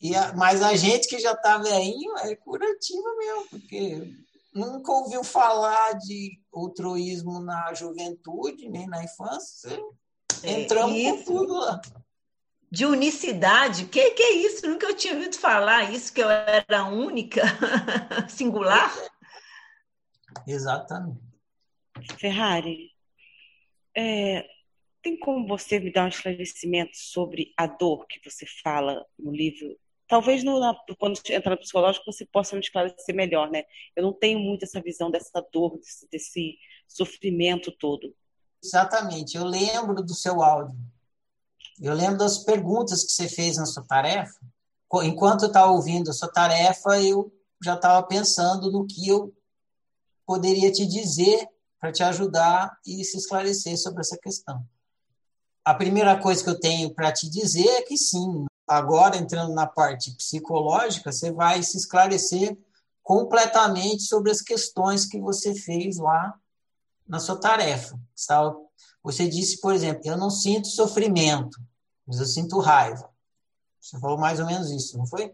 E 0.00 0.14
a, 0.14 0.32
mas 0.34 0.62
a 0.62 0.74
gente 0.76 1.08
que 1.08 1.18
já 1.18 1.32
está 1.32 1.58
velhinho 1.58 2.16
é 2.18 2.34
curativa 2.36 3.16
mesmo, 3.16 3.48
porque 3.50 4.14
nunca 4.54 4.92
ouviu 4.92 5.24
falar 5.24 5.94
de 5.94 6.38
altruísmo 6.52 7.40
na 7.40 7.74
juventude, 7.74 8.68
nem 8.68 8.86
na 8.86 9.02
infância. 9.02 9.70
É, 10.42 10.62
entramos 10.62 10.96
é, 10.96 11.12
com 11.12 11.22
tudo 11.24 11.54
lá 11.54 11.80
de 12.70 12.86
unicidade. 12.86 13.86
Que 13.86 14.10
que 14.10 14.22
é 14.22 14.32
isso? 14.32 14.68
Nunca 14.68 14.86
eu 14.86 14.96
tinha 14.96 15.14
ouvido 15.14 15.36
falar 15.36 15.92
isso 15.92 16.12
que 16.12 16.22
eu 16.22 16.30
era 16.30 16.84
única, 16.84 17.42
singular. 18.28 18.92
Exatamente. 20.46 21.20
Ferrari, 22.18 22.92
é, 23.96 24.46
tem 25.02 25.18
como 25.18 25.46
você 25.48 25.80
me 25.80 25.92
dar 25.92 26.04
um 26.04 26.08
esclarecimento 26.08 26.96
sobre 26.96 27.52
a 27.56 27.66
dor 27.66 28.06
que 28.06 28.20
você 28.28 28.46
fala 28.62 29.04
no 29.18 29.32
livro 29.32 29.76
talvez 30.08 30.42
no, 30.42 30.58
na, 30.58 30.74
quando 30.98 31.20
entrar 31.28 31.50
no 31.52 31.58
psicológico 31.58 32.10
você 32.10 32.26
possa 32.26 32.56
me 32.56 32.60
esclarecer 32.60 33.14
melhor, 33.14 33.50
né? 33.50 33.64
Eu 33.94 34.02
não 34.02 34.12
tenho 34.12 34.38
muito 34.38 34.64
essa 34.64 34.80
visão 34.80 35.10
dessa 35.10 35.46
dor, 35.52 35.78
desse, 35.78 36.08
desse 36.10 36.58
sofrimento 36.88 37.70
todo. 37.72 38.14
Exatamente. 38.64 39.36
Eu 39.36 39.44
lembro 39.44 40.02
do 40.02 40.14
seu 40.14 40.42
áudio. 40.42 40.76
Eu 41.80 41.94
lembro 41.94 42.18
das 42.18 42.38
perguntas 42.38 43.04
que 43.04 43.12
você 43.12 43.28
fez 43.28 43.56
na 43.56 43.66
sua 43.66 43.84
tarefa. 43.84 44.34
Enquanto 45.04 45.42
eu 45.42 45.48
estava 45.48 45.70
ouvindo 45.70 46.10
a 46.10 46.14
sua 46.14 46.28
tarefa, 46.28 47.00
eu 47.00 47.32
já 47.62 47.74
estava 47.74 48.04
pensando 48.06 48.72
no 48.72 48.86
que 48.86 49.06
eu 49.06 49.32
poderia 50.26 50.72
te 50.72 50.86
dizer 50.86 51.46
para 51.78 51.92
te 51.92 52.02
ajudar 52.02 52.76
e 52.84 53.04
se 53.04 53.16
esclarecer 53.16 53.78
sobre 53.78 54.00
essa 54.00 54.18
questão. 54.18 54.66
A 55.64 55.74
primeira 55.74 56.18
coisa 56.20 56.42
que 56.42 56.50
eu 56.50 56.58
tenho 56.58 56.92
para 56.92 57.12
te 57.12 57.28
dizer 57.30 57.68
é 57.68 57.82
que 57.82 57.96
sim, 57.96 58.46
agora 58.68 59.16
entrando 59.16 59.54
na 59.54 59.66
parte 59.66 60.14
psicológica, 60.14 61.10
você 61.10 61.32
vai 61.32 61.62
se 61.62 61.76
esclarecer 61.76 62.56
completamente 63.02 64.02
sobre 64.02 64.30
as 64.30 64.42
questões 64.42 65.06
que 65.06 65.18
você 65.18 65.54
fez 65.54 65.96
lá 65.96 66.38
na 67.06 67.18
sua 67.18 67.40
tarefa. 67.40 67.98
Você 69.02 69.26
disse, 69.26 69.60
por 69.60 69.72
exemplo, 69.72 70.02
eu 70.04 70.16
não 70.16 70.28
sinto 70.28 70.68
sofrimento, 70.68 71.58
mas 72.06 72.18
eu 72.20 72.26
sinto 72.26 72.58
raiva. 72.58 73.10
Você 73.80 73.98
falou 73.98 74.18
mais 74.18 74.38
ou 74.40 74.46
menos 74.46 74.70
isso, 74.70 74.98
não 74.98 75.06
foi? 75.06 75.32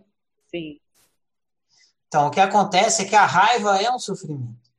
Sim. 0.50 0.78
Então, 2.06 2.28
o 2.28 2.30
que 2.30 2.38
acontece 2.38 3.02
é 3.02 3.04
que 3.04 3.16
a 3.16 3.26
raiva 3.26 3.82
é 3.82 3.90
um 3.90 3.98
sofrimento. 3.98 4.70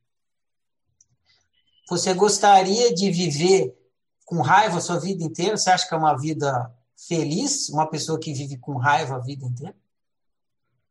Você 1.90 2.14
gostaria 2.14 2.94
de 2.94 3.10
viver 3.10 3.76
com 4.24 4.40
raiva 4.40 4.78
a 4.78 4.80
sua 4.80 4.98
vida 4.98 5.22
inteira? 5.22 5.56
Você 5.56 5.68
acha 5.68 5.86
que 5.86 5.94
é 5.94 5.98
uma 5.98 6.16
vida 6.16 6.74
feliz, 6.96 7.68
uma 7.68 7.88
pessoa 7.88 8.18
que 8.18 8.32
vive 8.32 8.58
com 8.58 8.76
raiva 8.76 9.16
a 9.16 9.20
vida 9.20 9.44
inteira? 9.44 9.76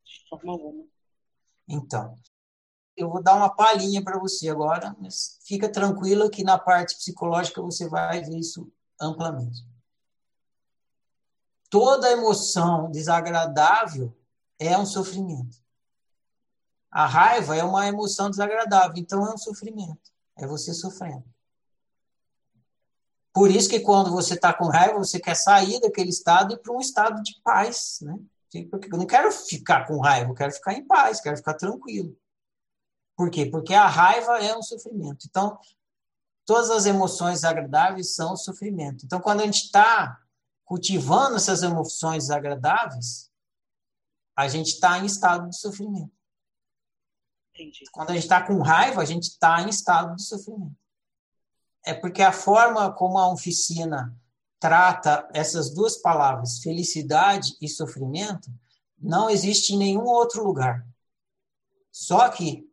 De 0.03 0.29
forma 0.29 0.51
alguma. 0.51 0.85
Então, 1.67 2.15
eu 2.95 3.09
vou 3.09 3.21
dar 3.21 3.35
uma 3.35 3.53
palhinha 3.53 4.03
para 4.03 4.19
você 4.19 4.49
agora, 4.49 4.95
mas 4.99 5.39
fica 5.43 5.69
tranquila 5.69 6.29
que 6.29 6.43
na 6.43 6.57
parte 6.57 6.95
psicológica 6.95 7.61
você 7.61 7.89
vai 7.89 8.21
ver 8.21 8.37
isso 8.37 8.71
amplamente. 9.01 9.65
Toda 11.69 12.11
emoção 12.11 12.89
desagradável 12.89 14.15
é 14.57 14.77
um 14.77 14.85
sofrimento. 14.85 15.57
A 16.89 17.05
raiva 17.05 17.57
é 17.57 17.63
uma 17.63 17.85
emoção 17.87 18.29
desagradável, 18.29 18.95
então 18.95 19.27
é 19.27 19.33
um 19.33 19.37
sofrimento. 19.37 20.13
É 20.37 20.47
você 20.47 20.73
sofrendo. 20.73 21.25
Por 23.35 23.51
isso 23.51 23.67
que 23.67 23.81
quando 23.81 24.11
você 24.11 24.35
está 24.35 24.53
com 24.53 24.69
raiva, 24.69 24.97
você 24.97 25.19
quer 25.19 25.35
sair 25.35 25.81
daquele 25.81 26.09
estado 26.09 26.53
e 26.53 26.57
para 26.57 26.71
um 26.71 26.79
estado 26.79 27.21
de 27.21 27.37
paz, 27.43 27.99
né? 28.01 28.17
Porque 28.71 28.87
eu 28.89 28.97
não 28.97 29.05
quero 29.05 29.29
ficar 29.29 29.85
com 29.85 29.99
raiva, 29.99 30.31
eu 30.31 30.33
quero 30.33 30.53
ficar 30.53 30.71
em 30.73 30.87
paz, 30.87 31.19
quero 31.19 31.35
ficar 31.35 31.55
tranquilo. 31.55 32.17
Por 33.13 33.29
quê? 33.29 33.45
Porque 33.45 33.73
a 33.73 33.87
raiva 33.87 34.39
é 34.41 34.57
um 34.57 34.61
sofrimento. 34.61 35.27
Então, 35.27 35.59
todas 36.45 36.69
as 36.69 36.85
emoções 36.85 37.43
agradáveis 37.43 38.15
são 38.15 38.37
sofrimento. 38.37 39.05
Então, 39.05 39.19
quando 39.19 39.41
a 39.41 39.45
gente 39.45 39.65
está 39.65 40.17
cultivando 40.63 41.35
essas 41.35 41.61
emoções 41.61 42.29
agradáveis, 42.29 43.29
a 44.33 44.47
gente 44.47 44.67
está 44.67 44.97
em 44.97 45.05
estado 45.05 45.49
de 45.49 45.59
sofrimento. 45.59 46.13
Entendi. 47.53 47.83
Quando 47.91 48.11
a 48.11 48.13
gente 48.13 48.23
está 48.23 48.41
com 48.41 48.61
raiva, 48.61 49.01
a 49.01 49.05
gente 49.05 49.23
está 49.23 49.61
em 49.61 49.67
estado 49.67 50.15
de 50.15 50.23
sofrimento 50.23 50.84
é 51.85 51.93
porque 51.93 52.23
a 52.23 52.31
forma 52.31 52.91
como 52.91 53.17
a 53.19 53.31
oficina 53.31 54.13
trata 54.59 55.29
essas 55.31 55.69
duas 55.69 55.97
palavras, 55.97 56.59
felicidade 56.59 57.55
e 57.61 57.69
sofrimento, 57.69 58.51
não 58.97 59.29
existe 59.29 59.73
em 59.73 59.77
nenhum 59.77 60.05
outro 60.05 60.43
lugar. 60.43 60.85
Só 61.91 62.21
aqui. 62.21 62.67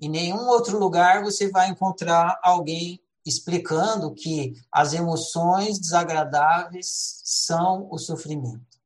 Em 0.00 0.08
nenhum 0.08 0.46
outro 0.46 0.78
lugar 0.78 1.22
você 1.24 1.50
vai 1.50 1.68
encontrar 1.68 2.38
alguém 2.42 3.00
explicando 3.26 4.14
que 4.14 4.52
as 4.70 4.92
emoções 4.92 5.78
desagradáveis 5.78 7.20
são 7.24 7.88
o 7.90 7.98
sofrimento. 7.98 8.78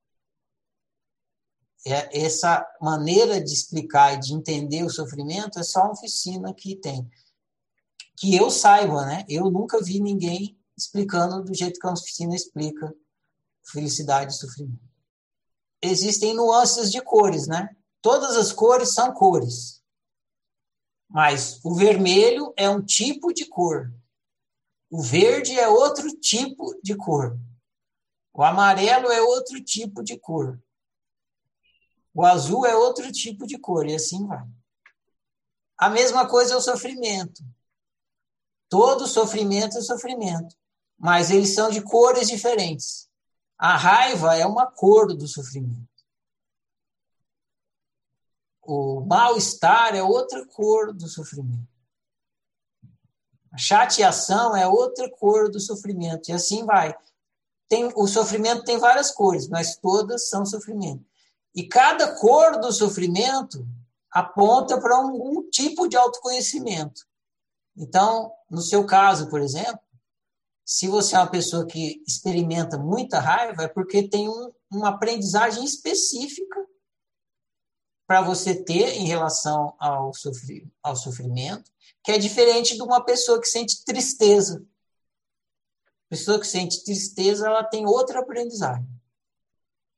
É, 1.86 2.24
essa 2.24 2.66
maneira 2.80 3.42
de 3.42 3.52
explicar 3.52 4.14
e 4.14 4.20
de 4.20 4.34
entender 4.34 4.84
o 4.84 4.90
sofrimento 4.90 5.58
é 5.58 5.62
só 5.62 5.80
a 5.80 5.90
oficina 5.90 6.54
que 6.54 6.76
tem 6.76 7.08
que 8.18 8.34
eu 8.34 8.50
saiba, 8.50 9.06
né? 9.06 9.24
Eu 9.28 9.48
nunca 9.48 9.80
vi 9.80 10.00
ninguém 10.00 10.58
explicando 10.76 11.42
do 11.42 11.54
jeito 11.54 11.78
que 11.78 11.86
a 11.86 11.92
oficina 11.92 12.34
explica 12.34 12.92
felicidade 13.70 14.32
e 14.32 14.36
sofrimento. 14.36 14.82
Existem 15.80 16.34
nuances 16.34 16.90
de 16.90 17.00
cores, 17.00 17.46
né? 17.46 17.68
Todas 18.02 18.36
as 18.36 18.52
cores 18.52 18.92
são 18.92 19.12
cores. 19.12 19.82
Mas 21.08 21.60
o 21.64 21.74
vermelho 21.76 22.52
é 22.56 22.68
um 22.68 22.82
tipo 22.82 23.32
de 23.32 23.46
cor. 23.46 23.92
O 24.90 25.00
verde 25.00 25.58
é 25.58 25.68
outro 25.68 26.10
tipo 26.18 26.76
de 26.82 26.96
cor. 26.96 27.38
O 28.34 28.42
amarelo 28.42 29.12
é 29.12 29.20
outro 29.22 29.62
tipo 29.62 30.02
de 30.02 30.18
cor. 30.18 30.60
O 32.12 32.24
azul 32.24 32.66
é 32.66 32.74
outro 32.74 33.12
tipo 33.12 33.46
de 33.46 33.58
cor, 33.58 33.86
e 33.86 33.94
assim 33.94 34.26
vai. 34.26 34.44
A 35.76 35.88
mesma 35.88 36.28
coisa 36.28 36.54
é 36.54 36.56
o 36.56 36.60
sofrimento. 36.60 37.44
Todo 38.68 39.06
sofrimento 39.06 39.78
é 39.78 39.80
sofrimento, 39.80 40.54
mas 40.98 41.30
eles 41.30 41.54
são 41.54 41.70
de 41.70 41.80
cores 41.80 42.28
diferentes. 42.28 43.08
A 43.58 43.76
raiva 43.76 44.36
é 44.36 44.46
uma 44.46 44.66
cor 44.66 45.16
do 45.16 45.26
sofrimento. 45.26 45.88
O 48.62 49.00
mal-estar 49.00 49.96
é 49.96 50.02
outra 50.02 50.46
cor 50.46 50.92
do 50.92 51.08
sofrimento. 51.08 51.66
A 53.50 53.56
chateação 53.56 54.54
é 54.54 54.68
outra 54.68 55.10
cor 55.10 55.50
do 55.50 55.58
sofrimento. 55.58 56.28
E 56.28 56.32
assim 56.32 56.66
vai. 56.66 56.94
Tem, 57.66 57.90
o 57.96 58.06
sofrimento 58.06 58.64
tem 58.64 58.78
várias 58.78 59.10
cores, 59.10 59.48
mas 59.48 59.76
todas 59.76 60.28
são 60.28 60.44
sofrimento. 60.44 61.04
E 61.54 61.66
cada 61.66 62.14
cor 62.16 62.60
do 62.60 62.70
sofrimento 62.70 63.66
aponta 64.10 64.78
para 64.80 65.00
um, 65.00 65.38
um 65.38 65.50
tipo 65.50 65.88
de 65.88 65.96
autoconhecimento. 65.96 67.07
Então, 67.78 68.32
no 68.50 68.60
seu 68.60 68.84
caso, 68.84 69.30
por 69.30 69.40
exemplo, 69.40 69.80
se 70.64 70.88
você 70.88 71.14
é 71.14 71.18
uma 71.20 71.30
pessoa 71.30 71.64
que 71.64 72.02
experimenta 72.06 72.76
muita 72.76 73.20
raiva, 73.20 73.62
é 73.62 73.68
porque 73.68 74.08
tem 74.08 74.28
um, 74.28 74.52
uma 74.70 74.88
aprendizagem 74.88 75.64
específica 75.64 76.66
para 78.06 78.20
você 78.20 78.64
ter 78.64 78.94
em 78.94 79.06
relação 79.06 79.74
ao, 79.78 80.10
ao 80.82 80.96
sofrimento, 80.96 81.70
que 82.02 82.10
é 82.10 82.18
diferente 82.18 82.74
de 82.74 82.82
uma 82.82 83.04
pessoa 83.04 83.40
que 83.40 83.46
sente 83.46 83.84
tristeza. 83.84 84.66
A 85.86 86.08
pessoa 86.10 86.40
que 86.40 86.46
sente 86.46 86.82
tristeza, 86.84 87.46
ela 87.46 87.62
tem 87.62 87.86
outra 87.86 88.20
aprendizagem. 88.20 88.88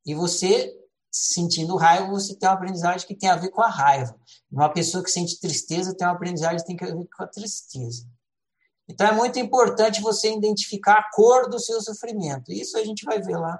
E 0.04 0.14
você 0.14 0.76
sentindo 1.10 1.76
raiva, 1.76 2.08
você 2.08 2.36
tem 2.36 2.48
uma 2.48 2.54
aprendizagem 2.54 3.06
que 3.06 3.14
tem 3.14 3.28
a 3.28 3.36
ver 3.36 3.50
com 3.50 3.62
a 3.62 3.68
raiva. 3.68 4.14
Uma 4.50 4.68
pessoa 4.68 5.02
que 5.02 5.10
sente 5.10 5.40
tristeza 5.40 5.94
tem 5.96 6.06
uma 6.06 6.14
aprendizagem 6.14 6.58
que 6.58 6.76
tem 6.76 6.88
a 6.88 6.94
ver 6.94 7.08
com 7.16 7.22
a 7.22 7.26
tristeza. 7.26 8.06
Então 8.88 9.06
é 9.06 9.12
muito 9.12 9.38
importante 9.38 10.00
você 10.00 10.32
identificar 10.32 10.94
a 10.94 11.10
cor 11.12 11.48
do 11.48 11.58
seu 11.58 11.80
sofrimento. 11.80 12.52
Isso 12.52 12.76
a 12.76 12.84
gente 12.84 13.04
vai 13.04 13.20
ver 13.20 13.36
lá 13.36 13.58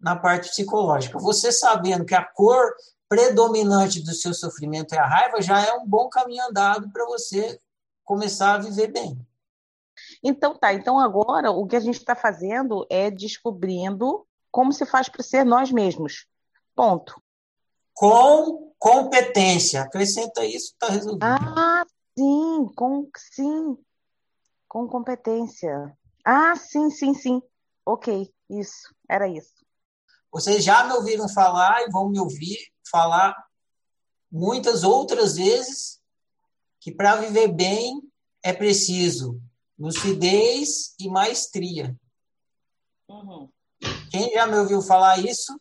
na 0.00 0.16
parte 0.16 0.48
psicológica. 0.48 1.18
Você 1.18 1.52
sabendo 1.52 2.04
que 2.04 2.14
a 2.14 2.24
cor 2.24 2.74
predominante 3.08 4.02
do 4.02 4.12
seu 4.12 4.34
sofrimento 4.34 4.94
é 4.94 4.98
a 4.98 5.06
raiva, 5.06 5.40
já 5.40 5.64
é 5.64 5.72
um 5.74 5.86
bom 5.86 6.08
caminho 6.08 6.44
andado 6.48 6.90
para 6.90 7.06
você 7.06 7.58
começar 8.04 8.54
a 8.54 8.58
viver 8.58 8.88
bem. 8.88 9.18
Então 10.22 10.56
tá, 10.56 10.74
então 10.74 10.98
agora 10.98 11.50
o 11.50 11.66
que 11.66 11.76
a 11.76 11.80
gente 11.80 11.98
está 11.98 12.16
fazendo 12.16 12.86
é 12.90 13.10
descobrindo 13.10 14.26
como 14.50 14.72
se 14.72 14.84
faz 14.84 15.08
para 15.08 15.22
ser 15.22 15.44
nós 15.44 15.70
mesmos. 15.70 16.26
Ponto. 16.74 17.22
Com 17.92 18.74
competência. 18.78 19.82
Acrescenta 19.82 20.44
isso, 20.44 20.72
está 20.72 20.88
resolvido. 20.88 21.24
Ah, 21.24 21.84
sim, 22.18 22.68
com 22.74 23.08
sim. 23.16 23.78
Com 24.68 24.88
competência. 24.88 25.96
Ah, 26.24 26.56
sim, 26.56 26.90
sim, 26.90 27.14
sim. 27.14 27.42
Ok, 27.86 28.32
isso, 28.50 28.94
era 29.08 29.28
isso. 29.28 29.64
Vocês 30.32 30.64
já 30.64 30.84
me 30.84 30.94
ouviram 30.94 31.28
falar 31.28 31.82
e 31.82 31.90
vão 31.90 32.08
me 32.08 32.18
ouvir 32.18 32.58
falar 32.90 33.36
muitas 34.30 34.82
outras 34.82 35.36
vezes 35.36 36.00
que 36.80 36.90
para 36.90 37.16
viver 37.16 37.48
bem 37.48 38.02
é 38.42 38.52
preciso 38.52 39.40
lucidez 39.78 40.94
e 40.98 41.08
maestria. 41.08 41.96
Uhum. 43.08 43.48
Quem 44.10 44.32
já 44.32 44.46
me 44.46 44.56
ouviu 44.56 44.82
falar 44.82 45.18
isso 45.18 45.58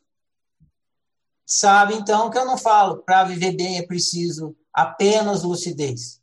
sabe 1.55 1.93
então 1.93 2.31
que 2.31 2.38
eu 2.38 2.45
não 2.45 2.57
falo 2.57 3.03
para 3.03 3.23
viver 3.25 3.55
bem 3.55 3.77
é 3.77 3.85
preciso 3.85 4.55
apenas 4.73 5.43
lucidez. 5.43 6.19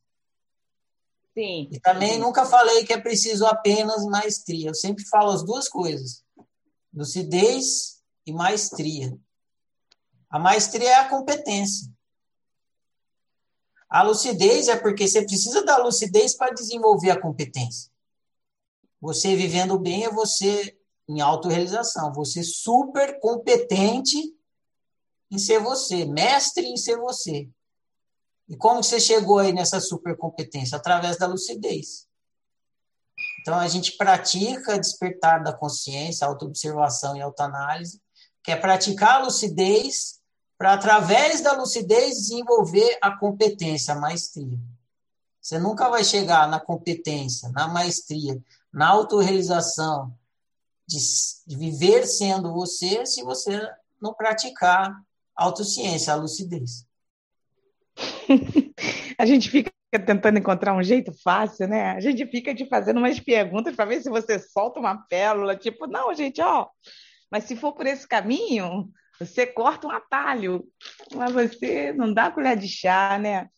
Sim. 1.33 1.69
E 1.71 1.79
também 1.79 2.19
nunca 2.19 2.45
falei 2.45 2.85
que 2.85 2.93
é 2.93 3.01
preciso 3.01 3.47
apenas 3.47 4.05
maestria. 4.07 4.71
Eu 4.71 4.75
sempre 4.75 5.07
falo 5.07 5.31
as 5.31 5.45
duas 5.45 5.69
coisas: 5.69 6.25
lucidez 6.93 8.03
e 8.27 8.33
maestria. 8.33 9.17
A 10.29 10.37
maestria 10.37 10.91
é 10.91 10.95
a 10.95 11.09
competência. 11.09 11.89
A 13.89 14.03
lucidez 14.03 14.67
é 14.67 14.77
porque 14.77 15.07
você 15.07 15.23
precisa 15.23 15.65
da 15.65 15.77
lucidez 15.77 16.37
para 16.37 16.53
desenvolver 16.53 17.11
a 17.11 17.21
competência. 17.21 17.89
Você 19.01 19.37
vivendo 19.37 19.79
bem 19.79 20.05
é 20.05 20.11
você 20.11 20.77
em 21.09 21.21
autorrealização, 21.21 22.13
você 22.13 22.43
super 22.43 23.19
competente 23.21 24.40
em 25.31 25.39
ser 25.39 25.61
você, 25.61 26.05
mestre 26.05 26.67
em 26.67 26.77
ser 26.77 26.99
você. 26.99 27.49
E 28.49 28.57
como 28.57 28.83
você 28.83 28.99
chegou 28.99 29.39
aí 29.39 29.53
nessa 29.53 29.81
supercompetência? 29.81 30.77
Através 30.77 31.17
da 31.17 31.27
lucidez. 31.27 32.09
Então, 33.41 33.59
a 33.59 33.69
gente 33.69 33.97
pratica 33.97 34.79
despertar 34.79 35.43
da 35.43 35.53
consciência, 35.53 36.27
autoobservação 36.27 37.17
e 37.17 37.23
autoanálise, 37.23 38.01
que 38.43 38.51
é 38.51 38.57
praticar 38.57 39.21
a 39.21 39.25
lucidez 39.25 40.21
para, 40.59 40.75
através 40.75 41.41
da 41.41 41.53
lucidez, 41.53 42.17
desenvolver 42.17 42.99
a 43.01 43.17
competência, 43.17 43.95
a 43.95 43.99
maestria. 43.99 44.59
Você 45.41 45.59
nunca 45.59 45.89
vai 45.89 46.05
chegar 46.05 46.49
na 46.49 46.61
competência, 46.61 47.49
na 47.51 47.67
maestria, 47.69 48.43
na 48.73 48.89
autorrealização, 48.89 50.13
de, 50.87 50.99
de 51.47 51.57
viver 51.57 52.07
sendo 52.07 52.53
você, 52.53 53.07
se 53.07 53.23
você 53.23 53.61
não 54.01 54.13
praticar 54.13 55.01
autociência, 55.37 56.13
a 56.13 56.17
lucidez. 56.17 56.87
a 59.19 59.27
gente 59.27 59.51
fica 59.51 59.71
tentando 60.07 60.39
encontrar 60.39 60.75
um 60.75 60.83
jeito 60.83 61.13
fácil, 61.23 61.67
né? 61.67 61.91
A 61.91 62.01
gente 62.01 62.27
fica 62.27 62.55
te 62.55 62.67
fazendo 62.69 62.99
umas 62.99 63.19
perguntas 63.19 63.75
para 63.75 63.85
ver 63.85 64.03
se 64.03 64.09
você 64.09 64.39
solta 64.39 64.79
uma 64.79 64.97
pérola, 65.09 65.57
tipo, 65.57 65.87
não, 65.87 66.15
gente, 66.15 66.41
ó, 66.41 66.69
mas 67.31 67.45
se 67.45 67.57
for 67.57 67.73
por 67.73 67.87
esse 67.87 68.07
caminho, 68.07 68.91
você 69.19 69.47
corta 69.47 69.87
um 69.87 69.91
atalho, 69.91 70.67
mas 71.15 71.33
você 71.33 71.93
não 71.93 72.13
dá 72.13 72.31
colher 72.31 72.57
de 72.57 72.69
chá, 72.69 73.19
né? 73.19 73.49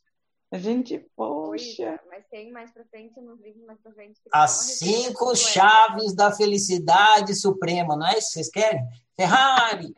A 0.50 0.58
gente, 0.58 0.98
poxa. 1.16 1.98
Mas 2.10 2.26
tem 2.30 2.52
mais 2.52 2.70
pra 2.72 2.84
frente, 2.84 3.18
nos 3.20 3.40
livros 3.40 3.64
mais 3.64 3.80
pra 3.80 3.90
frente. 3.92 4.20
As 4.30 4.50
cinco 4.78 5.34
chaves 5.34 6.14
da 6.14 6.30
felicidade 6.30 7.34
suprema, 7.34 7.96
não 7.96 8.06
é 8.06 8.18
isso 8.18 8.26
que 8.28 8.32
vocês 8.34 8.50
querem? 8.50 8.82
Ferrari, 9.16 9.94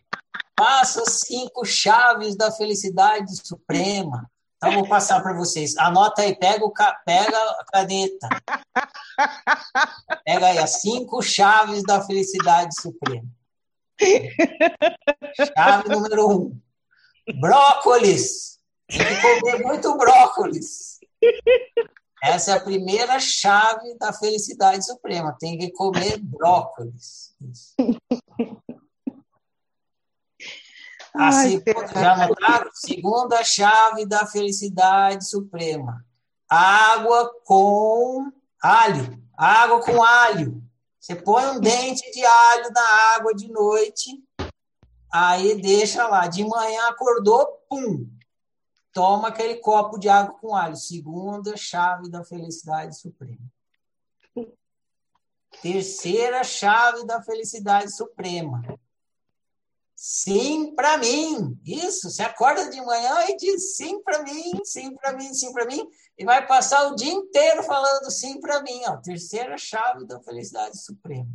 passa 0.55 1.03
as 1.03 1.21
cinco 1.21 1.65
chaves 1.65 2.37
da 2.37 2.51
felicidade 2.51 3.37
suprema. 3.47 4.31
Então, 4.57 4.73
vou 4.73 4.89
passar 4.89 5.23
para 5.23 5.35
vocês. 5.35 5.77
Anota 5.77 6.23
aí, 6.23 6.35
pega, 6.35 6.65
o, 6.65 6.73
pega 7.05 7.39
a 7.39 7.65
caneta. 7.71 8.29
Pega 10.25 10.47
aí 10.47 10.59
as 10.59 10.81
cinco 10.81 11.21
chaves 11.21 11.83
da 11.83 12.01
felicidade 12.03 12.75
suprema. 12.81 13.29
Chave 15.55 15.89
número 15.89 16.31
um. 16.31 16.61
Brócolis. 17.41 18.59
Tem 18.89 19.05
que 19.05 19.41
comer 19.41 19.63
muito 19.63 19.97
brócolis. 19.97 20.99
Essa 22.23 22.53
é 22.53 22.55
a 22.55 22.61
primeira 22.61 23.21
chave 23.21 23.97
da 23.99 24.13
felicidade 24.13 24.87
suprema. 24.87 25.37
Tem 25.39 25.59
que 25.59 25.71
comer 25.73 26.19
brócolis. 26.19 27.35
Isso. 27.41 27.75
A 31.15 31.29
Ai, 31.29 31.63
já 31.95 32.27
notaram? 32.27 32.71
Segunda 32.75 33.45
chave 33.45 34.05
da 34.05 34.27
felicidade 34.27 35.25
suprema. 35.29 36.05
Água 36.49 37.31
com 37.45 38.33
alho. 38.61 39.23
Água 39.37 39.81
com 39.81 40.03
alho. 40.03 40.63
Você 40.99 41.15
põe 41.15 41.47
um 41.49 41.61
dente 41.61 42.11
de 42.13 42.25
alho 42.25 42.73
na 42.73 43.15
água 43.15 43.35
de 43.35 43.47
noite, 43.49 44.11
aí 45.13 45.61
deixa 45.61 46.09
lá. 46.09 46.27
De 46.27 46.43
manhã 46.43 46.89
acordou, 46.89 47.47
pum, 47.69 48.09
toma 48.91 49.29
aquele 49.29 49.57
copo 49.57 49.99
de 49.99 50.09
água 50.09 50.35
com 50.41 50.57
alho. 50.57 50.77
Segunda 50.77 51.59
chave 51.59 52.09
da 52.09 52.25
felicidade 52.25 52.99
suprema. 52.99 53.53
Terceira 55.61 56.43
chave 56.43 57.05
da 57.05 57.23
felicidade 57.23 57.95
suprema. 57.95 58.63
Sim 60.07 60.75
para 60.75 60.99
mim. 60.99 61.59
Isso, 61.65 62.11
você 62.11 62.23
acorda 62.23 62.69
de 62.69 62.79
manhã 62.83 63.25
e 63.27 63.39
diz 63.39 63.75
sim 63.75 64.03
para 64.03 64.23
mim, 64.23 64.63
sim 64.63 64.95
para 64.95 65.15
mim, 65.15 65.33
sim 65.33 65.51
para 65.51 65.65
mim, 65.65 65.89
e 66.19 66.27
vai 66.27 66.47
passar 66.47 66.89
o 66.89 66.95
dia 66.95 67.11
inteiro 67.11 67.63
falando 67.63 68.11
sim 68.11 68.39
para 68.39 68.61
mim. 68.61 68.83
Ó. 68.87 68.99
Terceira 68.99 69.57
chave 69.57 70.05
da 70.05 70.21
felicidade 70.21 70.79
suprema. 70.79 71.31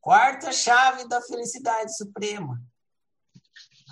Quarta 0.00 0.52
chave 0.52 1.08
da 1.08 1.20
felicidade 1.20 1.96
suprema. 1.96 2.62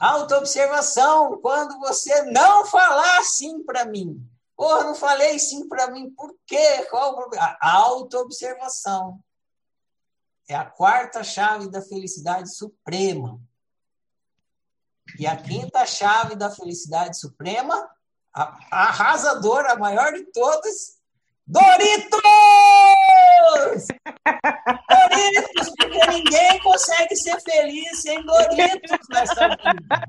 Autoobservação, 0.01 1.41
quando 1.41 1.81
você 1.81 2.23
não 2.31 2.65
falar 2.67 3.25
sim 3.25 3.65
para 3.65 3.85
mim. 3.87 4.25
Porra, 4.55 4.85
não 4.85 4.95
falei 4.95 5.37
sim 5.41 5.67
para 5.67 5.91
mim, 5.91 6.11
por 6.11 6.33
quê? 6.47 6.87
Qual 6.89 7.11
o 7.11 7.17
problema? 7.17 7.59
Autoobservação. 7.61 9.19
É 10.49 10.55
a 10.55 10.65
quarta 10.65 11.25
chave 11.25 11.71
da 11.71 11.83
felicidade 11.83 12.55
suprema. 12.55 13.41
E 15.19 15.27
a 15.27 15.37
quinta 15.37 15.85
chave 15.87 16.35
da 16.35 16.51
felicidade 16.51 17.19
suprema, 17.19 17.75
a, 18.33 18.59
a 18.71 18.89
arrasadora, 18.89 19.73
a 19.73 19.79
maior 19.79 20.13
de 20.13 20.25
todas, 20.33 20.97
Doritos! 21.47 22.21
Doritos, 24.89 25.73
porque 25.79 26.07
ninguém 26.09 26.59
consegue 26.61 27.15
ser 27.15 27.41
feliz 27.41 28.03
sem 28.03 28.21
Doritos 28.25 29.07
nessa 29.09 29.49
vida. 29.51 30.09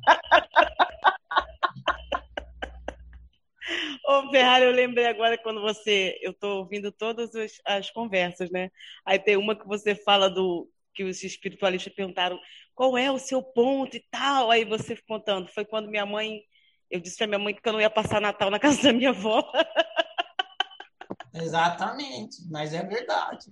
Ô, 4.06 4.30
Ferrari, 4.30 4.66
eu 4.66 4.72
lembrei 4.72 5.06
agora 5.06 5.38
quando 5.38 5.62
você. 5.62 6.18
Eu 6.22 6.32
estou 6.32 6.60
ouvindo 6.60 6.92
todas 6.92 7.36
as, 7.36 7.52
as, 7.66 7.92
conversas, 7.92 8.50
né? 8.50 8.72
Aí 9.06 9.20
tem 9.20 9.38
uma 9.38 9.56
que 9.56 9.68
você 9.68 9.96
fala 9.96 10.30
do. 10.30 10.70
que 10.94 11.04
os 11.04 11.24
espiritualistas 11.24 11.94
perguntaram 11.94 12.40
qual 12.74 12.98
é 12.98 13.12
o 13.12 13.20
seu 13.20 13.42
ponto 13.44 13.98
e 13.98 14.06
tal. 14.10 14.50
Aí 14.52 14.64
você 14.64 14.96
contando. 15.08 15.50
Foi 15.50 15.66
quando 15.66 15.90
minha 15.90 16.06
mãe. 16.06 16.42
Eu 16.90 17.02
disse 17.02 17.18
para 17.18 17.28
minha 17.28 17.40
mãe 17.40 17.54
que 17.54 17.68
eu 17.68 17.74
não 17.74 17.82
ia 17.82 17.90
passar 17.90 18.22
Natal 18.22 18.50
na 18.50 18.60
casa 18.60 18.82
da 18.84 18.94
minha 18.94 19.10
avó. 19.10 19.52
Exatamente, 21.34 22.38
mas 22.50 22.74
é 22.74 22.84
verdade. 22.84 23.46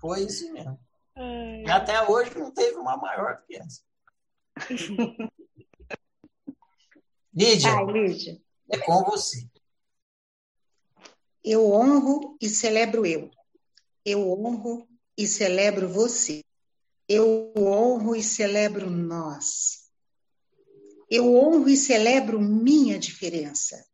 Foi 0.00 0.20
isso 0.20 0.52
mesmo. 0.52 0.78
Ai. 1.16 1.64
E 1.66 1.70
até 1.70 2.08
hoje 2.08 2.38
não 2.38 2.52
teve 2.52 2.76
uma 2.76 2.96
maior 2.96 3.38
do 3.38 3.46
que 3.46 3.56
essa. 3.56 3.82
Lídia. 7.34 7.70
Ai, 7.70 7.84
Lídia. 7.86 8.40
É 8.70 8.78
com 8.78 9.04
você. 9.04 9.48
Eu 11.42 11.70
honro 11.70 12.36
e 12.40 12.48
celebro 12.48 13.06
eu. 13.06 13.30
Eu 14.04 14.28
honro 14.32 14.88
e 15.16 15.26
celebro 15.26 15.88
você. 15.88 16.42
Eu 17.08 17.52
honro 17.56 18.16
e 18.16 18.22
celebro 18.22 18.90
nós. 18.90 19.88
Eu 21.08 21.36
honro 21.36 21.68
e 21.68 21.76
celebro 21.76 22.40
minha 22.40 22.98
diferença. 22.98 23.86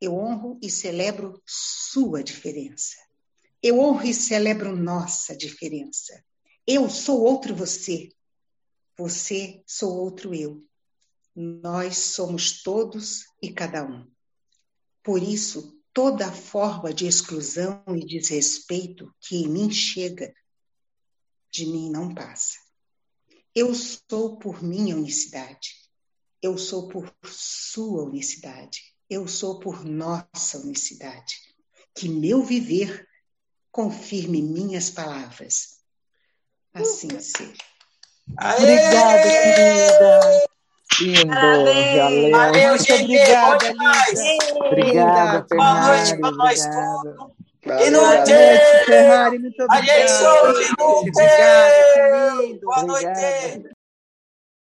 Eu 0.00 0.14
honro 0.14 0.58
e 0.62 0.70
celebro 0.70 1.42
sua 1.46 2.22
diferença. 2.22 2.96
Eu 3.62 3.80
honro 3.80 4.06
e 4.06 4.14
celebro 4.14 4.74
nossa 4.74 5.36
diferença. 5.36 6.24
Eu 6.66 6.88
sou 6.88 7.20
outro 7.22 7.54
você. 7.54 8.08
Você 8.96 9.62
sou 9.66 9.94
outro 9.98 10.34
eu. 10.34 10.67
Nós 11.40 11.98
somos 11.98 12.64
todos 12.64 13.26
e 13.40 13.52
cada 13.52 13.84
um. 13.84 14.10
Por 15.04 15.22
isso, 15.22 15.80
toda 15.94 16.32
forma 16.32 16.92
de 16.92 17.06
exclusão 17.06 17.80
e 17.86 18.04
desrespeito 18.04 19.14
que 19.20 19.36
em 19.36 19.48
mim 19.48 19.70
chega, 19.70 20.34
de 21.48 21.64
mim 21.64 21.90
não 21.90 22.12
passa. 22.12 22.56
Eu 23.54 23.72
sou 23.72 24.36
por 24.36 24.64
minha 24.64 24.96
unicidade. 24.96 25.76
Eu 26.42 26.58
sou 26.58 26.88
por 26.88 27.14
sua 27.22 28.02
unicidade. 28.02 28.82
Eu 29.08 29.28
sou 29.28 29.60
por 29.60 29.84
nossa 29.84 30.58
unicidade. 30.58 31.36
Que 31.94 32.08
meu 32.08 32.42
viver 32.42 33.06
confirme 33.70 34.42
minhas 34.42 34.90
palavras. 34.90 35.78
Assim 36.74 37.20
seja. 37.20 37.54
Obrigada, 38.28 39.22
querida. 39.22 40.47
Lindo, 41.00 41.34
valeu. 41.34 42.30
Valeu, 42.30 42.68
Muito 42.70 42.84
gente. 42.84 43.04
obrigada, 43.04 43.58
demais. 43.58 44.20
Obrigada, 44.54 45.46
Boa 45.50 45.86
noite 45.86 46.18
para 46.18 46.30
nós 46.32 46.66
todos. 46.66 47.28
Inútil! 47.86 48.34
valeu. 48.36 48.84
Ferrari, 48.86 49.38
muito 49.38 49.66
A 49.70 49.76
gente 49.82 49.90
obrigada. 49.90 50.08
sou 50.08 50.62
inútil! 50.62 51.12
Lindo. 52.40 52.60
Boa 52.62 52.82
noite! 52.82 53.77